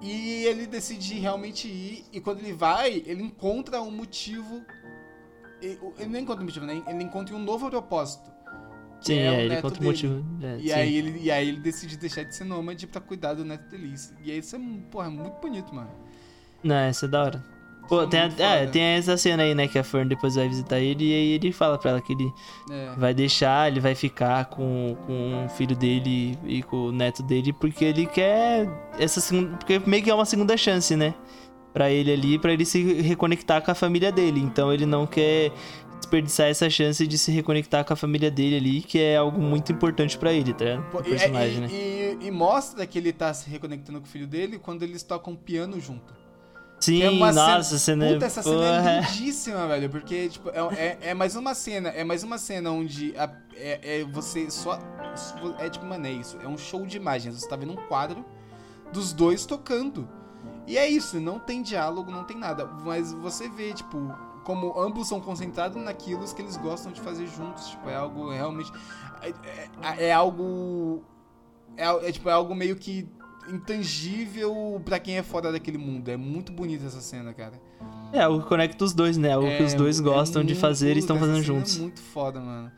E 0.01 0.45
ele 0.45 0.65
decide 0.65 1.15
realmente 1.15 1.67
ir. 1.67 2.05
E 2.11 2.19
quando 2.19 2.39
ele 2.39 2.53
vai, 2.53 3.03
ele 3.05 3.23
encontra 3.23 3.81
um 3.81 3.91
motivo. 3.91 4.63
Ele 5.61 5.79
ele 5.97 6.09
não 6.09 6.19
encontra 6.19 6.41
um 6.41 6.45
motivo, 6.45 6.65
né? 6.65 6.83
Ele 6.87 7.03
encontra 7.03 7.35
um 7.35 7.39
novo 7.39 7.69
propósito. 7.69 8.32
Sim, 9.03 9.13
é 9.15 9.35
é, 9.35 9.45
ele 9.45 9.61
conta 9.61 9.79
o 9.79 9.83
motivo. 9.83 10.25
é, 10.41 10.57
E 10.59 10.67
sim. 10.67 10.71
aí, 10.73 10.95
ele, 10.97 11.19
e 11.21 11.31
aí 11.31 11.47
ele 11.49 11.59
decide 11.59 11.97
deixar 11.97 12.23
de 12.23 12.35
ser 12.35 12.43
nômade 12.45 12.87
pra 12.87 13.01
cuidar 13.01 13.33
do 13.33 13.43
neto 13.45 13.69
dele. 13.69 13.93
E 14.23 14.31
aí 14.31 14.37
isso 14.39 14.55
é, 14.55 14.59
porra, 14.91 15.09
muito 15.09 15.39
bonito, 15.41 15.73
mano. 15.73 15.89
Não, 16.63 16.75
essa 16.75 17.05
é 17.05 17.09
da 17.09 17.23
hora. 17.23 17.53
Pô, 17.89 17.97
Isso 18.05 18.15
é 18.15 18.29
tem, 18.29 18.45
a- 18.45 18.49
é, 18.55 18.65
tem 18.65 18.81
essa 18.81 19.17
cena 19.17 19.43
aí, 19.43 19.53
né, 19.53 19.67
que 19.67 19.77
a 19.77 19.83
Fern 19.83 20.07
depois 20.07 20.35
vai 20.35 20.47
visitar 20.47 20.79
ele 20.79 21.03
e 21.03 21.13
aí 21.13 21.27
ele 21.33 21.51
fala 21.51 21.77
pra 21.77 21.91
ela 21.91 22.01
que 22.01 22.13
ele 22.13 22.31
É. 22.71 22.93
vai 22.97 23.13
deixar, 23.13 23.69
ele 23.69 23.81
vai 23.81 23.93
ficar 23.93 24.45
com, 24.45 24.95
com 25.05 25.45
o 25.45 25.49
filho 25.49 25.75
dele 25.75 26.39
e 26.45 26.63
com 26.63 26.77
o 26.77 26.91
neto 26.93 27.21
dele, 27.21 27.51
porque 27.51 27.83
ele 27.83 28.05
quer 28.05 28.69
essa 28.97 29.19
segunda. 29.19 29.57
Porque 29.57 29.79
meio 29.85 30.01
que 30.01 30.09
é 30.09 30.15
uma 30.15 30.23
segunda 30.25 30.55
chance, 30.55 30.95
né? 30.95 31.13
Pra 31.73 31.89
ele 31.91 32.13
ali, 32.13 32.39
pra 32.39 32.53
ele 32.53 32.63
se 32.65 32.81
reconectar 33.01 33.61
com 33.61 33.71
a 33.71 33.75
família 33.75 34.11
dele. 34.13 34.39
Então 34.39 34.71
ele 34.71 34.85
não 34.85 35.05
quer 35.05 35.51
desperdiçar 36.03 36.47
essa 36.47 36.69
chance 36.69 37.05
de 37.07 37.17
se 37.17 37.31
reconectar 37.31 37.83
com 37.85 37.93
a 37.93 37.95
família 37.95 38.29
dele 38.29 38.57
ali, 38.57 38.81
que 38.81 38.99
é 38.99 39.17
algo 39.17 39.41
muito 39.41 39.71
importante 39.71 40.17
pra 40.17 40.31
ele, 40.33 40.53
tá? 40.53 40.81
Pô, 40.91 40.99
O 40.99 41.01
e- 41.01 41.03
personagem, 41.09 41.57
e, 41.57 41.61
né? 41.61 41.67
e- 41.71 42.27
e 42.27 42.31
mostra 42.31 42.85
que 42.85 42.97
ele 42.97 43.11
tá 43.13 43.33
se 43.33 43.49
reconectando 43.49 43.99
com 43.99 44.05
o 44.05 44.09
filho 44.09 44.27
dele 44.27 44.59
quando 44.59 44.83
eles 44.83 45.01
tocam 45.03 45.35
piano 45.35 45.79
junto. 45.79 46.13
Sim, 46.79 47.01
é 47.01 47.09
uma 47.09 47.31
nossa, 47.31 47.79
cena. 47.79 48.07
Puta, 48.07 48.25
essa 48.25 48.43
cena 48.43 48.55
porra. 48.57 48.91
é 48.91 49.01
lindíssima, 49.01 49.67
velho. 49.69 49.89
Porque, 49.89 50.27
tipo, 50.27 50.49
é, 50.49 50.57
é- 50.75 50.97
é 51.11 51.13
mais 51.13 51.33
uma 51.37 51.53
cena. 51.55 51.87
É 51.89 52.03
mais 52.03 52.23
uma 52.23 52.37
cena 52.37 52.71
onde 52.71 53.13
a- 53.17 53.31
é, 53.55 54.01
é 54.01 54.03
você 54.03 54.51
só. 54.51 54.77
É 55.59 55.69
tipo, 55.69 55.85
mano, 55.85 56.05
é 56.05 56.11
isso. 56.11 56.37
É 56.43 56.47
um 56.47 56.57
show 56.57 56.85
de 56.85 56.97
imagens. 56.97 57.39
Você 57.39 57.47
tá 57.47 57.55
vendo 57.55 57.71
um 57.71 57.87
quadro 57.87 58.25
dos 58.91 59.13
dois 59.13 59.45
tocando. 59.45 60.09
E 60.67 60.77
é 60.77 60.85
isso, 60.89 61.21
não 61.21 61.39
tem 61.39 61.61
diálogo, 61.61 62.11
não 62.11 62.25
tem 62.25 62.37
nada. 62.37 62.65
Mas 62.65 63.13
você 63.13 63.47
vê, 63.47 63.71
tipo, 63.73 64.13
como 64.43 64.77
ambos 64.79 65.07
são 65.07 65.19
concentrados 65.21 65.81
naquilo 65.81 66.23
que 66.33 66.41
eles 66.41 66.57
gostam 66.57 66.91
de 66.91 67.01
fazer 67.01 67.27
juntos. 67.27 67.67
Tipo, 67.69 67.89
é 67.89 67.95
algo 67.95 68.29
realmente. 68.31 68.71
É, 69.21 69.29
é- 69.81 70.05
é 70.09 70.13
algo. 70.13 71.03
É, 71.77 71.85
é, 72.09 72.11
tipo, 72.11 72.29
é 72.29 72.33
algo 72.33 72.53
meio 72.53 72.75
que 72.75 73.07
intangível 73.49 74.81
pra 74.85 74.99
quem 74.99 75.17
é 75.17 75.23
fora 75.23 75.51
daquele 75.51 75.77
mundo. 75.77 76.09
É 76.09 76.17
muito 76.17 76.51
bonita 76.51 76.85
essa 76.85 77.01
cena, 77.01 77.33
cara. 77.33 77.53
É 78.11 78.21
algo 78.21 78.41
que 78.43 78.47
conecta 78.47 78.83
os 78.85 78.93
dois, 78.93 79.17
né? 79.17 79.33
Algo 79.33 79.47
que 79.57 79.63
os 79.63 79.73
dois 79.73 79.99
É 79.99 80.03
gostam 80.03 80.43
de 80.43 80.55
fazer 80.55 80.95
e 80.95 80.99
estão 80.99 81.17
fazendo 81.17 81.41
juntos. 81.41 81.77
É 81.77 81.81
muito 81.81 82.01
foda, 82.01 82.39
mano. 82.39 82.71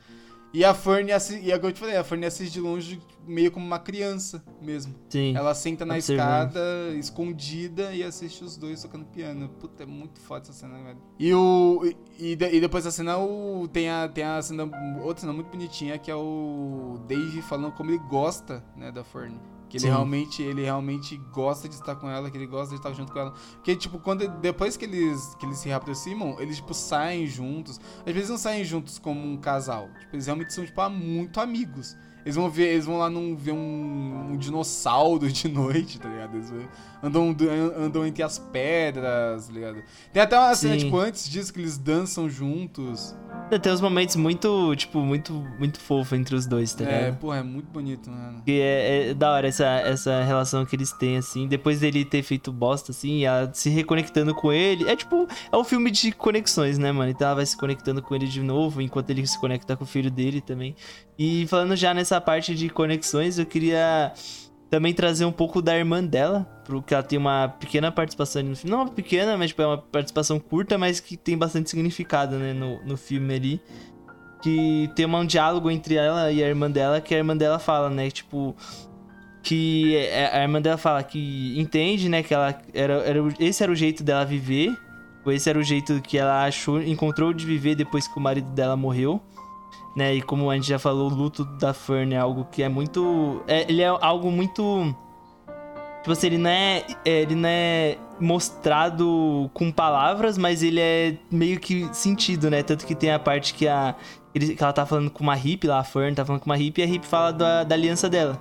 E 0.55 0.63
a 0.63 0.73
Fern 0.73 1.11
assiste, 1.11 1.43
e 1.45 1.51
é 1.51 1.55
o 1.57 1.59
que 1.59 1.65
eu 1.65 1.71
te 1.73 1.79
falei, 1.81 1.97
a 1.97 2.03
Fern 2.03 2.25
assiste 2.25 2.53
de 2.53 2.61
longe 2.61 3.01
meio 3.27 3.51
como 3.51 3.65
uma 3.65 3.77
criança 3.77 4.41
mesmo. 4.61 4.95
Sim. 5.09 5.35
Ela 5.35 5.53
senta 5.53 5.83
na 5.85 5.95
Observando. 5.95 6.47
escada, 6.47 6.93
escondida, 6.97 7.93
e 7.93 8.01
assiste 8.01 8.41
os 8.41 8.55
dois 8.55 8.81
tocando 8.81 9.03
piano. 9.05 9.49
Puta, 9.59 9.83
é 9.83 9.85
muito 9.85 10.19
foda 10.21 10.43
essa 10.43 10.53
cena, 10.53 10.81
velho. 10.81 10.97
E 11.19 11.33
o. 11.33 11.81
E, 12.17 12.31
e 12.31 12.35
de- 12.37 12.59
depois 12.61 12.85
da 12.85 12.91
cena, 12.91 13.17
o, 13.17 13.67
tem, 13.67 13.89
a, 13.89 14.07
tem 14.07 14.23
a 14.23 14.41
cena. 14.41 14.63
Outra 15.03 15.21
cena 15.21 15.33
muito 15.33 15.49
bonitinha, 15.49 15.97
que 15.97 16.09
é 16.09 16.15
o 16.15 16.99
Dave 17.05 17.41
falando 17.41 17.73
como 17.73 17.91
ele 17.91 17.99
gosta, 18.07 18.63
né, 18.77 18.91
da 18.93 19.03
Fern. 19.03 19.37
Que 19.75 19.79
ele 19.79 19.87
Sim. 19.87 19.93
realmente, 19.93 20.41
ele 20.41 20.63
realmente 20.63 21.17
gosta 21.33 21.67
de 21.67 21.75
estar 21.75 21.97
com 21.97 22.09
ela, 22.09 22.31
que 22.31 22.37
ele 22.37 22.47
gosta 22.47 22.69
de 22.69 22.75
estar 22.75 22.93
junto 22.93 23.11
com 23.11 23.19
ela. 23.19 23.33
Porque, 23.55 23.75
tipo, 23.75 23.99
quando, 23.99 24.25
depois 24.39 24.77
que 24.77 24.85
eles, 24.85 25.35
que 25.35 25.45
eles 25.45 25.57
se 25.57 25.67
reaproximam, 25.67 26.39
eles, 26.39 26.55
tipo, 26.55 26.73
saem 26.73 27.27
juntos. 27.27 27.77
Às 28.05 28.13
vezes 28.13 28.29
não 28.29 28.37
saem 28.37 28.63
juntos 28.63 28.97
como 28.97 29.19
um 29.19 29.35
casal. 29.35 29.89
Tipo, 29.99 30.15
eles 30.15 30.27
realmente 30.27 30.53
são, 30.53 30.65
tipo, 30.65 30.89
muito 30.89 31.41
amigos. 31.41 31.93
Eles 32.25 32.35
vão 32.35 32.49
ver, 32.49 32.73
eles 32.73 32.85
vão 32.85 32.97
lá 32.97 33.07
num, 33.07 33.35
ver 33.35 33.51
um, 33.51 34.31
um 34.31 34.37
dinossauro 34.37 35.31
de 35.31 35.47
noite, 35.49 35.99
tá 35.99 36.09
ligado? 36.09 36.35
Eles 36.35 36.51
andam, 37.03 37.35
andam 37.77 38.05
entre 38.05 38.23
as 38.23 38.39
pedras, 38.39 39.45
tá 39.45 39.53
ligado? 39.53 39.83
Tem 40.11 40.23
até 40.23 40.37
uma 40.37 40.55
cena, 40.55 40.73
Sim. 40.73 40.85
tipo, 40.85 40.97
antes 40.97 41.29
disso, 41.29 41.53
que 41.53 41.59
eles 41.59 41.77
dançam 41.77 42.27
juntos. 42.27 43.15
Tem 43.61 43.71
uns 43.71 43.81
momentos 43.81 44.15
muito, 44.15 44.75
tipo, 44.75 44.99
muito, 45.01 45.33
muito 45.59 45.79
fofo 45.79 46.15
entre 46.15 46.35
os 46.35 46.47
dois, 46.47 46.73
tá 46.73 46.83
é, 46.83 46.87
ligado? 46.87 47.19
porra, 47.19 47.37
é 47.37 47.43
muito 47.43 47.67
bonito, 47.67 48.09
mano. 48.09 48.41
Que 48.43 48.59
é, 48.59 49.09
é 49.09 49.13
da 49.13 49.31
hora 49.31 49.47
essa, 49.47 49.65
essa 49.65 50.23
relação 50.23 50.65
que 50.65 50.75
eles 50.75 50.91
têm, 50.93 51.17
assim. 51.17 51.47
Depois 51.47 51.79
dele 51.79 52.03
ter 52.03 52.23
feito 52.23 52.51
bosta, 52.51 52.91
assim, 52.91 53.19
e 53.19 53.25
ela 53.25 53.53
se 53.53 53.69
reconectando 53.69 54.33
com 54.33 54.51
ele. 54.51 54.89
É 54.89 54.95
tipo, 54.95 55.27
é 55.51 55.55
um 55.55 55.63
filme 55.63 55.91
de 55.91 56.11
conexões, 56.11 56.79
né, 56.79 56.91
mano? 56.91 57.11
Então 57.11 57.27
ela 57.27 57.35
vai 57.35 57.45
se 57.45 57.55
conectando 57.55 58.01
com 58.01 58.15
ele 58.15 58.25
de 58.25 58.41
novo, 58.41 58.81
enquanto 58.81 59.11
ele 59.11 59.25
se 59.27 59.39
conecta 59.39 59.77
com 59.77 59.83
o 59.83 59.87
filho 59.87 60.09
dele 60.09 60.41
também. 60.41 60.75
E 61.17 61.45
falando 61.47 61.75
já 61.75 61.93
nessa 61.93 62.14
parte 62.21 62.55
de 62.55 62.69
conexões, 62.69 63.37
eu 63.37 63.45
queria 63.45 64.13
também 64.69 64.93
trazer 64.93 65.25
um 65.25 65.31
pouco 65.31 65.61
da 65.61 65.77
irmã 65.77 66.03
dela, 66.03 66.45
porque 66.65 66.93
ela 66.93 67.03
tem 67.03 67.17
uma 67.17 67.47
pequena 67.47 67.91
participação 67.91 68.43
no 68.43 68.55
filme. 68.55 68.75
Não 68.75 68.87
pequena, 68.87 69.37
mas 69.37 69.49
tipo, 69.49 69.61
é 69.61 69.67
uma 69.67 69.77
participação 69.77 70.39
curta, 70.39 70.77
mas 70.77 70.99
que 70.99 71.15
tem 71.15 71.37
bastante 71.37 71.69
significado, 71.69 72.37
né, 72.37 72.53
no, 72.53 72.83
no 72.83 72.97
filme 72.97 73.33
ali. 73.33 73.61
Que 74.41 74.89
tem 74.95 75.05
um 75.05 75.25
diálogo 75.25 75.71
entre 75.71 75.95
ela 75.95 76.31
e 76.31 76.43
a 76.43 76.47
irmã 76.47 76.69
dela, 76.69 76.99
que 76.99 77.13
a 77.13 77.17
irmã 77.17 77.35
dela 77.35 77.59
fala, 77.59 77.89
né, 77.89 78.09
tipo... 78.09 78.55
Que 79.41 80.09
a 80.09 80.39
a 80.39 80.41
irmã 80.41 80.59
dela 80.59 80.77
fala 80.77 81.03
que 81.03 81.53
entende, 81.59 82.09
né, 82.09 82.23
que 82.23 82.33
ela 82.33 82.59
era, 82.73 82.93
era, 82.95 83.19
esse 83.39 83.61
era 83.61 83.71
o 83.71 83.75
jeito 83.75 84.03
dela 84.03 84.25
viver, 84.25 84.75
ou 85.23 85.31
esse 85.31 85.47
era 85.47 85.59
o 85.59 85.63
jeito 85.63 86.01
que 86.01 86.17
ela 86.17 86.45
achou, 86.45 86.81
encontrou 86.81 87.31
de 87.31 87.45
viver 87.45 87.75
depois 87.75 88.07
que 88.07 88.17
o 88.17 88.21
marido 88.21 88.49
dela 88.51 88.75
morreu 88.75 89.21
né? 89.95 90.15
E 90.15 90.21
como 90.21 90.49
a 90.49 90.55
gente 90.55 90.67
já 90.67 90.79
falou, 90.79 91.09
o 91.11 91.13
luto 91.13 91.45
da 91.45 91.73
Fern 91.73 92.13
é 92.13 92.17
algo 92.17 92.45
que 92.51 92.61
é 92.63 92.69
muito. 92.69 93.41
é- 93.47 93.65
ele 93.69 93.81
é 93.81 93.87
algo 93.87 94.31
muito. 94.31 94.95
Tipo 96.01 96.11
assim, 96.11 96.27
ele 96.27 96.37
não 96.37 96.49
é, 96.49 96.85
é, 97.03 97.21
ele 97.21 97.33
não 97.35 97.49
é 97.49 97.97
mostrado 98.19 99.49
com 99.53 99.71
palavras, 99.71 100.37
mas 100.37 100.61
ele 100.61 100.79
é 100.79 101.15
meio 101.31 101.59
que 101.59 101.89
sentido, 101.93 102.49
né? 102.49 102.61
Tanto 102.61 102.85
que 102.85 102.93
tem 102.93 103.11
a 103.11 103.17
parte 103.19 103.53
que, 103.53 103.67
a, 103.67 103.95
ele- 104.33 104.55
que 104.55 104.63
ela 104.63 104.71
tá 104.71 104.85
falando 104.85 105.09
com 105.09 105.23
uma 105.23 105.33
hippie 105.35 105.67
lá, 105.67 105.79
a 105.79 105.83
Fern 105.83 106.13
tá 106.13 106.23
falando 106.23 106.41
com 106.41 106.49
uma 106.49 106.57
hippie, 106.57 106.81
e 106.81 106.83
a 106.83 106.87
hippie 106.87 107.07
fala 107.07 107.31
da, 107.33 107.63
da 107.63 107.73
aliança 107.75 108.07
dela. 108.07 108.39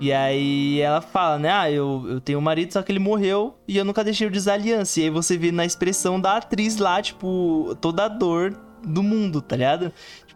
E 0.00 0.12
aí 0.12 0.80
ela 0.80 1.00
fala, 1.00 1.38
né? 1.38 1.52
Ah, 1.52 1.70
eu, 1.70 2.04
eu 2.08 2.20
tenho 2.20 2.40
um 2.40 2.42
marido, 2.42 2.72
só 2.72 2.82
que 2.82 2.90
ele 2.90 2.98
morreu 2.98 3.54
e 3.68 3.76
eu 3.76 3.84
nunca 3.84 4.02
deixei 4.02 4.28
de 4.28 4.36
usar 4.36 4.54
aliança. 4.54 4.98
E 4.98 5.04
aí 5.04 5.10
você 5.10 5.38
vê 5.38 5.52
na 5.52 5.64
expressão 5.64 6.20
da 6.20 6.38
atriz 6.38 6.76
lá, 6.78 7.00
tipo, 7.00 7.76
toda 7.80 8.06
a 8.06 8.08
dor 8.08 8.52
do 8.84 9.00
mundo, 9.00 9.40
tá 9.40 9.54
ligado? 9.54 9.92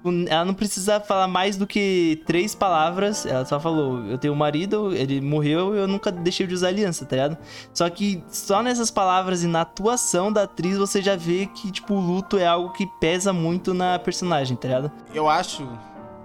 Tipo, 0.07 0.31
ela 0.31 0.45
não 0.45 0.55
precisa 0.55 1.01
falar 1.01 1.27
mais 1.27 1.57
do 1.57 1.67
que 1.67 2.23
três 2.27 2.55
palavras. 2.55 3.27
Ela 3.27 3.45
só 3.45 3.59
falou: 3.59 4.05
Eu 4.07 4.19
tenho 4.19 4.33
um 4.33 4.37
marido, 4.37 4.95
ele 4.95 5.21
morreu 5.21 5.75
eu 5.75 5.89
nunca 5.89 6.13
deixei 6.13 6.47
de 6.47 6.55
usar 6.55 6.69
aliança, 6.69 7.05
tá 7.05 7.17
ligado? 7.17 7.39
Só 7.75 7.89
que 7.91 8.23
só 8.29 8.63
nessas 8.63 8.91
palavras 8.91 9.43
e 9.43 9.47
na 9.47 9.63
atuação 9.63 10.33
da 10.33 10.45
atriz 10.45 10.79
você 10.79 11.03
já 11.03 11.17
vê 11.17 11.47
que, 11.47 11.71
tipo, 11.71 11.95
o 11.95 12.01
luto 12.01 12.39
é 12.39 12.47
algo 12.47 12.73
que 12.73 12.87
pesa 13.01 13.33
muito 13.33 13.75
na 13.75 13.99
personagem, 13.99 14.57
tá 14.57 14.69
ligado? 14.69 14.93
Eu 15.13 15.29
acho. 15.29 15.67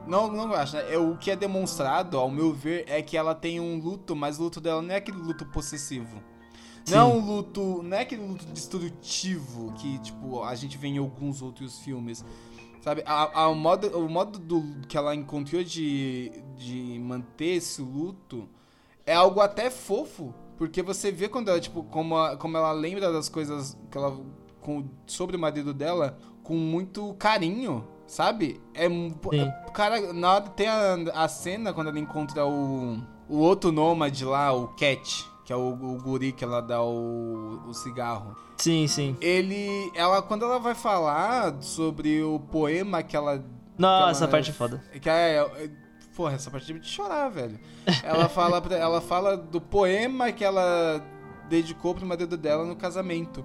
Não, 0.07 0.31
não 0.31 0.53
acho, 0.53 0.75
né? 0.75 0.93
É, 0.93 0.97
o 0.97 1.15
que 1.15 1.31
é 1.31 1.35
demonstrado, 1.35 2.17
ao 2.17 2.29
meu 2.29 2.51
ver, 2.51 2.85
é 2.87 3.01
que 3.01 3.15
ela 3.15 3.33
tem 3.33 3.59
um 3.59 3.79
luto, 3.79 4.15
mas 4.15 4.39
o 4.39 4.43
luto 4.43 4.59
dela 4.59 4.81
não 4.81 4.93
é 4.93 4.97
aquele 4.97 5.17
luto 5.17 5.45
possessivo. 5.45 6.21
Não 6.89 6.97
é 6.97 7.11
Sim. 7.11 7.17
um 7.17 7.25
luto. 7.25 7.83
Não 7.83 7.97
é 7.97 8.01
aquele 8.01 8.25
luto 8.25 8.45
destrutivo 8.47 9.71
que, 9.73 9.99
tipo, 9.99 10.43
a 10.43 10.55
gente 10.55 10.77
vê 10.77 10.87
em 10.87 10.97
alguns 10.97 11.41
outros 11.41 11.79
filmes. 11.79 12.25
Sabe? 12.81 13.03
A, 13.05 13.41
a- 13.43 13.47
o 13.49 13.55
modo, 13.55 13.87
o 13.97 14.09
modo 14.09 14.37
do, 14.39 14.63
que 14.87 14.97
ela 14.97 15.15
encontrou 15.15 15.63
de, 15.63 16.31
de 16.57 16.99
manter 16.99 17.55
esse 17.57 17.81
luto 17.81 18.49
é 19.05 19.13
algo 19.13 19.39
até 19.39 19.69
fofo. 19.69 20.33
Porque 20.57 20.81
você 20.81 21.11
vê 21.11 21.27
quando 21.29 21.49
ela, 21.49 21.59
tipo, 21.59 21.83
como, 21.83 22.17
a- 22.17 22.35
como 22.37 22.57
ela 22.57 22.71
lembra 22.71 23.11
das 23.11 23.29
coisas 23.29 23.77
que 23.89 23.97
ela. 23.97 24.19
Com, 24.59 24.83
sobre 25.07 25.35
o 25.35 25.39
marido 25.39 25.73
dela 25.73 26.17
com 26.43 26.53
muito 26.55 27.13
carinho. 27.15 27.87
Sabe? 28.05 28.59
É. 28.73 28.87
Sim. 28.89 29.19
é- 29.39 29.71
Cara, 29.73 30.11
na 30.13 30.33
hora 30.33 30.49
tem 30.49 30.67
a, 30.67 30.95
a 31.13 31.27
cena 31.27 31.71
quando 31.73 31.87
ela 31.87 31.99
encontra 31.99 32.45
o. 32.45 32.97
O 33.29 33.37
outro 33.37 33.71
nômade 33.71 34.25
lá, 34.25 34.51
o 34.51 34.67
Cat, 34.69 35.25
que 35.45 35.51
é 35.51 35.55
o, 35.55 35.69
o 35.73 35.97
guri 36.01 36.31
que 36.31 36.43
ela 36.43 36.61
dá 36.61 36.81
o, 36.83 37.61
o 37.67 37.73
cigarro. 37.73 38.35
Sim, 38.57 38.87
sim. 38.87 39.17
Ele. 39.19 39.91
Ela, 39.95 40.21
quando 40.21 40.45
ela 40.45 40.59
vai 40.59 40.75
falar 40.75 41.55
sobre 41.61 42.21
o 42.23 42.39
poema 42.39 43.01
que 43.03 43.15
ela. 43.15 43.43
Nossa, 43.77 44.03
que 44.05 44.11
essa 44.11 44.27
parte 44.27 44.49
é 44.51 44.53
foda. 44.53 44.83
Que 45.01 45.09
é, 45.09 45.37
é- 45.37 45.69
porra, 46.15 46.35
essa 46.35 46.51
parte 46.51 46.71
é 46.71 46.77
de 46.77 46.87
chorar, 46.87 47.29
velho. 47.29 47.59
Ela 48.03 48.27
fala, 48.29 48.61
pra- 48.61 48.75
ela 48.77 49.01
fala 49.01 49.35
do 49.35 49.59
poema 49.59 50.31
que 50.31 50.43
ela 50.43 51.03
dedicou 51.49 51.95
pro 51.95 52.05
marido 52.05 52.37
dela 52.37 52.63
no 52.65 52.75
casamento. 52.75 53.43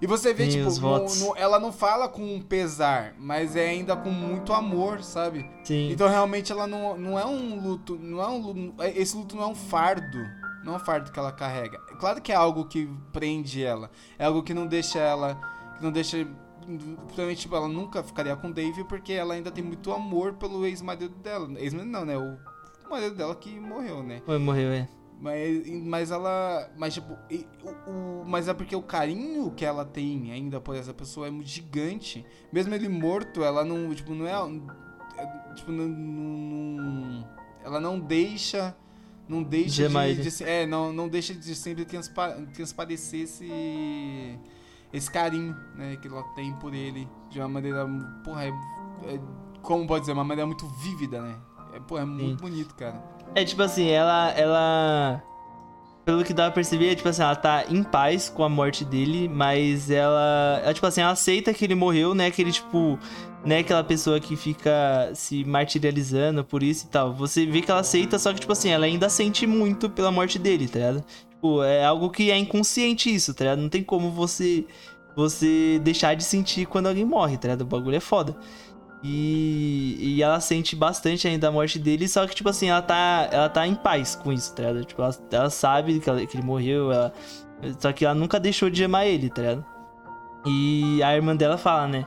E 0.00 0.06
você 0.06 0.34
vê, 0.34 0.50
Sim, 0.50 0.58
tipo, 0.58 0.80
no- 0.80 1.14
no- 1.28 1.36
ela 1.36 1.58
não 1.58 1.72
fala 1.72 2.06
com 2.08 2.38
pesar, 2.42 3.14
mas 3.18 3.56
é 3.56 3.68
ainda 3.68 3.96
com 3.96 4.10
muito 4.10 4.52
amor, 4.52 5.02
sabe? 5.02 5.48
Sim. 5.64 5.90
Então 5.90 6.06
realmente 6.08 6.52
ela 6.52 6.66
não, 6.66 6.96
não 6.98 7.18
é 7.18 7.24
um 7.24 7.58
luto, 7.60 7.98
não 7.98 8.22
é 8.22 8.26
um 8.28 8.38
luto, 8.40 8.74
esse 8.94 9.16
luto 9.16 9.34
não 9.36 9.42
é 9.44 9.46
um 9.46 9.54
fardo, 9.54 10.18
não 10.66 10.74
é 10.74 10.76
um 10.76 10.80
fardo 10.80 11.10
que 11.10 11.18
ela 11.18 11.32
carrega. 11.32 11.78
Claro 11.98 12.20
que 12.20 12.32
é 12.32 12.34
algo 12.34 12.66
que 12.66 12.86
prende 13.12 13.64
ela, 13.64 13.90
é 14.18 14.26
algo 14.26 14.42
que 14.42 14.52
não 14.52 14.66
deixa 14.66 14.98
ela, 14.98 15.34
que 15.78 15.82
não 15.84 15.90
deixa 15.92 16.26
provavelmente 17.06 17.42
tipo, 17.42 17.54
ela 17.54 17.68
nunca 17.68 18.02
ficaria 18.02 18.34
com 18.36 18.48
o 18.48 18.52
Dave 18.52 18.82
porque 18.84 19.12
ela 19.12 19.34
ainda 19.34 19.50
tem 19.52 19.62
muito 19.62 19.92
amor 19.92 20.34
pelo 20.34 20.66
ex-marido 20.66 21.14
dela. 21.16 21.48
Ex-marido 21.60 21.90
não, 21.90 22.04
né? 22.04 22.16
O 22.18 22.36
marido 22.90 23.14
dela 23.14 23.34
que 23.36 23.58
morreu, 23.60 24.02
né? 24.02 24.20
Foi, 24.26 24.36
morreu, 24.38 24.70
é. 24.72 24.88
Mas, 25.20 25.66
mas 25.82 26.10
ela. 26.10 26.68
Mas, 26.76 26.92
tipo, 26.94 27.16
o, 27.64 27.90
o- 27.90 28.24
mas 28.26 28.48
é 28.48 28.54
porque 28.54 28.76
o 28.76 28.82
carinho 28.82 29.50
que 29.52 29.64
ela 29.64 29.82
tem 29.84 30.30
ainda 30.32 30.60
por 30.60 30.76
essa 30.76 30.92
pessoa 30.92 31.26
é 31.26 31.30
muito 31.30 31.48
gigante. 31.48 32.22
Mesmo 32.52 32.74
ele 32.74 32.88
morto, 32.88 33.42
ela 33.42 33.64
não. 33.64 33.94
Tipo, 33.94 34.14
não 34.14 34.26
é. 34.26 34.32
é, 35.18 35.54
tipo, 35.54 35.72
não, 35.72 35.86
não- 35.88 36.84
não- 36.84 37.28
Ela 37.64 37.80
não 37.80 37.98
deixa. 37.98 38.76
Não 39.28 39.42
deixa 39.42 39.88
De 39.88 40.30
de, 40.30 40.44
É, 40.44 40.64
não, 40.66 40.92
não 40.92 41.08
deixa 41.08 41.34
de 41.34 41.54
sempre 41.56 41.84
transpa- 41.84 42.36
transparecer 42.54 43.22
esse. 43.22 44.38
Esse 44.92 45.10
carinho, 45.10 45.54
né? 45.74 45.96
Que 46.00 46.06
ela 46.08 46.22
tem 46.34 46.52
por 46.54 46.72
ele. 46.72 47.08
De 47.30 47.38
uma 47.40 47.48
maneira. 47.48 47.86
Porra, 48.24 48.44
é, 48.44 48.48
é- 48.48 49.20
como 49.62 49.86
pode 49.86 50.02
dizer? 50.02 50.12
Uma 50.12 50.22
maneira 50.24 50.46
muito 50.46 50.66
vívida, 50.68 51.20
né? 51.20 51.34
É, 51.74 51.80
porra, 51.80 52.02
é 52.02 52.04
muito 52.04 52.40
bonito, 52.40 52.74
cara. 52.76 53.02
É 53.34 53.44
tipo 53.44 53.62
assim, 53.62 53.88
ela. 53.88 54.30
ela. 54.30 55.22
Pelo 56.04 56.22
que 56.22 56.32
dá 56.32 56.44
pra 56.44 56.52
perceber, 56.52 56.92
é 56.92 56.94
tipo 56.94 57.08
assim, 57.08 57.20
ela 57.22 57.34
tá 57.34 57.64
em 57.68 57.82
paz 57.82 58.28
com 58.28 58.44
a 58.44 58.48
morte 58.48 58.84
dele, 58.84 59.28
mas 59.28 59.90
ela. 59.90 60.60
ela 60.62 60.72
tipo 60.72 60.86
assim, 60.86 61.00
ela 61.00 61.10
aceita 61.10 61.52
que 61.52 61.64
ele 61.64 61.74
morreu, 61.74 62.14
né? 62.14 62.30
Que 62.30 62.42
ele, 62.42 62.52
tipo. 62.52 62.96
Né, 63.46 63.58
aquela 63.60 63.84
pessoa 63.84 64.18
que 64.18 64.34
fica 64.34 65.08
se 65.14 65.44
martirializando 65.44 66.44
por 66.44 66.64
isso 66.64 66.86
e 66.86 66.88
tal. 66.88 67.14
Você 67.14 67.46
vê 67.46 67.62
que 67.62 67.70
ela 67.70 67.80
aceita, 67.80 68.18
só 68.18 68.34
que, 68.34 68.40
tipo 68.40 68.52
assim, 68.52 68.70
ela 68.70 68.86
ainda 68.86 69.08
sente 69.08 69.46
muito 69.46 69.88
pela 69.88 70.10
morte 70.10 70.36
dele, 70.36 70.66
tá 70.66 70.80
ligado? 70.80 71.04
Tipo, 71.30 71.62
é 71.62 71.84
algo 71.84 72.10
que 72.10 72.28
é 72.30 72.36
inconsciente 72.36 73.14
isso, 73.14 73.32
tá 73.32 73.44
ligado? 73.44 73.60
Não 73.62 73.68
tem 73.68 73.84
como 73.84 74.10
você. 74.10 74.66
Você 75.14 75.80
deixar 75.82 76.14
de 76.14 76.24
sentir 76.24 76.66
quando 76.66 76.88
alguém 76.88 77.04
morre, 77.04 77.38
tá 77.38 77.48
ligado? 77.48 77.62
O 77.62 77.66
bagulho 77.66 77.96
é 77.96 78.00
foda. 78.00 78.36
E, 79.02 79.96
e 80.00 80.22
ela 80.22 80.40
sente 80.40 80.74
bastante 80.74 81.28
ainda 81.28 81.48
a 81.48 81.52
morte 81.52 81.78
dele, 81.78 82.08
só 82.08 82.26
que, 82.26 82.34
tipo 82.34 82.48
assim, 82.48 82.68
ela 82.68 82.82
tá, 82.82 83.28
ela 83.30 83.48
tá 83.48 83.66
em 83.66 83.74
paz 83.76 84.16
com 84.16 84.32
isso, 84.32 84.52
tá 84.54 84.62
ligado? 84.64 84.84
Tipo, 84.84 85.02
ela, 85.02 85.16
ela 85.30 85.50
sabe 85.50 86.00
que, 86.00 86.10
ela- 86.10 86.26
que 86.26 86.36
ele 86.36 86.44
morreu, 86.44 86.90
ela- 86.92 87.12
só 87.78 87.92
que 87.92 88.04
ela 88.04 88.14
nunca 88.14 88.40
deixou 88.40 88.68
de 88.68 88.84
amar 88.84 89.06
ele, 89.06 89.30
tá 89.30 89.40
ligado? 89.42 89.64
E 90.44 91.02
a 91.02 91.14
irmã 91.14 91.34
dela 91.36 91.56
fala, 91.56 91.86
né? 91.86 92.06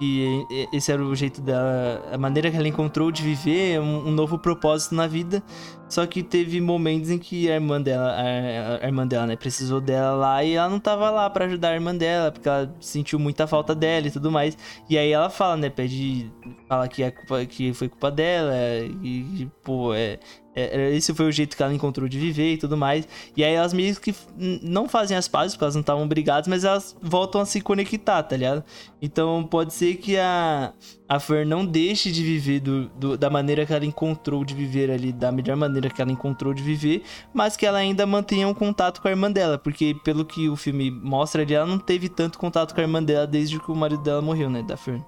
E- 0.00 0.68
esse 0.72 0.92
era 0.92 1.02
o 1.02 1.14
jeito 1.14 1.40
dela, 1.40 2.02
a 2.12 2.18
maneira 2.18 2.50
que 2.50 2.56
ela 2.56 2.68
encontrou 2.68 3.10
de 3.10 3.22
viver, 3.22 3.80
um, 3.80 4.10
novo 4.10 4.38
propósito 4.38 4.94
na 4.94 5.06
vida. 5.06 5.42
Só 5.88 6.04
que 6.04 6.22
teve 6.22 6.60
momentos 6.60 7.10
em 7.10 7.18
que 7.18 7.50
a 7.50 7.54
irmã 7.54 7.80
dela, 7.80 8.10
a, 8.10 8.84
a 8.84 8.86
irmã 8.86 9.06
dela, 9.06 9.26
né, 9.26 9.36
precisou 9.36 9.80
dela 9.80 10.14
lá 10.16 10.42
e 10.44 10.54
ela 10.54 10.68
não 10.68 10.80
tava 10.80 11.08
lá 11.10 11.30
pra 11.30 11.44
ajudar 11.46 11.70
a 11.70 11.74
irmã 11.74 11.94
dela, 11.94 12.32
porque 12.32 12.48
ela 12.48 12.74
sentiu 12.80 13.18
muita 13.18 13.46
falta 13.46 13.74
dela 13.74 14.06
e 14.08 14.10
tudo 14.10 14.30
mais. 14.30 14.58
E 14.90 14.98
aí 14.98 15.10
ela 15.12 15.30
fala, 15.30 15.56
né, 15.56 15.70
pede, 15.70 16.30
fala 16.68 16.88
que, 16.88 17.02
é 17.02 17.10
culpa, 17.10 17.44
que 17.46 17.72
foi 17.72 17.88
culpa 17.88 18.10
dela 18.10 18.54
e, 19.02 19.48
pô, 19.62 19.94
é, 19.94 20.18
esse 20.56 21.12
foi 21.14 21.26
o 21.26 21.32
jeito 21.32 21.56
que 21.56 21.62
ela 21.62 21.74
encontrou 21.74 22.08
de 22.08 22.18
viver 22.18 22.54
e 22.54 22.56
tudo 22.56 22.76
mais. 22.76 23.06
E 23.36 23.44
aí 23.44 23.52
elas 23.52 23.72
meio 23.74 23.94
que 24.00 24.14
não 24.62 24.88
fazem 24.88 25.16
as 25.16 25.28
pazes, 25.28 25.54
porque 25.54 25.64
elas 25.64 25.74
não 25.74 25.80
estavam 25.82 26.08
brigadas, 26.08 26.48
mas 26.48 26.64
elas 26.64 26.96
voltam 27.02 27.40
a 27.42 27.44
se 27.46 27.60
conectar, 27.60 28.22
tá 28.22 28.36
ligado? 28.36 28.64
Então 29.02 29.44
pode 29.44 29.74
ser 29.74 29.96
que 29.96 30.16
a, 30.16 30.72
a 31.08 31.20
Fer 31.20 31.46
não 31.46 31.64
deixe 31.64 32.10
de 32.10 32.22
viver 32.22 32.60
do, 32.60 32.88
do- 32.88 33.18
da 33.18 33.28
maneira 33.28 33.66
que 33.66 33.72
ela 33.74 33.84
encontrou 33.84 34.44
de 34.44 34.54
viver 34.54 34.90
ali, 34.90 35.12
da 35.12 35.30
melhor 35.30 35.56
maneira 35.56 35.90
que 35.90 36.00
ela 36.00 36.10
encontrou 36.10 36.54
de 36.54 36.62
viver, 36.62 37.02
mas 37.34 37.56
que 37.56 37.66
ela 37.66 37.78
ainda 37.78 38.06
mantenha 38.06 38.48
um 38.48 38.54
contato 38.54 39.02
com 39.02 39.08
a 39.08 39.10
irmã 39.10 39.30
dela, 39.30 39.58
porque 39.58 39.94
pelo 40.02 40.24
que 40.24 40.48
o 40.48 40.56
filme 40.56 40.90
mostra 40.90 41.42
ali, 41.42 41.52
ela 41.54 41.66
não 41.66 41.78
teve 41.78 42.08
tanto 42.08 42.38
contato 42.38 42.74
com 42.74 42.80
a 42.80 42.84
irmã 42.84 43.02
dela 43.02 43.26
desde 43.26 43.60
que 43.60 43.70
o 43.70 43.74
marido 43.76 44.02
dela 44.02 44.22
morreu, 44.22 44.48
né, 44.48 44.62
da 44.62 44.76
Fer. 44.76 45.00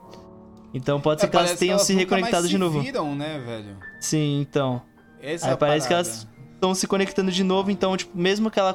Então 0.74 1.00
pode 1.00 1.22
ser 1.22 1.28
É, 1.28 1.30
que 1.30 1.36
elas 1.38 1.58
tenham 1.58 1.78
se 1.78 1.94
nunca 1.94 2.10
mais 2.10 2.26
reconectado 2.26 2.46
de 2.46 2.52
se 2.52 2.58
novo. 2.58 2.80
viram, 2.82 3.14
né, 3.14 3.38
velho? 3.38 3.76
Sim, 3.98 4.40
então. 4.42 4.82
Essa 5.22 5.46
Aí 5.48 5.52
é 5.52 5.56
parece 5.56 5.86
que 5.88 5.94
parada. 5.94 6.08
elas 6.08 6.26
estão 6.54 6.74
se 6.74 6.86
conectando 6.86 7.30
de 7.30 7.44
novo, 7.44 7.70
então, 7.70 7.96
tipo, 7.96 8.16
mesmo 8.18 8.50
que 8.50 8.58
ela, 8.58 8.74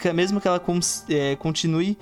que- 0.00 0.12
mesmo 0.12 0.40
que 0.40 0.46
ela 0.48 0.60
é, 1.08 1.36
continue 1.36 1.96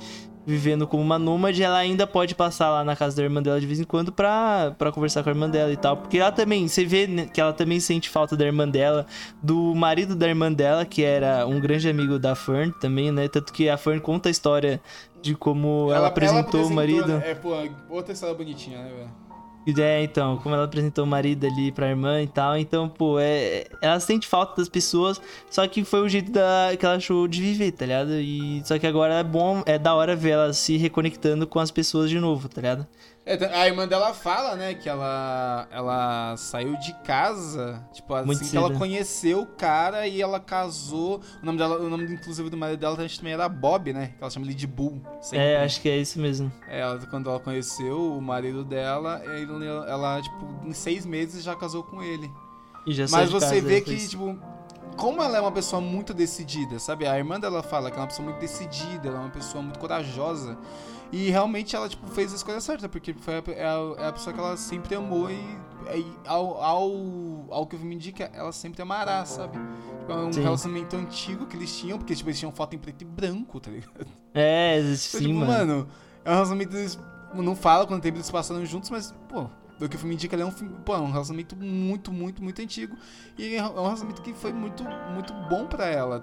vivendo 0.44 0.88
como 0.88 1.00
uma 1.02 1.20
nômade, 1.20 1.62
ela 1.62 1.78
ainda 1.78 2.04
pode 2.04 2.34
passar 2.34 2.68
lá 2.68 2.82
na 2.82 2.96
casa 2.96 3.16
da 3.16 3.22
irmã 3.22 3.40
dela 3.40 3.60
de 3.60 3.66
vez 3.66 3.78
em 3.78 3.84
quando 3.84 4.10
pra, 4.10 4.74
pra 4.76 4.90
conversar 4.90 5.22
com 5.22 5.28
a 5.28 5.32
irmã 5.32 5.48
dela 5.48 5.72
e 5.72 5.76
tal. 5.76 5.96
Porque 5.96 6.18
ela 6.18 6.32
também, 6.32 6.66
você 6.66 6.84
vê 6.84 7.06
né, 7.06 7.26
que 7.26 7.40
ela 7.40 7.52
também 7.52 7.78
sente 7.78 8.08
falta 8.10 8.36
da 8.36 8.44
irmã 8.44 8.68
dela, 8.68 9.06
do 9.40 9.72
marido 9.74 10.16
da 10.16 10.26
irmã 10.26 10.52
dela, 10.52 10.84
que 10.84 11.04
era 11.04 11.46
um 11.46 11.60
grande 11.60 11.88
amigo 11.88 12.18
da 12.18 12.34
Fern 12.34 12.72
também, 12.80 13.12
né? 13.12 13.28
Tanto 13.28 13.52
que 13.52 13.68
a 13.68 13.76
Fern 13.76 14.00
conta 14.00 14.28
a 14.28 14.32
história 14.32 14.80
de 15.22 15.36
como 15.36 15.92
ela, 15.92 16.08
apresentou, 16.08 16.66
o 16.66 16.70
marido. 16.70 17.06
né? 17.06 17.30
É, 17.30 17.34
pô, 17.36 17.54
outra 17.88 18.12
história 18.12 18.34
bonitinha, 18.34 18.78
né, 18.82 18.90
velho? 18.90 19.10
É, 19.78 20.02
então, 20.02 20.38
como 20.38 20.54
ela 20.54 20.64
apresentou 20.64 21.04
o 21.04 21.06
marido 21.06 21.46
ali 21.46 21.70
pra 21.70 21.88
irmã 21.88 22.20
e 22.20 22.26
tal, 22.26 22.56
então, 22.58 22.88
pô, 22.88 23.18
é, 23.20 23.64
ela 23.80 24.00
sente 24.00 24.26
falta 24.26 24.56
das 24.56 24.68
pessoas, 24.68 25.20
só 25.48 25.66
que 25.68 25.84
foi 25.84 26.00
o 26.00 26.08
jeito 26.08 26.32
da, 26.32 26.70
que 26.76 26.84
ela 26.84 26.96
achou 26.96 27.28
de 27.28 27.40
viver, 27.40 27.70
tá 27.70 27.86
ligado? 27.86 28.12
E 28.14 28.60
só 28.64 28.76
que 28.76 28.86
agora 28.86 29.14
é 29.14 29.24
bom, 29.24 29.62
é 29.64 29.78
da 29.78 29.94
hora 29.94 30.16
ver 30.16 30.30
ela 30.30 30.52
se 30.52 30.76
reconectando 30.76 31.46
com 31.46 31.60
as 31.60 31.70
pessoas 31.70 32.10
de 32.10 32.18
novo, 32.18 32.48
tá 32.48 32.60
ligado? 32.60 32.86
É, 33.24 33.34
a 33.54 33.68
irmã 33.68 33.86
dela 33.86 34.12
fala, 34.12 34.56
né, 34.56 34.74
que 34.74 34.88
ela, 34.88 35.68
ela 35.70 36.36
saiu 36.36 36.76
de 36.78 36.92
casa, 37.04 37.80
tipo, 37.92 38.12
assim 38.14 38.26
Muito 38.26 38.38
que 38.40 38.46
cedo. 38.46 38.64
ela 38.66 38.74
conheceu 38.76 39.42
o 39.42 39.46
cara 39.46 40.08
e 40.08 40.20
ela 40.20 40.40
casou. 40.40 41.20
O 41.40 41.46
nome 41.46 41.56
dela, 41.56 41.78
o 41.78 41.88
nome 41.88 42.12
inclusive 42.12 42.50
do 42.50 42.56
marido 42.56 42.80
dela 42.80 42.96
também 42.96 43.32
era 43.32 43.48
Bob, 43.48 43.92
né? 43.92 44.08
Que 44.18 44.22
ela 44.24 44.28
chama 44.30 44.46
ele 44.46 44.54
de 44.54 44.66
Bull. 44.66 45.00
sempre. 45.20 45.38
É, 45.38 45.62
acho 45.64 45.80
que 45.80 45.88
é 45.88 45.98
isso 45.98 46.18
mesmo. 46.18 46.50
É, 46.66 46.80
ela- 46.80 46.98
quando 47.06 47.30
ela 47.30 47.38
conheceu 47.38 48.16
o 48.16 48.20
marido 48.20 48.64
dela, 48.64 49.22
ele- 49.24 49.66
ela, 49.88 50.20
tipo, 50.20 50.66
em 50.66 50.72
seis 50.72 51.06
meses 51.06 51.44
já 51.44 51.54
casou 51.54 51.84
com 51.84 52.02
ele. 52.02 52.28
E 52.84 52.92
já 52.92 53.06
Mas 53.08 53.30
você 53.30 53.60
vê 53.60 53.80
que, 53.80 53.96
tipo, 54.08 54.36
como 54.96 55.22
ela 55.22 55.38
é 55.38 55.40
uma 55.40 55.52
pessoa 55.52 55.80
muito 55.80 56.12
decidida, 56.12 56.80
sabe? 56.80 57.06
A 57.06 57.16
irmã 57.16 57.38
dela 57.38 57.62
fala 57.62 57.88
que 57.88 57.94
ela 57.94 58.02
é 58.02 58.04
uma 58.04 58.08
pessoa 58.08 58.28
muito 58.28 58.40
decidida, 58.40 59.06
ela 59.08 59.18
é 59.18 59.20
uma 59.20 59.30
pessoa 59.30 59.62
muito 59.62 59.78
corajosa. 59.78 60.58
E 61.12 61.28
realmente 61.30 61.76
ela, 61.76 61.88
tipo, 61.88 62.06
fez 62.08 62.32
a 62.32 62.36
escolha 62.36 62.60
certa, 62.60 62.88
porque 62.88 63.12
foi 63.12 63.34
a, 63.34 63.42
é, 63.52 63.64
a, 63.66 64.02
é 64.04 64.06
a 64.08 64.12
pessoa 64.12 64.32
que 64.32 64.40
ela 64.40 64.56
sempre 64.56 64.94
amou 64.94 65.30
e, 65.30 65.34
e 65.94 66.06
ao, 66.26 66.62
ao, 66.62 66.90
ao 67.50 67.66
que 67.66 67.76
o 67.76 67.78
filme 67.78 67.94
indica, 67.94 68.30
ela 68.32 68.50
sempre 68.50 68.80
amará, 68.80 69.22
sabe? 69.26 69.58
Tipo, 69.98 70.12
é 70.12 70.16
um 70.16 70.32
Sim. 70.32 70.40
relacionamento 70.40 70.96
antigo 70.96 71.46
que 71.46 71.54
eles 71.56 71.76
tinham, 71.76 71.98
porque, 71.98 72.14
tipo, 72.14 72.30
eles 72.30 72.38
tinham 72.38 72.50
foto 72.50 72.74
em 72.74 72.78
preto 72.78 73.02
e 73.02 73.04
branco, 73.04 73.60
tá 73.60 73.70
ligado? 73.70 74.06
É, 74.32 74.78
Então, 74.80 74.96
sim, 74.96 75.18
tipo, 75.18 75.34
mano. 75.34 75.46
mano, 75.52 75.88
é 76.24 76.30
um 76.30 76.32
relacionamento. 76.32 76.74
Eles 76.76 76.98
não 77.34 77.54
fala 77.54 77.86
quanto 77.86 78.02
tempo 78.02 78.16
eles 78.16 78.30
passaram 78.30 78.64
juntos, 78.64 78.88
mas, 78.88 79.12
pô, 79.28 79.46
do 79.78 79.88
que 79.88 79.96
o 79.96 79.98
filme 79.98 80.14
indica, 80.14 80.34
ele 80.34 80.42
é 80.42 80.46
um 80.46 80.50
filme. 80.50 80.74
Pô, 80.84 80.94
é 80.94 80.98
um 80.98 81.10
relacionamento 81.10 81.54
muito, 81.56 82.10
muito, 82.10 82.42
muito 82.42 82.62
antigo. 82.62 82.96
E 83.36 83.56
é 83.56 83.62
um 83.62 83.74
relacionamento 83.74 84.22
que 84.22 84.32
foi 84.32 84.52
muito, 84.52 84.82
muito 85.12 85.34
bom 85.50 85.66
pra 85.66 85.86
ela. 85.86 86.22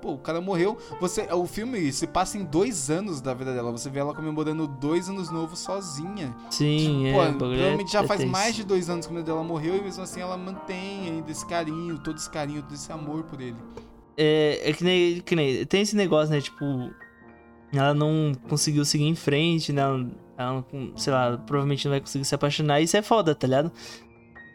Pô, 0.00 0.12
o 0.12 0.18
cara 0.18 0.40
morreu. 0.40 0.78
Você, 1.00 1.22
o 1.32 1.46
filme 1.46 1.92
se 1.92 2.06
passa 2.06 2.38
em 2.38 2.44
dois 2.44 2.90
anos 2.90 3.20
da 3.20 3.34
vida 3.34 3.52
dela. 3.54 3.70
Você 3.70 3.90
vê 3.90 4.00
ela 4.00 4.14
comemorando 4.14 4.66
dois 4.66 5.08
anos 5.08 5.30
novos 5.30 5.58
sozinha. 5.58 6.34
Sim, 6.50 7.08
é. 7.08 7.12
Pô, 7.12 7.38
provavelmente 7.38 7.92
já 7.92 8.02
é 8.02 8.06
faz 8.06 8.24
mais 8.24 8.54
de 8.54 8.64
dois 8.64 8.88
anos 8.88 9.06
que 9.06 9.10
a 9.10 9.12
mulher 9.12 9.26
dela 9.26 9.42
morreu 9.42 9.76
e 9.76 9.82
mesmo 9.82 10.02
assim 10.02 10.20
ela 10.20 10.36
mantém 10.36 11.10
ainda 11.10 11.30
esse 11.30 11.46
carinho, 11.46 11.98
todo 11.98 12.16
esse 12.16 12.30
carinho, 12.30 12.62
todo 12.62 12.74
esse 12.74 12.90
amor 12.90 13.24
por 13.24 13.40
ele. 13.40 13.56
É, 14.16 14.70
é 14.70 14.72
que, 14.72 14.84
nem, 14.84 15.20
que 15.20 15.36
nem. 15.36 15.64
Tem 15.66 15.82
esse 15.82 15.96
negócio, 15.96 16.34
né? 16.34 16.40
Tipo. 16.40 16.64
Ela 17.72 17.94
não 17.94 18.32
conseguiu 18.48 18.84
seguir 18.84 19.04
em 19.04 19.14
frente, 19.14 19.72
né? 19.72 19.82
Ela, 19.82 20.10
ela 20.36 20.66
não, 20.72 20.96
sei 20.96 21.12
lá, 21.12 21.38
provavelmente 21.38 21.84
não 21.84 21.92
vai 21.92 22.00
conseguir 22.00 22.24
se 22.24 22.34
apaixonar. 22.34 22.80
Isso 22.80 22.96
é 22.96 23.02
foda, 23.02 23.34
tá 23.34 23.46
ligado? 23.46 23.70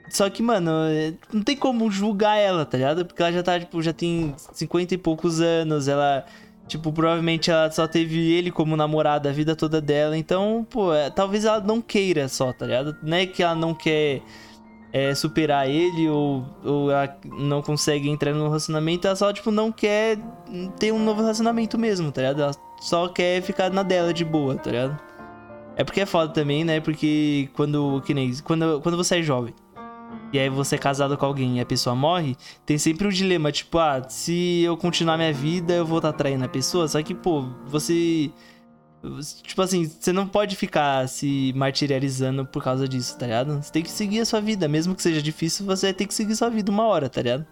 Só 0.09 0.29
que, 0.29 0.41
mano, 0.43 0.71
é, 0.89 1.13
não 1.33 1.41
tem 1.41 1.55
como 1.55 1.89
julgar 1.89 2.37
ela, 2.37 2.65
tá 2.65 2.77
ligado? 2.77 3.05
Porque 3.05 3.21
ela 3.21 3.31
já 3.31 3.43
tá, 3.43 3.59
tipo, 3.59 3.81
já 3.81 3.93
tem 3.93 4.33
50 4.53 4.93
e 4.93 4.97
poucos 4.97 5.41
anos, 5.41 5.87
ela. 5.87 6.25
Tipo, 6.67 6.91
provavelmente 6.91 7.51
ela 7.51 7.69
só 7.69 7.87
teve 7.87 8.31
ele 8.31 8.49
como 8.49 8.75
namorado 8.75 9.29
a 9.29 9.31
vida 9.31 9.55
toda 9.55 9.79
dela. 9.79 10.17
Então, 10.17 10.65
pô, 10.67 10.93
é, 10.93 11.11
talvez 11.11 11.45
ela 11.45 11.59
não 11.59 11.79
queira 11.79 12.27
só, 12.27 12.51
tá 12.51 12.65
ligado? 12.65 12.97
Não 13.03 13.17
é 13.17 13.25
que 13.27 13.43
ela 13.43 13.53
não 13.53 13.73
quer 13.73 14.23
é, 14.91 15.13
superar 15.13 15.69
ele 15.69 16.09
ou, 16.09 16.43
ou 16.63 16.89
ela 16.89 17.15
não 17.37 17.61
consegue 17.61 18.09
entrar 18.09 18.33
no 18.33 18.45
relacionamento. 18.45 19.05
Ela 19.05 19.15
só, 19.15 19.31
tipo, 19.31 19.51
não 19.51 19.71
quer 19.71 20.17
ter 20.79 20.91
um 20.91 21.03
novo 21.03 21.21
relacionamento 21.21 21.77
mesmo, 21.77 22.11
tá 22.11 22.21
ligado? 22.21 22.41
Ela 22.41 22.51
só 22.81 23.07
quer 23.09 23.41
ficar 23.43 23.69
na 23.69 23.83
dela 23.83 24.11
de 24.11 24.25
boa, 24.25 24.55
tá 24.55 24.71
ligado? 24.71 24.99
É 25.75 25.83
porque 25.83 26.01
é 26.01 26.05
foda 26.05 26.33
também, 26.33 26.63
né? 26.63 26.79
Porque 26.79 27.47
quando, 27.53 28.01
que 28.05 28.13
nem, 28.13 28.33
quando, 28.41 28.81
quando 28.81 28.97
você 28.97 29.19
é 29.19 29.21
jovem 29.21 29.53
e 30.35 30.39
aí 30.39 30.49
você 30.49 30.75
é 30.75 30.77
casado 30.77 31.17
com 31.17 31.25
alguém 31.25 31.57
e 31.57 31.61
a 31.61 31.65
pessoa 31.65 31.95
morre, 31.95 32.35
tem 32.65 32.77
sempre 32.77 33.07
o 33.07 33.09
um 33.09 33.13
dilema, 33.13 33.51
tipo, 33.51 33.77
ah, 33.79 34.03
se 34.09 34.61
eu 34.63 34.75
continuar 34.75 35.15
minha 35.17 35.31
vida, 35.31 35.73
eu 35.73 35.85
vou 35.85 35.99
estar 35.99 36.11
tá 36.11 36.17
traindo 36.17 36.43
a 36.43 36.49
pessoa. 36.49 36.87
Só 36.87 37.01
que, 37.01 37.15
pô, 37.15 37.43
você. 37.65 38.29
Tipo 39.43 39.61
assim, 39.61 39.85
você 39.85 40.11
não 40.11 40.27
pode 40.27 40.55
ficar 40.55 41.07
se 41.07 41.53
martirializando 41.55 42.45
por 42.45 42.63
causa 42.63 42.87
disso, 42.87 43.17
tá 43.17 43.27
ligado? 43.27 43.61
Você 43.61 43.71
tem 43.71 43.83
que 43.83 43.91
seguir 43.91 44.19
a 44.19 44.25
sua 44.25 44.41
vida. 44.41 44.67
Mesmo 44.67 44.95
que 44.95 45.01
seja 45.01 45.21
difícil, 45.21 45.65
você 45.65 45.93
tem 45.93 46.07
que 46.07 46.13
seguir 46.13 46.35
sua 46.35 46.49
vida 46.49 46.71
uma 46.71 46.85
hora, 46.85 47.07
tá 47.07 47.21
ligado? 47.21 47.45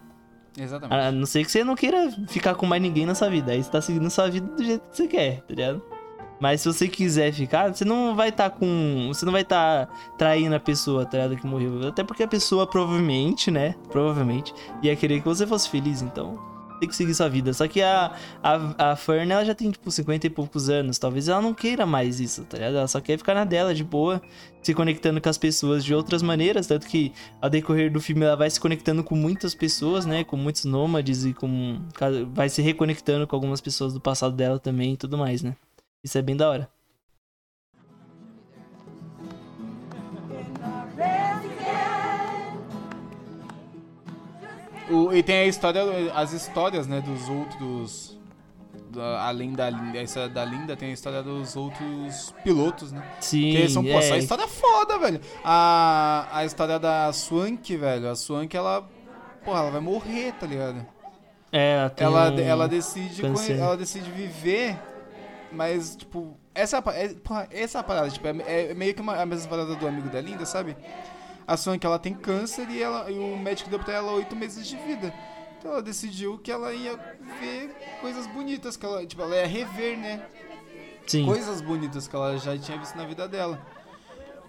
Exatamente. 0.58 1.00
A 1.00 1.12
não 1.12 1.26
ser 1.26 1.44
que 1.44 1.50
você 1.50 1.64
não 1.64 1.76
queira 1.76 2.10
ficar 2.28 2.54
com 2.54 2.66
mais 2.66 2.82
ninguém 2.82 3.06
na 3.06 3.14
sua 3.14 3.30
vida. 3.30 3.52
Aí 3.52 3.62
você 3.62 3.70
tá 3.70 3.80
seguindo 3.80 4.10
sua 4.10 4.28
vida 4.28 4.46
do 4.46 4.64
jeito 4.64 4.82
que 4.90 4.96
você 4.96 5.06
quer, 5.06 5.40
tá 5.42 5.54
ligado? 5.54 5.93
Mas 6.40 6.60
se 6.60 6.68
você 6.68 6.88
quiser 6.88 7.32
ficar, 7.32 7.74
você 7.74 7.84
não 7.84 8.14
vai 8.14 8.28
estar 8.28 8.50
tá 8.50 8.56
com. 8.56 9.06
Você 9.08 9.24
não 9.24 9.32
vai 9.32 9.42
estar 9.42 9.86
tá 9.86 9.92
traindo 10.18 10.54
a 10.54 10.60
pessoa, 10.60 11.06
tá 11.06 11.18
ligado? 11.18 11.36
Que 11.36 11.46
morreu. 11.46 11.88
Até 11.88 12.02
porque 12.02 12.22
a 12.22 12.28
pessoa 12.28 12.66
provavelmente, 12.66 13.50
né? 13.50 13.74
Provavelmente 13.90 14.52
ia 14.82 14.94
querer 14.96 15.20
que 15.20 15.26
você 15.26 15.46
fosse 15.46 15.68
feliz. 15.68 16.02
Então, 16.02 16.38
tem 16.84 16.88
que 16.88 16.96
seguir 16.96 17.14
sua 17.14 17.28
vida. 17.28 17.52
Só 17.52 17.66
que 17.66 17.80
a, 17.80 18.12
a, 18.42 18.90
a 18.92 18.96
Fern, 18.96 19.30
ela 19.30 19.44
já 19.44 19.54
tem, 19.54 19.70
tipo, 19.70 19.90
50 19.90 20.26
e 20.26 20.30
poucos 20.30 20.68
anos. 20.68 20.98
Talvez 20.98 21.28
ela 21.28 21.40
não 21.40 21.54
queira 21.54 21.86
mais 21.86 22.20
isso, 22.20 22.44
tá 22.44 22.56
ligado? 22.56 22.76
Ela 22.76 22.88
só 22.88 23.00
quer 23.00 23.16
ficar 23.16 23.34
na 23.34 23.44
dela, 23.44 23.74
de 23.74 23.84
boa, 23.84 24.20
se 24.62 24.74
conectando 24.74 25.20
com 25.20 25.28
as 25.28 25.38
pessoas 25.38 25.84
de 25.84 25.94
outras 25.94 26.22
maneiras. 26.22 26.66
Tanto 26.66 26.86
que, 26.86 27.12
ao 27.40 27.48
decorrer 27.48 27.90
do 27.90 28.00
filme, 28.00 28.24
ela 28.24 28.36
vai 28.36 28.50
se 28.50 28.60
conectando 28.60 29.02
com 29.02 29.14
muitas 29.14 29.54
pessoas, 29.54 30.04
né? 30.06 30.24
Com 30.24 30.36
muitos 30.36 30.64
nômades 30.64 31.24
e 31.24 31.32
com. 31.32 31.80
Vai 32.32 32.48
se 32.48 32.60
reconectando 32.62 33.26
com 33.26 33.36
algumas 33.36 33.60
pessoas 33.60 33.92
do 33.92 34.00
passado 34.00 34.34
dela 34.34 34.58
também 34.58 34.94
e 34.94 34.96
tudo 34.96 35.16
mais, 35.16 35.42
né? 35.42 35.56
Isso 36.04 36.18
é 36.18 36.22
bem 36.22 36.36
da 36.36 36.50
hora. 36.50 36.68
O, 44.90 45.12
e 45.14 45.22
tem 45.22 45.36
a 45.38 45.46
história, 45.46 45.82
as 46.12 46.32
histórias, 46.32 46.86
né, 46.86 47.00
dos 47.00 47.28
outros. 47.30 48.18
Da, 48.90 49.26
além 49.26 49.54
da 49.54 49.68
essa 49.96 50.28
da 50.28 50.44
Linda 50.44 50.76
tem 50.76 50.90
a 50.90 50.92
história 50.92 51.22
dos 51.22 51.56
outros 51.56 52.32
pilotos, 52.44 52.92
né? 52.92 53.02
Sim. 53.18 53.50
Que 53.50 53.68
são, 53.68 53.82
pô, 53.82 53.88
é. 53.88 54.02
só 54.02 54.16
história 54.16 54.46
foda, 54.46 54.98
velho. 54.98 55.20
A, 55.42 56.28
a 56.30 56.44
história 56.44 56.78
da 56.78 57.12
Swank, 57.12 57.76
velho. 57.76 58.10
A 58.10 58.14
Swank, 58.14 58.54
ela. 58.54 58.86
Porra, 59.42 59.60
ela 59.60 59.70
vai 59.70 59.80
morrer, 59.80 60.32
tá 60.32 60.46
ligado? 60.46 60.86
É, 61.50 61.76
ela, 61.76 61.90
tem 61.90 62.06
Ela, 62.06 62.30
um 62.30 62.38
ela, 62.40 62.68
decide, 62.68 63.22
ela 63.52 63.76
decide 63.76 64.10
viver, 64.10 64.76
mas, 65.54 65.96
tipo, 65.96 66.36
essa, 66.54 66.78
é 66.94 67.08
porra, 67.14 67.48
essa 67.50 67.82
parada, 67.82 68.10
tipo, 68.10 68.26
é, 68.26 68.70
é 68.70 68.74
meio 68.74 68.94
que 68.94 69.00
uma, 69.00 69.20
a 69.20 69.24
mesma 69.26 69.48
parada 69.48 69.74
do 69.74 69.86
amigo 69.88 70.08
da 70.10 70.20
Linda, 70.20 70.44
sabe? 70.44 70.76
A 71.46 71.56
Swank, 71.56 71.84
ela 71.84 71.98
tem 71.98 72.14
câncer 72.14 72.68
e, 72.70 72.82
ela, 72.82 73.10
e 73.10 73.18
o 73.18 73.36
médico 73.36 73.68
deu 73.70 73.78
pra 73.78 73.94
ela 73.94 74.12
oito 74.12 74.34
meses 74.34 74.66
de 74.66 74.76
vida. 74.76 75.12
Então 75.58 75.72
ela 75.72 75.82
decidiu 75.82 76.38
que 76.38 76.50
ela 76.52 76.72
ia 76.72 76.96
ver 77.40 77.74
coisas 78.00 78.26
bonitas, 78.26 78.76
que 78.76 78.84
ela, 78.84 79.04
tipo, 79.06 79.22
ela 79.22 79.36
ia 79.36 79.46
rever, 79.46 79.96
né? 79.98 80.26
Sim. 81.06 81.26
coisas 81.26 81.60
bonitas 81.60 82.08
que 82.08 82.16
ela 82.16 82.38
já 82.38 82.56
tinha 82.56 82.78
visto 82.78 82.96
na 82.96 83.04
vida 83.04 83.28
dela. 83.28 83.60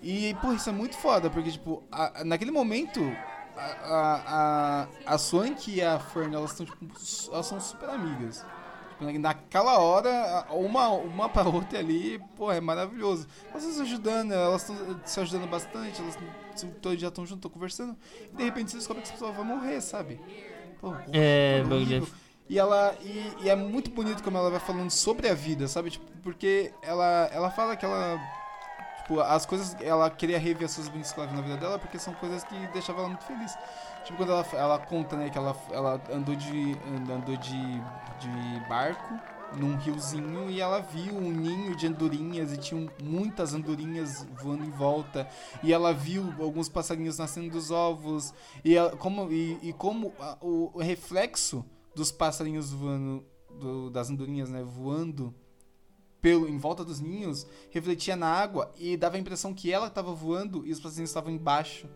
E, 0.01 0.33
pô, 0.41 0.53
isso 0.53 0.69
é 0.69 0.71
muito 0.73 0.95
foda, 0.95 1.29
porque, 1.29 1.51
tipo, 1.51 1.83
a- 1.91 2.23
naquele 2.23 2.51
momento, 2.51 3.01
a, 3.57 3.63
a, 3.63 4.85
a, 5.07 5.13
a 5.13 5.17
Swank 5.17 5.69
e 5.73 5.81
a 5.81 5.99
Fern, 5.99 6.33
elas 6.35 6.51
estão, 6.51 6.65
tipo, 6.65 6.85
elas 7.33 7.45
são 7.45 7.59
super 7.59 7.89
amigas. 7.89 8.45
Na- 8.99 9.11
naquela 9.19 9.79
hora, 9.79 10.45
uma, 10.51 10.87
uma 10.89 11.29
pra 11.29 11.43
outra 11.43 11.79
ali, 11.79 12.19
pô, 12.37 12.51
é 12.51 12.61
maravilhoso. 12.61 13.27
Elas 13.51 13.63
estão 13.63 13.75
se 13.75 13.81
ajudando, 13.91 14.31
elas 14.33 14.61
estão 14.69 14.99
se 15.05 15.19
ajudando 15.19 15.47
bastante, 15.49 16.01
elas 16.01 16.17
tão- 16.81 16.95
dia 16.95 17.07
estão 17.09 17.25
juntas, 17.25 17.37
estão 17.39 17.51
conversando, 17.51 17.95
e 18.31 18.35
de 18.37 18.43
repente 18.43 18.71
você 18.71 18.77
descobre 18.77 19.01
que 19.01 19.09
essa 19.09 19.13
pessoa 19.17 19.31
vai 19.33 19.43
morrer, 19.45 19.81
sabe? 19.81 20.19
Pô, 20.79 20.93
É, 21.11 21.61
bagulho. 21.63 22.07
E 22.47 22.59
ela 22.59 22.95
e, 23.01 23.33
e 23.43 23.49
é 23.49 23.55
muito 23.55 23.89
bonito 23.89 24.21
como 24.23 24.37
ela 24.37 24.51
vai 24.51 24.59
falando 24.59 24.91
sobre 24.91 25.27
a 25.27 25.33
vida, 25.33 25.67
sabe? 25.67 25.89
Tipo, 25.91 26.05
porque 26.21 26.71
ela 26.81 27.27
ela 27.33 27.49
fala 27.49 27.75
que 27.75 27.83
ela 27.83 28.19
tipo, 29.01 29.19
as 29.19 29.45
coisas 29.45 29.75
ela 29.81 30.09
queria 30.11 30.37
rever 30.37 30.65
as 30.65 30.75
coisas 30.75 30.89
bonitas 30.91 31.11
que 31.11 31.19
ela 31.19 31.27
viu 31.27 31.37
na 31.37 31.43
vida 31.43 31.57
dela 31.57 31.79
porque 31.79 31.97
são 31.97 32.13
coisas 32.13 32.43
que 32.43 32.55
deixavam 32.67 33.01
ela 33.01 33.09
muito 33.09 33.25
feliz. 33.25 33.51
Tipo, 34.05 34.17
quando 34.17 34.31
ela, 34.31 34.45
ela 34.53 34.79
conta, 34.79 35.17
né, 35.17 35.29
que 35.29 35.37
ela, 35.37 35.55
ela 35.71 36.01
andou 36.13 36.35
de 36.35 36.73
andou 37.11 37.35
de, 37.37 37.57
de 38.19 38.69
barco 38.69 39.13
num 39.57 39.75
riozinho 39.77 40.49
e 40.49 40.59
ela 40.59 40.79
viu 40.81 41.15
um 41.15 41.31
ninho 41.31 41.75
de 41.75 41.87
andorinhas 41.87 42.51
e 42.51 42.57
tinham 42.57 42.89
muitas 43.01 43.53
andorinhas 43.53 44.27
voando 44.41 44.63
em 44.63 44.69
volta. 44.69 45.27
E 45.63 45.71
ela 45.73 45.93
viu 45.93 46.33
alguns 46.39 46.67
passarinhos 46.69 47.17
nascendo 47.17 47.49
dos 47.49 47.71
ovos. 47.71 48.33
E 48.63 48.75
ela- 48.75 48.95
como 48.97 49.31
e, 49.31 49.57
e 49.61 49.73
como 49.73 50.13
a- 50.19 50.37
o, 50.41 50.71
reflexo 50.79 51.65
dos 51.95 52.11
passarinhos 52.11 52.71
voando 52.71 53.25
do- 53.59 53.89
das 53.89 54.09
andorinhas 54.09 54.49
né 54.49 54.61
voando 54.63 55.33
pelo 56.21 56.47
em 56.49 56.57
volta 56.57 56.83
dos 56.83 56.99
ninhos 56.99 57.47
refletia 57.71 58.15
na 58.15 58.27
água 58.27 58.69
e 58.77 58.97
dava 58.97 59.15
a 59.15 59.19
impressão 59.19 59.53
que 59.53 59.71
ela 59.71 59.87
estava 59.87 60.11
voando 60.11 60.65
e 60.67 60.71
os 60.71 60.79
passarinhos 60.79 61.09
estavam 61.11 61.31
embaixo 61.31 61.87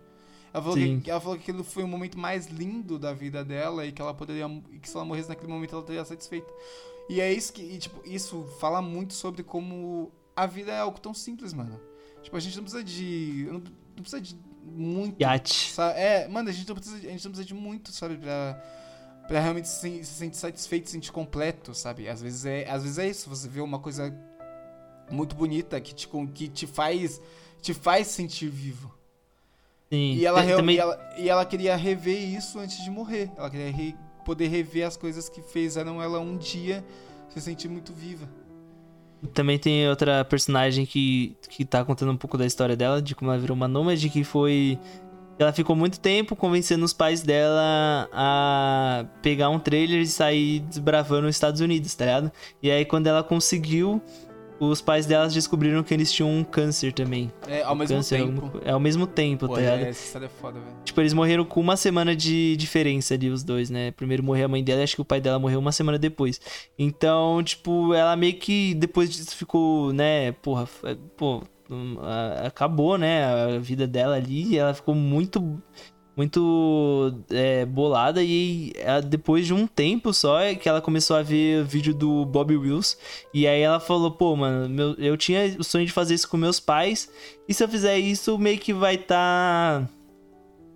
ela 0.53 0.63
falou, 0.63 0.77
Sim. 0.77 0.99
que, 0.99 1.11
ela 1.11 1.19
falou 1.21 1.35
que 1.38 1.43
aquilo 1.43 1.63
foi 1.63 1.84
o 1.84 1.88
momento 1.88 2.17
mais 2.17 2.47
lindo 2.47 2.97
da 2.97 3.13
vida 3.13 3.43
dela 3.45 3.85
e 3.85 3.91
que 3.91 4.01
ela 4.01 4.13
poderia 4.13 4.45
e 4.71 4.80
que 4.80 4.89
se 4.89 4.95
ela 4.95 5.05
morresse 5.05 5.30
naquele 5.30 5.51
momento 5.51 5.73
ela 5.73 5.81
estaria 5.81 6.03
satisfeita 6.05 6.51
e 7.09 7.19
é 7.21 7.31
isso 7.31 7.53
que 7.53 7.61
e, 7.61 7.77
tipo 7.77 8.01
isso 8.07 8.43
fala 8.59 8.81
muito 8.81 9.13
sobre 9.13 9.43
como 9.43 10.11
a 10.35 10.45
vida 10.45 10.71
é 10.71 10.80
algo 10.80 10.99
tão 10.99 11.13
simples 11.13 11.53
mano 11.53 11.80
tipo 12.23 12.35
a 12.35 12.39
gente 12.39 12.55
não 12.55 12.63
precisa 12.63 12.84
de 12.84 13.45
não, 13.47 13.59
não 13.59 14.03
precisa 14.03 14.21
de 14.21 14.35
muito 14.65 15.19
Yacht. 15.21 15.71
Sa- 15.71 15.91
É, 15.93 16.27
mano, 16.27 16.49
a 16.49 16.51
gente 16.51 16.67
não 16.67 16.76
precisa, 16.76 16.99
de- 16.99 17.07
a 17.07 17.11
gente 17.11 17.23
não 17.26 17.31
precisa 17.31 17.47
de 17.47 17.53
muito, 17.55 17.91
sabe, 17.91 18.17
pra, 18.17 18.61
pra 19.27 19.39
realmente 19.39 19.67
se, 19.67 20.03
se 20.03 20.13
sentir 20.13 20.38
satisfeito, 20.38 20.85
se 20.88 20.91
sentir 20.91 21.11
completo, 21.11 21.73
sabe? 21.73 22.07
Às 22.07 22.21
vezes 22.21 22.45
é, 22.45 22.69
às 22.69 22.84
vezes 22.84 22.97
é 22.99 23.07
isso, 23.07 23.30
você 23.30 23.47
vê 23.47 23.61
uma 23.61 23.80
coisa 23.80 24.13
muito 25.09 25.35
bonita 25.35 25.80
que 25.81 25.95
te, 25.95 26.07
que 26.34 26.47
te 26.49 26.67
faz 26.67 27.19
te 27.61 27.73
faz 27.73 28.07
sentir 28.07 28.49
vivo. 28.49 28.93
Sim. 29.91 30.14
E 30.14 30.26
ela, 30.26 30.44
também 30.45 30.76
e 30.76 30.80
ela, 30.80 31.14
e 31.18 31.30
ela 31.30 31.45
queria 31.45 31.76
rever 31.76 32.18
isso 32.18 32.60
antes 32.60 32.84
de 32.84 32.91
morrer. 32.91 33.32
Ela 33.38 33.49
queria 33.49 33.72
re- 33.72 33.95
poder 34.24 34.48
rever 34.48 34.86
as 34.86 34.95
coisas 34.95 35.28
que 35.30 35.41
fizeram 35.41 36.02
ela 36.02 36.20
um 36.20 36.38
dia 36.38 36.86
se 37.30 37.41
sentir 37.41 37.68
muito 37.68 37.91
viva. 37.94 38.28
Também 39.34 39.60
tem 39.60 39.90
outra 39.90 40.24
personagem 40.24 40.86
que, 40.86 41.36
que 41.49 41.66
tá 41.66 41.84
contando 41.84 42.11
um 42.11 42.18
pouco 42.18 42.38
da 42.38 42.45
história 42.45 42.76
dela, 42.76 43.02
de 43.02 43.14
como 43.16 43.32
ela 43.32 43.40
virou 43.40 43.56
uma 43.56 43.68
nômade, 43.68 44.10
que 44.10 44.24
foi. 44.24 44.80
Ela 45.38 45.52
ficou 45.53 45.76
muito 45.76 45.99
tempo 45.99 46.36
convencendo 46.36 46.84
os 46.86 46.94
pais 46.94 47.22
dela 47.22 48.10
a 48.11 49.06
pegar 49.22 49.49
um 49.49 49.60
trailer 49.60 50.02
e 50.02 50.07
sair 50.07 50.60
desbravando 50.61 51.28
os 51.28 51.36
Estados 51.36 51.61
Unidos, 51.61 51.95
tá 51.95 52.06
ligado? 52.06 52.32
E 52.61 52.70
aí, 52.70 52.86
quando 52.86 53.07
ela 53.07 53.24
conseguiu, 53.24 54.02
os 54.60 54.81
pais 54.81 55.06
delas 55.06 55.34
descobriram 55.34 55.81
que 55.84 55.94
eles 55.94 56.11
tinham 56.11 56.30
um 56.30 56.44
câncer 56.44 56.91
também. 56.94 57.31
É, 57.48 57.61
ao 57.64 57.73
Um 57.73 57.77
mesmo 57.77 57.95
câncer, 57.98 58.18
tempo. 58.18 58.31
alguma 58.45 58.52
co- 58.52 58.61
É 58.64 58.72
ao 58.72 58.80
mesmo 58.80 59.07
tempo, 59.07 59.48
Pô, 59.48 59.53
tá 59.56 59.61
ligado? 59.61 59.80
é, 59.84 59.90
essa 59.90 60.18
é 60.19 60.27
foda, 60.27 60.60
velho. 60.60 60.76
Tipo, 60.84 61.02
eles 61.02 61.14
morreram 61.14 61.45
com 61.45 61.60
uma 61.61 61.77
semana 61.77 62.15
de 62.15 62.56
diferença 62.57 63.14
ali, 63.14 63.30
os 63.30 63.44
dois, 63.44 63.69
né? 63.69 63.91
Primeiro 63.91 64.23
morreu 64.23 64.45
a 64.45 64.49
mãe 64.49 64.64
dela 64.64 64.81
e 64.81 64.84
acho 64.84 64.95
que 64.95 65.02
o 65.02 65.06
pai 65.06 65.22
dela 65.22 65.40
morreu 65.40 65.60
uma 65.60 65.72
semana 65.72 65.98
depois. 65.98 66.40
Então, 66.77 67.41
tipo, 67.44 67.94
ela 67.94 68.15
meio 68.15 68.36
que 68.36 68.73
depois 68.76 69.10
disso 69.10 69.36
ficou, 69.36 69.94
né? 69.94 70.31
Porra, 70.34 70.64
f- 70.64 70.95
pô, 71.18 71.41
hum, 71.69 71.98
acabou, 72.45 72.98
né? 72.98 73.23
A 73.56 73.60
vida 73.60 73.88
dela 73.88 74.15
ali. 74.15 74.53
E 74.53 74.57
ela 74.57 74.73
ficou 74.73 74.94
muito. 74.95 75.61
Muito 76.19 77.13
é, 77.31 77.65
bolada 77.65 78.21
e 78.21 78.73
ela- 78.75 79.01
depois 79.01 79.45
de 79.45 79.53
um 79.53 79.65
tempo 79.65 80.13
só 80.13 80.41
é 80.41 80.53
que 80.53 80.67
ela 80.67 80.81
começou 80.81 81.15
a 81.15 81.21
ver 81.23 81.63
vídeo 81.63 81.93
do 81.93 82.25
Bob 82.25 82.57
Wills 82.57 82.97
e 83.33 83.47
aí 83.47 83.61
ela 83.61 83.79
falou, 83.79 84.11
pô, 84.11 84.35
mano, 84.35 84.67
meu- 84.67 84.95
eu 84.97 85.15
tinha 85.15 85.55
o 85.57 85.63
sonho 85.63 85.85
de 85.85 85.93
fazer 85.93 86.15
isso 86.15 86.27
com 86.27 86.35
meus 86.35 86.59
pais 86.59 87.09
e 87.47 87.53
se 87.53 87.63
eu 87.63 87.69
fizer 87.69 87.97
isso 87.97 88.37
meio 88.37 88.57
que 88.59 88.73
vai 88.73 88.97
tá 88.97 89.87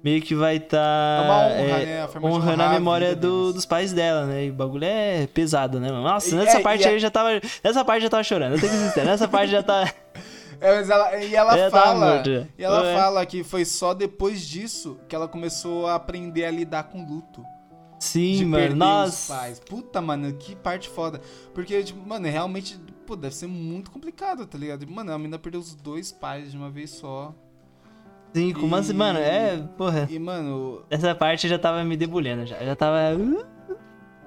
meio 0.01 0.21
que 0.21 0.33
vai 0.33 0.61
tá 0.61 0.77
É 0.79 1.61
honra, 1.61 1.79
é, 1.81 1.85
né? 1.85 2.07
Honrando 2.23 2.63
a 2.63 2.69
memória 2.69 3.13
do- 3.13 3.51
dos 3.51 3.65
pais 3.65 3.91
dela, 3.91 4.25
né? 4.25 4.45
E 4.45 4.49
o 4.49 4.53
bagulho 4.53 4.85
é 4.85 5.27
pesado, 5.27 5.77
né? 5.77 5.89
mano? 5.91 6.03
Nossa, 6.03 6.33
nessa 6.37 6.59
é, 6.59 6.61
parte 6.61 6.87
aí 6.87 6.99
já 6.99 7.11
tava. 7.11 7.41
Nessa 7.61 7.83
parte 7.83 8.03
já 8.03 8.09
tava 8.09 8.23
chorando. 8.23 8.53
Eu 8.53 8.61
tenho 8.61 8.71
que 8.71 8.77
dizer, 8.77 9.03
nessa 9.03 9.27
parte 9.27 9.51
já 9.51 9.61
tá. 9.61 9.93
É, 10.64 10.76
mas 10.77 10.90
ela, 10.90 11.15
e 11.18 11.35
ela 11.35 11.57
já 11.57 11.69
tava 11.69 11.85
fala, 11.99 12.23
e 12.57 12.64
ela 12.64 12.88
É. 12.88 12.95
fala 12.98 13.26
que 13.26 13.44
foi 13.44 13.65
só 13.65 13.94
depois 13.94 14.41
disso 14.41 14.98
que 15.10 15.15
ela 15.15 15.27
começou 15.27 15.88
a 15.88 15.95
aprender 15.95 16.45
a 16.45 16.52
lidar 16.52 16.84
com 16.84 17.06
luto. 17.06 17.44
Sim, 17.99 18.35
de 18.38 18.45
mano. 18.45 18.76
Nossa. 18.76 19.34
os 19.34 19.40
pais. 19.40 19.60
Puta, 19.60 20.02
mano, 20.02 20.34
que 20.34 20.56
parte 20.56 20.90
foda. 20.90 21.22
Porque, 21.53 21.84
tipo, 21.84 22.06
mano, 22.07 22.27
realmente, 22.27 22.77
pô, 23.06 23.15
deve 23.15 23.34
ser 23.35 23.48
muito 23.48 23.91
complicado, 23.91 24.45
tá 24.45 24.57
ligado? 24.57 24.85
Mano, 24.90 25.11
a 25.14 25.18
menina 25.18 25.38
perdeu 25.40 25.60
os 25.61 25.73
dois 25.76 26.11
pais 26.11 26.52
de 26.52 26.57
uma 26.57 26.69
vez 26.69 26.90
só. 26.91 27.34
Sim, 28.34 28.52
como 28.52 28.76
assim? 28.76 28.91
E- 28.91 28.95
Mano, 28.95 29.19
é. 29.19 29.57
Porra. 29.77 30.07
E, 30.10 30.18
mano, 30.18 30.84
Essa 30.90 31.14
parte 31.14 31.48
já 31.48 31.60
tava 31.60 31.84
me 31.84 31.95
debulhando 31.95 32.45
já. 32.45 32.57
Já 32.64 32.76
tava. 32.76 32.99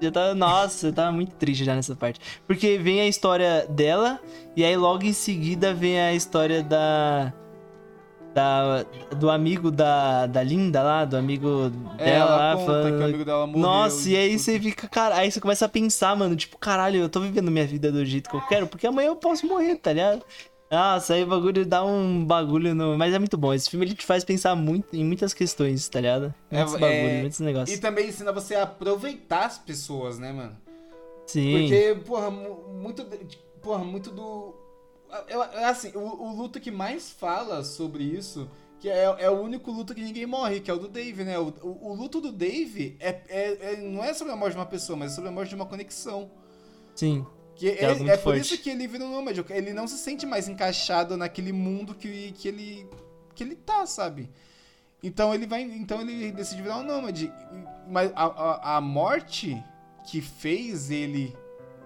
Já 0.01 0.11
tava. 0.11 0.35
Nossa, 0.35 0.87
eu 0.87 0.93
tava 0.93 1.11
muito 1.11 1.33
triste 1.35 1.63
já 1.63 1.75
nessa 1.75 1.95
parte. 1.95 2.19
Porque 2.45 2.77
vem 2.77 3.01
a 3.01 3.07
história 3.07 3.65
dela, 3.67 4.19
e 4.55 4.63
aí 4.63 4.75
logo 4.75 5.03
em 5.03 5.13
seguida 5.13 5.73
vem 5.73 5.99
a 5.99 6.13
história 6.13 6.63
da. 6.63 7.33
Da, 8.33 8.85
do 9.15 9.31
amigo 9.31 9.71
da, 9.71 10.27
da 10.27 10.43
Linda 10.43 10.83
lá, 10.83 11.05
do 11.05 11.17
amigo 11.17 11.71
é, 11.97 12.05
dela 12.05 12.35
ela 12.35 12.35
lá, 12.53 12.57
falando. 12.57 13.03
amigo 13.03 13.25
dela 13.25 13.47
morreu. 13.47 13.61
Nossa, 13.63 14.07
e 14.11 14.15
aí 14.15 14.29
puta. 14.33 14.43
você 14.43 14.59
fica, 14.59 14.87
cara, 14.87 15.15
aí 15.15 15.31
você 15.31 15.41
começa 15.41 15.65
a 15.65 15.69
pensar, 15.69 16.15
mano, 16.15 16.35
tipo, 16.35 16.55
caralho, 16.55 16.99
eu 16.99 17.09
tô 17.09 17.19
vivendo 17.19 17.49
minha 17.49 17.65
vida 17.65 17.91
do 17.91 18.05
jeito 18.05 18.29
que 18.29 18.35
eu 18.35 18.41
quero, 18.41 18.67
porque 18.67 18.85
amanhã 18.85 19.07
eu 19.07 19.15
posso 19.15 19.47
morrer, 19.47 19.77
tá 19.77 19.91
ligado? 19.91 20.23
Nossa, 20.69 21.13
aí 21.13 21.23
o 21.23 21.27
bagulho 21.27 21.65
dá 21.65 21.85
um 21.85 22.25
bagulho 22.25 22.75
no. 22.75 22.97
Mas 22.97 23.13
é 23.13 23.19
muito 23.19 23.37
bom. 23.37 23.53
Esse 23.53 23.69
filme 23.69 23.85
ele 23.85 23.95
te 23.95 24.05
faz 24.05 24.23
pensar 24.25 24.53
muito 24.55 24.93
em 24.95 25.03
muitas 25.05 25.33
questões, 25.33 25.87
tá 25.87 26.01
ligado? 26.01 26.33
É, 26.51 26.57
Muitos 26.57 26.73
é, 26.75 26.77
bagulhos, 26.79 27.21
muitos 27.21 27.39
negócios. 27.39 27.77
E 27.77 27.81
também 27.81 28.09
ensina 28.09 28.31
você 28.33 28.55
a 28.55 28.63
aproveitar 28.63 29.45
as 29.45 29.57
pessoas, 29.57 30.19
né, 30.19 30.33
mano? 30.33 30.57
Sim. 31.25 31.51
Porque, 31.59 32.01
porra, 32.05 32.29
mu- 32.29 32.67
muito. 32.73 33.05
Porra, 33.61 33.83
muito 33.83 34.11
do. 34.11 34.53
Eu- 35.29 35.41
assim, 35.41 35.91
o, 35.95 35.99
o 36.01 36.35
luto 36.35 36.59
que 36.59 36.69
mais 36.69 37.11
fala 37.11 37.63
sobre 37.63 38.03
isso, 38.03 38.49
que 38.81 38.89
é, 38.89 39.03
é 39.19 39.29
o 39.29 39.39
único 39.41 39.71
luto 39.71 39.95
que 39.95 40.01
ninguém 40.01 40.25
morre, 40.25 40.59
que 40.59 40.69
é 40.69 40.73
o 40.73 40.77
do 40.79 40.89
Dave, 40.89 41.23
né? 41.23 41.39
O, 41.39 41.53
o, 41.61 41.91
o 41.91 41.93
luto 41.95 42.19
do 42.19 42.29
Dave 42.31 42.97
é, 42.99 43.21
é- 43.29 43.73
é- 43.73 43.77
não 43.77 44.03
é 44.03 44.13
sobre 44.13 44.33
a 44.33 44.35
morte 44.35 44.51
de 44.53 44.59
uma 44.59 44.65
pessoa, 44.65 44.97
mas 44.97 45.13
é 45.13 45.15
sobre 45.15 45.29
a 45.29 45.31
morte 45.33 45.47
de 45.49 45.55
uma 45.55 45.65
conexão. 45.65 46.29
Sim. 46.93 47.25
Que 47.57 47.69
é 47.69 47.85
é, 47.85 47.91
é 47.91 48.17
por 48.17 48.35
forte. 48.35 48.41
isso 48.41 48.57
que 48.59 48.69
ele 48.69 48.87
vira 48.87 49.03
um 49.03 49.11
nômade. 49.11 49.43
Ele 49.49 49.73
não 49.73 49.87
se 49.87 49.97
sente 49.97 50.25
mais 50.25 50.47
encaixado 50.47 51.17
naquele 51.17 51.51
mundo 51.51 51.95
que, 51.95 52.31
que, 52.33 52.47
ele, 52.47 52.87
que 53.33 53.43
ele 53.43 53.55
tá, 53.55 53.85
sabe? 53.87 54.29
Então 55.01 55.33
ele 55.33 55.47
vai. 55.47 55.63
Então 55.63 56.01
ele 56.01 56.31
decide 56.31 56.61
virar 56.61 56.77
um 56.77 56.83
nômade. 56.83 57.33
Mas 57.89 58.11
a, 58.15 58.25
a, 58.25 58.77
a 58.77 58.81
morte 58.81 59.61
que 60.05 60.21
fez 60.21 60.91
ele 60.91 61.35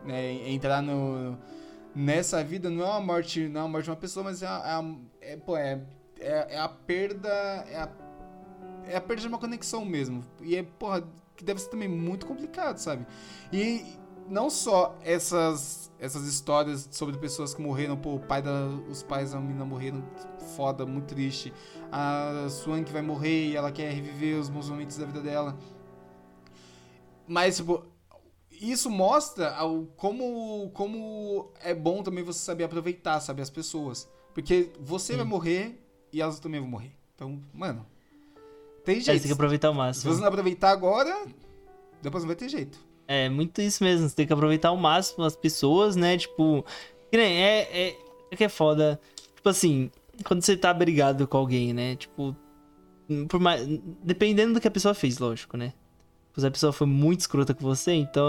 né, 0.04 0.50
entrar 0.50 0.82
no, 0.82 1.38
nessa 1.96 2.44
vida 2.44 2.70
não 2.70 2.84
é 2.84 2.90
uma 2.90 3.02
morte, 3.02 3.48
não 3.48 3.62
é 3.62 3.64
uma 3.64 3.70
morte 3.70 3.86
de 3.86 3.92
uma 3.92 3.96
pessoa, 3.96 4.26
mas 4.26 4.44
é, 4.44 4.48
a, 4.48 4.84
é, 5.22 5.38
pô, 5.38 5.56
é, 5.56 5.80
é, 6.20 6.48
é 6.56 6.60
a 6.60 6.68
perda. 6.68 7.30
É 7.30 7.78
a, 7.78 7.90
é 8.88 8.96
a 8.98 9.02
perda 9.02 9.22
de 9.22 9.28
uma 9.30 9.38
conexão 9.38 9.86
mesmo. 9.86 10.22
E 10.42 10.56
é, 10.56 10.64
porra, 10.64 11.02
que 11.38 11.46
deve 11.46 11.62
ser 11.62 11.70
também 11.70 11.88
muito 11.88 12.26
complicado, 12.26 12.78
sabe? 12.78 13.06
E 13.54 13.86
não 14.32 14.50
só 14.50 14.98
essas, 15.04 15.92
essas 16.00 16.26
histórias 16.26 16.88
sobre 16.92 17.18
pessoas 17.18 17.54
que 17.54 17.62
morreram, 17.62 17.98
pô, 17.98 18.16
o 18.16 18.20
pai 18.20 18.42
da, 18.42 18.68
os 18.90 19.04
pais 19.04 19.32
da 19.34 19.40
menina 19.40 19.66
morreram, 19.66 20.02
foda, 20.56 20.86
muito 20.86 21.08
triste. 21.14 21.54
A 21.92 22.48
Swan 22.50 22.84
que 22.86 22.94
vai 22.94 23.02
morrer 23.02 23.50
e 23.50 23.56
ela 23.58 23.72
quer 23.74 23.92
reviver 23.92 24.40
os 24.40 24.48
bons 24.48 24.70
momentos 24.70 24.96
da 24.96 25.06
vida 25.06 25.20
dela. 25.20 25.58
Mas, 27.28 27.58
tipo, 27.58 27.86
isso 28.50 28.90
mostra 28.90 29.54
ao, 29.54 29.86
como, 29.98 30.70
como 30.74 31.52
é 31.62 31.74
bom 31.74 32.02
também 32.02 32.24
você 32.24 32.40
saber 32.40 32.64
aproveitar, 32.64 33.20
sabe, 33.20 33.42
as 33.42 33.50
pessoas. 33.50 34.10
Porque 34.34 34.72
você 34.80 35.12
Sim. 35.14 35.18
vai 35.18 35.26
morrer 35.26 35.86
e 36.14 36.22
elas 36.22 36.40
também 36.40 36.62
vão 36.62 36.70
morrer. 36.70 36.96
Então, 37.16 37.42
mano, 37.54 37.86
tem 38.86 38.98
É, 38.98 39.02
jeito. 39.02 39.22
tem 39.24 39.28
que 39.30 39.34
aproveitar 39.34 39.70
o 39.70 39.74
Se 39.74 39.78
máximo. 39.78 40.14
você 40.14 40.22
não 40.22 40.28
aproveitar 40.30 40.72
agora, 40.72 41.26
depois 42.02 42.24
não 42.24 42.28
vai 42.30 42.36
ter 42.38 42.48
jeito. 42.48 42.80
É 43.14 43.28
muito 43.28 43.62
isso 43.62 43.84
mesmo. 43.84 44.08
Você 44.08 44.16
tem 44.16 44.26
que 44.26 44.32
aproveitar 44.32 44.70
ao 44.70 44.78
máximo 44.78 45.26
as 45.26 45.36
pessoas, 45.36 45.98
né? 45.98 46.18
Tipo. 46.18 46.66
Que 47.12 47.18
nem, 47.18 47.44
é, 47.44 47.60
é, 47.64 47.98
é 48.32 48.36
que 48.38 48.44
é 48.46 48.48
foda. 48.48 48.98
Tipo 49.36 49.50
assim, 49.50 49.92
quando 50.24 50.42
você 50.42 50.56
tá 50.56 50.74
brigado 50.74 51.28
com 51.28 51.38
alguém, 51.38 51.74
né? 51.74 51.98
Tipo. 51.98 52.34
Por 53.28 53.38
mais, 53.42 53.68
dependendo 54.02 54.54
do 54.54 54.62
que 54.62 54.68
a 54.70 54.72
pessoa 54.72 54.94
fez, 54.94 55.20
lógico, 55.20 55.58
né? 55.58 55.74
Se 56.38 56.48
a 56.48 56.52
pessoa 56.52 56.72
foi 56.72 56.88
muito 56.88 57.20
escrota 57.20 57.54
com 57.54 57.66
você, 57.66 57.92
então. 57.92 58.24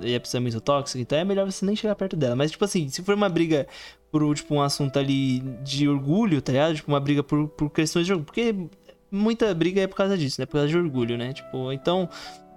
E 0.00 0.14
a 0.14 0.20
pessoa 0.20 0.38
é 0.38 0.42
muito 0.42 0.62
tóxica, 0.62 0.98
então 0.98 1.18
é 1.18 1.24
melhor 1.24 1.44
você 1.44 1.66
nem 1.66 1.76
chegar 1.76 1.94
perto 1.94 2.16
dela. 2.16 2.34
Mas, 2.34 2.50
tipo 2.50 2.64
assim, 2.64 2.88
se 2.88 3.02
for 3.02 3.14
uma 3.14 3.28
briga 3.28 3.66
por, 4.10 4.34
tipo, 4.34 4.54
um 4.54 4.62
assunto 4.62 4.98
ali 4.98 5.40
de 5.62 5.86
orgulho, 5.86 6.40
tá 6.40 6.52
ligado? 6.52 6.76
Tipo, 6.76 6.90
uma 6.90 7.00
briga 7.00 7.22
por, 7.22 7.48
por 7.48 7.68
questões 7.68 8.06
de 8.06 8.12
orgulho. 8.14 8.24
Porque 8.24 8.54
muita 9.10 9.52
briga 9.54 9.82
é 9.82 9.86
por 9.86 9.96
causa 9.96 10.16
disso, 10.16 10.40
né? 10.40 10.46
Por 10.46 10.52
causa 10.52 10.68
de 10.68 10.78
orgulho, 10.78 11.18
né? 11.18 11.34
Tipo, 11.34 11.70
então. 11.70 12.08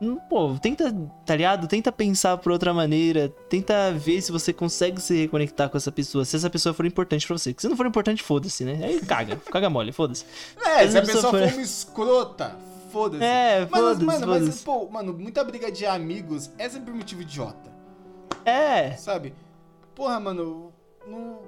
Hum, 0.01 0.17
Pô, 0.29 0.55
tenta, 0.61 0.93
tá 1.25 1.35
ligado? 1.35 1.67
Tenta 1.67 1.91
pensar 1.91 2.37
por 2.37 2.51
outra 2.51 2.73
maneira. 2.73 3.29
Tenta 3.49 3.91
ver 3.91 4.21
se 4.21 4.31
você 4.31 4.51
consegue 4.53 5.01
se 5.01 5.15
reconectar 5.21 5.69
com 5.69 5.77
essa 5.77 5.91
pessoa. 5.91 6.25
Se 6.25 6.35
essa 6.35 6.49
pessoa 6.49 6.73
for 6.73 6.85
importante 6.85 7.25
pra 7.27 7.37
você. 7.37 7.51
Porque 7.51 7.61
se 7.61 7.69
não 7.69 7.77
for 7.77 7.85
importante, 7.85 8.23
foda-se, 8.23 8.63
né? 8.63 8.79
Aí 8.83 8.99
caga. 9.01 9.35
caga 9.51 9.69
mole, 9.69 9.91
foda-se. 9.91 10.25
É, 10.57 10.83
Mas 10.83 10.91
se 10.91 10.97
a 10.97 11.01
pessoa 11.01 11.31
for 11.31 11.41
uma 11.41 11.61
escrota, 11.61 12.55
foda-se. 12.91 13.23
É, 13.23 13.67
mas, 13.69 13.81
foda-se, 13.81 14.03
mano, 14.03 14.27
mas, 14.27 14.39
foda-se. 14.43 14.63
pô, 14.63 14.89
mano, 14.89 15.13
muita 15.13 15.43
briga 15.43 15.71
de 15.71 15.85
amigos 15.85 16.49
é 16.57 16.67
sempre 16.69 16.93
motivo 16.93 17.21
idiota, 17.21 17.69
É. 18.45 18.91
sabe? 18.93 19.33
Porra, 19.95 20.19
mano, 20.19 20.71
não... 21.07 21.39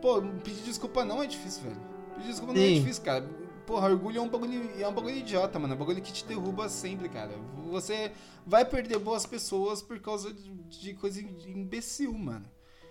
Pô, 0.00 0.22
pedir 0.44 0.62
desculpa 0.62 1.04
não 1.04 1.22
é 1.22 1.26
difícil, 1.26 1.62
velho. 1.64 1.76
Pedir 2.14 2.28
desculpa 2.28 2.52
não 2.54 2.60
é 2.60 2.66
Sim. 2.66 2.74
difícil, 2.80 3.02
cara. 3.02 3.24
Porra, 3.66 3.88
orgulho 3.88 4.18
é 4.18 4.20
um 4.22 4.28
bagulho, 4.28 4.70
é 4.80 4.86
um 4.86 4.92
bagulho 4.92 5.16
idiota, 5.16 5.58
mano. 5.58 5.72
É 5.72 5.76
um 5.76 5.78
bagulho 5.78 6.00
que 6.00 6.12
te 6.12 6.24
derruba 6.24 6.68
sempre, 6.68 7.08
cara. 7.08 7.32
Você 7.70 8.12
vai 8.46 8.64
perder 8.64 8.98
boas 8.98 9.26
pessoas 9.26 9.82
por 9.82 9.98
causa 10.00 10.32
de, 10.32 10.50
de 10.50 10.94
coisa 10.94 11.22
de 11.22 11.50
imbecil, 11.50 12.12
mano. 12.12 12.44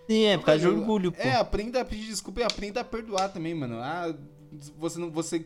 Sim, 0.10 0.24
é 0.26 0.38
por 0.38 0.46
causa 0.46 0.60
de 0.62 0.68
orgulho, 0.68 1.12
pô. 1.12 1.22
É, 1.22 1.36
aprenda 1.36 1.82
a 1.82 1.86
pedir 1.86 2.08
desculpa 2.08 2.42
e 2.42 2.44
aprenda 2.44 2.82
a 2.82 2.84
perdoar 2.84 3.30
também, 3.30 3.56
mano. 3.56 3.78
Ah, 3.82 4.16
você 4.78 5.00
não. 5.00 5.10
Você. 5.12 5.46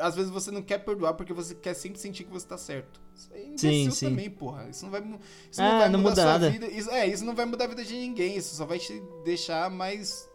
Às 0.00 0.16
vezes 0.16 0.28
você 0.30 0.50
não 0.50 0.60
quer 0.60 0.78
perdoar 0.78 1.14
porque 1.14 1.32
você 1.32 1.54
quer 1.54 1.72
sempre 1.74 2.00
sentir 2.00 2.24
que 2.24 2.30
você 2.32 2.44
tá 2.44 2.58
certo. 2.58 3.00
Isso 3.14 3.30
é 3.32 3.44
imbecil 3.44 3.70
Sim, 3.70 3.90
sim. 3.92 4.08
também, 4.08 4.28
porra. 4.28 4.68
Isso 4.68 4.84
não 4.84 4.90
vai, 4.90 5.00
isso 5.48 5.62
Ah, 5.62 5.70
não 5.70 5.78
vai 5.78 5.88
não 5.88 5.98
mudar 6.00 6.10
muda 6.10 6.22
a 6.22 6.24
sua 6.24 6.32
nada. 6.32 6.50
vida. 6.50 6.66
Isso, 6.66 6.90
é, 6.90 7.06
isso 7.06 7.24
não 7.24 7.34
vai 7.36 7.46
mudar 7.46 7.66
a 7.66 7.68
vida 7.68 7.84
de 7.84 7.94
ninguém. 7.94 8.36
Isso 8.36 8.56
só 8.56 8.66
vai 8.66 8.80
te 8.80 9.00
deixar 9.24 9.70
mais. 9.70 10.28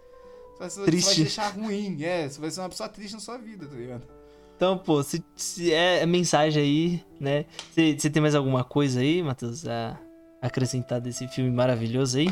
Só, 0.58 0.70
só 0.70 0.76
vai 0.82 0.86
Triste. 0.86 1.16
te 1.16 1.22
deixar 1.24 1.50
ruim. 1.50 2.02
É, 2.02 2.30
você 2.30 2.40
vai 2.40 2.50
ser 2.52 2.62
uma 2.62 2.70
pessoa 2.70 2.88
triste 2.88 3.14
na 3.16 3.20
sua 3.20 3.38
vida, 3.38 3.68
tá 3.68 3.76
ligado? 3.76 4.08
Então, 4.60 4.78
pô, 4.78 5.02
se, 5.02 5.24
se 5.38 5.72
é 5.72 6.06
mensagem 6.06 6.62
aí, 6.62 7.04
né? 7.18 7.46
Você 7.74 8.10
tem 8.10 8.22
mais 8.22 8.36
alguma 8.36 8.62
coisa 8.62 9.00
aí, 9.00 9.24
Matheus, 9.24 9.66
a 9.66 9.98
acrescentar 10.42 11.00
desse 11.00 11.30
filme 11.30 11.50
maravilhoso 11.50 12.18
aí? 12.18 12.30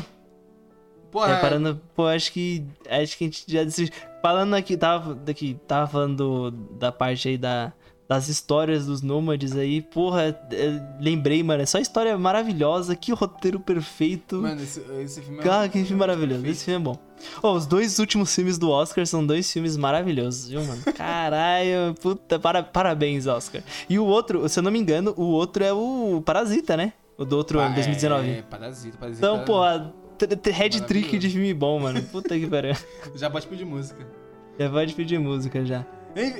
Porra, 1.10 1.32
É, 1.32 1.40
parando, 1.40 1.80
pô, 1.96 2.04
acho 2.06 2.30
que 2.30 2.66
acho 2.86 3.16
que 3.16 3.24
a 3.24 3.26
gente 3.28 3.44
já 3.48 3.64
decidiu. 3.64 3.94
Falando 4.20 4.52
aqui, 4.52 4.76
tava 4.76 5.14
daqui, 5.14 5.58
tava 5.66 5.86
falando 5.86 6.50
do- 6.50 6.74
da 6.76 6.92
parte 6.92 7.28
aí 7.30 7.38
da 7.38 7.72
das 8.06 8.28
histórias 8.28 8.84
dos 8.86 9.00
nômades 9.02 9.54
aí, 9.56 9.80
porra, 9.82 10.24
é, 10.52 10.96
lembrei, 11.00 11.42
mano, 11.42 11.62
é 11.62 11.66
só 11.66 11.78
história 11.78 12.16
maravilhosa, 12.18 12.94
que 12.96 13.12
roteiro 13.12 13.58
perfeito. 13.60 14.36
Mano, 14.36 14.62
esse, 14.62 14.80
esse 15.02 15.20
filme 15.22 15.40
é 15.40 15.42
Cara, 15.42 15.68
que 15.68 15.82
filme 15.82 15.98
maravilhoso. 15.98 16.40
perfeito. 16.42 16.56
Esse 16.56 16.64
filme 16.66 16.80
é 16.80 16.84
bom. 16.84 17.07
Ó, 17.42 17.52
os 17.54 17.66
dois 17.66 17.98
últimos 17.98 18.34
filmes 18.34 18.58
do 18.58 18.70
Oscar 18.70 19.06
são 19.06 19.24
dois 19.24 19.52
filmes 19.52 19.76
maravilhosos, 19.76 20.48
viu, 20.48 20.62
mano? 20.64 20.82
Caralho, 20.96 21.94
puta, 22.00 22.38
para, 22.38 22.62
parabéns, 22.62 23.26
Oscar. 23.26 23.62
E 23.88 23.98
o 23.98 24.04
outro, 24.04 24.48
se 24.48 24.58
eu 24.58 24.62
não 24.62 24.70
me 24.70 24.78
engano, 24.78 25.14
o 25.16 25.24
outro 25.24 25.62
é 25.64 25.72
o 25.72 26.22
Parasita, 26.24 26.76
né? 26.76 26.92
O 27.16 27.24
do 27.24 27.36
outro 27.36 27.58
ano, 27.58 27.74
2019. 27.74 28.30
É, 28.30 28.42
Parasita, 28.42 28.96
Parasita. 28.96 29.26
Então, 29.26 29.44
pô, 29.44 29.60
head 30.50 30.82
trick 30.82 31.18
de 31.18 31.28
filme 31.30 31.52
bom, 31.54 31.78
mano. 31.80 32.02
Puta 32.02 32.38
que 32.38 32.46
pariu. 32.46 32.74
Já 33.14 33.28
pode 33.30 33.46
pedir 33.46 33.64
música. 33.64 34.06
Já 34.58 34.68
pode 34.70 34.94
pedir 34.94 35.18
música 35.18 35.64
já. 35.64 35.84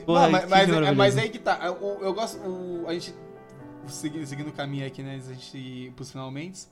Porra, 0.05 0.22
não, 0.22 0.30
mas, 0.30 0.48
mas, 0.48 0.68
é- 0.70 0.92
mas 0.92 1.16
aí 1.18 1.28
que 1.28 1.38
tá. 1.38 1.59
Eu, 1.62 1.98
eu 2.02 2.12
gosto. 2.12 2.38
o- 2.38 2.84
a 2.88 2.92
gente. 2.94 3.14
Seguindo, 3.86 4.26
seguindo 4.26 4.48
o 4.48 4.52
caminho 4.52 4.86
aqui, 4.86 5.02
né? 5.02 5.14
A 5.14 5.32
gente 5.32 5.56
ir 5.56 5.92
pros 5.92 6.10
finalmente. 6.10 6.62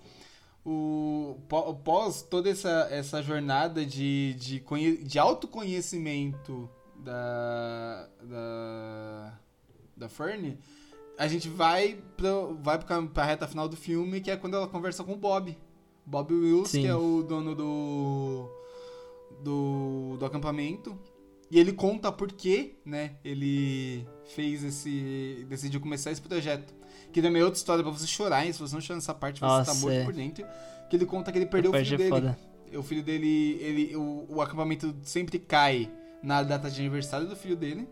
O, 0.69 1.39
pó- 1.49 1.73
pós 1.75 2.23
toda 2.23 2.51
essa, 2.51 2.89
essa 2.91 3.23
jornada 3.23 3.87
de, 3.87 4.35
de, 4.35 4.59
conhe- 4.59 4.97
de 4.97 5.17
autoconhecimento 5.17 6.69
da. 6.97 8.09
da. 8.21 9.39
da 9.97 10.09
Fern, 10.09 10.59
a 11.17 11.29
gente 11.29 11.49
vai, 11.49 12.03
pro, 12.17 12.59
vai 12.63 12.79
pra 12.81 13.25
reta 13.25 13.47
final 13.47 13.69
do 13.69 13.77
filme, 13.77 14.21
que 14.21 14.29
é 14.31 14.37
quando 14.37 14.55
ela 14.57 14.67
conversa 14.67 15.05
com 15.05 15.13
o 15.13 15.17
Bob. 15.17 15.57
Bob 16.05 16.35
Wills, 16.35 16.71
Sim. 16.71 16.83
que 16.83 16.87
é 16.89 16.95
o 16.97 17.23
dono 17.23 17.55
do. 17.55 18.51
do, 19.43 20.17
do 20.19 20.25
acampamento. 20.27 20.99
E 21.49 21.61
ele 21.61 21.73
conta 21.73 22.11
por 22.11 22.33
que, 22.33 22.75
né, 22.85 23.17
ele 23.25 24.05
fez 24.35 24.65
esse. 24.65 25.47
decidiu 25.49 25.81
começar 25.81 26.11
esse 26.11 26.21
projeto. 26.21 26.75
Que 27.17 27.23
também 27.23 27.41
é 27.41 27.45
outra 27.47 27.57
história 27.57 27.83
pra 27.83 27.91
você 27.91 28.07
chorar, 28.07 28.45
hein? 28.45 28.53
Se 28.53 28.59
você 28.59 28.75
não 28.75 28.81
chorar 28.83 28.97
nessa 28.97 29.15
parte, 29.15 29.41
você 29.41 29.47
Nossa, 29.47 29.73
tá 29.73 29.79
morto 29.79 29.95
é. 29.95 30.05
por 30.05 30.13
dentro. 30.13 30.47
Que 30.91 30.97
ele 30.97 31.07
conta 31.07 31.33
que 31.33 31.39
ele 31.39 31.47
perdeu 31.47 31.71
o 31.71 31.75
filho 31.75 31.95
é 31.95 31.97
dele. 31.97 32.11
foda. 32.11 32.39
O 32.75 32.83
filho 32.83 33.03
dele, 33.03 33.57
ele, 33.59 33.97
o, 33.97 34.27
o 34.29 34.43
acampamento 34.43 34.95
sempre 35.03 35.39
cai 35.39 35.91
na 36.23 36.43
data 36.43 36.71
de 36.71 36.79
aniversário 36.79 37.27
do 37.27 37.35
filho 37.35 37.57
dele. 37.57 37.89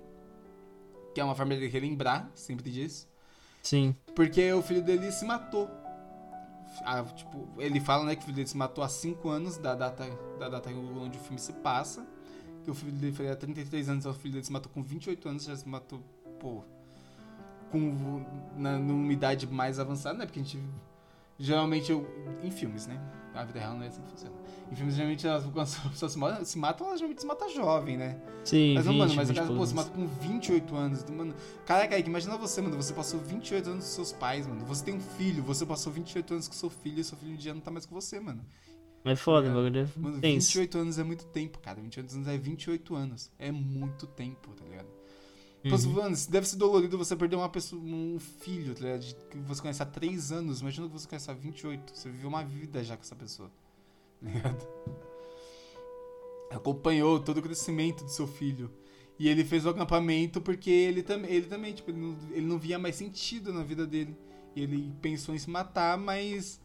Que 1.15 1.23
é 1.23 1.25
uma 1.25 1.35
forma 1.35 1.57
de 1.57 1.67
relembrar 1.69 2.31
sempre 2.35 2.71
disso. 2.71 3.09
Sim. 3.63 3.97
Porque 4.15 4.53
o 4.53 4.61
filho 4.61 4.83
dele 4.83 5.11
se 5.11 5.25
matou. 5.25 5.71
Ah, 6.85 7.03
tipo, 7.05 7.49
ele 7.57 7.81
fala, 7.81 8.05
né, 8.05 8.17
que 8.17 8.21
o 8.21 8.25
filho 8.27 8.37
dele 8.37 8.49
se 8.49 8.59
matou 8.59 8.85
há 8.85 8.91
5 8.91 9.27
anos 9.27 9.57
da 9.57 9.75
data, 9.75 10.05
da 10.39 10.51
data 10.51 10.69
onde 10.69 11.17
o 11.17 11.21
filme 11.23 11.41
se 11.41 11.55
passa. 11.55 12.07
Que 12.63 12.71
o 12.71 12.75
filho 12.75 12.93
dele 12.93 13.17
faria 13.17 13.35
33 13.35 13.89
anos, 13.89 14.05
o 14.05 14.13
filho 14.13 14.35
dele 14.35 14.45
se 14.45 14.53
matou 14.53 14.71
com 14.71 14.83
28 14.83 15.27
anos, 15.31 15.45
já 15.45 15.57
se 15.57 15.67
matou, 15.67 16.03
pô, 16.39 16.63
com, 17.71 18.25
na, 18.57 18.79
numa 18.79 19.13
idade 19.13 19.47
mais 19.47 19.79
avançada, 19.79 20.19
né? 20.19 20.27
Porque 20.27 20.41
a 20.41 20.43
gente, 20.43 20.63
geralmente, 21.39 21.91
eu, 21.91 22.07
em 22.43 22.51
filmes, 22.51 22.87
né? 22.87 23.01
A 23.35 23.45
vida 23.45 23.59
real 23.59 23.75
não 23.75 23.83
é 23.83 23.89
assim 23.89 24.01
que 24.03 24.11
funciona. 24.11 24.35
Em 24.71 24.77
filmes, 24.77 24.95
geralmente, 24.95 25.27
elas, 25.27 25.43
quando 25.45 25.59
as 25.61 25.77
pessoas 25.77 26.13
se 26.13 26.19
matam, 26.19 26.45
se 26.45 26.59
matam, 26.59 26.87
elas 26.87 27.01
geralmente 27.01 27.21
se 27.21 27.27
matam 27.27 27.49
jovem, 27.49 27.97
né? 27.97 28.21
Sim, 28.45 28.75
Mas, 28.75 28.87
20, 28.87 28.97
mano, 28.97 29.15
mas 29.15 29.29
o 29.29 29.33
20 29.33 29.43
cara, 29.43 29.55
pô, 29.55 29.67
se 29.67 29.75
mata 29.75 29.91
com 29.91 30.07
28 30.07 30.77
anos. 30.77 31.05
Mano, 31.11 31.35
caraca, 31.67 31.99
imagina 31.99 32.37
você, 32.37 32.61
mano. 32.61 32.77
Você 32.77 32.95
passou 32.95 33.19
28 33.19 33.71
anos 33.71 33.85
com 33.85 33.91
seus 33.91 34.13
pais, 34.13 34.47
mano. 34.47 34.65
Você 34.67 34.85
tem 34.85 34.95
um 34.95 35.01
filho, 35.01 35.43
você 35.43 35.67
passou 35.67 35.93
28 35.93 36.35
anos 36.35 36.49
com 36.49 36.55
seu 36.55 36.71
filho 36.71 37.01
e 37.01 37.05
seu 37.05 37.19
filho 37.19 37.33
um 37.33 37.37
dia 37.37 37.53
não 37.53 37.61
tá 37.61 37.73
mais 37.73 37.85
com 37.87 37.95
você, 37.95 38.21
mano. 38.21 38.45
É 39.05 39.15
foda, 39.17 39.49
o 39.49 39.51
Tá 39.51 39.55
bagulho 39.57 39.81
é 39.81 40.01
Mano, 40.01 40.21
tenso. 40.21 40.47
28 40.59 40.79
anos 40.79 40.99
é 40.99 41.05
muito 41.05 41.27
tempo, 41.27 41.59
cara. 41.59 41.81
28 41.81 42.15
anos 42.15 42.29
é 42.29 42.39
28 42.39 42.95
anos. 42.95 43.33
É 43.39 43.53
muito 43.53 44.07
tempo, 44.07 44.51
tá 44.55 44.65
ligado? 44.65 44.89
Uhum. 45.65 45.93
Mano, 45.95 46.17
deve 46.29 46.47
ser 46.47 46.57
dolorido 46.57 46.99
você 46.99 47.17
perder 47.17 47.37
uma 47.37 47.49
pessoa, 47.49 47.81
um 47.81 48.19
filho, 48.19 48.75
tá 48.75 48.83
ligado? 48.83 49.29
Que 49.31 49.39
você 49.39 49.63
conhece 49.63 49.83
há 49.83 49.87
3 49.87 50.31
anos. 50.31 50.61
Imagina 50.61 50.87
que 50.87 50.93
você 50.93 51.09
conhece 51.09 51.31
há 51.31 51.35
28. 51.35 51.97
Você 51.97 52.11
viveu 52.11 52.29
uma 52.29 52.45
vida 52.45 52.85
já 52.85 52.97
com 52.97 53.03
essa 53.03 53.17
pessoa. 53.17 53.51
Tá 54.25 54.31
ligado? 54.31 54.69
Acompanhou 56.51 57.21
todo 57.21 57.39
o 57.39 57.43
crescimento 57.43 58.05
do 58.05 58.11
seu 58.11 58.27
filho. 58.27 58.71
E 59.19 59.29
ele 59.29 59.45
fez 59.45 59.65
o 59.67 59.69
acampamento 59.69 60.41
porque 60.41 60.71
ele 60.71 61.03
também, 61.03 61.31
ele 61.31 61.47
também, 61.47 61.73
tipo, 61.73 61.91
ele 61.91 61.99
não, 61.99 62.17
ele 62.31 62.47
não 62.47 62.59
via 62.59 62.79
mais 62.79 62.97
sentido 62.97 63.53
na 63.53 63.63
vida 63.63 63.87
dele. 63.87 64.17
E 64.57 64.63
ele 64.63 64.95
pensou 65.03 65.35
em 65.35 65.39
se 65.39 65.51
matar, 65.51 65.99
mas 65.99 66.61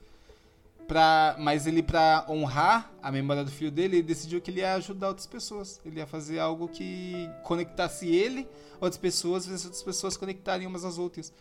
pra, 0.90 1.36
mas 1.38 1.68
ele 1.68 1.84
pra 1.84 2.26
honrar 2.28 2.92
a 3.02 3.12
memória 3.12 3.44
do 3.44 3.52
filho 3.52 3.70
dele, 3.72 3.98
ele 3.98 4.08
decidiu 4.08 4.42
que 4.42 4.50
ele 4.50 4.62
ia 4.62 4.74
ajudar 4.74 5.10
outras 5.10 5.28
pessoas. 5.28 5.80
Ele 5.86 6.00
ia 6.00 6.08
fazer 6.08 6.40
algo 6.40 6.68
que 6.68 7.30
conectasse 7.44 8.08
ele, 8.08 8.48
outras 8.82 8.98
pessoas, 8.98 9.46
e 9.46 9.54
as 9.54 9.64
outras 9.64 9.84
pessoas 9.84 10.18
conectarem 10.18 10.66
umas 10.66 10.84
às 10.84 10.98
outras. 10.98 11.32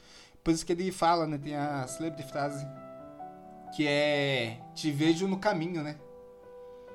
Por 0.44 0.52
isso 0.52 0.66
que 0.66 0.72
ele 0.72 0.92
fala, 0.92 1.26
né, 1.26 1.38
tem 1.38 1.56
a 1.56 1.86
célebre 1.86 2.22
frase 2.22 2.64
que 3.74 3.86
é 3.86 4.60
te 4.74 4.90
vejo 4.90 5.26
no 5.26 5.38
caminho, 5.38 5.82
né? 5.82 5.96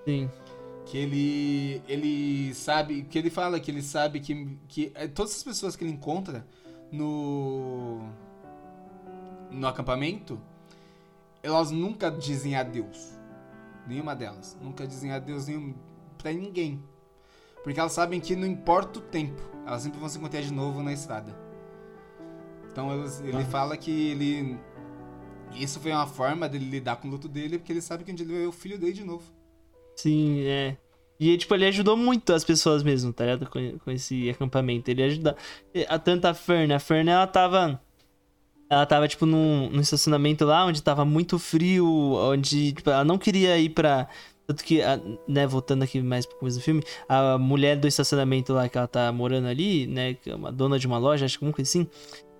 Sim. 0.06 0.30
que 0.86 0.98
ele 0.98 1.82
ele 1.88 2.54
sabe 2.54 3.04
que 3.04 3.18
ele 3.18 3.30
fala 3.30 3.60
que 3.60 3.72
ele 3.72 3.82
sabe 3.82 4.20
que, 4.20 4.58
que 4.68 4.92
é, 4.96 5.08
todas 5.08 5.32
as 5.36 5.44
pessoas 5.44 5.76
que 5.76 5.84
ele 5.84 5.94
encontra 5.94 6.46
no 6.92 8.02
no 9.50 9.68
acampamento 9.68 10.40
elas 11.44 11.70
nunca 11.70 12.10
dizem 12.10 12.56
adeus 12.56 13.20
nenhuma 13.88 14.15
delas 14.15 14.57
nunca 14.61 14.88
dizem 14.88 15.11
adeus 15.11 15.48
nenhum 15.48 15.76
para 16.18 16.32
ninguém 16.32 16.82
porque 17.64 17.80
elas 17.80 17.91
sabem 17.91 18.20
que 18.20 18.36
não 18.36 18.48
importa 18.48 18.99
o 18.99 19.02
tempo 19.02 19.41
elas 19.68 19.82
sempre 19.84 19.99
vão 19.99 20.07
se 20.10 20.18
encontrar 20.18 20.41
de 20.41 20.52
novo 20.53 20.82
na 20.82 20.94
estrada 20.94 21.36
então 22.72 22.91
elas- 22.91 23.22
ele 23.22 23.38
Ah. 23.38 23.45
fala 23.45 23.78
que 23.78 23.91
ele 24.11 24.57
isso 25.53 25.80
foi 25.80 25.91
uma 25.91 26.07
forma 26.07 26.49
dele 26.49 26.65
lidar 26.70 26.95
com 26.95 27.07
o 27.07 27.11
luto 27.11 27.28
dele 27.28 27.60
porque 27.60 27.72
ele 27.72 27.82
sabe 27.82 28.03
que 28.03 28.11
um 28.11 28.15
dia 28.15 28.26
ele 28.26 28.34
vai 28.34 28.41
ver 28.44 28.48
o 28.48 28.52
filho 28.52 28.78
dele 28.80 28.94
de 28.94 29.03
novo 29.03 29.24
Sim, 29.95 30.41
é. 30.45 30.76
E, 31.20 31.38
tipo, 31.38 31.53
ele 31.53 31.68
ajudou 31.68 31.95
muito 31.95 32.34
as 32.34 32.44
pessoas 32.44 32.82
mesmo, 32.82 33.14
tá 33.14 33.24
ligado? 33.26 33.48
Com, 33.48 33.78
com 33.78 33.91
esse 33.91 34.28
acampamento. 34.32 34.90
Ele 34.90 35.03
ajuda. 35.03 35.38
A, 35.88 35.99
tanto 35.99 36.26
a 36.26 36.34
Fern. 36.34 36.74
A 36.74 36.80
Fern, 36.80 37.07
ela 37.11 37.28
tava. 37.28 37.80
Ela 38.74 38.86
tava, 38.86 39.08
tipo, 39.08 39.26
num, 39.26 39.70
num 39.70 39.82
estacionamento 39.82 40.45
lá 40.45 40.66
onde 40.66 40.82
tava 40.82 41.06
muito 41.06 41.38
frio, 41.40 41.86
onde, 41.88 42.74
tipo, 42.74 42.90
ela 42.90 43.04
não 43.04 43.18
queria 43.18 43.58
ir 43.58 43.70
pra. 43.70 44.08
Tanto 44.45 44.62
que, 44.64 44.82
a- 44.82 45.00
né, 45.28 45.48
voltando 45.48 45.84
aqui 45.84 46.02
mais 46.02 46.26
pro 46.26 46.38
começo 46.38 46.58
do 46.58 46.64
filme, 46.64 46.84
a 47.08 47.38
mulher 47.38 47.78
do 47.78 47.88
estacionamento 47.88 48.52
lá 48.52 48.68
que 48.68 48.78
ela 48.78 48.88
tá 48.88 49.10
morando 49.12 49.48
ali, 49.48 49.88
né, 49.88 50.16
que 50.16 50.30
é 50.30 50.36
uma 50.36 50.52
dona 50.52 50.78
de 50.78 50.86
uma 50.86 50.98
loja, 50.98 51.26
acho 51.26 51.40
que 51.40 51.45
alguma 51.45 51.56
coisa 51.56 51.70
assim, 51.70 51.88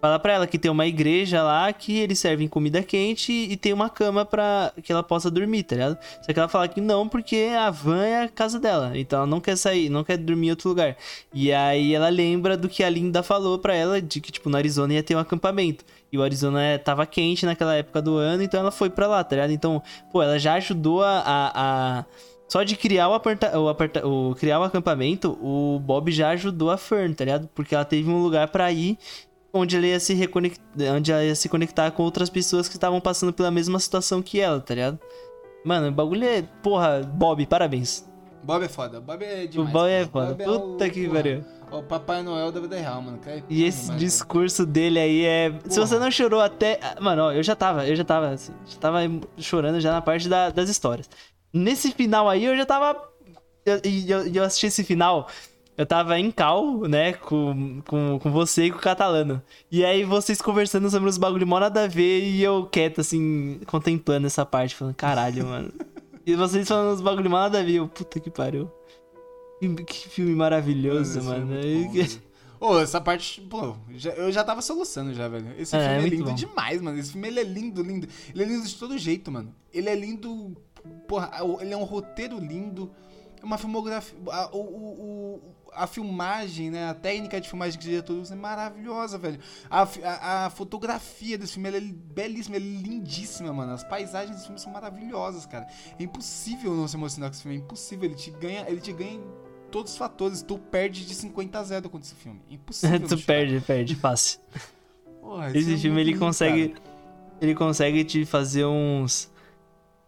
fala 0.04 0.20
pra 0.20 0.34
ela 0.34 0.46
que 0.48 0.60
tem 0.60 0.70
uma 0.70 0.86
igreja 0.86 1.42
lá 1.42 1.72
que 1.72 1.98
eles 1.98 2.20
servem 2.20 2.46
comida 2.46 2.84
quente 2.84 3.32
e 3.32 3.56
tem 3.56 3.72
uma 3.72 3.90
cama 3.90 4.26
pra 4.26 4.74
que 4.84 4.92
ela 4.92 5.02
possa 5.02 5.32
dormir, 5.32 5.64
tá 5.64 5.76
ligado? 5.76 5.98
Só 6.22 6.34
que 6.34 6.38
ela 6.38 6.50
fala 6.50 6.68
que 6.68 6.82
não, 6.82 7.08
porque 7.08 7.52
a 7.58 7.70
van 7.72 8.04
é 8.04 8.24
a 8.24 8.28
casa 8.28 8.60
dela. 8.60 8.92
Então 8.98 9.20
ela 9.20 9.28
não 9.28 9.40
quer 9.40 9.56
sair, 9.56 9.88
não 9.88 10.04
quer 10.04 10.18
dormir 10.18 10.48
em 10.48 10.50
outro 10.50 10.68
lugar. 10.68 10.98
E 11.34 11.54
aí 11.54 11.96
ela 11.96 12.10
lembra 12.10 12.58
do 12.58 12.68
que 12.68 12.84
a 12.84 12.90
Linda 12.90 13.24
falou 13.24 13.58
pra 13.58 13.74
ela, 13.76 14.02
de 14.02 14.20
que, 14.20 14.30
tipo, 14.30 14.50
no 14.50 14.58
Arizona 14.58 14.94
ia 14.94 15.02
ter 15.02 15.16
um 15.16 15.20
acampamento. 15.20 15.86
E 16.12 16.18
o 16.18 16.22
Arizona 16.22 16.60
tava 16.84 17.06
quente 17.06 17.46
naquela 17.46 17.74
época 17.74 18.02
do 18.02 18.18
ano, 18.18 18.44
então 18.44 18.60
ela 18.60 18.72
foi 18.72 18.90
pra 18.90 19.08
lá, 19.08 19.24
tá 19.24 19.38
ligado? 19.38 19.52
Então, 19.52 19.82
pô, 20.12 20.22
ela 20.22 20.38
já 20.38 20.56
ajudou 20.56 21.02
a. 21.02 21.20
a- 21.20 21.52
a- 22.00 22.06
Só 22.50 22.62
de 22.64 22.76
criar 22.76 23.08
o, 23.08 23.14
aparta... 23.14 23.58
o, 23.58 23.70
aparta... 23.70 24.06
o 24.06 24.36
criar 24.36 24.60
o 24.60 24.64
acampamento, 24.64 25.32
o 25.42 25.80
Bob 25.80 26.12
já 26.12 26.32
ajudou 26.32 26.70
a 26.70 26.78
Fern, 26.78 27.14
tá 27.16 27.24
ligado? 27.24 27.50
Porque 27.56 27.74
ela 27.74 27.86
teve 27.86 28.10
um 28.10 28.22
lugar 28.22 28.50
pra 28.50 28.70
ir 28.70 28.98
onde 29.54 29.78
ela 29.78 29.86
ia 29.86 30.00
se 30.00 30.14
reconectar, 30.14 30.64
onde 30.96 31.12
ela 31.12 31.24
ia 31.24 31.36
se 31.36 31.48
conectar 31.48 31.92
com 31.92 32.04
outras 32.04 32.30
pessoas 32.30 32.68
que 32.68 32.76
estavam 32.76 33.00
passando 33.00 33.32
pela 33.32 33.52
mesma 33.52 33.80
situação 33.80 34.22
que 34.22 34.40
ela, 34.40 34.60
tá 34.60 34.74
ligado? 34.74 35.00
Mano, 35.64 35.88
o 35.88 35.92
bagulho 35.92 36.26
é, 36.26 36.42
porra, 36.62 37.02
Bob, 37.02 37.46
parabéns. 37.46 38.06
Bob 38.44 38.66
é 38.66 38.68
foda. 38.68 39.00
Bob 39.00 39.24
é 39.24 39.44
O 39.44 39.48
demais. 39.48 39.72
Bob 39.72 39.90
é 39.90 40.00
cara. 40.00 40.10
foda. 40.12 40.34
Bob 40.46 40.60
Puta 40.60 40.86
o- 40.86 40.92
que 40.92 41.08
pariu. 41.08 41.46
O 41.72 41.82
Papai 41.82 42.22
Noel 42.22 42.52
da 42.52 42.60
vida 42.60 42.76
real, 42.76 43.02
mano. 43.02 43.18
Cara, 43.20 43.42
E 43.50 43.64
esse 43.64 43.84
demais, 43.84 44.00
discurso 44.00 44.66
dele 44.66 45.00
aí 45.00 45.24
é. 45.26 45.50
Se 45.70 45.76
Porra. 45.76 45.88
você 45.88 46.00
não 46.00 46.12
chorou 46.12 46.42
até. 46.42 46.80
Mano, 47.00 47.24
ó, 47.24 47.32
eu 47.32 47.42
já 47.42 47.56
tava, 47.56 47.88
eu 47.88 47.96
já 47.96 48.04
tava 48.04 48.30
assim, 48.30 48.52
já 48.68 48.78
tava 48.78 49.00
chorando 49.38 49.80
já 49.80 49.92
na 49.92 50.02
parte 50.02 50.28
da- 50.28 50.50
das 50.50 50.70
histórias. 50.70 51.10
Nesse 51.54 51.92
final 51.92 52.28
aí 52.30 52.44
eu 52.46 52.56
já 52.58 52.66
tava. 52.66 52.96
eu- 53.66 53.80
E 53.86 54.12
eu, 54.12 54.28
e 54.28 54.36
eu 54.38 54.44
assisti 54.44 54.66
esse 54.68 54.84
final. 54.84 55.28
Eu 55.76 55.86
tava 55.88 56.20
em 56.20 56.30
cal, 56.30 56.82
né, 56.82 57.14
com, 57.14 57.82
com, 57.88 58.20
com 58.20 58.32
você 58.32 58.66
e 58.66 58.72
com 58.72 58.78
o 58.78 58.82
catalano. 58.82 59.42
E 59.72 59.84
aí 59.84 60.04
vocês 60.04 60.40
conversando 60.42 60.88
sobre 60.90 61.10
os 61.10 61.18
bagulho 61.18 61.48
mó 61.48 61.60
nada 61.60 61.86
a 61.86 61.88
ver 61.88 62.24
e 62.24 62.44
eu 62.44 62.68
quieto, 62.68 63.02
assim, 63.02 63.60
contemplando 63.66 64.28
essa 64.28 64.46
parte, 64.46 64.76
falando, 64.76 64.94
caralho, 64.96 65.46
mano. 65.48 65.72
E 66.26 66.36
vocês 66.36 66.68
falando 66.68 66.94
os 66.94 67.02
bagulho 67.02 67.30
mó 67.30 67.38
nada 67.38 67.60
a 67.60 67.64
ver, 67.64 67.74
eu, 67.74 67.88
puta 67.88 68.20
que 68.20 68.30
pariu. 68.30 68.70
Que, 69.60 69.74
que 69.84 70.10
filme 70.10 70.36
maravilhoso, 70.36 71.24
mano. 71.24 71.56
é 71.56 71.64
muito 71.66 71.88
bom, 71.88 71.94
velho. 71.94 72.22
Ô, 72.60 72.80
essa 72.80 73.02
parte, 73.02 73.42
pô, 73.42 73.76
já- 73.96 74.12
eu 74.14 74.32
já 74.32 74.44
tava 74.44 74.62
soluçando 74.62 75.14
já, 75.14 75.28
velho. 75.28 75.48
Esse 75.58 75.76
É, 75.76 75.80
filme 75.80 75.96
é 75.96 76.06
é, 76.06 76.10
lindo 76.10 76.26
bom. 76.30 76.36
demais, 76.36 76.82
mano. 76.82 76.98
Esse 77.00 77.12
filme, 77.14 77.28
ele 77.28 77.40
é 77.40 77.44
lindo, 77.44 77.82
lindo. 77.82 78.08
Ele 78.34 78.44
é 78.44 78.46
lindo 78.46 78.66
de 78.68 78.76
todo 78.76 78.98
jeito, 78.98 79.32
mano. 79.32 79.54
Ele 79.74 79.90
é 79.90 79.96
lindo, 79.96 80.56
porra, 81.08 81.32
ele 81.60 81.74
é 81.74 81.78
um 81.78 81.84
roteiro 81.84 82.40
lindo. 82.40 82.90
É 83.42 83.46
uma 83.46 83.58
filmografia, 83.58 84.16
o- 84.54 84.58
o- 84.58 85.42
a 85.76 85.88
filmagem, 85.88 86.70
né, 86.72 86.90
a 86.90 86.94
técnica 86.94 87.40
de 87.42 87.48
filmagem 87.50 87.80
que 87.80 87.86
o 87.86 87.90
diretor 87.90 88.14
usa 88.18 88.34
é 88.34 88.38
maravilhosa, 88.38 89.18
velho. 89.18 89.40
A, 89.70 89.82
a- 89.84 90.46
a 90.46 90.50
fotografia 90.50 91.38
desse 91.38 91.54
filme, 91.54 91.70
é 91.70 91.82
belíssima, 91.82 92.56
ela 92.56 92.66
é 92.66 92.68
lindíssima, 92.70 93.52
mano. 93.54 93.74
As 93.74 93.84
paisagens 93.84 94.32
desse 94.36 94.46
filme 94.46 94.60
são 94.60 94.72
maravilhosas, 94.72 95.46
cara. 95.46 95.68
É 96.00 96.04
impossível 96.04 96.74
não 96.74 96.88
se 96.88 96.96
emocionar 96.96 97.30
com 97.30 97.34
esse 97.34 97.44
filme, 97.44 97.58
é 97.58 97.62
impossível. 97.62 98.06
Ele 98.06 98.16
te 98.16 98.32
ganha, 98.32 98.66
ele 98.68 98.82
te 98.82 98.94
ganha 98.94 99.14
em 99.14 99.24
todos 99.72 99.92
os 99.94 99.98
fatores. 99.98 100.42
Tu 100.42 100.58
perde 100.58 101.06
de 101.06 101.14
50 101.16 101.60
a 101.60 101.64
0 101.64 101.90
com 101.90 101.98
esse 102.00 102.16
filme. 102.16 102.42
É 102.50 102.54
impossível. 102.54 103.08
tu 103.08 103.18
perde, 103.20 103.60
perde, 103.62 103.96
fácil. 103.96 104.40
Porra, 105.22 105.50
Esse 105.58 105.74
é 105.74 105.78
filme 105.78 105.90
muito 105.90 106.00
ele 106.00 106.12
lindo, 106.12 106.20
consegue. 106.20 106.70
cara. 106.70 106.84
Ele 107.42 107.56
consegue 107.56 108.04
te 108.06 108.26
fazer 108.26 108.66
uns. 108.66 109.30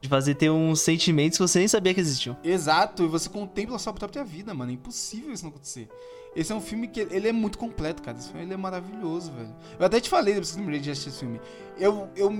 De 0.05 0.09
fazer 0.09 0.35
ter 0.35 0.51
uns 0.51 0.81
sentimentos 0.81 1.35
que 1.35 1.41
você 1.41 1.57
nem 1.57 1.67
sabia 1.67 1.91
que 1.91 1.99
existiam. 1.99 2.37
Exato, 2.43 3.03
e 3.03 3.07
você 3.07 3.27
contempla 3.27 3.79
sua 3.79 3.91
própria 3.91 4.23
vida, 4.23 4.53
mano. 4.53 4.69
É 4.69 4.75
impossível 4.75 5.33
isso 5.33 5.43
não 5.43 5.49
acontecer. 5.49 5.89
Esse 6.35 6.51
é 6.51 6.55
um 6.55 6.61
filme 6.61 6.87
que 6.87 6.99
ele 6.99 7.27
é 7.27 7.31
muito 7.31 7.57
completo, 7.57 8.03
cara. 8.03 8.15
Esse 8.15 8.27
filme 8.27 8.43
ele 8.43 8.53
é 8.53 8.57
maravilhoso, 8.57 9.31
velho. 9.31 9.55
Eu 9.79 9.85
até 9.85 9.99
te 9.99 10.07
falei, 10.07 10.35
depois 10.35 10.51
que 10.51 10.57
eu 10.57 10.61
lembrei 10.61 10.79
de 10.79 10.91
assistir 10.91 11.09
esse 11.09 11.19
filme. 11.19 11.41
Eu, 11.79 12.07
eu, 12.15 12.31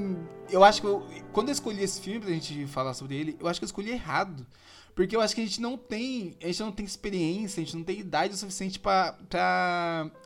eu 0.52 0.64
acho 0.64 0.80
que 0.80 0.86
eu, 0.86 1.04
quando 1.34 1.48
eu 1.48 1.54
escolhi 1.54 1.82
esse 1.82 2.00
filme 2.00 2.20
pra 2.20 2.30
gente 2.30 2.68
falar 2.68 2.94
sobre 2.94 3.16
ele, 3.16 3.36
eu 3.40 3.48
acho 3.48 3.60
que 3.60 3.64
eu 3.64 3.68
escolhi 3.68 3.90
errado. 3.90 4.46
Porque 4.94 5.16
eu 5.16 5.22
acho 5.22 5.34
que 5.34 5.42
a 5.42 5.44
gente 5.46 5.60
não 5.60 5.76
tem. 5.76 6.38
A 6.40 6.46
gente 6.46 6.60
não 6.60 6.72
tem 6.72 6.86
experiência, 6.86 7.62
a 7.62 7.66
gente 7.66 7.76
não 7.76 7.84
tem 7.84 8.00
idade 8.00 8.36
o 8.36 8.38
suficiente 8.38 8.80
pra 8.80 9.18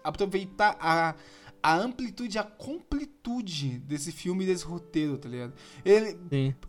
aproveitar 0.04 0.76
a, 0.80 1.16
a 1.62 1.76
amplitude, 1.76 2.38
a 2.38 2.44
completude 2.44 3.80
desse 3.80 4.12
filme 4.12 4.44
e 4.44 4.48
desse 4.48 4.64
roteiro, 4.64 5.18
tá 5.18 5.28
ligado? 5.28 5.54
Ele, 5.84 6.18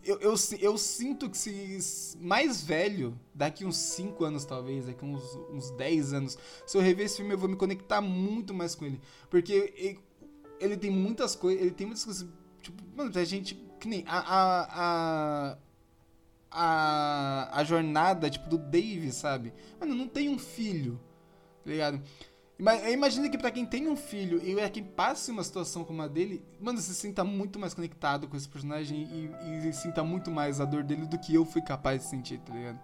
eu, 0.03 0.19
eu, 0.19 0.35
eu 0.59 0.77
sinto 0.77 1.29
que 1.29 1.37
se 1.37 2.17
mais 2.19 2.61
velho, 2.61 3.17
daqui 3.33 3.65
uns 3.65 3.77
5 3.77 4.23
anos 4.23 4.45
talvez, 4.45 4.85
daqui 4.85 5.05
uns, 5.05 5.23
uns 5.49 5.71
10 5.71 6.13
anos, 6.13 6.37
se 6.65 6.77
eu 6.77 6.81
rever 6.81 7.05
esse 7.05 7.17
filme 7.17 7.33
eu 7.33 7.37
vou 7.37 7.49
me 7.49 7.55
conectar 7.55 8.01
muito 8.01 8.53
mais 8.53 8.75
com 8.75 8.85
ele. 8.85 8.99
Porque 9.29 9.73
ele, 9.77 9.99
ele 10.59 10.77
tem 10.77 10.91
muitas 10.91 11.35
coisas, 11.35 11.61
ele 11.61 11.71
tem 11.71 11.87
muitas 11.87 12.03
coisas, 12.03 12.27
tipo, 12.61 12.83
mano, 12.95 13.11
pra 13.11 13.23
gente, 13.23 13.55
que 13.79 13.87
nem 13.87 14.03
a, 14.07 14.19
a, 14.19 14.67
a, 15.51 15.57
a, 16.51 17.59
a 17.59 17.63
jornada, 17.63 18.29
tipo, 18.29 18.49
do 18.49 18.57
Dave, 18.57 19.11
sabe? 19.11 19.53
Mano, 19.79 19.95
não 19.95 20.07
tem 20.07 20.29
um 20.29 20.37
filho, 20.37 20.99
tá 21.63 21.71
ligado? 21.71 22.01
Ima- 22.61 22.89
Imagina 22.91 23.27
que 23.27 23.37
pra 23.39 23.49
quem 23.49 23.65
tem 23.65 23.87
um 23.89 23.95
filho 23.95 24.39
e 24.43 24.59
é 24.59 24.69
quem 24.69 24.83
passa 24.83 25.31
uma 25.31 25.43
situação 25.43 25.83
como 25.83 25.99
a 26.03 26.07
dele, 26.07 26.43
mano, 26.61 26.77
você 26.77 26.93
se 26.93 26.99
sinta 27.01 27.23
muito 27.23 27.57
mais 27.57 27.73
conectado 27.73 28.27
com 28.27 28.37
esse 28.37 28.47
personagem 28.47 29.31
e, 29.43 29.67
e 29.67 29.73
sinta 29.73 30.03
muito 30.03 30.29
mais 30.29 30.61
a 30.61 30.65
dor 30.65 30.83
dele 30.83 31.07
do 31.07 31.17
que 31.17 31.33
eu 31.33 31.43
fui 31.43 31.61
capaz 31.63 32.03
de 32.03 32.07
sentir, 32.09 32.37
tá 32.39 32.53
ligado? 32.53 32.79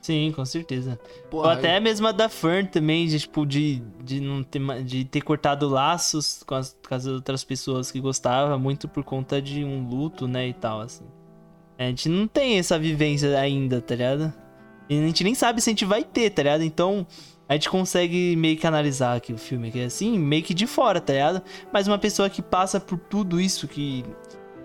Sim, 0.00 0.32
com 0.34 0.44
certeza. 0.44 0.98
Ou 1.24 1.28
Porra, 1.28 1.52
até 1.54 1.78
mesmo 1.80 2.06
a 2.06 2.12
da 2.12 2.28
Fern 2.28 2.68
também, 2.68 3.06
de, 3.06 3.18
tipo, 3.18 3.44
de, 3.44 3.82
de 4.02 4.20
não 4.20 4.42
ter, 4.44 4.82
de 4.84 5.04
ter 5.04 5.20
cortado 5.20 5.68
laços 5.68 6.42
com 6.46 6.54
as, 6.54 6.74
com 6.88 6.94
as 6.94 7.04
outras 7.04 7.44
pessoas 7.44 7.90
que 7.90 8.00
gostava, 8.00 8.56
muito 8.56 8.88
por 8.88 9.02
conta 9.04 9.42
de 9.42 9.64
um 9.64 9.86
luto, 9.86 10.26
né, 10.28 10.48
e 10.48 10.54
tal, 10.54 10.80
assim. 10.80 11.04
A 11.76 11.84
gente 11.84 12.08
não 12.08 12.26
tem 12.28 12.58
essa 12.58 12.78
vivência 12.78 13.38
ainda, 13.38 13.80
tá 13.82 13.94
ligado? 13.94 14.32
E 14.88 14.96
a 14.98 15.02
gente 15.06 15.22
nem 15.24 15.34
sabe 15.34 15.60
se 15.60 15.68
a 15.68 15.72
gente 15.72 15.84
vai 15.84 16.02
ter, 16.04 16.30
tá 16.30 16.42
ligado? 16.44 16.62
Então, 16.62 17.06
a 17.48 17.54
gente 17.54 17.70
consegue 17.70 18.36
meio 18.36 18.58
que 18.58 18.66
analisar 18.66 19.16
aqui 19.16 19.32
o 19.32 19.38
filme, 19.38 19.70
que 19.70 19.80
é 19.80 19.84
assim, 19.86 20.18
meio 20.18 20.42
que 20.42 20.52
de 20.52 20.66
fora, 20.66 21.00
tá 21.00 21.14
ligado? 21.14 21.42
Mas 21.72 21.88
uma 21.88 21.98
pessoa 21.98 22.28
que 22.28 22.42
passa 22.42 22.78
por 22.78 22.98
tudo 22.98 23.40
isso 23.40 23.66
que, 23.66 24.04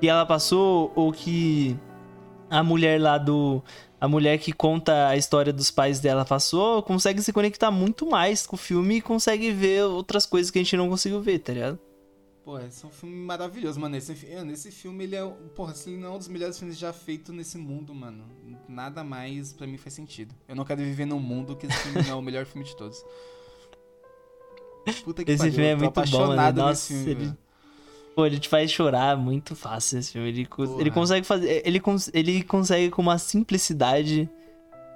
que 0.02 0.08
ela 0.10 0.26
passou, 0.26 0.92
ou 0.94 1.12
que 1.12 1.80
a 2.50 2.62
mulher 2.62 3.00
lá 3.00 3.18
do. 3.18 3.64
A 4.00 4.08
mulher 4.08 4.38
que 4.38 4.52
conta 4.52 5.08
a 5.08 5.16
história 5.16 5.54
dos 5.54 5.72
pais 5.72 6.02
dela 6.02 6.26
passou, 6.26 6.84
consegue 6.84 7.22
se 7.22 7.32
conectar 7.32 7.72
muito 7.72 8.06
mais 8.06 8.46
com 8.46 8.58
o 8.58 8.60
filme 8.60 8.98
e 8.98 9.02
consegue 9.02 9.50
ver 9.50 9.84
outras 9.86 10.26
coisas 10.26 10.52
que 10.52 10.60
a 10.60 10.62
gente 10.62 10.76
não 10.76 10.90
conseguiu 10.90 11.22
ver, 11.22 11.40
tá 11.40 11.54
ligado? 11.54 11.80
Pô, 12.44 12.60
esse 12.60 12.84
é 12.84 12.88
um 12.88 12.92
filme 12.92 13.16
maravilhoso, 13.16 13.80
mano. 13.80 13.96
Esse, 13.96 14.12
esse 14.52 14.72
filme, 14.72 15.06
ele 15.06 15.16
é. 15.16 15.26
Porra, 15.56 15.74
se 15.74 15.90
ele 15.90 15.98
não 16.02 16.10
é 16.10 16.16
um 16.16 16.18
dos 16.18 16.28
melhores 16.28 16.60
filmes 16.60 16.78
já 16.78 16.92
feitos 16.92 17.34
nesse 17.34 17.58
mundo, 17.58 17.96
mano. 17.96 18.26
Nada 18.68 19.02
mais 19.04 19.54
pra 19.54 19.66
mim 19.66 19.78
faz 19.78 19.94
sentido. 19.94 20.36
Eu 20.48 20.56
não 20.56 20.66
quero 20.66 20.82
viver 20.82 21.06
num 21.06 21.20
mundo 21.20 21.56
que 21.56 21.66
esse 21.68 21.78
filme 21.78 22.02
não 22.04 22.12
é 22.12 22.16
o 22.16 22.22
melhor 22.22 22.46
filme 22.46 22.68
de 22.68 22.76
todos. 22.76 23.02
Puta 25.06 25.24
que 25.24 25.32
Esse 25.32 25.38
pariu, 25.40 25.54
filme 25.54 25.68
é 25.70 25.74
eu 25.74 25.92
tô 25.92 26.02
muito 26.02 26.12
bom, 26.12 26.28
mano. 26.36 26.52
Nossa, 26.58 26.70
nesse 26.70 26.88
filme, 26.94 27.12
ele- 27.12 27.20
velho. 27.28 27.38
Pô, 28.16 28.26
ele 28.28 28.40
te 28.40 28.48
faz 28.50 28.70
chorar 28.70 29.18
muito 29.18 29.56
fácil 29.56 29.98
esse 30.00 30.12
filme. 30.12 30.28
Ele, 30.28 30.46
Porra. 30.46 30.82
ele 30.82 30.92
consegue 30.92 31.26
fazer. 31.26 31.64
Ele, 31.66 31.80
cons- 31.80 32.12
ele 32.14 32.44
consegue 32.44 32.92
com 32.92 33.02
uma 33.02 33.18
simplicidade 33.18 34.30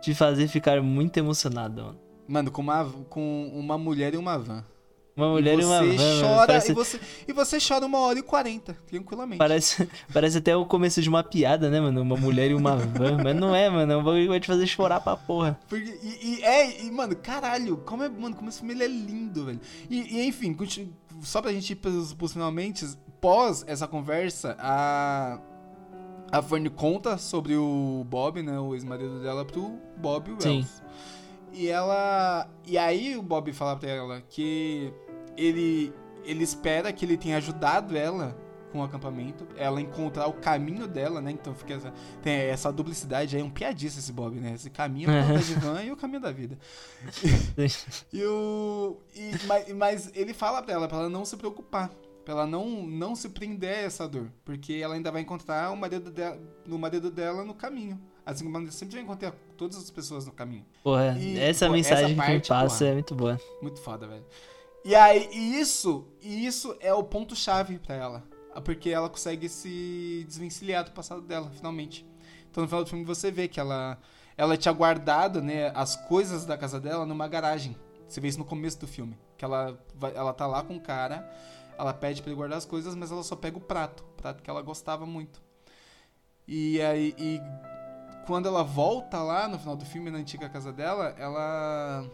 te 0.02 0.14
fazer 0.14 0.48
ficar 0.50 0.82
muito 0.84 1.18
emocionado, 1.18 1.82
mano. 1.82 2.00
Mano, 2.28 2.52
com 2.52 2.62
uma, 2.62 2.86
com 3.10 3.48
uma 3.56 3.78
mulher 3.78 4.14
e 4.14 4.18
uma 4.18 4.38
van. 4.38 4.64
Uma 5.18 5.30
mulher 5.30 5.58
e 5.58 5.62
e 5.62 5.64
você 5.64 5.66
uma 5.66 5.82
van, 5.84 6.22
chora 6.22 6.48
parece, 6.48 6.72
e, 6.72 6.76
você, 6.76 7.00
e 7.28 7.34
você 7.34 7.58
chora 7.60 7.86
uma 7.88 7.98
hora 8.00 8.20
e 8.20 8.22
quarenta, 8.22 8.78
tranquilamente. 8.88 9.40
parece, 9.40 9.90
parece 10.14 10.38
até 10.38 10.56
o 10.56 10.64
começo 10.66 11.02
de 11.02 11.10
uma 11.10 11.24
piada, 11.24 11.70
né, 11.72 11.82
mano? 11.82 12.02
Uma 12.04 12.16
mulher 12.16 12.52
e 12.52 12.54
uma 12.54 12.76
van. 12.78 13.18
Mas 13.24 13.36
não 13.36 13.56
é, 13.56 13.68
mano. 13.70 13.92
É 13.92 13.98
um 13.98 14.04
bagulho 14.04 14.22
que 14.24 14.30
vai 14.30 14.40
te 14.40 14.46
fazer 14.46 14.68
chorar 14.68 15.02
pra 15.02 15.18
porra. 15.18 15.60
Porque, 15.68 15.98
e, 16.04 16.36
e 16.40 16.44
é, 16.44 16.84
e, 16.86 16.92
mano, 16.92 17.16
caralho, 17.16 17.78
como 17.78 18.04
é, 18.04 18.10
mano, 18.10 18.36
como 18.36 18.48
esse 18.48 18.60
filme 18.60 18.80
é 18.82 18.88
lindo, 18.88 19.46
velho. 19.46 19.60
E, 19.90 20.18
e, 20.20 20.28
enfim, 20.28 20.54
continu- 20.54 20.94
só 21.22 21.42
pra 21.42 21.52
gente 21.52 21.72
ir 21.72 21.78
pros, 21.78 22.14
pros 22.14 22.34
finalmente, 22.34 22.86
pós 23.20 23.64
essa 23.68 23.88
conversa, 23.88 24.56
a. 24.60 25.40
A 26.30 26.42
Fern 26.42 26.70
conta 26.70 27.18
sobre 27.18 27.56
o 27.56 28.06
Bob, 28.10 28.44
né, 28.44 28.60
o 28.60 28.76
ex-marido 28.76 29.22
dela, 29.22 29.46
pro 29.46 29.80
Bob 29.96 30.30
Wells. 30.32 30.44
Sim. 30.44 30.66
E 31.54 31.70
ela. 31.70 32.48
E 32.66 32.78
aí 32.78 33.16
o 33.16 33.22
Bob 33.24 33.52
fala 33.54 33.78
pra 33.78 33.90
ela 33.90 34.22
que 34.30 34.92
ele. 35.38 35.94
Ele 36.26 36.44
espera 36.44 36.92
que 36.92 37.06
ele 37.06 37.16
tenha 37.16 37.38
ajudado 37.38 37.96
ela 37.96 38.36
com 38.70 38.80
o 38.80 38.84
acampamento, 38.84 39.48
ela 39.56 39.80
encontrar 39.80 40.28
o 40.28 40.34
caminho 40.34 40.86
dela, 40.86 41.22
né? 41.22 41.32
Então 41.32 41.56
fica 41.56 41.76
essa, 41.76 41.94
tem 42.22 42.34
essa 42.34 42.70
duplicidade 42.70 43.38
aí, 43.38 43.42
um 43.42 43.50
piadista 43.50 43.98
esse 44.00 44.12
Bob, 44.12 44.38
né? 44.38 44.54
Esse 44.56 44.70
caminho 44.70 45.08
da 45.08 45.22
de 45.38 45.54
van 45.54 45.82
e 45.84 45.90
o 45.92 45.96
caminho 45.96 46.20
da 46.20 46.32
vida. 46.32 46.58
E 48.12 48.24
o. 48.26 48.98
E, 49.16 49.32
mas, 49.46 49.74
mas 49.74 50.12
ele 50.14 50.34
fala 50.34 50.62
pra 50.62 50.74
ela, 50.74 50.88
pra 50.88 50.98
ela 51.00 51.10
não 51.10 51.24
se 51.24 51.38
preocupar. 51.38 51.90
Pra 52.26 52.34
ela 52.34 52.46
não, 52.46 52.86
não 52.86 53.16
se 53.16 53.30
prender 53.30 53.70
a 53.74 53.82
essa 53.84 54.06
dor. 54.06 54.30
Porque 54.44 54.74
ela 54.74 54.96
ainda 54.96 55.10
vai 55.12 55.22
encontrar 55.22 55.72
o 55.72 55.78
marido 55.78 56.12
dela, 56.12 56.38
o 56.68 56.78
marido 56.78 57.10
dela 57.10 57.46
no 57.46 57.54
caminho. 57.54 57.98
Assim 58.26 58.44
como 58.44 58.58
ela 58.58 58.70
sempre 58.70 58.96
vai 58.96 59.04
encontrar 59.04 59.34
todas 59.56 59.78
as 59.78 59.90
pessoas 59.90 60.26
no 60.26 60.34
caminho. 60.34 60.66
Porra, 60.84 61.18
E, 61.18 61.40
essa 61.40 61.68
pô, 61.68 61.72
mensagem 61.72 62.04
essa 62.04 62.14
que 62.14 62.20
me 62.20 62.28
parte, 62.28 62.50
passa 62.50 62.80
porra. 62.80 62.90
é 62.90 62.94
muito 62.94 63.16
boa. 63.16 63.40
Muito 63.62 63.80
foda, 63.80 64.06
velho. 64.08 64.26
E 64.84 64.96
aí, 64.96 65.30
e 65.34 65.60
isso, 65.60 66.08
e 66.22 66.46
isso 66.46 66.76
é 66.80 66.94
o 66.94 67.04
ponto-chave 67.04 67.80
pra 67.80 67.96
ela. 67.96 68.24
Porque 68.64 68.90
ela 68.90 69.10
consegue 69.10 69.48
se 69.50 70.24
desvencilhar 70.28 70.84
do 70.84 70.92
passado 70.92 71.22
dela, 71.22 71.52
finalmente. 71.52 72.06
Então 72.50 72.64
no 72.64 72.68
final 72.68 72.84
do 72.84 72.90
filme 72.90 73.06
você 73.06 73.30
vê 73.30 73.48
que 73.48 73.60
ela, 73.60 74.00
ela 74.36 74.58
tinha 74.58 74.74
guardado, 74.74 75.42
né, 75.42 75.72
as 75.76 75.96
coisas 75.96 76.46
da 76.46 76.58
casa 76.58 76.80
dela 76.80 77.06
numa 77.06 77.28
garagem. 77.28 77.78
Você 78.08 78.20
vê 78.20 78.28
isso 78.30 78.40
no 78.40 78.46
começo 78.46 78.80
do 78.80 78.88
filme. 78.88 79.18
Que 79.38 79.46
ela, 79.46 79.78
ela 80.16 80.34
tá 80.34 80.48
lá 80.48 80.64
com 80.64 80.76
o 80.76 80.82
cara, 80.82 81.30
ela 81.78 81.94
pede 81.94 82.22
pra 82.22 82.32
ele 82.32 82.38
guardar 82.38 82.58
as 82.58 82.66
coisas, 82.66 82.96
mas 82.96 83.12
ela 83.12 83.24
só 83.24 83.36
pega 83.36 83.58
o 83.58 83.62
prato. 83.62 84.04
O 84.04 84.22
prato 84.22 84.42
que 84.42 84.50
ela 84.50 84.62
gostava 84.62 85.06
muito. 85.06 85.42
E 86.48 86.82
aí, 86.82 87.14
e 87.18 87.42
quando 88.26 88.48
ela 88.48 88.64
volta 88.64 89.22
lá 89.22 89.48
no 89.48 89.60
final 89.60 89.76
do 89.76 89.86
filme, 89.86 90.10
na 90.10 90.18
antiga 90.18 90.50
casa 90.50 90.72
dela, 90.72 91.14
ela 91.18 92.10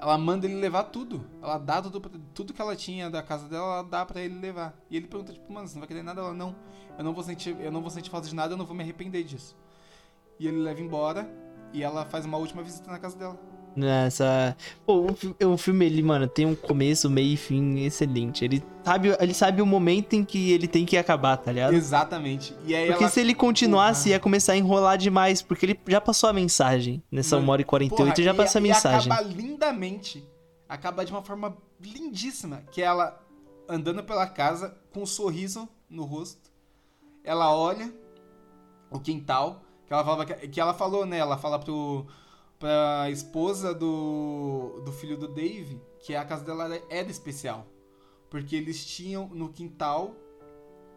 ela 0.00 0.16
manda 0.18 0.46
ele 0.46 0.56
levar 0.56 0.84
tudo. 0.84 1.24
Ela 1.42 1.58
dá 1.58 1.80
tudo, 1.82 2.00
pra- 2.00 2.10
tudo 2.34 2.52
que 2.52 2.60
ela 2.60 2.76
tinha 2.76 3.08
da 3.10 3.22
casa 3.22 3.48
dela, 3.48 3.64
ela 3.74 3.82
dá 3.82 4.04
pra 4.04 4.20
ele 4.20 4.38
levar. 4.38 4.74
E 4.90 4.96
ele 4.96 5.06
pergunta, 5.06 5.32
tipo, 5.32 5.52
mano, 5.52 5.66
você 5.66 5.74
não 5.74 5.80
vai 5.80 5.88
querer 5.88 6.02
nada? 6.02 6.20
Ela, 6.20 6.34
não. 6.34 6.54
Eu 6.98 7.04
não 7.04 7.12
vou 7.14 7.22
sentir, 7.22 7.56
eu 7.60 7.70
não 7.72 7.80
vou 7.80 7.90
sentir 7.90 8.10
falta 8.10 8.28
de 8.28 8.34
nada, 8.34 8.54
eu 8.54 8.56
não 8.56 8.66
vou 8.66 8.74
me 8.76 8.82
arrepender 8.82 9.22
disso. 9.24 9.56
E 10.38 10.46
ele 10.46 10.58
leva 10.58 10.80
embora 10.80 11.28
e 11.72 11.82
ela 11.82 12.04
faz 12.04 12.24
uma 12.26 12.36
última 12.38 12.62
visita 12.62 12.90
na 12.90 12.98
casa 12.98 13.16
dela. 13.18 13.38
Nessa. 13.76 14.56
Pô, 14.86 15.06
o, 15.06 15.52
o 15.52 15.56
filme, 15.58 15.84
ele, 15.84 16.02
mano, 16.02 16.26
tem 16.26 16.46
um 16.46 16.54
começo, 16.54 17.10
meio 17.10 17.34
e 17.34 17.36
fim 17.36 17.80
excelente. 17.80 18.42
Ele 18.42 18.64
sabe, 18.82 19.14
ele 19.20 19.34
sabe 19.34 19.60
o 19.60 19.66
momento 19.66 20.14
em 20.14 20.24
que 20.24 20.50
ele 20.50 20.66
tem 20.66 20.86
que 20.86 20.96
acabar, 20.96 21.36
tá 21.36 21.52
ligado? 21.52 21.74
Exatamente. 21.74 22.56
E 22.64 22.74
aí 22.74 22.86
Porque 22.86 23.04
ela 23.04 23.12
se 23.12 23.20
ele 23.20 23.34
continuasse, 23.34 24.08
ia 24.08 24.18
começar 24.18 24.54
a 24.54 24.56
enrolar 24.56 24.96
demais. 24.96 25.42
Porque 25.42 25.66
ele 25.66 25.80
já 25.86 26.00
passou 26.00 26.30
a 26.30 26.32
mensagem. 26.32 27.02
Nessa 27.12 27.36
Mano, 27.36 27.48
1 27.48 27.50
hora 27.50 27.62
e 27.62 27.64
48, 27.66 28.14
Porra, 28.14 28.24
já 28.24 28.34
passou 28.34 28.58
a 28.58 28.62
e 28.64 28.68
mensagem. 28.68 29.12
acaba 29.12 29.28
lindamente. 29.28 30.26
Acaba 30.66 31.04
de 31.04 31.12
uma 31.12 31.22
forma 31.22 31.54
lindíssima. 31.78 32.62
Que 32.72 32.80
é 32.80 32.86
ela 32.86 33.20
andando 33.68 34.02
pela 34.02 34.26
casa 34.26 34.74
com 34.90 35.02
um 35.02 35.06
sorriso 35.06 35.68
no 35.90 36.04
rosto. 36.04 36.50
Ela 37.22 37.54
olha 37.54 37.92
o 38.90 38.98
quintal. 38.98 39.62
Que 39.86 39.92
ela, 39.92 40.02
falava, 40.02 40.24
que 40.24 40.48
que 40.48 40.60
ela 40.60 40.74
falou, 40.74 41.06
né? 41.06 41.18
Ela 41.18 41.36
fala 41.38 41.58
pro, 41.60 42.06
pra 42.58 43.10
esposa 43.10 43.74
do, 43.74 44.82
do 44.84 44.92
filho 44.92 45.16
do 45.16 45.28
Dave 45.28 45.80
que 46.00 46.14
a 46.14 46.24
casa 46.24 46.44
dela 46.44 46.80
era- 46.88 47.10
especial. 47.10 47.66
Porque 48.30 48.56
eles 48.56 48.84
tinham 48.84 49.28
no 49.28 49.48
quintal. 49.52 50.14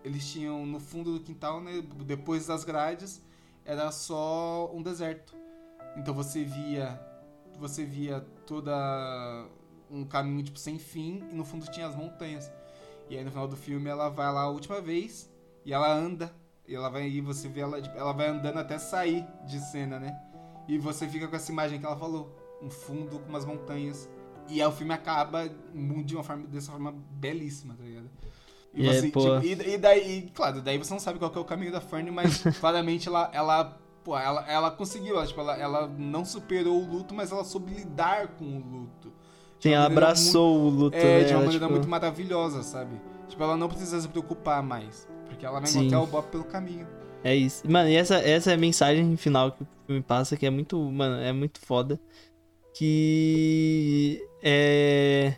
Eles 0.03 0.29
tinham 0.31 0.65
no 0.65 0.79
fundo 0.79 1.13
do 1.13 1.19
quintal, 1.19 1.61
né? 1.61 1.83
Depois 2.05 2.47
das 2.47 2.63
grades, 2.63 3.21
era 3.65 3.91
só 3.91 4.71
um 4.73 4.81
deserto. 4.81 5.35
Então 5.97 6.13
você 6.13 6.43
via 6.43 6.99
você 7.59 7.83
via 7.83 8.21
toda 8.45 8.71
um 9.91 10.05
caminho 10.05 10.41
tipo 10.43 10.57
sem 10.57 10.79
fim 10.79 11.27
e 11.29 11.35
no 11.35 11.43
fundo 11.43 11.69
tinha 11.69 11.87
as 11.87 11.95
montanhas. 11.95 12.49
E 13.09 13.17
aí 13.17 13.23
no 13.23 13.31
final 13.31 13.47
do 13.47 13.57
filme 13.57 13.89
ela 13.89 14.07
vai 14.09 14.31
lá 14.31 14.43
a 14.43 14.49
última 14.49 14.79
vez 14.79 15.29
e 15.65 15.73
ela 15.73 15.91
anda 15.91 16.33
e 16.67 16.73
ela 16.75 16.89
vai 16.89 17.09
e 17.09 17.19
você 17.19 17.49
vê 17.49 17.61
ela 17.61 17.81
tipo, 17.81 17.97
ela 17.97 18.13
vai 18.13 18.27
andando 18.27 18.59
até 18.59 18.77
sair 18.79 19.25
de 19.45 19.59
cena, 19.59 19.99
né? 19.99 20.28
E 20.69 20.77
você 20.77 21.07
fica 21.07 21.27
com 21.27 21.35
essa 21.35 21.51
imagem 21.51 21.79
que 21.79 21.85
ela 21.85 21.97
falou, 21.97 22.31
um 22.61 22.69
fundo 22.69 23.17
com 23.17 23.27
umas 23.27 23.43
montanhas. 23.43 24.07
E 24.47 24.61
aí 24.61 24.67
o 24.67 24.71
filme 24.71 24.93
acaba 24.93 25.49
de 26.05 26.15
uma 26.15 26.23
forma 26.23 26.45
dessa 26.45 26.71
forma 26.71 26.93
belíssima, 27.09 27.73
tá 27.73 27.83
ligado? 27.83 28.07
E, 28.71 28.85
você, 28.85 29.01
tipo, 29.01 29.43
e, 29.43 29.73
e 29.73 29.77
daí, 29.79 30.17
e, 30.19 30.21
claro, 30.29 30.61
daí 30.61 30.77
você 30.77 30.93
não 30.93 30.99
sabe 30.99 31.17
qual 31.17 31.31
que 31.31 31.39
é 31.39 31.41
o 31.41 31.45
caminho 31.45 31.71
da 31.71 31.81
Fern, 31.81 32.11
mas 32.11 32.43
claramente 32.61 33.07
ela, 33.07 33.31
ela, 33.33 33.79
pô, 34.03 34.15
ela, 34.15 34.45
ela 34.47 34.69
conseguiu, 34.69 35.15
ela, 35.15 35.25
tipo, 35.25 35.41
ela, 35.41 35.57
ela 35.57 35.87
não 35.87 36.23
superou 36.23 36.79
o 36.79 36.85
luto, 36.85 37.15
mas 37.15 37.31
ela 37.31 37.43
soube 37.43 37.73
lidar 37.73 38.27
com 38.37 38.45
o 38.45 38.59
luto. 38.59 39.11
Sim, 39.59 39.71
ela 39.71 39.87
abraçou 39.87 40.55
o 40.55 40.69
luto, 40.69 40.95
muito, 40.95 40.97
é, 40.97 41.19
né? 41.19 41.23
de 41.23 41.33
uma 41.33 41.39
maneira 41.41 41.65
tipo, 41.65 41.71
muito 41.71 41.89
maravilhosa, 41.89 42.61
sabe? 42.61 43.01
Tipo, 43.27 43.41
ela 43.41 43.57
não 43.57 43.67
precisa 43.67 43.99
se 43.99 44.07
preocupar 44.07 44.61
mais, 44.61 45.07
porque 45.25 45.43
ela 45.43 45.59
vai 45.59 45.67
Sim. 45.67 45.79
encontrar 45.79 46.01
o 46.01 46.05
Bob 46.05 46.27
pelo 46.27 46.43
caminho. 46.43 46.98
É 47.23 47.35
isso. 47.35 47.69
Mano, 47.69 47.89
e 47.89 47.95
essa, 47.95 48.15
essa 48.17 48.51
é 48.51 48.53
a 48.53 48.57
mensagem 48.57 49.15
final 49.17 49.51
que 49.51 49.63
o 49.63 49.67
filme 49.85 50.01
passa, 50.01 50.37
que 50.37 50.45
é 50.45 50.49
muito, 50.49 50.79
mano, 50.79 51.21
é 51.21 51.33
muito 51.33 51.59
foda. 51.59 51.99
Que 52.73 54.21
é. 54.41 55.37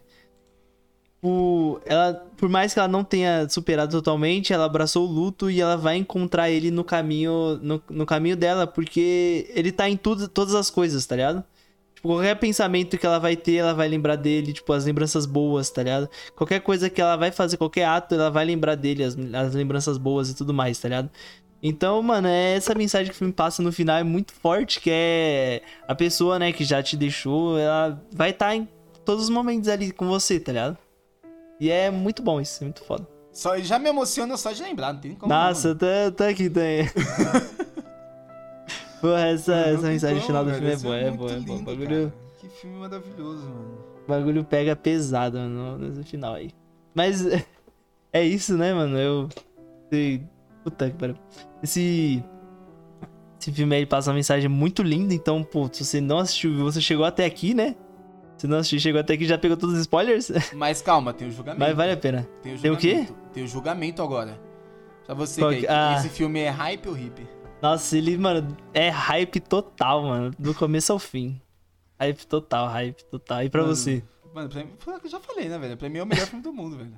O, 1.24 1.80
ela, 1.86 2.14
por 2.36 2.50
mais 2.50 2.74
que 2.74 2.80
ela 2.80 2.88
não 2.88 3.04
tenha 3.04 3.48
superado 3.48 3.92
totalmente, 3.92 4.52
ela 4.54 4.66
abraçou 4.66 5.08
o 5.08 5.12
luto 5.12 5.52
e 5.52 5.62
ela 5.62 5.78
vai 5.78 5.98
encontrar 5.98 6.50
ele 6.50 6.72
no 6.72 6.84
caminho, 6.84 7.60
no, 7.62 7.82
no 7.90 8.06
caminho 8.08 8.36
dela, 8.36 8.66
porque 8.66 9.48
ele 9.54 9.72
tá 9.72 9.88
em 9.88 9.96
tudo, 9.96 10.28
todas 10.28 10.56
as 10.56 10.72
coisas, 10.72 11.06
tá 11.06 11.16
ligado? 11.16 11.44
Tipo, 12.02 12.10
qualquer 12.10 12.36
pensamento 12.40 12.98
que 12.98 13.06
ela 13.06 13.20
vai 13.20 13.36
ter, 13.38 13.58
ela 13.58 13.74
vai 13.76 13.88
lembrar 13.88 14.16
dele, 14.16 14.54
tipo, 14.54 14.74
as 14.74 14.86
lembranças 14.86 15.28
boas, 15.28 15.70
tá 15.70 15.84
ligado? 15.84 16.10
Qualquer 16.36 16.60
coisa 16.62 16.90
que 16.90 17.00
ela 17.00 17.16
vai 17.16 17.32
fazer, 17.32 17.58
qualquer 17.58 17.86
ato, 17.86 18.16
ela 18.16 18.32
vai 18.32 18.44
lembrar 18.44 18.74
dele, 18.74 19.04
as, 19.04 19.16
as 19.34 19.54
lembranças 19.54 20.00
boas 20.00 20.30
e 20.32 20.36
tudo 20.36 20.52
mais, 20.52 20.80
tá 20.80 20.88
ligado? 20.90 21.12
Então, 21.64 22.02
mano, 22.02 22.28
é 22.28 22.56
essa 22.56 22.74
mensagem 22.74 23.08
que 23.08 23.14
o 23.14 23.18
filme 23.18 23.34
passa 23.34 23.62
no 23.62 23.72
final 23.72 23.98
é 23.98 24.04
muito 24.04 24.34
forte, 24.34 24.80
que 24.80 24.90
é 24.92 25.62
a 25.88 25.94
pessoa, 25.94 26.40
né, 26.40 26.52
que 26.52 26.64
já 26.64 26.82
te 26.82 26.98
deixou, 26.98 27.58
ela 27.58 28.02
vai 28.14 28.32
estar 28.32 28.56
em 28.56 28.68
todos 29.06 29.26
os 29.26 29.30
momentos 29.30 29.70
ali 29.70 29.92
com 29.92 30.08
você, 30.08 30.40
tá 30.40 30.52
ligado? 30.52 30.78
E 31.60 31.70
é 31.70 31.92
muito 31.92 32.24
bom 32.24 32.42
isso, 32.42 32.64
é 32.64 32.66
muito 32.66 32.84
foda. 32.84 33.08
Só, 33.32 33.56
já 33.60 33.78
me 33.78 33.90
emociona 33.90 34.36
só 34.38 34.52
de 34.52 34.64
lembrar, 34.64 34.94
não 34.94 35.00
tem 35.00 35.14
como. 35.14 35.32
Nossa, 35.32 35.70
eu 35.70 35.78
tô, 35.78 35.86
eu 35.86 36.12
tô 36.12 36.24
aqui 36.24 36.50
também. 36.50 36.90
Porra, 39.00 39.28
essa, 39.28 39.56
Não 39.56 39.78
essa 39.78 39.88
mensagem 39.88 40.16
como, 40.18 40.28
final 40.28 40.46
do 40.46 40.52
velho, 40.52 40.60
filme 40.60 40.74
é 40.74 40.78
boa, 40.78 40.98
é 40.98 41.12
boa, 41.12 41.32
é 41.32 41.40
boa. 41.40 41.62
Bagulho. 41.62 42.14
Que 42.40 42.50
filme 42.50 42.78
maravilhoso, 42.78 43.44
mano. 43.48 43.78
o 44.06 44.10
bagulho 44.10 44.44
pega 44.44 44.76
pesado 44.76 45.38
mano, 45.38 45.78
nesse 45.78 46.04
final 46.04 46.34
aí. 46.36 46.52
Mas 46.94 47.26
é 48.14 48.24
isso, 48.24 48.56
né, 48.58 48.74
mano? 48.74 48.98
Eu. 48.98 49.30
sei- 49.92 50.24
Puta 50.64 50.90
que 50.90 50.98
pariu. 50.98 51.16
Esse. 51.64 52.24
Esse 53.40 53.52
filme 53.52 53.76
aí 53.76 53.86
passa 53.88 54.12
uma 54.12 54.16
mensagem 54.16 54.48
muito 54.48 54.84
linda, 54.84 55.16
então, 55.16 55.44
pô, 55.44 55.68
se 55.72 55.84
você 55.84 56.00
não 56.00 56.20
assistiu 56.20 56.56
você 56.58 56.80
chegou 56.80 57.04
até 57.06 57.26
aqui, 57.26 57.56
né? 57.56 57.76
Se 58.38 58.46
não 58.46 58.58
assistiu, 58.58 58.80
chegou 58.80 59.02
até 59.02 59.14
aqui 59.14 59.26
já 59.26 59.38
pegou 59.38 59.58
todos 59.58 59.74
os 59.76 59.82
spoilers, 59.82 60.32
Mas 60.54 60.82
calma, 60.82 61.12
tem 61.12 61.28
o 61.28 61.32
julgamento. 61.32 61.60
mas 61.60 61.76
vale 61.76 61.92
a 61.92 61.98
pena. 61.98 62.28
Tem 62.44 62.54
o, 62.56 62.60
Tem 62.60 62.72
o 62.72 62.78
quê? 62.78 63.08
Tem 63.34 63.44
o 63.44 63.48
julgamento 63.48 64.02
agora. 64.04 64.40
Pra 65.06 65.16
você, 65.16 65.42
Qual 65.42 65.52
que 65.52 65.66
ah. 65.68 65.96
esse 65.98 66.10
filme 66.10 66.40
é 66.40 66.50
hype 66.50 66.88
ou 66.88 66.94
hippie? 66.94 67.28
Nossa, 67.62 67.98
ele, 67.98 68.16
mano, 68.18 68.56
é 68.74 68.90
hype 68.90 69.40
total, 69.40 70.04
mano. 70.04 70.32
Do 70.38 70.54
começo 70.54 70.92
ao 70.94 71.00
fim. 71.00 71.42
Hype 72.00 72.26
total, 72.26 72.68
hype 72.68 73.04
total. 73.06 73.44
E 73.44 73.50
pra 73.50 73.62
Mano, 73.62 73.76
você? 73.76 74.04
Mano, 74.34 74.50
pra 74.50 74.64
mim, 74.64 74.72
eu 75.04 75.10
já 75.10 75.20
falei, 75.20 75.50
né, 75.50 75.58
velho? 75.60 75.78
Pra 75.78 75.90
mim 75.90 75.98
é 76.00 76.04
o 76.04 76.06
melhor 76.06 76.26
filme 76.28 76.44
do 76.44 76.54
mundo, 76.54 76.78
velho. 76.78 76.94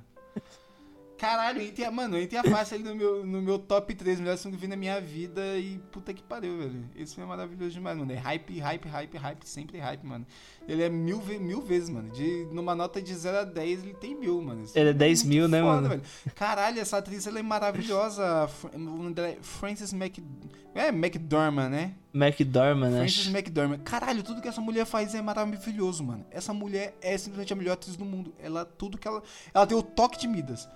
Caralho, 1.24 1.62
eu 1.62 1.66
entrei, 1.66 1.88
mano, 1.88 2.18
eu 2.18 2.22
entrei 2.22 2.38
a 2.38 2.60
ali 2.74 2.84
no 2.84 2.94
meu, 2.94 3.24
no 3.24 3.40
meu 3.40 3.58
top 3.58 3.94
3 3.94 4.20
melhores 4.20 4.42
filmes 4.42 4.58
que 4.58 4.66
eu 4.66 4.68
vi 4.68 4.70
na 4.70 4.78
minha 4.78 5.00
vida 5.00 5.56
e 5.56 5.78
puta 5.90 6.12
que 6.12 6.22
pariu, 6.22 6.58
velho. 6.58 6.84
Esse 6.94 7.14
filme 7.14 7.26
é 7.26 7.34
maravilhoso 7.34 7.70
demais, 7.70 7.96
mano. 7.96 8.12
É 8.12 8.16
hype, 8.16 8.58
hype, 8.58 8.86
hype, 8.86 9.16
hype, 9.16 9.48
sempre 9.48 9.78
hype, 9.78 10.04
mano. 10.04 10.26
Ele 10.68 10.82
é 10.82 10.90
mil, 10.90 11.22
mil 11.40 11.62
vezes, 11.62 11.88
mano. 11.88 12.10
De, 12.10 12.46
numa 12.52 12.74
nota 12.74 13.00
de 13.00 13.14
0 13.14 13.38
a 13.38 13.44
10, 13.44 13.84
ele 13.84 13.94
tem 13.94 14.14
mil, 14.14 14.42
mano. 14.42 14.64
Esse 14.64 14.78
Ele 14.78 14.90
é 14.90 14.92
filme 14.92 14.98
10 14.98 15.22
muito 15.22 15.34
mil, 15.34 15.48
né, 15.48 15.62
mano? 15.62 15.88
velho. 15.88 16.02
Caralho, 16.34 16.78
essa 16.78 16.98
atriz, 16.98 17.26
ela 17.26 17.38
é 17.38 17.42
maravilhosa. 17.42 18.46
O 18.74 19.20
é 19.20 19.38
Frances 19.40 19.94
Mac... 19.94 20.18
É, 20.74 20.88
McDormand, 20.88 21.70
né? 21.70 21.94
McDormand, 22.12 22.90
né? 22.90 22.98
Frances 22.98 23.28
McDormand. 23.28 23.78
Caralho, 23.78 24.22
tudo 24.22 24.42
que 24.42 24.48
essa 24.48 24.60
mulher 24.60 24.84
faz 24.84 25.14
é 25.14 25.22
maravilhoso, 25.22 26.04
mano. 26.04 26.26
Essa 26.30 26.52
mulher 26.52 26.98
é 27.00 27.16
simplesmente 27.16 27.52
a 27.52 27.56
melhor 27.56 27.72
atriz 27.72 27.96
do 27.96 28.04
mundo. 28.04 28.34
Ela, 28.38 28.66
tudo 28.66 28.98
que 28.98 29.08
ela. 29.08 29.22
Ela 29.54 29.66
tem 29.66 29.78
o 29.78 29.82
toque 29.82 30.18
de 30.18 30.28
Midas. 30.28 30.68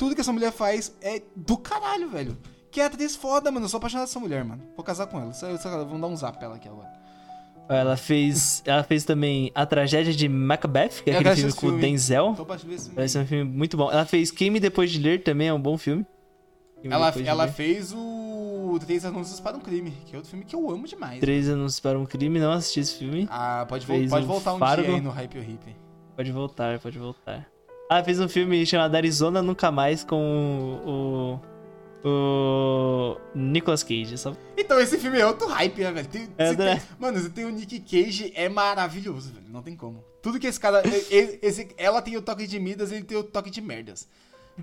Tudo 0.00 0.14
que 0.14 0.22
essa 0.22 0.32
mulher 0.32 0.50
faz 0.50 0.96
é 1.02 1.20
do 1.36 1.58
caralho, 1.58 2.08
velho. 2.08 2.38
Que 2.70 2.80
atriz 2.80 3.14
foda, 3.14 3.50
mano. 3.50 3.66
Eu 3.66 3.68
sou 3.68 3.76
apaixonado 3.76 4.06
dessa 4.06 4.18
mulher, 4.18 4.42
mano. 4.42 4.62
Vou 4.74 4.82
casar 4.82 5.06
com 5.06 5.20
ela. 5.20 5.30
Vamos 5.84 6.00
dar 6.00 6.06
um 6.06 6.16
zap 6.16 6.38
pra 6.38 6.46
ela 6.46 6.56
aqui 6.56 6.66
agora. 6.66 6.88
Ela 7.68 7.98
fez. 7.98 8.62
Ela 8.64 8.82
fez 8.82 9.04
também 9.04 9.52
A 9.54 9.66
Tragédia 9.66 10.14
de 10.14 10.26
Macbeth, 10.26 11.02
que 11.04 11.10
é 11.10 11.16
Eu 11.16 11.18
aquele 11.20 11.34
filme 11.36 11.52
com 11.52 11.66
o. 11.66 11.78
Denzel. 11.78 12.34
Parece 12.94 13.18
um 13.18 13.26
filme 13.26 13.44
muito 13.44 13.76
bom. 13.76 13.92
Ela 13.92 14.06
fez 14.06 14.30
Queime 14.30 14.58
Depois 14.58 14.90
de 14.90 14.98
Ler 14.98 15.22
também, 15.22 15.48
é 15.48 15.52
um 15.52 15.60
bom 15.60 15.76
filme. 15.76 16.06
Ela, 16.82 17.12
ela 17.26 17.44
Ler. 17.44 17.52
fez 17.52 17.92
o 17.92 18.78
Três 18.80 19.04
Anúncios 19.04 19.38
para 19.38 19.54
um 19.54 19.60
Crime, 19.60 19.90
que 20.06 20.14
é 20.14 20.16
outro 20.16 20.30
filme 20.30 20.46
que 20.46 20.56
eu 20.56 20.70
amo 20.70 20.86
demais. 20.88 21.20
Três 21.20 21.46
Anúncios 21.46 21.78
para 21.78 21.98
um 21.98 22.06
Crime, 22.06 22.38
não 22.38 22.52
assisti 22.52 22.80
esse 22.80 22.94
filme. 22.94 23.28
Ah, 23.30 23.66
pode, 23.68 23.84
Fez 23.84 24.08
pode 24.08 24.24
voltar 24.24 24.54
um 24.54 24.58
Fargo. 24.58 24.82
dia 24.82 24.94
aí 24.94 25.00
no 25.02 25.10
Hype 25.10 25.38
Hippie. 25.38 25.76
Pode 26.16 26.32
voltar, 26.32 26.78
pode 26.78 26.98
voltar. 26.98 27.49
Ah, 27.92 28.04
fez 28.04 28.20
um 28.20 28.28
filme 28.28 28.64
chamado 28.64 28.94
Arizona 28.94 29.42
Nunca 29.42 29.70
Mais 29.72 30.04
com 30.04 31.40
o. 32.04 32.08
O. 32.08 33.16
Nicolas 33.34 33.82
Cage. 33.82 34.16
Só... 34.16 34.34
Então 34.56 34.78
esse 34.80 34.96
filme 34.96 35.18
é 35.18 35.26
outro 35.26 35.48
hype, 35.48 35.82
né, 35.82 35.90
velho? 35.92 36.08
Tem- 36.08 36.28
É, 36.38 36.52
né? 36.54 36.76
tem- 36.76 36.82
mano, 36.98 37.18
você 37.18 37.28
tem 37.28 37.44
o 37.44 37.50
Nick 37.50 37.80
Cage, 37.80 38.32
é 38.36 38.48
maravilhoso, 38.48 39.32
velho. 39.32 39.46
Não 39.50 39.60
tem 39.62 39.74
como. 39.76 40.02
Tudo 40.22 40.38
que 40.38 40.46
esse 40.46 40.58
cara. 40.60 40.82
esse- 41.42 41.68
ela 41.76 42.00
tem 42.00 42.16
o 42.16 42.22
toque 42.22 42.46
de 42.46 42.60
Midas, 42.60 42.92
ele 42.92 43.02
tem 43.02 43.18
o 43.18 43.24
toque 43.24 43.50
de 43.50 43.60
merdas. 43.60 44.08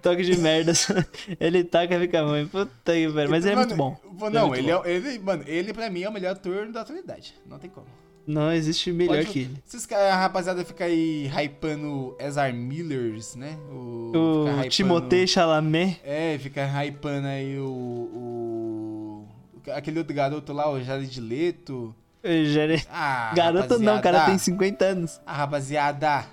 Toque 0.02 0.24
de 0.24 0.38
merdas. 0.38 0.88
ele 1.40 1.64
taca 1.64 2.00
fica 2.00 2.22
ruim. 2.24 2.48
Puta 2.48 2.72
que 2.94 3.12
pariu. 3.12 3.30
Mas 3.30 3.44
ele 3.46 3.54
é 3.54 3.56
Mano, 3.56 3.76
muito 3.76 3.76
bom. 3.78 4.30
Não, 4.32 4.56
Ele 4.56 4.72
é 4.72 4.74
ele, 4.74 5.08
é, 5.08 5.10
ele, 5.12 5.20
mano, 5.20 5.44
ele 5.48 5.74
pra 5.74 5.90
mim 5.90 6.04
é 6.04 6.10
o 6.10 6.14
melhor 6.14 6.32
ator 6.32 6.72
da 6.72 6.82
atualidade. 6.82 7.36
Não 7.46 7.60
tem 7.60 7.70
como. 7.70 7.88
Não 8.28 8.52
existe 8.52 8.92
melhor 8.92 9.16
Pode- 9.20 9.30
que 9.30 9.40
ele. 9.40 9.64
Caras, 9.88 10.14
a 10.14 10.18
rapaziada 10.18 10.66
fica 10.66 10.84
aí 10.84 11.28
hypando 11.30 12.14
Ezra 12.20 12.52
Millers, 12.52 13.36
né? 13.36 13.58
O, 13.72 14.12
O 14.14 14.48
hypando- 14.50 14.70
Timothée 14.70 15.26
Chalamet. 15.26 16.02
É, 16.04 16.38
fica 16.38 16.66
hypando 16.84 17.26
aí 17.28 17.58
o, 17.58 17.66
o. 17.66 19.28
Aquele 19.72 20.00
outro 20.00 20.14
garoto 20.14 20.52
lá, 20.54 20.70
o 20.70 20.82
Jared 20.82 21.20
Leto. 21.22 21.96
Gere- 22.24 22.86
Ah, 22.92 23.32
Garoto 23.34 23.80
não, 23.80 23.98
o 23.98 24.02
cara 24.02 24.18
rapaziada. 24.20 24.26
tem 24.32 24.38
50 24.38 24.86
anos. 24.86 25.22
Ah, 25.26 25.34
rapaziada. 25.34 26.26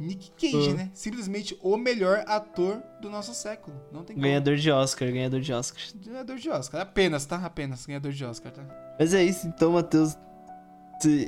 Nick 0.00 0.32
Cage, 0.32 0.70
Ah. 0.70 0.74
né? 0.74 0.90
Simplesmente 0.92 1.56
o 1.62 1.76
melhor 1.76 2.24
ator 2.26 2.82
do 3.00 3.08
nosso 3.08 3.32
século. 3.32 3.76
Não 3.92 4.02
tem 4.02 4.16
como. 4.16 4.26
Ganhador 4.26 4.56
de 4.56 4.68
Oscar, 4.70 5.08
ganhador 5.12 5.40
de 5.40 5.52
Oscar. 5.52 5.80
Ganhador 6.04 6.36
de 6.36 6.50
Oscar. 6.50 6.80
Apenas, 6.80 7.24
tá? 7.26 7.36
Apenas. 7.36 7.86
Ganhador 7.86 8.10
de 8.10 8.24
Oscar, 8.24 8.50
tá? 8.50 8.62
Mas 8.98 9.14
é 9.14 9.22
isso 9.22 9.46
então, 9.46 9.70
Matheus. 9.72 10.16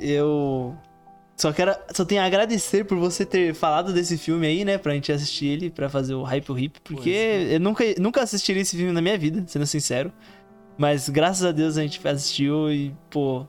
Eu 0.01 0.75
só 1.35 1.53
quero, 1.53 1.75
só 1.93 2.03
tenho 2.03 2.21
a 2.21 2.25
agradecer 2.25 2.83
por 2.85 2.97
você 2.97 3.25
ter 3.25 3.53
falado 3.53 3.93
desse 3.93 4.17
filme 4.17 4.47
aí, 4.47 4.65
né, 4.65 4.77
pra 4.77 4.93
gente 4.93 5.11
assistir 5.11 5.45
ele, 5.47 5.69
pra 5.69 5.87
fazer 5.87 6.15
o 6.15 6.23
Hype 6.23 6.49
o 6.51 6.57
Hip, 6.57 6.79
porque 6.83 7.11
é. 7.11 7.55
eu 7.55 7.59
nunca, 7.59 7.83
nunca 7.99 8.21
assistiria 8.23 8.61
esse 8.61 8.75
filme 8.75 8.91
na 8.91 9.01
minha 9.01 9.17
vida, 9.17 9.43
sendo 9.47 9.65
sincero. 9.67 10.11
Mas 10.77 11.09
graças 11.09 11.43
a 11.43 11.51
Deus 11.51 11.77
a 11.77 11.81
gente 11.81 12.05
assistiu 12.07 12.71
e, 12.71 12.93
pô, 13.09 13.45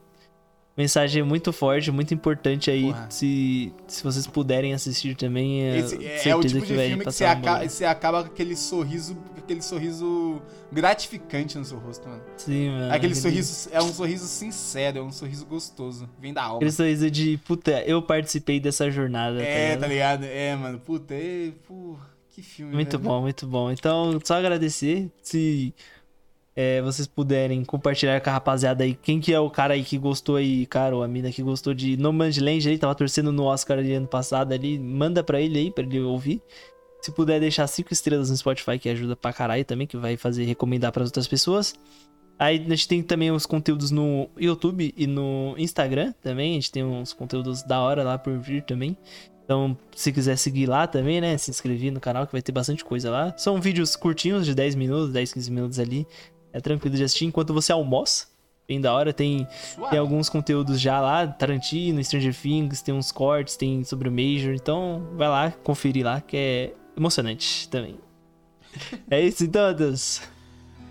mensagem 0.76 1.22
muito 1.22 1.52
forte, 1.52 1.90
muito 1.90 2.12
importante 2.14 2.70
aí. 2.70 2.84
Porra. 2.84 3.06
Se, 3.10 3.72
se 3.86 4.02
vocês 4.02 4.26
puderem 4.26 4.72
assistir 4.74 5.14
também, 5.16 5.62
é, 5.62 5.78
Esse 5.78 6.04
é, 6.04 6.28
é 6.30 6.36
o 6.36 6.40
tipo 6.40 6.64
de 6.66 6.74
vai 6.74 6.86
filme 6.88 6.98
que 7.00 7.04
passar 7.04 7.16
você, 7.18 7.24
uma 7.24 7.32
aca- 7.32 7.54
boa. 7.58 7.68
você 7.68 7.84
acaba 7.84 8.22
com 8.24 8.30
aquele 8.32 8.56
sorriso, 8.56 9.16
aquele 9.48 9.62
sorriso 9.62 10.42
gratificante 10.70 11.56
no 11.56 11.64
seu 11.64 11.78
rosto, 11.78 12.06
mano. 12.06 12.22
Sim, 12.36 12.70
mano. 12.70 12.92
aquele 12.92 13.14
sorriso 13.14 13.70
é 13.72 13.82
um 13.82 13.92
sorriso 13.92 14.26
sincero, 14.26 14.98
é 14.98 15.02
um 15.02 15.10
sorriso 15.10 15.46
gostoso, 15.46 16.08
vem 16.20 16.34
da 16.34 16.42
alma. 16.42 16.56
Aquele 16.56 16.72
sorriso 16.72 17.10
de, 17.10 17.38
puta, 17.38 17.82
eu 17.84 18.02
participei 18.02 18.60
dessa 18.60 18.90
jornada. 18.90 19.42
É, 19.42 19.68
ligado? 19.70 19.80
tá 19.80 19.86
ligado? 19.86 20.24
É, 20.24 20.54
mano, 20.54 20.78
puta, 20.78 21.14
é, 21.14 21.50
pô, 21.66 21.96
que 22.28 22.42
filme, 22.42 22.74
Muito 22.74 22.98
velho. 22.98 23.10
bom, 23.10 23.22
muito 23.22 23.46
bom. 23.46 23.70
Então, 23.72 24.20
só 24.22 24.34
agradecer. 24.34 25.10
Se 25.22 25.74
é, 26.54 26.82
vocês 26.82 27.06
puderem 27.06 27.64
compartilhar 27.64 28.20
com 28.20 28.28
a 28.28 28.32
rapaziada 28.34 28.84
aí, 28.84 28.94
quem 28.94 29.18
que 29.18 29.32
é 29.32 29.40
o 29.40 29.48
cara 29.48 29.72
aí 29.72 29.82
que 29.82 29.96
gostou 29.96 30.36
aí, 30.36 30.66
cara, 30.66 30.94
ou 30.94 31.02
a 31.02 31.08
mina 31.08 31.32
que 31.32 31.42
gostou 31.42 31.72
de 31.72 31.96
No 31.96 32.12
Man's 32.12 32.36
Land 32.36 32.68
aí, 32.68 32.76
tava 32.76 32.94
torcendo 32.94 33.32
no 33.32 33.44
Oscar 33.44 33.82
de 33.82 33.94
ano 33.94 34.06
passado 34.06 34.52
ali, 34.52 34.78
manda 34.78 35.24
pra 35.24 35.40
ele 35.40 35.58
aí, 35.58 35.70
pra 35.70 35.84
ele 35.84 36.00
ouvir. 36.00 36.42
Se 37.00 37.12
puder 37.12 37.40
deixar 37.40 37.66
cinco 37.66 37.92
estrelas 37.92 38.30
no 38.30 38.36
Spotify, 38.36 38.78
que 38.78 38.88
ajuda 38.88 39.14
pra 39.14 39.32
caralho 39.32 39.64
também, 39.64 39.86
que 39.86 39.96
vai 39.96 40.16
fazer 40.16 40.44
recomendar 40.44 40.92
pras 40.92 41.08
outras 41.08 41.28
pessoas. 41.28 41.74
Aí 42.38 42.64
a 42.64 42.70
gente 42.70 42.86
tem 42.86 43.02
também 43.02 43.32
os 43.32 43.46
conteúdos 43.46 43.90
no 43.90 44.28
YouTube 44.38 44.94
e 44.96 45.06
no 45.06 45.54
Instagram 45.58 46.12
também. 46.22 46.52
A 46.52 46.54
gente 46.54 46.70
tem 46.70 46.84
uns 46.84 47.12
conteúdos 47.12 47.62
da 47.62 47.80
hora 47.80 48.04
lá 48.04 48.16
por 48.16 48.38
vir 48.38 48.62
também. 48.62 48.96
Então, 49.44 49.76
se 49.96 50.12
quiser 50.12 50.36
seguir 50.36 50.66
lá 50.66 50.86
também, 50.86 51.20
né? 51.20 51.36
Se 51.38 51.50
inscrever 51.50 51.90
no 51.90 51.98
canal, 51.98 52.26
que 52.26 52.32
vai 52.32 52.42
ter 52.42 52.52
bastante 52.52 52.84
coisa 52.84 53.10
lá. 53.10 53.34
São 53.36 53.60
vídeos 53.60 53.96
curtinhos, 53.96 54.44
de 54.44 54.54
10 54.54 54.74
minutos, 54.74 55.12
10, 55.12 55.32
15 55.32 55.50
minutos 55.50 55.78
ali. 55.78 56.06
É 56.52 56.60
tranquilo 56.60 56.96
de 56.96 57.02
assistir 57.02 57.24
enquanto 57.24 57.54
você 57.54 57.72
almoça. 57.72 58.26
Bem 58.68 58.80
da 58.80 58.92
hora. 58.92 59.12
Tem, 59.12 59.48
tem 59.90 59.98
alguns 59.98 60.28
conteúdos 60.28 60.78
já 60.78 61.00
lá. 61.00 61.26
Tarantino, 61.26 62.04
Stranger 62.04 62.34
Things, 62.34 62.82
tem 62.82 62.94
uns 62.94 63.10
cortes, 63.10 63.56
tem 63.56 63.82
sobre 63.84 64.08
o 64.08 64.12
Major. 64.12 64.54
Então, 64.54 65.08
vai 65.16 65.28
lá 65.28 65.50
conferir 65.50 66.04
lá, 66.04 66.20
que 66.20 66.36
é 66.36 66.74
emocionante 66.98 67.68
também. 67.68 67.98
é 69.10 69.20
isso 69.22 69.44
então, 69.44 69.70
Matheus. 69.70 70.20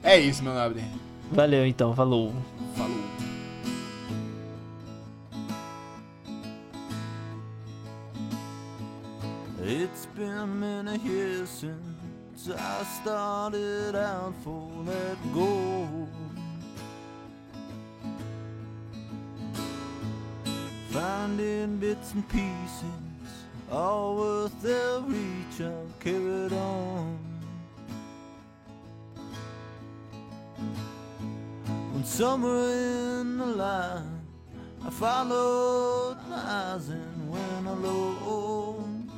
É 0.03 0.19
isso, 0.19 0.43
meu 0.43 0.53
nobre. 0.53 0.83
Valeu 1.31 1.65
então, 1.65 1.93
falou. 1.95 2.33
Falou. 2.75 3.03
It's 9.69 10.07
been 10.15 10.61
many 10.61 10.97
years 10.99 11.49
since 11.49 12.49
I 12.49 12.83
started 13.01 13.95
out 13.95 14.33
for 14.41 14.69
that 14.85 15.17
goal. 15.33 16.07
Finding 20.89 21.77
bits 21.79 22.13
and 22.13 22.27
pieces, 22.29 23.06
all 23.71 24.15
worth 24.15 24.61
their 24.61 24.99
reach, 25.01 25.59
I've 25.59 25.99
carried 25.99 26.53
on. 26.53 27.19
When 31.91 32.03
somewhere 32.05 33.19
in 33.21 33.37
the 33.37 33.45
line, 33.45 34.21
I 34.85 34.89
followed 34.89 36.17
my 36.29 36.37
eyes 36.37 36.89
and 36.89 37.29
went 37.29 37.67
alone. 37.67 39.11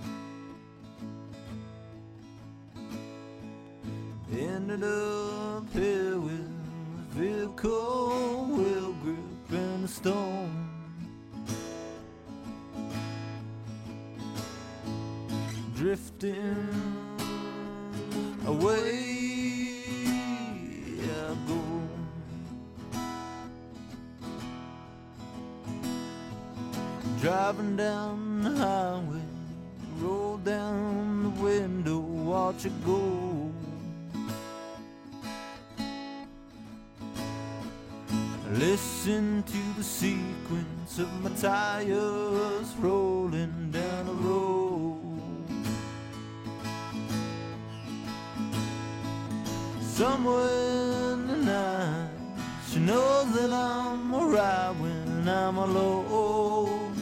Ended 4.31 4.83
up 4.83 5.69
here 5.73 6.17
with 6.17 6.39
a 6.39 7.15
vehicle 7.15 8.45
wheel 8.49 8.93
grip 9.03 9.51
and 9.51 9.85
a 9.85 9.87
stone. 9.87 10.68
Drifting 15.79 16.67
away 18.45 19.71
I 21.01 21.35
go. 21.47 21.61
Driving 27.21 27.77
down 27.77 28.43
the 28.43 28.55
highway, 28.57 29.21
roll 30.01 30.35
down 30.39 31.23
the 31.23 31.41
window, 31.41 31.99
watch 31.99 32.65
it 32.65 32.73
go. 32.85 33.49
Listen 38.51 39.43
to 39.43 39.61
the 39.77 39.83
sequence 39.83 40.99
of 40.99 41.09
my 41.23 41.29
tires 41.39 42.75
rolling 42.81 43.71
down 43.71 44.07
the 44.07 44.13
road. 44.27 44.68
Somewhere 49.99 51.11
in 51.11 51.27
the 51.27 51.35
night, 51.35 52.09
she 52.71 52.79
knows 52.79 53.33
that 53.33 53.51
I'm 53.51 54.13
alright 54.13 54.73
when 54.77 55.27
I'm 55.27 55.57
alone. 55.57 56.95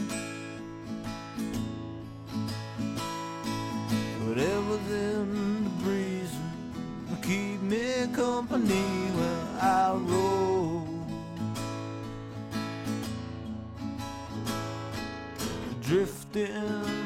Whatever's 4.25 4.91
in 4.91 5.63
the 5.65 5.69
breeze 5.83 6.35
will 7.07 7.21
keep 7.21 7.61
me 7.61 8.07
company 8.13 8.87
when 9.17 9.45
I 9.61 9.93
roll. 9.93 10.87
Drifting 15.83 16.96